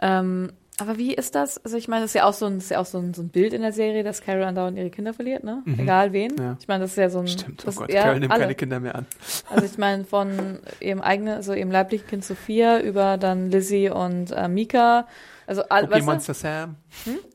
Ähm, 0.00 0.52
aber 0.80 0.96
wie 0.96 1.14
ist 1.14 1.34
das? 1.34 1.58
Also 1.64 1.76
ich 1.76 1.88
meine, 1.88 2.02
das 2.02 2.10
ist 2.10 2.14
ja 2.14 2.24
auch 2.24 2.32
so 2.32 2.46
ein, 2.46 2.58
ist 2.58 2.70
ja 2.70 2.78
auch 2.80 2.86
so 2.86 2.98
ein, 2.98 3.12
so 3.12 3.22
ein 3.22 3.28
Bild 3.28 3.52
in 3.52 3.62
der 3.62 3.72
Serie, 3.72 4.04
dass 4.04 4.20
Carol 4.22 4.44
andauernd 4.44 4.78
ihre 4.78 4.90
Kinder 4.90 5.12
verliert, 5.12 5.42
ne? 5.44 5.62
Mhm. 5.64 5.80
Egal 5.80 6.12
wen. 6.12 6.36
Ja. 6.38 6.56
Ich 6.60 6.68
meine, 6.68 6.84
das 6.84 6.92
ist 6.92 6.96
ja 6.98 7.10
so 7.10 7.18
ein. 7.20 7.28
Stimmt, 7.28 7.64
oh 7.66 7.72
Gott, 7.72 7.92
ja, 7.92 8.02
Carol 8.04 8.20
nimmt 8.20 8.32
alle. 8.32 8.42
keine 8.42 8.54
Kinder 8.54 8.80
mehr 8.80 8.94
an. 8.94 9.06
Also 9.50 9.64
ich 9.66 9.76
meine, 9.78 10.04
von 10.04 10.60
ihrem 10.80 11.00
eigenen, 11.00 11.34
also 11.34 11.52
ihrem 11.52 11.70
leiblichen 11.70 12.06
Kind 12.06 12.24
Sophia 12.24 12.80
über 12.80 13.18
dann 13.18 13.50
Lizzie 13.50 13.90
und 13.90 14.30
äh, 14.30 14.46
Mika. 14.48 15.06
Also 15.46 15.62
all, 15.68 15.84
Cookie 15.84 15.92
weißt 15.94 16.02
du? 16.06 16.10
Monster 16.12 16.34
Sam. 16.34 16.76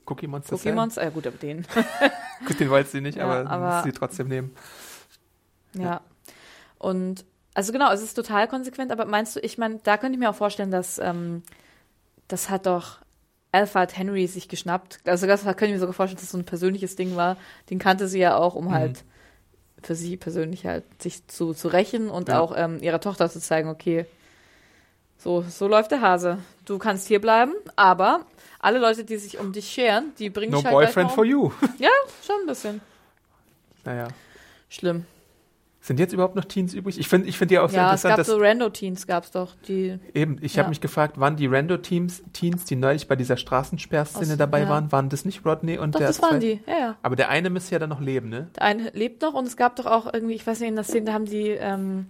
Cookie 0.06 0.28
Monster 0.28 0.54
Cookie 0.56 0.68
Sam. 0.70 0.76
Monster, 0.76 1.04
ja 1.04 1.10
gut, 1.10 1.28
aber 1.28 1.38
den. 1.38 1.66
Gut, 2.46 2.60
den 2.60 2.70
wollte 2.70 2.89
sie 2.89 3.02
nicht, 3.02 3.18
Ja, 3.18 3.24
aber, 3.26 3.50
aber- 3.50 3.84
sie 3.84 3.91
trotzdem 3.94 4.28
nehmen. 4.28 4.54
Ja. 5.78 6.02
Und 6.78 7.26
also 7.56 7.72
genau, 7.72 7.91
es 7.91 8.02
ist 8.02 8.14
total 8.14 8.48
konsequent, 8.48 8.91
aber 8.91 9.06
meinst 9.06 9.36
du, 9.36 9.39
ich 9.39 9.58
meine, 9.58 9.80
da 9.84 9.98
könnte 9.98 10.14
ich 10.14 10.20
mir 10.20 10.30
auch 10.30 10.36
vorstellen, 10.36 10.72
dass 10.72 11.00
ähm, 11.00 11.44
das 12.28 12.50
hat 12.50 12.66
doch 12.66 12.98
Alpha 13.54 13.80
hat 13.82 13.95
Henry 13.97 14.28
sich 14.28 14.49
geschnappt. 14.49 14.99
Also 15.06 15.28
das 15.28 15.43
könnte 15.43 15.66
ich 15.68 15.72
mir 15.74 15.80
sogar 15.80 15.93
vorstellen, 15.93 16.18
dass 16.18 16.26
das 16.26 16.32
so 16.32 16.38
ein 16.38 16.43
persönliches 16.45 16.95
Ding 16.97 17.16
war. 17.16 17.38
Den 17.70 17.80
kannte 17.80 18.08
sie 18.10 18.20
ja 18.20 18.36
auch, 18.36 18.56
um 18.56 18.66
Mhm. 18.66 18.72
halt 18.72 19.04
für 19.82 19.95
sie 19.95 20.18
persönlich 20.18 20.66
halt 20.66 20.84
sich 21.01 21.26
zu, 21.28 21.54
zu 21.54 21.68
rächen 21.68 22.10
und 22.10 22.30
Ja. 22.30 22.39
auch 22.39 22.54
ähm, 22.58 22.82
ihrer 22.82 22.99
Tochter 22.99 23.30
zu 23.30 23.39
zeigen, 23.39 23.70
okay, 23.70 24.06
so, 25.18 25.41
so 25.41 25.68
läuft 25.68 25.91
der 25.91 26.01
Hase. 26.01 26.39
Du 26.66 26.78
kannst 26.80 27.08
hier 27.08 27.22
bleiben, 27.22 27.54
aber 27.76 28.26
alle 28.60 28.80
Leute, 28.80 29.04
die 29.06 29.18
sich 29.18 29.38
um 29.39 29.54
dich 29.54 29.70
scheren, 29.70 30.14
die 30.20 30.30
bringen 30.30 30.51
No 30.51 30.58
dich 30.58 30.66
halt 30.66 30.74
gleich 30.78 30.88
boyfriend 30.88 31.12
for 31.12 31.26
you. 31.26 31.51
Ja, 31.80 31.89
schon 32.26 32.41
ein 32.41 32.47
bisschen. 32.47 32.82
Naja. 33.86 34.08
Schlimm. 34.70 35.06
Sind 35.86 36.00
jetzt 36.00 36.14
überhaupt 36.14 36.36
noch 36.38 36.46
Teens 36.46 36.74
übrig? 36.74 36.98
Ich 36.98 37.10
finde 37.10 37.28
ich 37.28 37.38
find 37.38 37.52
ja 37.52 37.62
auch 37.62 37.70
sehr 37.70 37.82
Ja, 37.82 37.94
es 37.94 38.06
interessant, 38.06 38.26
gab 38.26 38.26
so 38.26 38.42
Rando-Teens, 38.42 39.06
gab's 39.06 39.32
doch, 39.32 39.54
die 39.68 40.00
eben, 40.14 40.38
ich 40.42 40.56
Ja. 40.56 40.60
habe 40.62 40.70
mich 40.70 40.80
gefragt, 40.80 41.20
waren 41.20 41.36
die 41.36 41.46
Rando-Teams, 41.48 42.24
Teens, 42.32 42.64
die 42.64 42.78
neulich 42.78 43.10
bei 43.10 43.18
dieser 43.18 43.36
Straßensperrszene 43.36 44.38
dabei 44.38 44.62
ja. 44.62 44.70
waren, 44.70 44.94
waren 44.94 45.10
das 45.10 45.26
nicht 45.26 45.46
Rodney 45.46 45.78
und 45.78 45.94
Doch, 45.96 46.00
der 46.00 46.08
das 46.08 46.22
waren 46.22 46.32
zwei- 46.32 46.40
die, 46.40 46.60
ja, 46.68 46.80
ja. 46.80 46.96
Aber 47.04 47.18
der 47.18 47.28
eine 47.28 47.50
müsste 47.50 47.74
ja 47.74 47.80
dann 47.80 47.90
noch 47.90 48.00
leben, 48.00 48.30
ne? 48.30 48.48
Der 48.56 48.62
eine 48.64 48.92
lebt 48.92 49.22
noch 49.24 49.34
und 49.34 49.46
es 49.46 49.58
gab 49.58 49.76
doch 49.76 49.86
auch 49.86 50.14
irgendwie, 50.14 50.36
ich 50.36 50.48
weiß 50.48 50.62
nicht, 50.62 50.70
in 50.70 50.76
der 50.76 50.86
Szene, 50.86 51.08
da 51.08 51.14
haben 51.14 51.26
die, 51.26 51.50
ähm, 51.50 52.06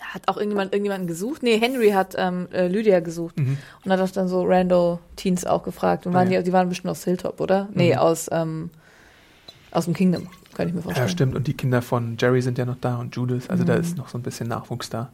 hat 0.00 0.28
auch 0.28 0.36
irgendjemand 0.36 0.74
irgendjemanden 0.74 1.08
gesucht? 1.08 1.42
Nee, 1.42 1.58
Henry 1.58 1.90
hat 1.92 2.16
ähm, 2.18 2.48
äh, 2.52 2.68
Lydia 2.68 3.00
gesucht 3.00 3.38
Mhm. 3.38 3.56
und 3.84 3.92
hat 3.92 4.00
auch 4.00 4.10
dann 4.10 4.28
so 4.28 4.42
Rando-Teens 4.44 5.46
auch 5.46 5.62
gefragt. 5.62 6.06
Und 6.06 6.12
waren 6.12 6.30
ja. 6.30 6.40
die, 6.40 6.44
die 6.44 6.52
waren 6.52 6.68
bestimmt 6.68 6.90
aus 6.90 7.02
Hilltop, 7.04 7.40
oder? 7.40 7.68
Nee, 7.72 7.94
Mhm. 7.94 7.98
aus, 7.98 8.28
ähm, 8.30 8.70
aus 9.70 9.86
dem 9.86 9.94
Kingdom, 9.94 10.28
kann 10.58 10.68
ich 10.68 10.74
mir 10.74 10.82
vorstellen. 10.82 11.06
Ja, 11.06 11.10
stimmt. 11.10 11.34
Und 11.34 11.46
die 11.46 11.54
Kinder 11.54 11.80
von 11.80 12.16
Jerry 12.18 12.42
sind 12.42 12.58
ja 12.58 12.66
noch 12.66 12.76
da 12.80 12.96
und 12.96 13.16
Judith. 13.16 13.48
Also 13.48 13.64
da 13.64 13.74
Mhm. 13.76 13.80
ist 13.80 13.96
noch 13.96 14.08
so 14.08 14.18
ein 14.18 14.22
bisschen 14.22 14.48
Nachwuchs 14.48 14.90
da. 14.90 15.08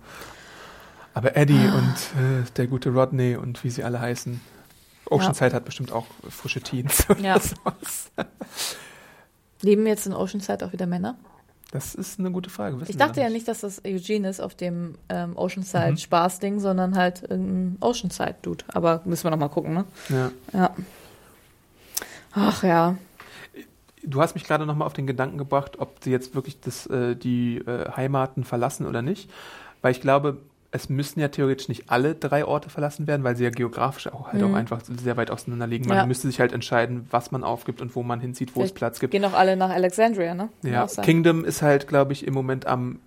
Aber 1.13 1.37
Eddie 1.37 1.69
Ah. 1.71 1.77
und 1.79 1.95
äh, 2.21 2.43
der 2.57 2.67
gute 2.67 2.91
Rodney 2.91 3.37
und 3.37 3.63
wie 3.63 3.71
sie 3.71 3.85
alle 3.85 4.01
heißen. 4.01 4.41
Oceanside 5.11 5.55
hat 5.55 5.65
bestimmt 5.65 5.93
auch 5.93 6.07
frische 6.29 6.61
Teens. 6.63 7.07
Ja. 7.23 7.39
Leben 9.63 9.87
jetzt 9.87 10.07
in 10.07 10.13
Oceanside 10.15 10.65
auch 10.67 10.73
wieder 10.73 10.87
Männer? 10.87 11.17
Das 11.71 11.95
ist 11.95 12.19
eine 12.21 12.31
gute 12.31 12.51
Frage. 12.51 12.81
wissen 12.81 12.91
Ich 12.93 12.97
dachte 12.97 13.21
ja 13.21 13.29
nicht, 13.29 13.49
dass 13.49 13.61
das 13.61 13.83
Eugene 13.85 14.29
ist 14.29 14.41
auf 14.41 14.55
dem 14.55 14.97
ähm, 15.09 15.37
Oceanside 15.37 15.93
Mhm. 15.93 15.97
Spaßding, 15.99 16.61
sondern 16.61 16.97
halt 16.97 17.23
irgendein 17.23 17.77
Oceanside-Dude. 17.81 18.65
Aber 18.69 19.03
müssen 19.05 19.25
wir 19.25 19.31
noch 19.31 19.39
mal 19.39 19.49
gucken, 19.49 19.75
ne? 19.75 19.85
Ja. 20.09 20.31
Ja. 20.53 20.71
Ach 22.33 22.63
ja. 22.63 22.97
Du 24.07 24.21
hast 24.21 24.35
mich 24.35 24.45
gerade 24.45 24.67
nochmal 24.67 24.87
auf 24.87 24.93
den 24.93 25.07
Gedanken 25.07 25.39
gebracht, 25.39 25.79
ob 25.79 26.03
sie 26.03 26.11
jetzt 26.11 26.35
wirklich 26.35 26.61
das, 26.61 26.87
äh, 26.87 27.17
die 27.17 27.59
äh, 27.59 27.91
Heimaten 27.97 28.45
verlassen 28.45 28.87
oder 28.87 29.03
nicht. 29.03 29.31
Weil 29.83 29.93
ich 29.93 30.01
glaube, 30.01 30.39
es 30.71 30.89
müssen 30.89 31.21
ja 31.21 31.29
theoretisch 31.29 31.69
nicht 31.69 31.85
alle 31.89 32.17
drei 32.17 32.45
Orte 32.45 32.69
verlassen 32.69 33.07
werden, 33.07 33.23
weil 33.23 33.37
sie 33.37 33.45
ja 33.45 33.51
geografisch 33.51 34.09
auch 34.13 34.33
halt 34.33 34.43
Mhm. 34.43 34.51
auch 34.51 34.55
einfach 34.57 34.81
sehr 34.85 35.17
weit 35.17 35.31
auseinander 35.31 35.69
liegen. 35.69 35.87
Man 35.87 35.97
Ja. 35.99 36.07
müsste 36.07 36.27
sich 36.27 36.41
halt 36.41 36.53
entscheiden, 36.53 37.07
was 37.13 37.31
man 37.31 37.45
aufgibt 37.45 37.81
und 37.81 37.95
wo 37.95 38.03
man 38.03 38.19
hinzieht, 38.19 38.57
wo 38.57 38.61
es 38.61 38.71
Vielleicht 38.71 38.75
Platz 38.75 38.99
gibt. 39.01 39.13
Gehen 39.13 39.25
auch 39.25 39.35
alle 39.35 39.57
nach 39.57 39.71
Alexandria, 39.71 40.35
ne? 40.35 40.49
Ja. 40.65 40.87
Kingdom 41.03 41.45
ist 41.45 41.63
halt, 41.63 41.87
glaube 41.87 42.13
ich, 42.13 42.27
im 42.27 42.35
Moment 42.35 42.67
am 42.67 42.99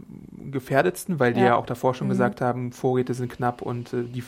gefährdetsten, 0.52 1.20
weil 1.20 1.34
die 1.34 1.42
Ja. 1.42 1.48
ja, 1.48 1.56
auch 1.58 1.66
davor 1.66 1.94
schon 1.94 2.08
Mhm. 2.08 2.12
gesagt 2.12 2.40
haben, 2.42 2.72
Vorräte 2.72 3.14
sind 3.14 3.32
knapp 3.32 3.62
und 3.62 3.92
äh, 3.94 4.04
die 4.04 4.20
äh, 4.20 4.24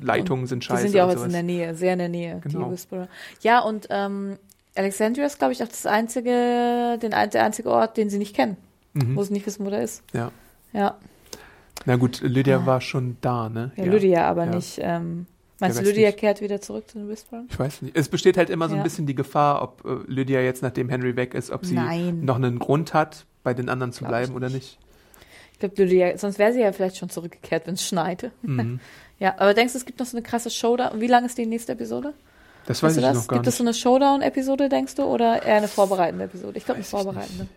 Leitungen 0.00 0.46
sind 0.46 0.62
Die 0.62 0.66
scheiße. 0.68 0.82
sind 0.82 0.94
ja 0.94 1.04
auch 1.04 1.08
und 1.08 1.14
jetzt 1.16 1.26
in 1.26 1.32
der 1.32 1.42
Nähe, 1.42 1.74
sehr 1.74 1.94
in 1.94 1.98
der 1.98 2.08
Nähe, 2.08 2.40
Genau. 2.44 2.66
die 2.66 2.70
Whisperer. 2.72 3.08
Ja, 3.40 3.60
und 3.60 3.88
ähm, 3.90 4.36
Alexandria 4.80 5.26
ist, 5.26 5.38
glaube 5.38 5.52
ich, 5.52 5.62
auch 5.62 5.68
das 5.68 5.86
einzige, 5.86 6.98
den, 7.00 7.10
der 7.10 7.44
einzige 7.44 7.70
Ort, 7.70 7.96
den 7.96 8.10
sie 8.10 8.18
nicht 8.18 8.34
kennen, 8.34 8.56
Mhm. 8.94 9.16
wo 9.16 9.22
sie 9.22 9.32
nicht 9.32 9.46
wissen, 9.46 9.64
wo 9.64 9.70
der 9.70 9.82
ist. 9.82 10.02
Ja. 10.12 10.30
Ja, 10.72 10.96
Na 11.86 11.96
gut, 11.96 12.20
Lydia 12.20 12.58
Ah. 12.58 12.66
war 12.66 12.80
schon 12.80 13.16
da, 13.22 13.48
ne? 13.48 13.72
ja, 13.76 13.84
Lydia, 13.84 14.28
aber 14.28 14.44
Ja. 14.44 14.54
nicht. 14.54 14.78
Ähm, 14.82 15.26
meinst 15.60 15.78
du, 15.80 15.82
Lydia 15.84 16.08
nicht. 16.08 16.18
kehrt 16.18 16.40
wieder 16.42 16.60
zurück 16.60 16.88
zu 16.90 16.98
den 16.98 17.08
Whisperern? 17.08 17.46
Ich 17.50 17.58
weiß 17.58 17.82
nicht. 17.82 17.96
Es 17.96 18.08
besteht 18.10 18.36
halt 18.36 18.50
immer 18.50 18.68
so 18.68 18.74
Ja. 18.74 18.80
ein 18.82 18.84
bisschen 18.84 19.06
die 19.06 19.14
Gefahr, 19.14 19.62
ob 19.62 19.82
äh, 19.86 20.10
Lydia 20.12 20.40
jetzt, 20.40 20.62
nachdem 20.62 20.88
Henry 20.90 21.16
weg 21.16 21.32
ist, 21.34 21.50
ob 21.50 21.64
sie 21.64 21.74
Nein. 21.74 22.22
noch 22.24 22.36
einen 22.36 22.58
Grund 22.58 22.92
hat, 22.92 23.24
bei 23.42 23.54
den 23.54 23.68
anderen 23.70 23.92
zu 23.92 24.00
Glaub 24.00 24.10
bleiben 24.10 24.34
oder 24.34 24.50
nicht. 24.50 24.78
Ich 25.54 25.58
glaube, 25.58 25.74
Lydia, 25.82 26.16
sonst 26.18 26.38
wäre 26.38 26.52
sie 26.52 26.60
ja 26.60 26.70
vielleicht 26.72 26.96
schon 26.98 27.08
zurückgekehrt, 27.10 27.66
wenn 27.66 27.74
es 27.74 27.86
schneite. 27.86 28.30
Mhm. 28.42 28.80
Ja, 29.18 29.34
aber 29.38 29.52
denkst 29.52 29.74
du, 29.74 29.78
es 29.78 29.84
gibt 29.84 29.98
noch 30.00 30.06
so 30.06 30.16
eine 30.16 30.22
krasse 30.24 30.48
Showdown? 30.48 30.98
Wie 31.00 31.06
lang 31.06 31.26
ist 31.26 31.36
die 31.36 31.44
nächste 31.44 31.72
Episode? 31.72 32.14
Das 32.70 32.82
weiß 32.84 32.90
Weißt 32.90 32.96
du 32.96 33.00
ich 33.00 33.06
das? 33.06 33.16
noch 33.16 33.26
gar 33.28 33.38
Gibt 33.38 33.46
es 33.48 33.56
so 33.56 33.64
eine 33.64 33.74
Showdown-Episode, 33.74 34.68
denkst 34.68 34.94
du, 34.94 35.02
oder 35.02 35.42
eher 35.42 35.56
eine 35.56 35.66
vorbereitende 35.68 36.26
Episode? 36.26 36.56
Ich 36.56 36.64
glaube, 36.64 36.76
eine 36.76 36.84
vorbereitende. 36.84 37.48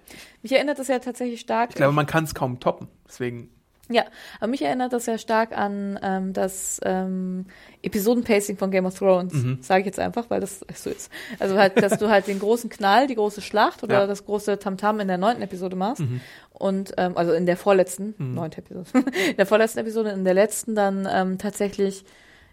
Mich 0.41 0.51
erinnert 0.51 0.79
das 0.79 0.87
ja 0.87 0.97
tatsächlich 0.97 1.39
stark. 1.39 1.69
Ich 1.69 1.75
glaube, 1.75 1.93
man 1.93 2.05
kann 2.07 2.23
es 2.23 2.33
kaum 2.33 2.59
toppen. 2.59 2.87
Deswegen, 3.07 3.49
Ja, 3.89 4.03
aber 4.39 4.47
mich 4.47 4.61
erinnert 4.63 4.91
das 4.91 5.05
sehr 5.05 5.17
stark 5.19 5.55
an 5.55 5.99
ähm, 6.01 6.33
das 6.33 6.79
ähm, 6.83 7.45
Episoden-Pacing 7.83 8.57
von 8.57 8.71
Game 8.71 8.85
of 8.85 8.97
Thrones, 8.97 9.33
Mhm. 9.33 9.57
sage 9.61 9.81
ich 9.81 9.85
jetzt 9.85 9.99
einfach, 9.99 10.29
weil 10.29 10.39
das 10.41 10.61
so 10.73 10.89
ist. 10.89 11.11
Also 11.39 11.57
halt, 11.57 11.81
dass 11.81 11.97
du 11.99 12.09
halt 12.09 12.27
den 12.27 12.39
großen 12.39 12.69
Knall, 12.69 13.07
die 13.07 13.15
große 13.15 13.41
Schlacht 13.41 13.83
oder 13.83 13.99
Ja. 14.01 14.07
das 14.07 14.25
große 14.25 14.57
Tamtam 14.57 14.99
in 14.99 15.07
der 15.07 15.17
neunten 15.17 15.43
Episode 15.43 15.75
machst 15.75 16.01
Mhm. 16.01 16.21
und 16.53 16.93
ähm, 16.97 17.15
also 17.17 17.33
in 17.33 17.45
der 17.45 17.57
vorletzten, 17.57 18.15
Mhm. 18.17 18.33
neunte 18.33 18.59
Episode, 18.59 18.87
in 19.29 19.37
der 19.37 19.45
vorletzten 19.45 19.79
Episode, 19.79 20.09
in 20.11 20.23
der 20.25 20.33
letzten 20.33 20.75
dann 20.75 21.07
ähm, 21.11 21.37
tatsächlich 21.37 22.03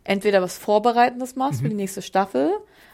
entweder 0.04 0.42
was 0.42 0.58
Vorbereitendes 0.58 1.36
machst 1.36 1.60
Mhm. 1.60 1.64
für 1.64 1.68
die 1.70 1.76
nächste 1.76 2.02
Staffel 2.02 2.50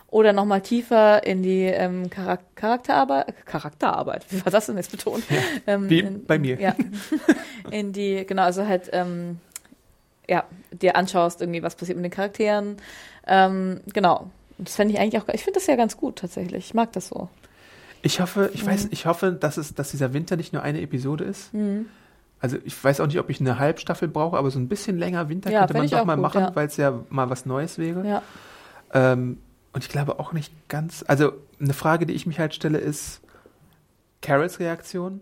oder 0.09 0.33
nochmal 0.33 0.61
tiefer 0.61 1.27
in 1.27 1.43
die 1.43 1.65
ähm, 1.65 2.11
Charak 2.11 2.41
Charakterarbeit, 2.55 3.47
Charakterarbeit, 3.47 4.25
wie 4.31 4.45
war 4.45 4.53
das 4.53 4.67
denn 4.67 4.77
jetzt 4.77 4.91
betont? 4.91 5.25
Ähm, 5.67 5.89
Wie 5.91 6.01
in, 6.01 6.25
bei 6.25 6.39
mir. 6.39 6.61
Ja, 6.61 6.75
in 7.71 7.93
die, 7.93 8.25
genau, 8.27 8.43
also 8.43 8.67
halt, 8.67 8.91
ähm, 8.93 9.39
ja, 10.29 10.45
dir 10.73 10.97
anschaust 10.97 11.41
irgendwie, 11.41 11.63
was 11.63 11.75
passiert 11.77 11.97
mit 11.97 12.05
den 12.05 12.11
Charakteren. 12.13 12.77
Ähm, 13.27 13.81
genau. 13.93 14.31
Das 14.59 14.77
fände 14.77 14.95
ich 14.95 15.01
eigentlich 15.01 15.21
auch, 15.23 15.29
ich 15.33 15.45
finde 15.45 15.59
das 15.61 15.67
ja 15.67 15.77
ganz 15.77 15.97
gut 15.97 16.17
tatsächlich. 16.17 16.67
Ich 16.67 16.75
mag 16.75 16.91
das 16.93 17.09
so. 17.09 17.29
ich 18.03 18.21
hoffe, 18.21 18.51
ich 18.55 18.63
Mhm. 18.63 18.69
weiß, 18.69 18.89
ich 18.91 19.05
hoffe, 19.07 19.33
dass 19.33 19.57
es, 19.57 19.75
dass 19.75 19.91
dieser 19.91 20.13
Winter 20.15 20.37
nicht 20.37 20.53
nur 20.53 20.63
eine 20.63 20.81
Episode 20.81 21.25
ist. 21.25 21.53
Mhm. 21.53 21.87
Also 22.41 22.59
ich 22.65 22.83
weiß 22.85 23.01
auch 23.01 23.07
nicht, 23.07 23.19
ob 23.19 23.31
ich 23.31 23.41
eine 23.41 23.59
Halbstaffel 23.59 24.09
brauche, 24.09 24.37
aber 24.37 24.51
so 24.51 24.59
ein 24.59 24.69
bisschen 24.69 24.99
länger 24.99 25.29
Winter 25.29 25.51
Ja, 25.51 25.61
könnte 25.61 25.75
man 25.79 25.89
doch 25.89 25.99
auch 26.01 26.05
mal 26.05 26.15
gut, 26.17 26.23
machen, 26.23 26.41
ja. 26.43 26.51
weil 26.55 26.67
es 26.67 26.77
ja 26.77 26.93
mal 27.09 27.31
was 27.31 27.47
Neues 27.47 27.79
wäre. 27.79 28.07
Ja. 28.07 28.23
Ähm, 28.93 29.39
und 29.73 29.83
ich 29.85 29.89
glaube 29.91 30.19
auch 30.21 30.33
nicht 30.33 30.53
ganz. 30.69 31.05
Also 31.09 31.33
eine 31.61 31.73
Frage, 31.73 32.07
die 32.07 32.15
ich 32.15 32.27
mich 32.27 32.39
halt 32.39 32.55
stelle, 32.55 32.79
ist 32.79 33.21
Carols 34.23 34.61
Reaktion, 34.61 35.21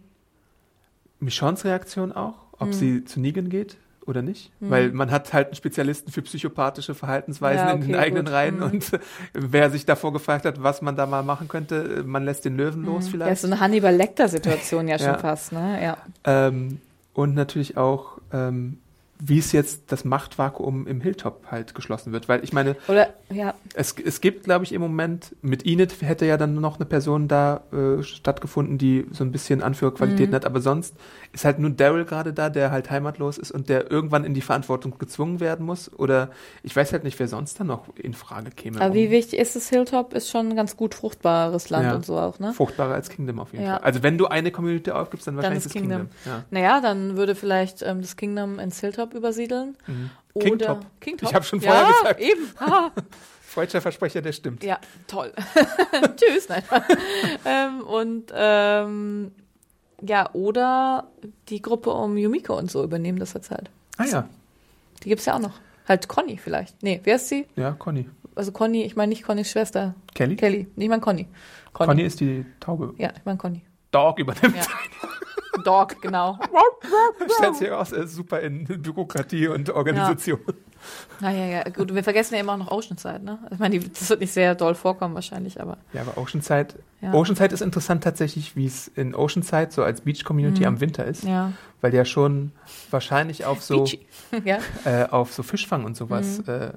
Michonnes 1.21 1.65
Reaktion 1.65 2.13
auch, 2.13 2.35
ob 2.59 2.69
Mhm. 2.69 2.73
sie 2.73 3.05
zu 3.05 3.21
Negan 3.21 3.49
geht 3.49 3.77
oder 4.07 4.21
nicht. 4.21 4.51
Mhm. 4.61 4.71
Weil 4.71 4.91
man 4.93 5.11
hat 5.11 5.33
halt 5.33 5.47
einen 5.49 5.55
Spezialisten 5.57 6.11
für 6.13 6.21
psychopathische 6.23 6.95
Verhaltensweisen 6.95 7.67
Ja, 7.67 7.73
in 7.73 7.81
den 7.81 7.91
okay, 7.95 7.99
eigenen 7.99 8.25
gut. 8.27 8.35
Reihen 8.35 8.57
Mhm. 8.57 8.63
und 8.65 8.91
wer 9.33 9.71
sich 9.71 9.87
davor 9.87 10.13
gefragt 10.13 10.45
hat, 10.45 10.63
was 10.63 10.83
man 10.83 10.97
da 10.97 11.07
mal 11.07 11.23
machen 11.23 11.49
könnte, 11.49 12.03
man 12.05 12.25
lässt 12.25 12.45
den 12.45 12.57
Löwen 12.57 12.85
los 12.85 13.07
Ja, 13.07 13.11
vielleicht. 13.13 13.33
ist 13.33 13.41
so 13.43 13.47
eine 13.47 13.61
Hannibal 13.61 13.95
Lecter-Situation 13.95 14.89
ja 14.89 14.99
schon 14.99 15.07
Ja. 15.09 15.19
fast, 15.19 15.53
ne? 15.53 15.83
Ja. 15.83 15.97
Ähm, 16.25 16.81
und 17.15 17.35
natürlich 17.35 17.77
auch, 17.77 18.19
ähm, 18.33 18.81
wie 19.27 19.39
es 19.39 19.53
jetzt 19.53 19.91
das 19.91 20.05
Machtvakuum 20.05 20.87
im 20.87 21.01
Hilltop 21.01 21.47
halt 21.51 21.75
geschlossen 21.75 22.13
wird. 22.13 22.29
Weil 22.29 22.45
ich 22.45 22.53
meine, 22.53 22.77
Oder, 22.89 23.09
ja, 23.31 23.55
es, 23.73 23.95
es 24.05 24.21
gibt, 24.21 24.45
glaube 24.45 24.65
ich, 24.65 24.73
im 24.73 24.83
Moment, 24.83 25.35
mit 25.41 25.65
Enid 25.67 26.03
hätte 26.03 26.27
ja 26.27 26.37
dann 26.37 26.55
noch 26.57 26.77
eine 26.77 26.85
Person 26.85 27.27
da 27.27 27.63
äh, 27.73 28.03
stattgefunden, 28.03 28.77
die 28.77 29.07
so 29.13 29.25
ein 29.25 29.33
bisschen 29.33 29.63
Anführerqualitäten 29.63 30.31
Mhm. 30.33 30.35
hat, 30.35 30.45
aber 30.45 30.61
sonst 30.61 30.95
ist 31.33 31.45
halt 31.47 31.59
nur 31.59 31.71
Daryl 31.71 32.05
gerade 32.05 32.35
da, 32.35 32.51
der 32.51 32.71
halt 32.71 32.91
heimatlos 32.91 33.39
ist 33.39 33.51
und 33.51 33.71
der 33.71 33.91
irgendwann 33.91 34.25
in 34.25 34.35
die 34.35 34.43
Verantwortung 34.43 34.99
gezwungen 34.99 35.41
werden 35.41 35.65
muss. 35.65 35.91
Oder 35.93 36.31
ich 36.63 36.77
weiß 36.77 36.93
halt 36.93 37.05
nicht, 37.05 37.19
wer 37.19 37.29
sonst 37.29 37.59
dann 37.59 37.69
noch 37.69 37.85
in 37.97 38.13
Frage 38.13 38.51
käme. 38.51 38.79
aber 38.81 38.91
um 38.91 38.95
wie 38.95 39.11
wichtig 39.11 39.39
ist 39.39 39.57
das 39.57 39.71
Hilltop? 39.71 40.13
Ist 40.13 40.29
schon 40.31 40.49
ein 40.51 40.57
ganz 40.57 40.77
gut 40.77 40.95
fruchtbares 40.95 41.71
Land 41.71 41.85
Ja. 41.87 41.95
und 41.95 42.05
so 42.05 42.19
auch, 42.19 42.39
ne? 42.41 42.53
Fruchtbarer 42.53 42.93
als 42.95 43.09
Kingdom 43.09 43.39
auf 43.41 43.53
jeden 43.53 43.65
Ja. 43.65 43.77
Fall. 43.77 43.85
Also 43.85 44.03
wenn 44.03 44.19
du 44.19 44.27
eine 44.27 44.51
Community 44.51 44.91
aufgibst, 44.91 45.27
dann 45.27 45.37
wahrscheinlich 45.37 45.59
ist 45.65 45.67
das 45.67 45.73
Kingdom. 45.73 46.09
Kingdom. 46.25 46.43
Naja, 46.51 46.81
dann 46.83 47.17
würde 47.17 47.35
vielleicht 47.35 47.81
ähm, 47.83 48.03
das 48.03 48.17
Kingdom 48.17 48.59
ins 48.59 48.81
Hilltop 48.81 49.14
übersiedeln. 49.15 49.77
Ja. 49.87 49.93
Mhm. 49.95 50.11
Oder 50.35 50.45
Kingtop. 50.47 50.87
Kingtop. 51.01 51.29
Ich 51.29 51.35
hab 51.35 51.45
schon 51.45 51.61
ja, 51.61 51.71
vorher 51.71 51.93
gesagt. 51.93 52.21
eben. 52.21 52.51
Ah. 52.59 52.91
Freudscher 53.43 53.81
Versprecher, 53.81 54.21
der 54.21 54.33
stimmt. 54.33 54.65
Ja, 54.65 54.81
toll. 55.07 55.33
Tschüss. 56.17 56.49
Nein. 56.49 56.65
ähm, 57.45 57.83
und 57.83 58.33
ähm, 58.35 59.31
ja, 60.03 60.29
oder 60.33 61.07
die 61.49 61.63
Gruppe 61.63 61.91
um 61.91 62.17
Yumiko 62.17 62.59
und 62.59 62.69
so 62.69 62.83
übernehmen 62.83 63.21
das 63.21 63.33
jetzt 63.33 63.53
halt. 63.53 63.71
Ah 63.97 64.07
ja, 64.07 64.29
Die 65.05 65.09
gibt's 65.09 65.25
ja 65.25 65.37
auch 65.37 65.41
noch. 65.41 65.61
Halt 65.87 66.09
Conny 66.09 66.37
vielleicht. 66.37 66.83
Nee, 66.83 67.01
wer 67.05 67.15
ist 67.17 67.29
sie? 67.29 67.47
ja, 67.55 67.71
Conny. 67.73 68.09
Also 68.35 68.51
Conny, 68.51 68.83
ich 68.83 68.97
meine 68.97 69.11
nicht 69.11 69.23
Connys 69.23 69.51
Schwester. 69.51 69.95
Kelly? 70.15 70.35
Kelly. 70.35 70.67
Nee, 70.75 70.85
ich 70.85 70.91
meine 70.91 71.03
Conny. 71.03 71.29
Conny. 71.73 72.03
ist 72.03 72.19
die 72.19 72.45
Taube. 72.59 72.95
Ja, 72.99 73.13
ich 73.17 73.25
meine 73.25 73.39
Conny. 73.39 73.63
Dog 73.93 74.19
übernimmt. 74.19 74.57
Ja. 74.57 74.63
Dog, 75.65 76.01
genau. 76.03 76.39
Stellt 77.39 77.57
sich 77.57 77.69
heraus, 77.69 77.93
er 77.93 78.05
ist 78.05 78.15
super 78.15 78.41
in 78.41 78.65
Bürokratie 78.65 79.49
und 79.49 79.71
Organisation. 79.71 80.41
Naja, 81.21 81.47
ja, 81.47 81.63
gut. 81.71 81.95
Wir 81.95 82.05
vergessen 82.05 82.35
ja 82.35 82.41
immer 82.41 82.53
auch 82.55 82.59
noch 82.59 82.71
Oceanside, 82.71 83.25
ne? 83.25 83.39
Ich 83.51 83.59
meine, 83.59 83.79
das 83.79 84.11
wird 84.11 84.21
nicht 84.21 84.33
sehr 84.33 84.55
doll 84.55 84.75
vorkommen 84.75 85.15
wahrscheinlich, 85.15 85.61
aber 85.61 85.79
Ja, 85.95 86.03
aber 86.03 86.19
Oceanside, 86.19 86.75
ja. 87.01 87.15
Oceanside 87.15 87.55
ist 87.55 87.63
interessant 87.63 88.05
tatsächlich, 88.05 88.55
wie 88.57 88.67
es 88.67 88.89
in 88.89 89.15
Oceanside 89.15 89.69
so 89.71 89.83
als 89.83 90.03
Beach-Community 90.03 90.61
Mhm. 90.63 90.67
am 90.67 90.81
Winter 90.81 91.05
ist, 91.07 91.25
ja. 91.25 91.53
weil 91.81 91.91
der 91.93 92.05
schon 92.05 92.53
wahrscheinlich 92.91 93.47
auf 93.47 93.63
so, 93.63 93.87
ja. 94.45 94.59
äh, 94.85 95.05
auf 95.09 95.33
so 95.33 95.43
Fischfang 95.43 95.85
und 95.85 95.97
sowas 95.97 96.43
Mhm. 96.47 96.53
äh, 96.53 96.71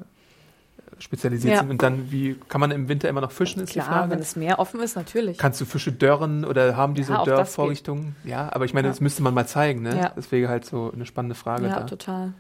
spezialisiert 1.00 1.54
Ja. 1.54 1.60
sind. 1.62 1.70
Und 1.70 1.82
dann, 1.84 2.12
wie 2.12 2.36
kann 2.50 2.60
man 2.62 2.72
im 2.72 2.88
Winter 2.90 3.08
immer 3.10 3.22
noch 3.22 3.32
fischen, 3.32 3.62
ist 3.62 3.70
die 3.76 3.80
Klar, 3.80 4.04
wenn 4.04 4.10
Frage. 4.10 4.18
das 4.18 4.36
Meer 4.36 4.60
offen 4.60 4.80
ist, 4.80 4.96
natürlich. 4.96 5.38
Kannst 5.38 5.60
du 5.62 5.66
Fische 5.66 5.92
dörren 5.92 6.46
oder 6.46 6.76
haben 6.76 6.94
die 6.96 7.04
so 7.04 7.14
Ja, 7.14 7.24
Dörrvorrichtungen? 7.24 8.16
Ja, 8.24 8.52
aber 8.54 8.66
ich 8.66 8.74
meine, 8.74 8.88
Ja. 8.88 8.92
das 8.92 9.02
müsste 9.02 9.22
man 9.24 9.34
mal 9.34 9.48
zeigen, 9.48 9.82
ne? 9.84 9.96
Ja. 9.98 10.10
Das 10.16 10.32
wäre 10.32 10.50
halt 10.50 10.66
so 10.66 10.92
eine 10.92 11.06
spannende 11.06 11.36
Frage 11.36 11.68
Ja, 11.68 11.80
da. 11.80 11.84
total. 11.86 12.34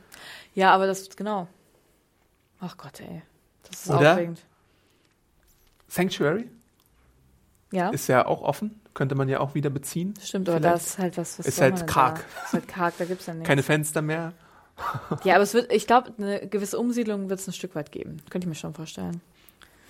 Ja, 0.55 0.73
aber 0.73 0.87
das, 0.87 1.09
genau. 1.15 1.47
Ach 2.59 2.75
Gott, 2.77 2.99
ey. 3.01 3.21
Das 3.69 3.85
ist 3.85 3.89
Oder? 3.91 4.13
aufregend. 4.13 4.39
Sanctuary 5.87 6.49
Ja, 7.71 7.89
ist 7.89 8.07
ja 8.07 8.25
auch 8.25 8.41
offen, 8.41 8.79
könnte 8.93 9.15
man 9.15 9.29
ja 9.29 9.39
auch 9.39 9.55
wieder 9.55 9.69
beziehen. 9.69 10.13
stimmt, 10.21 10.49
aber 10.49 10.57
vielleicht. 10.59 10.75
das 10.75 10.85
ist 10.87 10.97
halt 10.99 11.17
was, 11.17 11.39
was 11.39 11.45
Ist 11.47 11.61
halt 11.61 11.87
karg. 11.87 12.15
Da? 12.15 12.43
Ist 12.45 12.53
halt 12.53 12.67
karg, 12.67 12.93
da 12.97 13.05
gibt's 13.05 13.25
ja 13.25 13.33
nichts. 13.35 13.47
Keine 13.47 13.63
Fenster 13.63 14.01
mehr. 14.01 14.33
Ja, 15.23 15.35
aber 15.35 15.43
es 15.43 15.53
wird, 15.53 15.71
ich 15.71 15.87
glaube, 15.87 16.13
eine 16.17 16.47
gewisse 16.47 16.77
Umsiedlung 16.77 17.29
wird 17.29 17.39
es 17.39 17.47
ein 17.47 17.53
Stück 17.53 17.75
weit 17.75 17.91
geben. 17.91 18.17
Könnte 18.29 18.45
ich 18.45 18.49
mir 18.49 18.55
schon 18.55 18.73
vorstellen. 18.73 19.21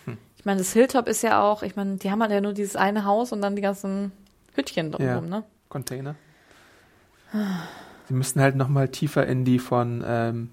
Hm. 0.05 0.17
Ich 0.37 0.45
meine, 0.45 0.59
das 0.59 0.73
Hilltop 0.73 1.07
ist 1.07 1.23
ja 1.23 1.41
auch, 1.43 1.63
ich 1.63 1.75
meine, 1.75 1.97
die 1.97 2.09
haben 2.09 2.21
halt 2.21 2.31
ja 2.31 2.41
nur 2.41 2.53
dieses 2.53 2.75
eine 2.75 3.03
Haus 3.05 3.31
und 3.31 3.41
dann 3.41 3.55
die 3.55 3.61
ganzen 3.61 4.11
Hütchen 4.55 4.91
drumherum, 4.91 5.27
ne? 5.29 5.43
Container. 5.69 6.15
Sie 8.07 8.13
müssten 8.13 8.39
halt 8.39 8.55
nochmal 8.55 8.87
tiefer 8.87 9.27
in 9.27 9.43
die 9.43 9.59
von, 9.59 10.03
ähm, 10.07 10.49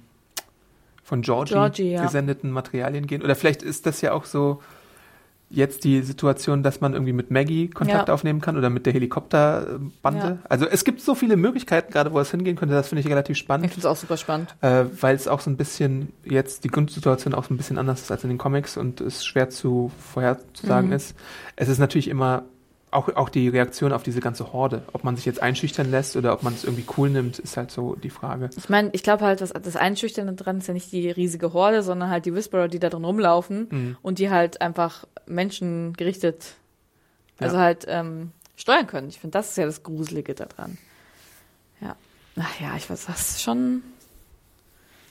von 1.05 1.23
Georgie, 1.23 1.53
Georgie, 1.53 1.93
ja. 1.93 2.03
gesendeten 2.03 2.51
Materialien 2.51 3.07
gehen. 3.07 3.23
Oder 3.23 3.37
vielleicht 3.37 3.63
ist 3.63 3.87
das 3.87 4.01
ja 4.01 4.13
auch 4.13 4.25
so 4.25 4.61
jetzt 5.51 5.85
die 5.85 6.03
Situation, 6.03 6.63
dass 6.63 6.81
man 6.81 6.95
irgendwie 6.95 7.13
mit 7.13 7.31
Maggie 7.31 7.69
Kontakt 7.69 8.09
Ja. 8.09 8.15
aufnehmen 8.15 8.41
kann 8.41 8.57
oder 8.57 8.71
mit 8.71 8.87
der 8.87 8.93
Helikopterbande. 8.93 10.21
Ja. 10.27 10.39
Also 10.49 10.67
es 10.67 10.85
gibt 10.85 11.01
so 11.01 11.15
viele 11.15 11.37
Möglichkeiten, 11.37 11.93
gerade 11.93 12.13
wo 12.13 12.19
es 12.19 12.31
hingehen 12.31 12.57
könnte. 12.57 12.75
Das 12.75 12.89
finde 12.89 13.01
ich 13.01 13.09
relativ 13.09 13.37
Ich 13.37 13.43
spannend, 13.43 13.67
finde 13.67 13.81
es 13.81 13.87
auch 13.87 13.97
super 13.97 14.17
spannend. 14.17 14.55
äh, 14.63 14.85
weil 15.01 15.15
es 15.15 15.29
auch 15.29 15.41
so 15.41 15.51
ein 15.51 15.57
bisschen 15.57 16.13
jetzt 16.25 16.65
die 16.65 16.69
Grundsituation 16.69 17.35
auch 17.35 17.45
so 17.45 17.55
ein 17.55 17.57
bisschen 17.57 17.79
anders 17.79 18.03
ist 18.03 18.11
als 18.11 18.25
in 18.25 18.31
den 18.31 18.39
Comics 18.39 18.77
und 18.77 19.01
es 19.01 19.25
schwer 19.25 19.49
zu 19.51 19.91
vorherzusagen 20.13 20.89
Mhm. 20.91 20.97
ist. 20.97 21.15
Es 21.57 21.69
ist 21.69 21.79
natürlich 21.79 22.09
immer 22.09 22.43
auch, 22.95 23.09
auch 23.17 23.29
die 23.29 23.49
Reaktion 23.49 23.93
auf 23.93 24.03
diese 24.03 24.21
ganze 24.21 24.53
Horde. 24.53 24.83
Ob 24.93 25.05
man 25.05 25.17
sich 25.17 25.25
jetzt 25.25 25.43
einschüchtern 25.43 25.91
lässt 25.91 26.17
oder 26.17 26.33
ob 26.33 26.43
man 26.43 26.55
es 26.55 26.65
irgendwie 26.65 26.85
cool 26.97 27.11
nimmt, 27.11 27.39
ist 27.39 27.57
halt 27.57 27.71
so 27.71 27.95
die 27.97 28.11
Frage. 28.11 28.51
Ich 28.57 28.69
meine, 28.69 28.91
ich 28.93 29.03
glaube 29.03 29.25
halt, 29.25 29.41
dass 29.41 29.51
das 29.53 29.77
Einschüchternde 29.77 30.33
dran 30.35 30.59
ist 30.59 30.69
ja 30.69 30.75
nicht 30.75 30.93
die 30.93 31.11
riesige 31.11 31.53
Horde, 31.53 31.83
sondern 31.83 32.11
halt 32.11 32.25
die 32.27 32.35
Whisperer, 32.35 32.69
die 32.69 32.79
da 32.79 32.89
drin 32.91 33.05
rumlaufen 33.05 33.69
Mhm. 33.71 33.97
und 34.03 34.19
die 34.19 34.31
halt 34.31 34.61
einfach 34.61 35.07
Menschen 35.27 35.93
gerichtet, 35.95 36.55
also 37.39 37.57
Ja. 37.57 37.63
halt 37.63 37.85
ähm, 37.89 38.33
steuern 38.57 38.87
können. 38.87 39.09
Ich 39.09 39.19
finde, 39.21 39.33
das 39.39 39.51
ist 39.51 39.57
ja 39.57 39.67
das 39.67 39.83
Gruselige 39.83 40.35
daran. 40.35 40.79
Ja. 41.81 41.97
Ach 42.39 42.61
ja, 42.61 42.77
ich 42.77 42.89
weiß, 42.89 43.07
das 43.07 43.31
ist 43.31 43.43
schon. 43.43 43.83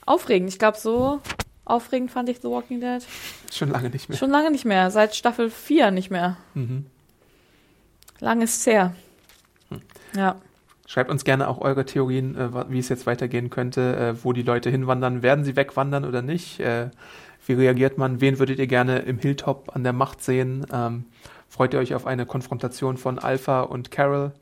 Aufregend. 0.06 0.50
Ich 0.50 0.58
glaube, 0.58 0.78
so 0.78 1.20
aufregend 1.64 2.10
fand 2.10 2.28
ich 2.28 2.38
The 2.40 2.48
Walking 2.48 2.80
Dead 2.80 3.02
Schon 3.52 3.70
lange 3.70 3.88
nicht 3.90 4.08
mehr. 4.08 4.18
schon 4.18 4.30
lange 4.30 4.50
nicht 4.50 4.64
mehr. 4.66 4.90
Seit 4.90 5.14
Staffel 5.14 5.48
4 5.50 5.90
nicht 5.90 6.10
mehr. 6.10 6.36
Mhm. 6.54 6.86
Lang 8.24 8.40
ist 8.40 8.60
es 8.60 8.66
her. 8.66 8.94
Hm. 9.68 9.82
Ja. 10.16 10.36
Schreibt 10.86 11.10
uns 11.10 11.24
gerne 11.24 11.46
auch 11.46 11.60
eure 11.60 11.84
Theorien, 11.84 12.36
äh, 12.36 12.70
wie 12.70 12.78
es 12.78 12.88
jetzt 12.88 13.06
weitergehen 13.06 13.50
könnte, 13.50 13.96
äh, 13.96 14.24
wo 14.24 14.32
die 14.32 14.42
Leute 14.42 14.70
hinwandern. 14.70 15.22
Werden 15.22 15.44
sie 15.44 15.56
wegwandern 15.56 16.06
oder 16.06 16.22
nicht? 16.22 16.58
Äh, 16.58 16.88
wie 17.46 17.52
reagiert 17.52 17.98
man? 17.98 18.22
Wen 18.22 18.38
würdet 18.38 18.58
ihr 18.58 18.66
gerne 18.66 19.00
im 19.00 19.18
Hilltop 19.18 19.76
an 19.76 19.84
der 19.84 19.92
Macht 19.92 20.22
sehen? 20.22 20.64
Ähm, 20.72 21.04
freut 21.50 21.74
ihr 21.74 21.80
euch 21.80 21.94
auf 21.94 22.06
eine 22.06 22.24
Konfrontation 22.24 22.96
von 22.96 23.18
Alpha 23.18 23.60
und 23.60 23.90
Carol? 23.90 24.32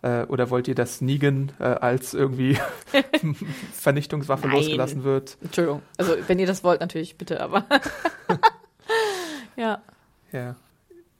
Äh, 0.00 0.22
oder 0.22 0.48
wollt 0.48 0.66
ihr, 0.66 0.74
dass 0.74 1.02
Negan 1.02 1.52
äh, 1.58 1.64
als 1.64 2.14
irgendwie 2.14 2.56
Vernichtungswaffe 3.74 4.46
Nein. 4.46 4.56
losgelassen 4.56 5.04
wird? 5.04 5.36
Entschuldigung. 5.42 5.82
Also, 5.98 6.14
wenn 6.26 6.38
ihr 6.38 6.46
das 6.46 6.64
wollt, 6.64 6.80
natürlich, 6.80 7.18
bitte, 7.18 7.42
aber. 7.42 7.66
ja. 9.56 9.82
Ja. 10.32 10.56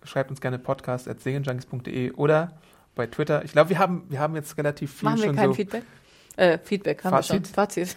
Schreibt 0.07 0.31
uns 0.31 0.41
gerne 0.41 0.59
podcast.segenjunkies.de 0.59 2.13
oder 2.13 2.53
bei 2.95 3.07
Twitter. 3.07 3.45
Ich 3.45 3.53
glaube, 3.53 3.71
wir 3.71 3.79
haben, 3.79 4.05
wir 4.09 4.21
haben 4.21 4.35
jetzt 4.37 4.57
relativ 4.57 4.93
viel 4.95 5.09
Machen 5.09 5.19
wir 5.21 5.27
schon 5.27 5.37
kein 5.37 5.49
so. 5.49 5.55
Feedback? 5.55 5.83
Äh, 6.37 6.59
Feedback 6.59 7.05
haben 7.05 7.11
Fazit? 7.11 7.31
wir 7.41 7.45
schon. 7.47 7.55
Fazit. 7.55 7.97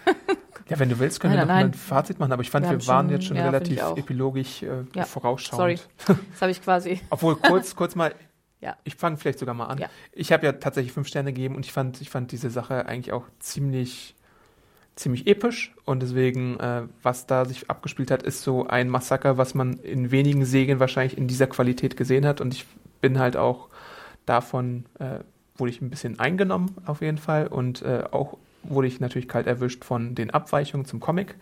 Ja, 0.70 0.78
wenn 0.80 0.90
du 0.90 1.00
willst, 1.00 1.20
können 1.20 1.34
Nein, 1.36 1.42
wir 1.42 1.46
noch 1.46 1.54
nein, 1.56 1.66
mal 1.68 1.72
ein. 1.72 1.74
Fazit 1.74 2.20
machen, 2.20 2.32
aber 2.32 2.42
ich 2.42 2.50
fand, 2.50 2.66
Wir 2.70 2.80
wir, 2.80 2.88
waren 2.88 3.08
schon- 3.08 3.14
jetzt 3.16 3.26
schon 3.26 3.38
ja, 3.38 3.46
relativ 3.46 3.82
epilogisch 3.96 4.64
äh, 4.64 4.84
Ja, 4.96 5.04
vorausschauend. 5.06 5.80
sorry. 6.06 6.18
Das 6.32 6.42
habe 6.42 6.52
ich 6.52 6.62
quasi. 6.62 7.02
Obwohl, 7.10 7.36
kurz, 7.38 7.76
kurz 7.76 7.96
mal, 7.96 8.14
Ja. 8.62 8.78
ich 8.84 8.96
fange 8.96 9.18
vielleicht 9.18 9.40
sogar 9.40 9.56
mal 9.56 9.66
an. 9.66 9.78
Ja. 9.80 9.88
Ich 10.12 10.32
habe 10.32 10.46
ja 10.46 10.54
tatsächlich 10.54 10.92
fünf 10.94 11.08
Sterne 11.08 11.34
gegeben 11.34 11.56
und 11.56 11.66
ich 11.66 11.74
fand, 11.74 12.02
ich 12.02 12.10
fand 12.10 12.32
diese 12.32 12.50
Sache 12.50 12.86
eigentlich 12.86 13.14
auch 13.14 13.26
ziemlich, 13.40 14.16
ziemlich 15.00 15.28
episch 15.28 15.74
und 15.86 16.02
deswegen, 16.02 16.60
äh, 16.60 16.84
was 17.02 17.26
da 17.26 17.46
sich 17.46 17.70
abgespielt 17.70 18.12
hat, 18.12 18.22
ist 18.24 18.42
so 18.42 18.68
ein 18.68 18.90
Massaker, 18.90 19.38
was 19.38 19.56
man 19.56 19.74
in 19.78 20.12
wenigen 20.12 20.46
Serien 20.46 20.80
wahrscheinlich 20.80 21.18
in 21.18 21.28
dieser 21.28 21.48
Qualität 21.48 21.96
gesehen 21.96 22.26
hat 22.26 22.42
und 22.42 22.54
ich 22.54 22.66
bin 23.00 23.18
halt 23.18 23.38
auch 23.38 23.70
davon, 24.26 24.86
äh, 25.00 25.20
wurde 25.56 25.72
ich 25.72 25.82
ein 25.82 25.90
bisschen 25.90 26.20
eingenommen 26.20 26.76
auf 26.86 27.02
jeden 27.02 27.18
Fall 27.18 27.48
und 27.48 27.82
äh, 27.82 28.04
auch 28.12 28.38
wurde 28.64 28.88
ich 28.88 29.00
natürlich 29.00 29.30
kalt 29.30 29.48
erwischt 29.48 29.86
von 29.86 30.16
den 30.16 30.32
Abweichungen 30.32 30.86
zum 30.86 31.00
Comic, 31.00 31.36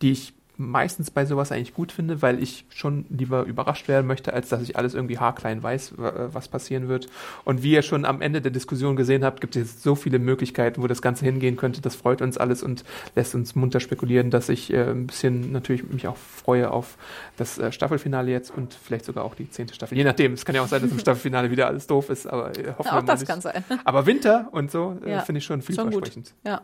die 0.00 0.12
ich 0.12 0.32
meistens 0.58 1.10
bei 1.10 1.24
sowas 1.24 1.50
eigentlich 1.50 1.74
gut 1.74 1.92
finde, 1.92 2.22
weil 2.22 2.42
ich 2.42 2.66
schon 2.68 3.06
lieber 3.08 3.44
überrascht 3.44 3.88
werden 3.88 4.06
möchte, 4.06 4.32
als 4.32 4.48
dass 4.50 4.62
ich 4.62 4.76
alles 4.76 4.94
irgendwie 4.94 5.18
haarklein 5.18 5.62
weiß, 5.62 5.92
äh, 5.92 6.34
was 6.34 6.48
passieren 6.48 6.88
wird. 6.88 7.08
Und 7.44 7.62
wie 7.62 7.72
ihr 7.72 7.82
schon 7.82 8.04
am 8.04 8.20
Ende 8.20 8.40
der 8.42 8.52
Diskussion 8.52 8.94
gesehen 8.96 9.24
habt, 9.24 9.40
gibt 9.40 9.56
es 9.56 9.82
so 9.82 9.94
viele 9.94 10.18
Möglichkeiten, 10.18 10.82
wo 10.82 10.86
das 10.86 11.02
Ganze 11.02 11.24
hingehen 11.24 11.56
könnte. 11.56 11.80
Das 11.80 11.96
freut 11.96 12.22
uns 12.22 12.36
alles 12.38 12.62
und 12.62 12.84
lässt 13.16 13.34
uns 13.34 13.54
munter 13.54 13.80
spekulieren, 13.80 14.30
dass 14.30 14.48
ich 14.48 14.72
äh, 14.72 14.90
ein 14.90 15.06
bisschen 15.06 15.52
natürlich 15.52 15.84
mich 15.90 16.06
auch 16.06 16.16
freue 16.16 16.70
auf 16.70 16.96
das 17.36 17.58
äh, 17.58 17.72
Staffelfinale 17.72 18.30
jetzt 18.30 18.54
und 18.54 18.74
vielleicht 18.74 19.04
sogar 19.06 19.24
auch 19.24 19.34
die 19.34 19.48
zehnte 19.50 19.74
Staffel. 19.74 19.96
Je 19.96 20.04
nachdem. 20.04 20.34
Es 20.34 20.44
kann 20.44 20.54
ja 20.54 20.62
auch 20.62 20.68
sein, 20.68 20.82
dass 20.82 20.90
im 20.90 20.98
Staffelfinale 21.00 21.50
wieder 21.50 21.66
alles 21.66 21.86
doof 21.86 22.10
ist, 22.10 22.26
aber 22.26 22.50
äh, 22.58 22.74
hoffen 22.78 22.84
wir 22.84 22.90
Auch 22.90 22.92
mal 22.92 23.02
das 23.02 23.20
nicht. 23.20 23.28
kann 23.28 23.40
sein. 23.40 23.64
Aber 23.84 24.06
Winter 24.06 24.48
und 24.52 24.70
so 24.70 24.98
äh, 25.04 25.10
Ja, 25.12 25.20
finde 25.20 25.38
ich 25.38 25.44
schon 25.44 25.62
schon 25.62 25.76
gut. 25.76 25.84
vielversprechend. 26.06 26.34
Ja. 26.44 26.62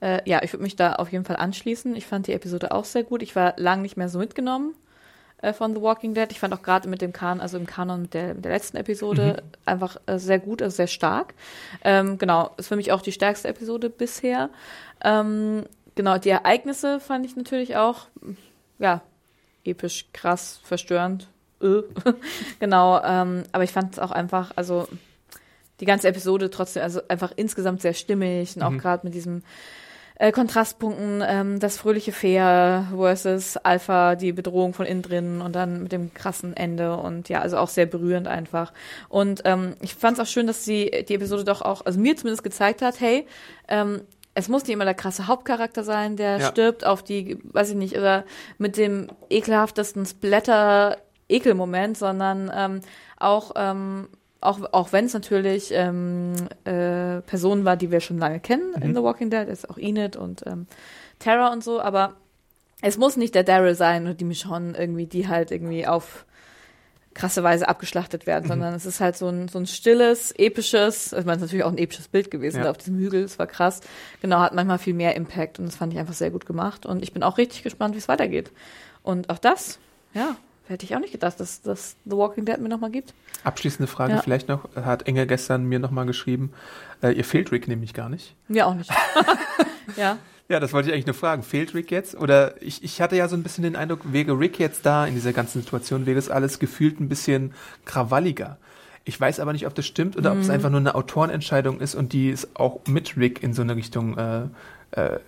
Äh, 0.00 0.28
ja, 0.28 0.42
ich 0.42 0.52
würde 0.52 0.62
mich 0.62 0.76
da 0.76 0.94
auf 0.94 1.12
jeden 1.12 1.24
Fall 1.24 1.36
anschließen. 1.36 1.94
Ich 1.96 2.06
fand 2.06 2.26
die 2.26 2.32
Episode 2.32 2.72
auch 2.72 2.84
sehr 2.84 3.04
gut. 3.04 3.22
Ich 3.22 3.36
war 3.36 3.54
lang 3.56 3.82
nicht 3.82 3.96
mehr 3.96 4.08
so 4.08 4.18
mitgenommen 4.18 4.74
äh, 5.42 5.52
von 5.52 5.74
The 5.74 5.82
Walking 5.82 6.14
Dead. 6.14 6.30
Ich 6.30 6.40
fand 6.40 6.54
auch 6.54 6.62
gerade 6.62 6.88
mit 6.88 7.02
dem 7.02 7.12
Kanon, 7.12 7.40
also 7.40 7.58
im 7.58 7.66
Kanon 7.66 8.02
mit 8.02 8.14
der, 8.14 8.34
mit 8.34 8.44
der 8.44 8.52
letzten 8.52 8.76
Episode 8.76 9.42
einfach 9.64 9.96
äh, 10.06 10.18
sehr 10.18 10.38
gut, 10.38 10.62
also 10.62 10.74
sehr 10.74 10.86
stark. 10.86 11.34
Ähm, 11.84 12.18
genau, 12.18 12.50
ist 12.56 12.68
für 12.68 12.76
mich 12.76 12.92
auch 12.92 13.02
die 13.02 13.12
stärkste 13.12 13.48
Episode 13.48 13.90
bisher. 13.90 14.50
Ähm, 15.02 15.64
genau, 15.94 16.18
die 16.18 16.30
Ereignisse 16.30 17.00
fand 17.00 17.26
ich 17.26 17.36
natürlich 17.36 17.76
auch, 17.76 18.06
ja, 18.78 19.02
episch, 19.64 20.06
krass, 20.12 20.60
verstörend. 20.62 21.28
Äh. 21.62 21.82
genau, 22.58 23.02
ähm, 23.02 23.44
aber 23.52 23.64
ich 23.64 23.72
fand 23.72 23.92
es 23.92 23.98
auch 23.98 24.10
einfach, 24.10 24.52
also 24.56 24.88
die 25.80 25.86
ganze 25.86 26.08
Episode 26.08 26.50
trotzdem, 26.50 26.82
also 26.82 27.00
einfach 27.08 27.32
insgesamt 27.36 27.80
sehr 27.80 27.94
stimmig 27.94 28.54
und 28.56 28.62
auch 28.62 28.76
gerade 28.76 29.06
mit 29.06 29.14
diesem 29.14 29.42
äh, 30.20 30.32
Kontrastpunkten, 30.32 31.24
ähm, 31.26 31.60
das 31.60 31.78
fröhliche 31.78 32.12
Fair 32.12 32.88
versus 32.94 33.56
Alpha, 33.56 34.16
die 34.16 34.32
Bedrohung 34.32 34.74
von 34.74 34.84
innen 34.84 35.00
drin 35.00 35.40
und 35.40 35.54
dann 35.56 35.82
mit 35.84 35.92
dem 35.92 36.12
krassen 36.12 36.54
Ende 36.54 36.94
und 36.98 37.30
ja, 37.30 37.40
also 37.40 37.56
auch 37.56 37.68
sehr 37.70 37.86
berührend 37.86 38.28
einfach. 38.28 38.74
Und 39.08 39.40
ähm, 39.46 39.76
ich 39.80 39.94
fand 39.94 40.18
es 40.18 40.22
auch 40.22 40.30
schön, 40.30 40.46
dass 40.46 40.66
sie 40.66 40.90
die 41.08 41.14
Episode 41.14 41.44
doch 41.44 41.62
auch, 41.62 41.86
also 41.86 41.98
mir 41.98 42.18
zumindest 42.18 42.44
gezeigt 42.44 42.82
hat, 42.82 43.00
hey, 43.00 43.26
ähm, 43.68 44.02
es 44.34 44.48
muss 44.48 44.64
nicht 44.64 44.74
immer 44.74 44.84
der 44.84 44.92
krasse 44.92 45.26
Hauptcharakter 45.26 45.84
sein, 45.84 46.16
der 46.16 46.36
Ja. 46.38 46.46
stirbt 46.48 46.84
auf 46.84 47.02
die, 47.02 47.38
weiß 47.44 47.70
ich 47.70 47.76
nicht, 47.76 47.96
oder 47.96 48.24
mit 48.58 48.76
dem 48.76 49.08
ekelhaftesten 49.30 50.04
Splatter-Ekelmoment, 50.04 51.96
sondern 51.96 52.50
ähm, 52.54 52.80
auch, 53.18 53.52
ähm, 53.56 54.08
auch, 54.40 54.60
auch 54.72 54.92
wenn 54.92 55.04
es 55.06 55.14
natürlich 55.14 55.70
ähm, 55.72 56.34
äh, 56.64 57.20
Personen 57.22 57.64
war, 57.64 57.76
die 57.76 57.90
wir 57.90 58.00
schon 58.00 58.18
lange 58.18 58.40
kennen 58.40 58.74
in 58.80 58.94
The 58.94 59.02
Walking 59.02 59.30
Dead, 59.30 59.48
ist 59.48 59.68
auch 59.68 59.78
Enid 59.78 60.16
und 60.16 60.44
ähm, 60.46 60.66
Tara 61.18 61.52
und 61.52 61.62
so, 61.62 61.80
aber 61.80 62.14
es 62.82 62.96
muss 62.96 63.16
nicht 63.16 63.34
der 63.34 63.44
Daryl 63.44 63.74
sein 63.74 64.06
und 64.06 64.20
die 64.20 64.24
Michonne 64.24 64.76
irgendwie, 64.78 65.06
die 65.06 65.28
halt 65.28 65.50
irgendwie 65.50 65.86
auf 65.86 66.24
krasse 67.12 67.42
Weise 67.42 67.68
abgeschlachtet 67.68 68.26
werden, 68.26 68.46
sondern 68.48 68.72
es 68.72 68.86
ist 68.86 69.00
halt 69.00 69.16
so 69.16 69.28
ein, 69.28 69.48
so 69.48 69.58
ein 69.58 69.66
stilles, 69.66 70.32
episches, 70.38 71.12
also 71.12 71.26
man 71.26 71.36
ist 71.36 71.42
natürlich 71.42 71.64
auch 71.64 71.72
ein 71.72 71.76
episches 71.78 72.08
Bild 72.08 72.30
gewesen 72.30 72.58
Ja. 72.58 72.64
da 72.64 72.70
auf 72.70 72.78
diesem 72.78 72.96
Hügel, 72.96 73.24
es 73.24 73.38
war 73.38 73.48
krass. 73.48 73.80
Genau, 74.22 74.38
hat 74.38 74.54
manchmal 74.54 74.78
viel 74.78 74.94
mehr 74.94 75.16
Impact 75.16 75.58
und 75.58 75.66
das 75.66 75.76
fand 75.76 75.92
ich 75.92 75.98
einfach 75.98 76.14
sehr 76.14 76.30
gut 76.30 76.46
gemacht 76.46 76.86
und 76.86 77.02
ich 77.02 77.12
bin 77.12 77.22
auch 77.24 77.36
richtig 77.36 77.62
gespannt, 77.64 77.94
wie 77.94 77.98
es 77.98 78.08
weitergeht. 78.08 78.52
Und 79.02 79.28
auch 79.28 79.38
das, 79.38 79.78
ja, 80.14 80.36
hätte 80.70 80.86
ich 80.86 80.94
auch 80.94 81.00
nicht 81.00 81.12
gedacht, 81.12 81.38
dass 81.40 81.60
das 81.62 81.96
The 82.04 82.16
Walking 82.16 82.44
Dead 82.44 82.58
mir 82.58 82.68
nochmal 82.68 82.90
gibt. 82.90 83.12
Abschließende 83.44 83.86
Frage 83.86 84.14
Ja. 84.14 84.22
vielleicht 84.22 84.48
noch. 84.48 84.68
Hat 84.76 85.06
Engel 85.06 85.26
gestern 85.26 85.64
mir 85.64 85.78
nochmal 85.78 86.06
geschrieben, 86.06 86.52
äh, 87.02 87.12
ihr 87.12 87.24
fehlt 87.24 87.52
Rick 87.52 87.68
nämlich 87.68 87.94
gar 87.94 88.08
nicht. 88.08 88.34
Mir 88.48 88.66
auch 88.66 88.74
nicht. 88.74 88.90
ja. 89.96 90.18
Ja, 90.48 90.58
das 90.58 90.72
wollte 90.72 90.88
ich 90.88 90.94
eigentlich 90.94 91.06
nur 91.06 91.14
fragen. 91.14 91.44
Fehlt 91.44 91.74
Rick 91.74 91.92
jetzt? 91.92 92.16
Oder 92.16 92.60
ich, 92.60 92.82
ich 92.82 93.00
hatte 93.00 93.14
ja 93.16 93.28
so 93.28 93.36
ein 93.36 93.42
bisschen 93.44 93.62
den 93.62 93.76
Eindruck, 93.76 94.00
wäre 94.12 94.36
Rick 94.38 94.58
jetzt 94.58 94.84
da 94.84 95.06
in 95.06 95.14
dieser 95.14 95.32
ganzen 95.32 95.60
Situation, 95.62 96.06
wäre 96.06 96.18
es 96.18 96.28
alles 96.28 96.58
gefühlt 96.58 96.98
ein 97.00 97.08
bisschen 97.08 97.54
krawalliger. 97.84 98.58
Ich 99.04 99.18
weiß 99.20 99.38
aber 99.40 99.52
nicht, 99.52 99.66
ob 99.66 99.74
das 99.76 99.86
stimmt 99.86 100.16
oder 100.16 100.32
ob 100.32 100.38
es 100.38 100.50
einfach 100.50 100.68
nur 100.70 100.80
eine 100.80 100.94
Autorenentscheidung 100.94 101.80
ist 101.80 101.94
und 101.94 102.12
die 102.12 102.30
es 102.30 102.48
auch 102.54 102.80
mit 102.86 103.16
Rick 103.16 103.42
in 103.42 103.54
so 103.54 103.62
eine 103.62 103.76
Richtung 103.76 104.18
äh, 104.18 104.42
äh, 104.90 105.18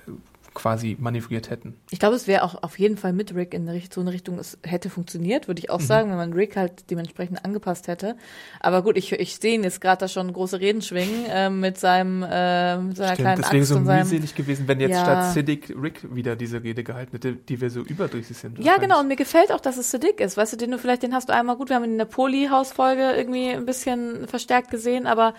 quasi 0.55 0.97
manövriert 1.01 1.51
hätten. 1.51 1.75
Ich 1.91 1.99
glaube, 1.99 2.17
es 2.17 2.27
wäre 2.27 2.43
auch 2.45 2.63
auf 2.63 2.79
jeden 2.79 2.97
Fall 2.97 3.13
mit 3.13 3.35
Rick 3.35 3.55
in 3.55 3.67
so 3.93 4.01
eine 4.01 4.13
Richtung, 4.13 4.39
es 4.39 4.59
hätte 4.63 4.91
funktioniert, 4.91 5.49
würde 5.49 5.59
ich 5.61 5.69
Mhm. 5.69 5.75
auch 5.75 5.81
sagen, 5.81 6.11
wenn 6.11 6.17
man 6.17 6.33
Rick 6.33 6.57
halt 6.57 6.91
dementsprechend 6.91 7.45
angepasst 7.45 7.89
hätte. 7.89 8.17
Aber 8.61 8.83
gut, 8.83 8.97
ich, 8.97 9.13
ich 9.13 9.37
sehe 9.37 9.55
ihn 9.55 9.65
jetzt 9.65 9.81
gerade 9.81 10.01
da 10.01 10.09
schon 10.09 10.33
große 10.33 10.61
Reden 10.61 10.83
schwingen 10.83 11.25
äh, 11.27 11.49
mit 11.51 11.79
seinem 11.79 12.23
äh, 12.23 12.79
mit 12.79 12.97
seiner 12.97 13.15
Stimmt, 13.15 13.27
kleinen 13.27 13.41
das 13.43 13.53
wäre 13.53 13.61
Axt 13.63 13.69
so 13.69 13.77
und 13.77 13.87
seinem 13.87 13.99
mühselig 14.01 14.35
gewesen, 14.35 14.69
wenn 14.69 14.81
jetzt 14.81 14.91
Ja. 14.93 15.03
statt 15.03 15.33
Siddiq 15.33 15.75
Rick 15.81 16.15
wieder 16.15 16.37
diese 16.37 16.63
Rede 16.63 16.85
gehalten 16.85 17.13
hätte, 17.13 17.33
die 17.35 17.61
wir 17.61 17.71
so 17.71 17.81
überdrüssig 17.81 18.37
sind. 18.37 18.59
Ja, 18.59 18.77
genau. 18.79 19.01
Und 19.01 19.09
mir 19.09 19.17
gefällt 19.17 19.53
auch, 19.53 19.61
dass 19.61 19.77
es 19.79 19.91
so 19.91 19.99
dick 19.99 20.21
ist. 20.21 20.37
Weißt 20.37 20.53
du, 20.53 20.57
den 20.57 20.71
du 20.71 20.79
vielleicht, 20.79 21.03
den 21.03 21.15
hast 21.15 21.29
du 21.29 21.35
einmal 21.35 21.57
gut, 21.57 21.69
wir 21.69 21.77
haben 21.77 21.85
ihn 21.85 21.93
in 21.93 21.99
der 21.99 22.05
Poli-Haus-Folge 22.05 23.13
irgendwie 23.17 23.49
ein 23.51 23.65
bisschen 23.67 24.27
verstärkt 24.29 24.71
gesehen, 24.71 25.07
aber 25.07 25.35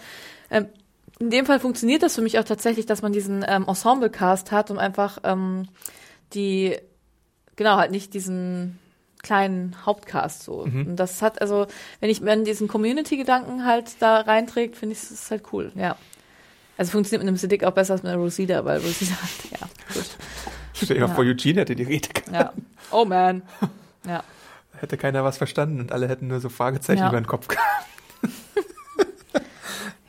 ähm, 0.49 0.67
in 1.23 1.29
dem 1.29 1.45
Fall 1.45 1.59
funktioniert 1.59 2.03
das 2.03 2.15
für 2.15 2.21
mich 2.21 2.37
auch 2.39 2.43
tatsächlich, 2.43 2.85
dass 2.85 3.01
man 3.01 3.13
diesen 3.13 3.45
ähm, 3.47 3.65
Ensemble-Cast 3.67 4.51
hat 4.51 4.71
und 4.71 4.77
einfach 4.77 5.19
ähm, 5.23 5.67
die, 6.33 6.77
genau, 7.55 7.77
halt 7.77 7.91
nicht 7.91 8.13
diesen 8.13 8.79
kleinen 9.21 9.75
Hauptcast 9.85 10.43
so. 10.43 10.65
Mhm. 10.65 10.87
Und 10.87 10.95
das 10.97 11.21
hat, 11.21 11.41
also, 11.41 11.67
wenn 12.01 12.09
ich, 12.09 12.23
wenn 12.23 12.43
diesen 12.43 12.67
Community-Gedanken 12.67 13.65
halt 13.65 13.91
da 13.99 14.19
reinträgt, 14.21 14.75
finde 14.75 14.93
ich, 14.93 15.03
es 15.03 15.31
halt 15.31 15.43
cool, 15.53 15.71
ja. 15.75 15.95
Also 16.77 16.91
funktioniert 16.91 17.21
mit 17.21 17.27
einem 17.29 17.37
Siddiq 17.37 17.63
auch 17.63 17.71
besser 17.71 17.93
als 17.93 18.03
mit 18.03 18.11
einer 18.11 18.21
Rosita, 18.21 18.65
weil 18.65 18.79
Rosita 18.79 19.13
hat, 19.13 19.59
ja, 19.61 19.67
gut. 19.93 20.05
Stell 20.73 20.97
dir 20.97 21.07
mal 21.07 21.13
vor, 21.13 21.23
Eugene 21.23 21.61
hätte 21.61 21.75
die 21.75 21.83
Rede 21.83 22.09
gehalten. 22.09 22.33
Ja. 22.33 22.53
Oh 22.91 23.05
man. 23.05 23.41
Ja. 24.05 24.21
Hätte 24.75 24.97
keiner 24.97 25.23
was 25.23 25.37
verstanden 25.37 25.79
und 25.79 25.93
alle 25.93 26.09
hätten 26.09 26.27
nur 26.27 26.41
so 26.41 26.49
Fragezeichen 26.49 26.99
Ja. 26.99 27.07
über 27.07 27.21
den 27.21 27.25
Kopf 27.25 27.47
gehabt. 27.47 27.87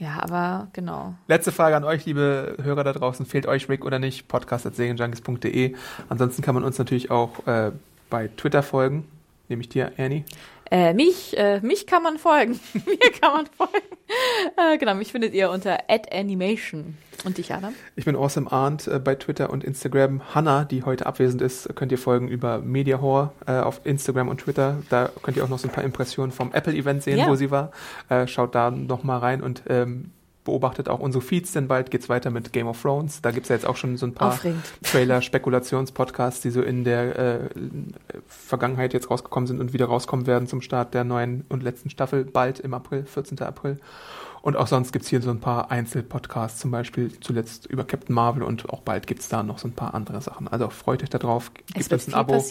Ja, 0.05 0.22
aber 0.22 0.68
genau. 0.74 1.14
Letzte 1.28 1.50
Frage 1.50 1.76
an 1.76 1.84
euch, 1.84 2.05
liebe 2.05 2.59
Hörer 2.62 2.84
da 2.84 2.92
draußen. 2.92 3.24
Fehlt 3.24 3.46
euch 3.46 3.70
Rick 3.70 3.86
oder 3.86 3.98
nicht? 3.98 4.28
Podcast.serienjunkies.de. 4.28 5.74
Ansonsten 6.11 6.42
kann 6.42 6.55
man 6.55 6.62
uns 6.62 6.76
natürlich 6.76 7.11
auch 7.11 7.46
äh, 7.46 7.72
bei 8.11 8.28
Twitter 8.28 8.62
folgen. 8.62 9.09
Nämlich 9.48 9.70
dir, 9.70 9.92
Annie. 9.96 10.24
Äh, 10.70 10.94
mich, 10.94 11.36
äh, 11.36 11.60
mich 11.60 11.86
kann 11.86 12.02
man 12.02 12.18
folgen. 12.18 12.58
Mir 12.86 13.10
kann 13.20 13.32
man 13.32 13.46
folgen. 13.46 13.86
Äh, 14.56 14.78
genau, 14.78 14.94
mich 14.94 15.12
findet 15.12 15.34
ihr 15.34 15.50
unter 15.50 15.78
@animation. 16.12 16.96
Und 17.24 17.38
dich, 17.38 17.52
Adam? 17.54 17.74
Ich 17.96 18.04
bin 18.04 18.16
Awesome 18.16 18.50
Arndt 18.50 18.86
äh, 18.88 18.98
bei 18.98 19.14
Twitter 19.14 19.50
und 19.50 19.64
Instagram. 19.64 20.34
Hannah, 20.34 20.64
die 20.64 20.82
heute 20.82 21.06
abwesend 21.06 21.40
ist, 21.42 21.74
könnt 21.74 21.92
ihr 21.92 21.98
folgen 21.98 22.28
über 22.28 22.58
Mediahore 22.58 23.32
äh, 23.46 23.52
auf 23.60 23.80
Instagram 23.84 24.28
und 24.28 24.38
Twitter. 24.40 24.78
Da 24.90 25.10
könnt 25.22 25.36
ihr 25.36 25.44
auch 25.44 25.48
noch 25.48 25.58
so 25.58 25.68
ein 25.68 25.72
paar 25.72 25.84
Impressionen 25.84 26.32
vom 26.32 26.52
Apple-Event 26.52 27.02
sehen, 27.02 27.18
Ja. 27.18 27.28
wo 27.28 27.34
sie 27.34 27.50
war. 27.50 27.70
Äh, 28.08 28.26
schaut 28.26 28.54
da 28.54 28.70
noch 28.70 29.04
mal 29.04 29.18
rein 29.18 29.42
und 29.42 29.62
ähm, 29.68 30.10
beobachtet 30.45 30.88
auch 30.88 31.01
unsere 31.01 31.22
Feeds, 31.22 31.53
denn 31.53 31.68
bald 31.68 31.90
geht's 31.90 32.09
weiter 32.09 32.30
mit 32.30 32.53
Game 32.53 32.66
of 32.66 32.80
Thrones. 32.80 33.22
Da 33.22 33.30
gibt's 33.30 33.49
ja 33.49 33.57
jetzt 33.57 33.66
auch 33.66 33.76
schon 33.76 33.97
so 33.97 34.07
ein 34.07 34.14
paar. 34.14 34.38
Trailer-Spekulations-Podcasts, 34.82 36.42
die 36.42 36.51
so 36.51 36.62
in 36.62 36.84
der 36.84 37.18
äh, 37.18 37.38
Vergangenheit 38.28 38.92
jetzt 38.92 39.11
rausgekommen 39.11 39.47
sind 39.47 39.61
und 39.61 39.72
wieder 39.72 39.86
rauskommen 39.86 40.26
werden 40.26 40.47
zum 40.47 40.61
Start 40.61 40.95
der 40.95 41.05
neuen 41.05 41.45
und 41.49 41.62
letzten 41.62 41.90
Staffel, 41.90 42.24
bald 42.24 42.61
im 42.61 42.74
April, 42.74 43.05
14. 43.05 43.40
April. 43.40 43.78
Und 44.42 44.59
auch 44.59 44.66
sonst 44.66 44.92
gibt's 44.92 45.09
hier 45.09 45.22
so 45.22 45.30
ein 45.30 45.40
paar 45.40 45.70
Einzelpodcasts, 45.70 46.61
zum 46.61 46.70
Beispiel 46.70 47.18
zuletzt 47.20 47.64
über 47.64 47.84
Captain 47.84 48.14
Marvel 48.14 48.42
und 48.42 48.68
auch 48.68 48.82
bald 48.82 49.07
gibt's 49.07 49.30
da 49.30 49.42
noch 49.42 49.59
so 49.59 49.68
ein 49.68 49.72
paar 49.72 49.95
andere 49.95 50.20
Sachen. 50.20 50.49
Also 50.49 50.68
freut 50.68 51.03
euch 51.03 51.09
darauf, 51.09 51.51
gebt 51.55 51.90
uns 51.90 52.09
ein 52.09 52.12
Abo, 52.12 52.45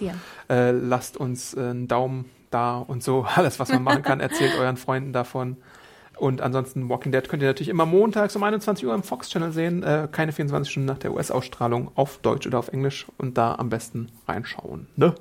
äh, 0.49 0.71
lasst 0.71 1.17
uns 1.17 1.53
äh, 1.53 1.59
einen 1.59 1.87
Daumen 1.87 2.25
da 2.49 2.77
und 2.77 3.03
so, 3.03 3.27
alles 3.35 3.59
was 3.59 3.69
man 3.69 3.83
machen 3.83 4.01
kann, 4.01 4.19
erzählt 4.21 4.57
euren 4.57 4.77
Freunden 4.77 5.13
davon. 5.13 5.57
Und 6.17 6.41
ansonsten 6.41 6.89
Walking 6.89 7.11
Dead 7.11 7.27
könnt 7.27 7.41
ihr 7.41 7.47
natürlich 7.49 7.69
immer 7.69 7.85
montags 7.85 8.35
um 8.35 8.43
21 8.43 8.85
Uhr 8.85 8.93
im 8.93 9.03
Fox 9.03 9.29
Channel 9.29 9.51
sehen, 9.51 9.83
äh, 9.83 10.07
keine 10.11 10.31
24 10.31 10.71
Stunden 10.71 10.87
nach 10.87 10.99
der 10.99 11.13
US-Ausstrahlung 11.13 11.91
auf 11.95 12.19
Deutsch 12.19 12.45
oder 12.47 12.59
auf 12.59 12.67
Englisch 12.69 13.07
und 13.17 13.37
da 13.37 13.55
am 13.55 13.69
besten 13.69 14.09
reinschauen. 14.27 14.87
Ne? 14.95 15.15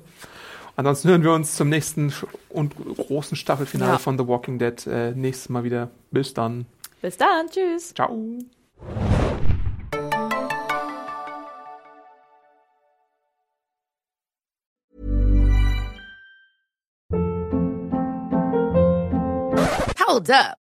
Ansonsten 0.75 1.09
hören 1.09 1.23
wir 1.23 1.33
uns 1.33 1.55
zum 1.55 1.69
nächsten 1.69 2.11
und 2.49 2.75
großen 2.97 3.37
Staffelfinale 3.37 3.93
Ja. 3.93 3.97
von 3.99 4.17
The 4.17 4.27
Walking 4.27 4.59
Dead 4.59 4.85
äh, 4.87 5.11
nächstes 5.11 5.49
Mal 5.49 5.63
wieder. 5.63 5.89
Bis 6.11 6.33
dann. 6.33 6.65
Bis 7.01 7.17
dann, 7.17 7.47
tschüss. 7.49 7.93
Ciao. 7.93 8.17
Hold 19.97 20.29
up. 20.29 20.62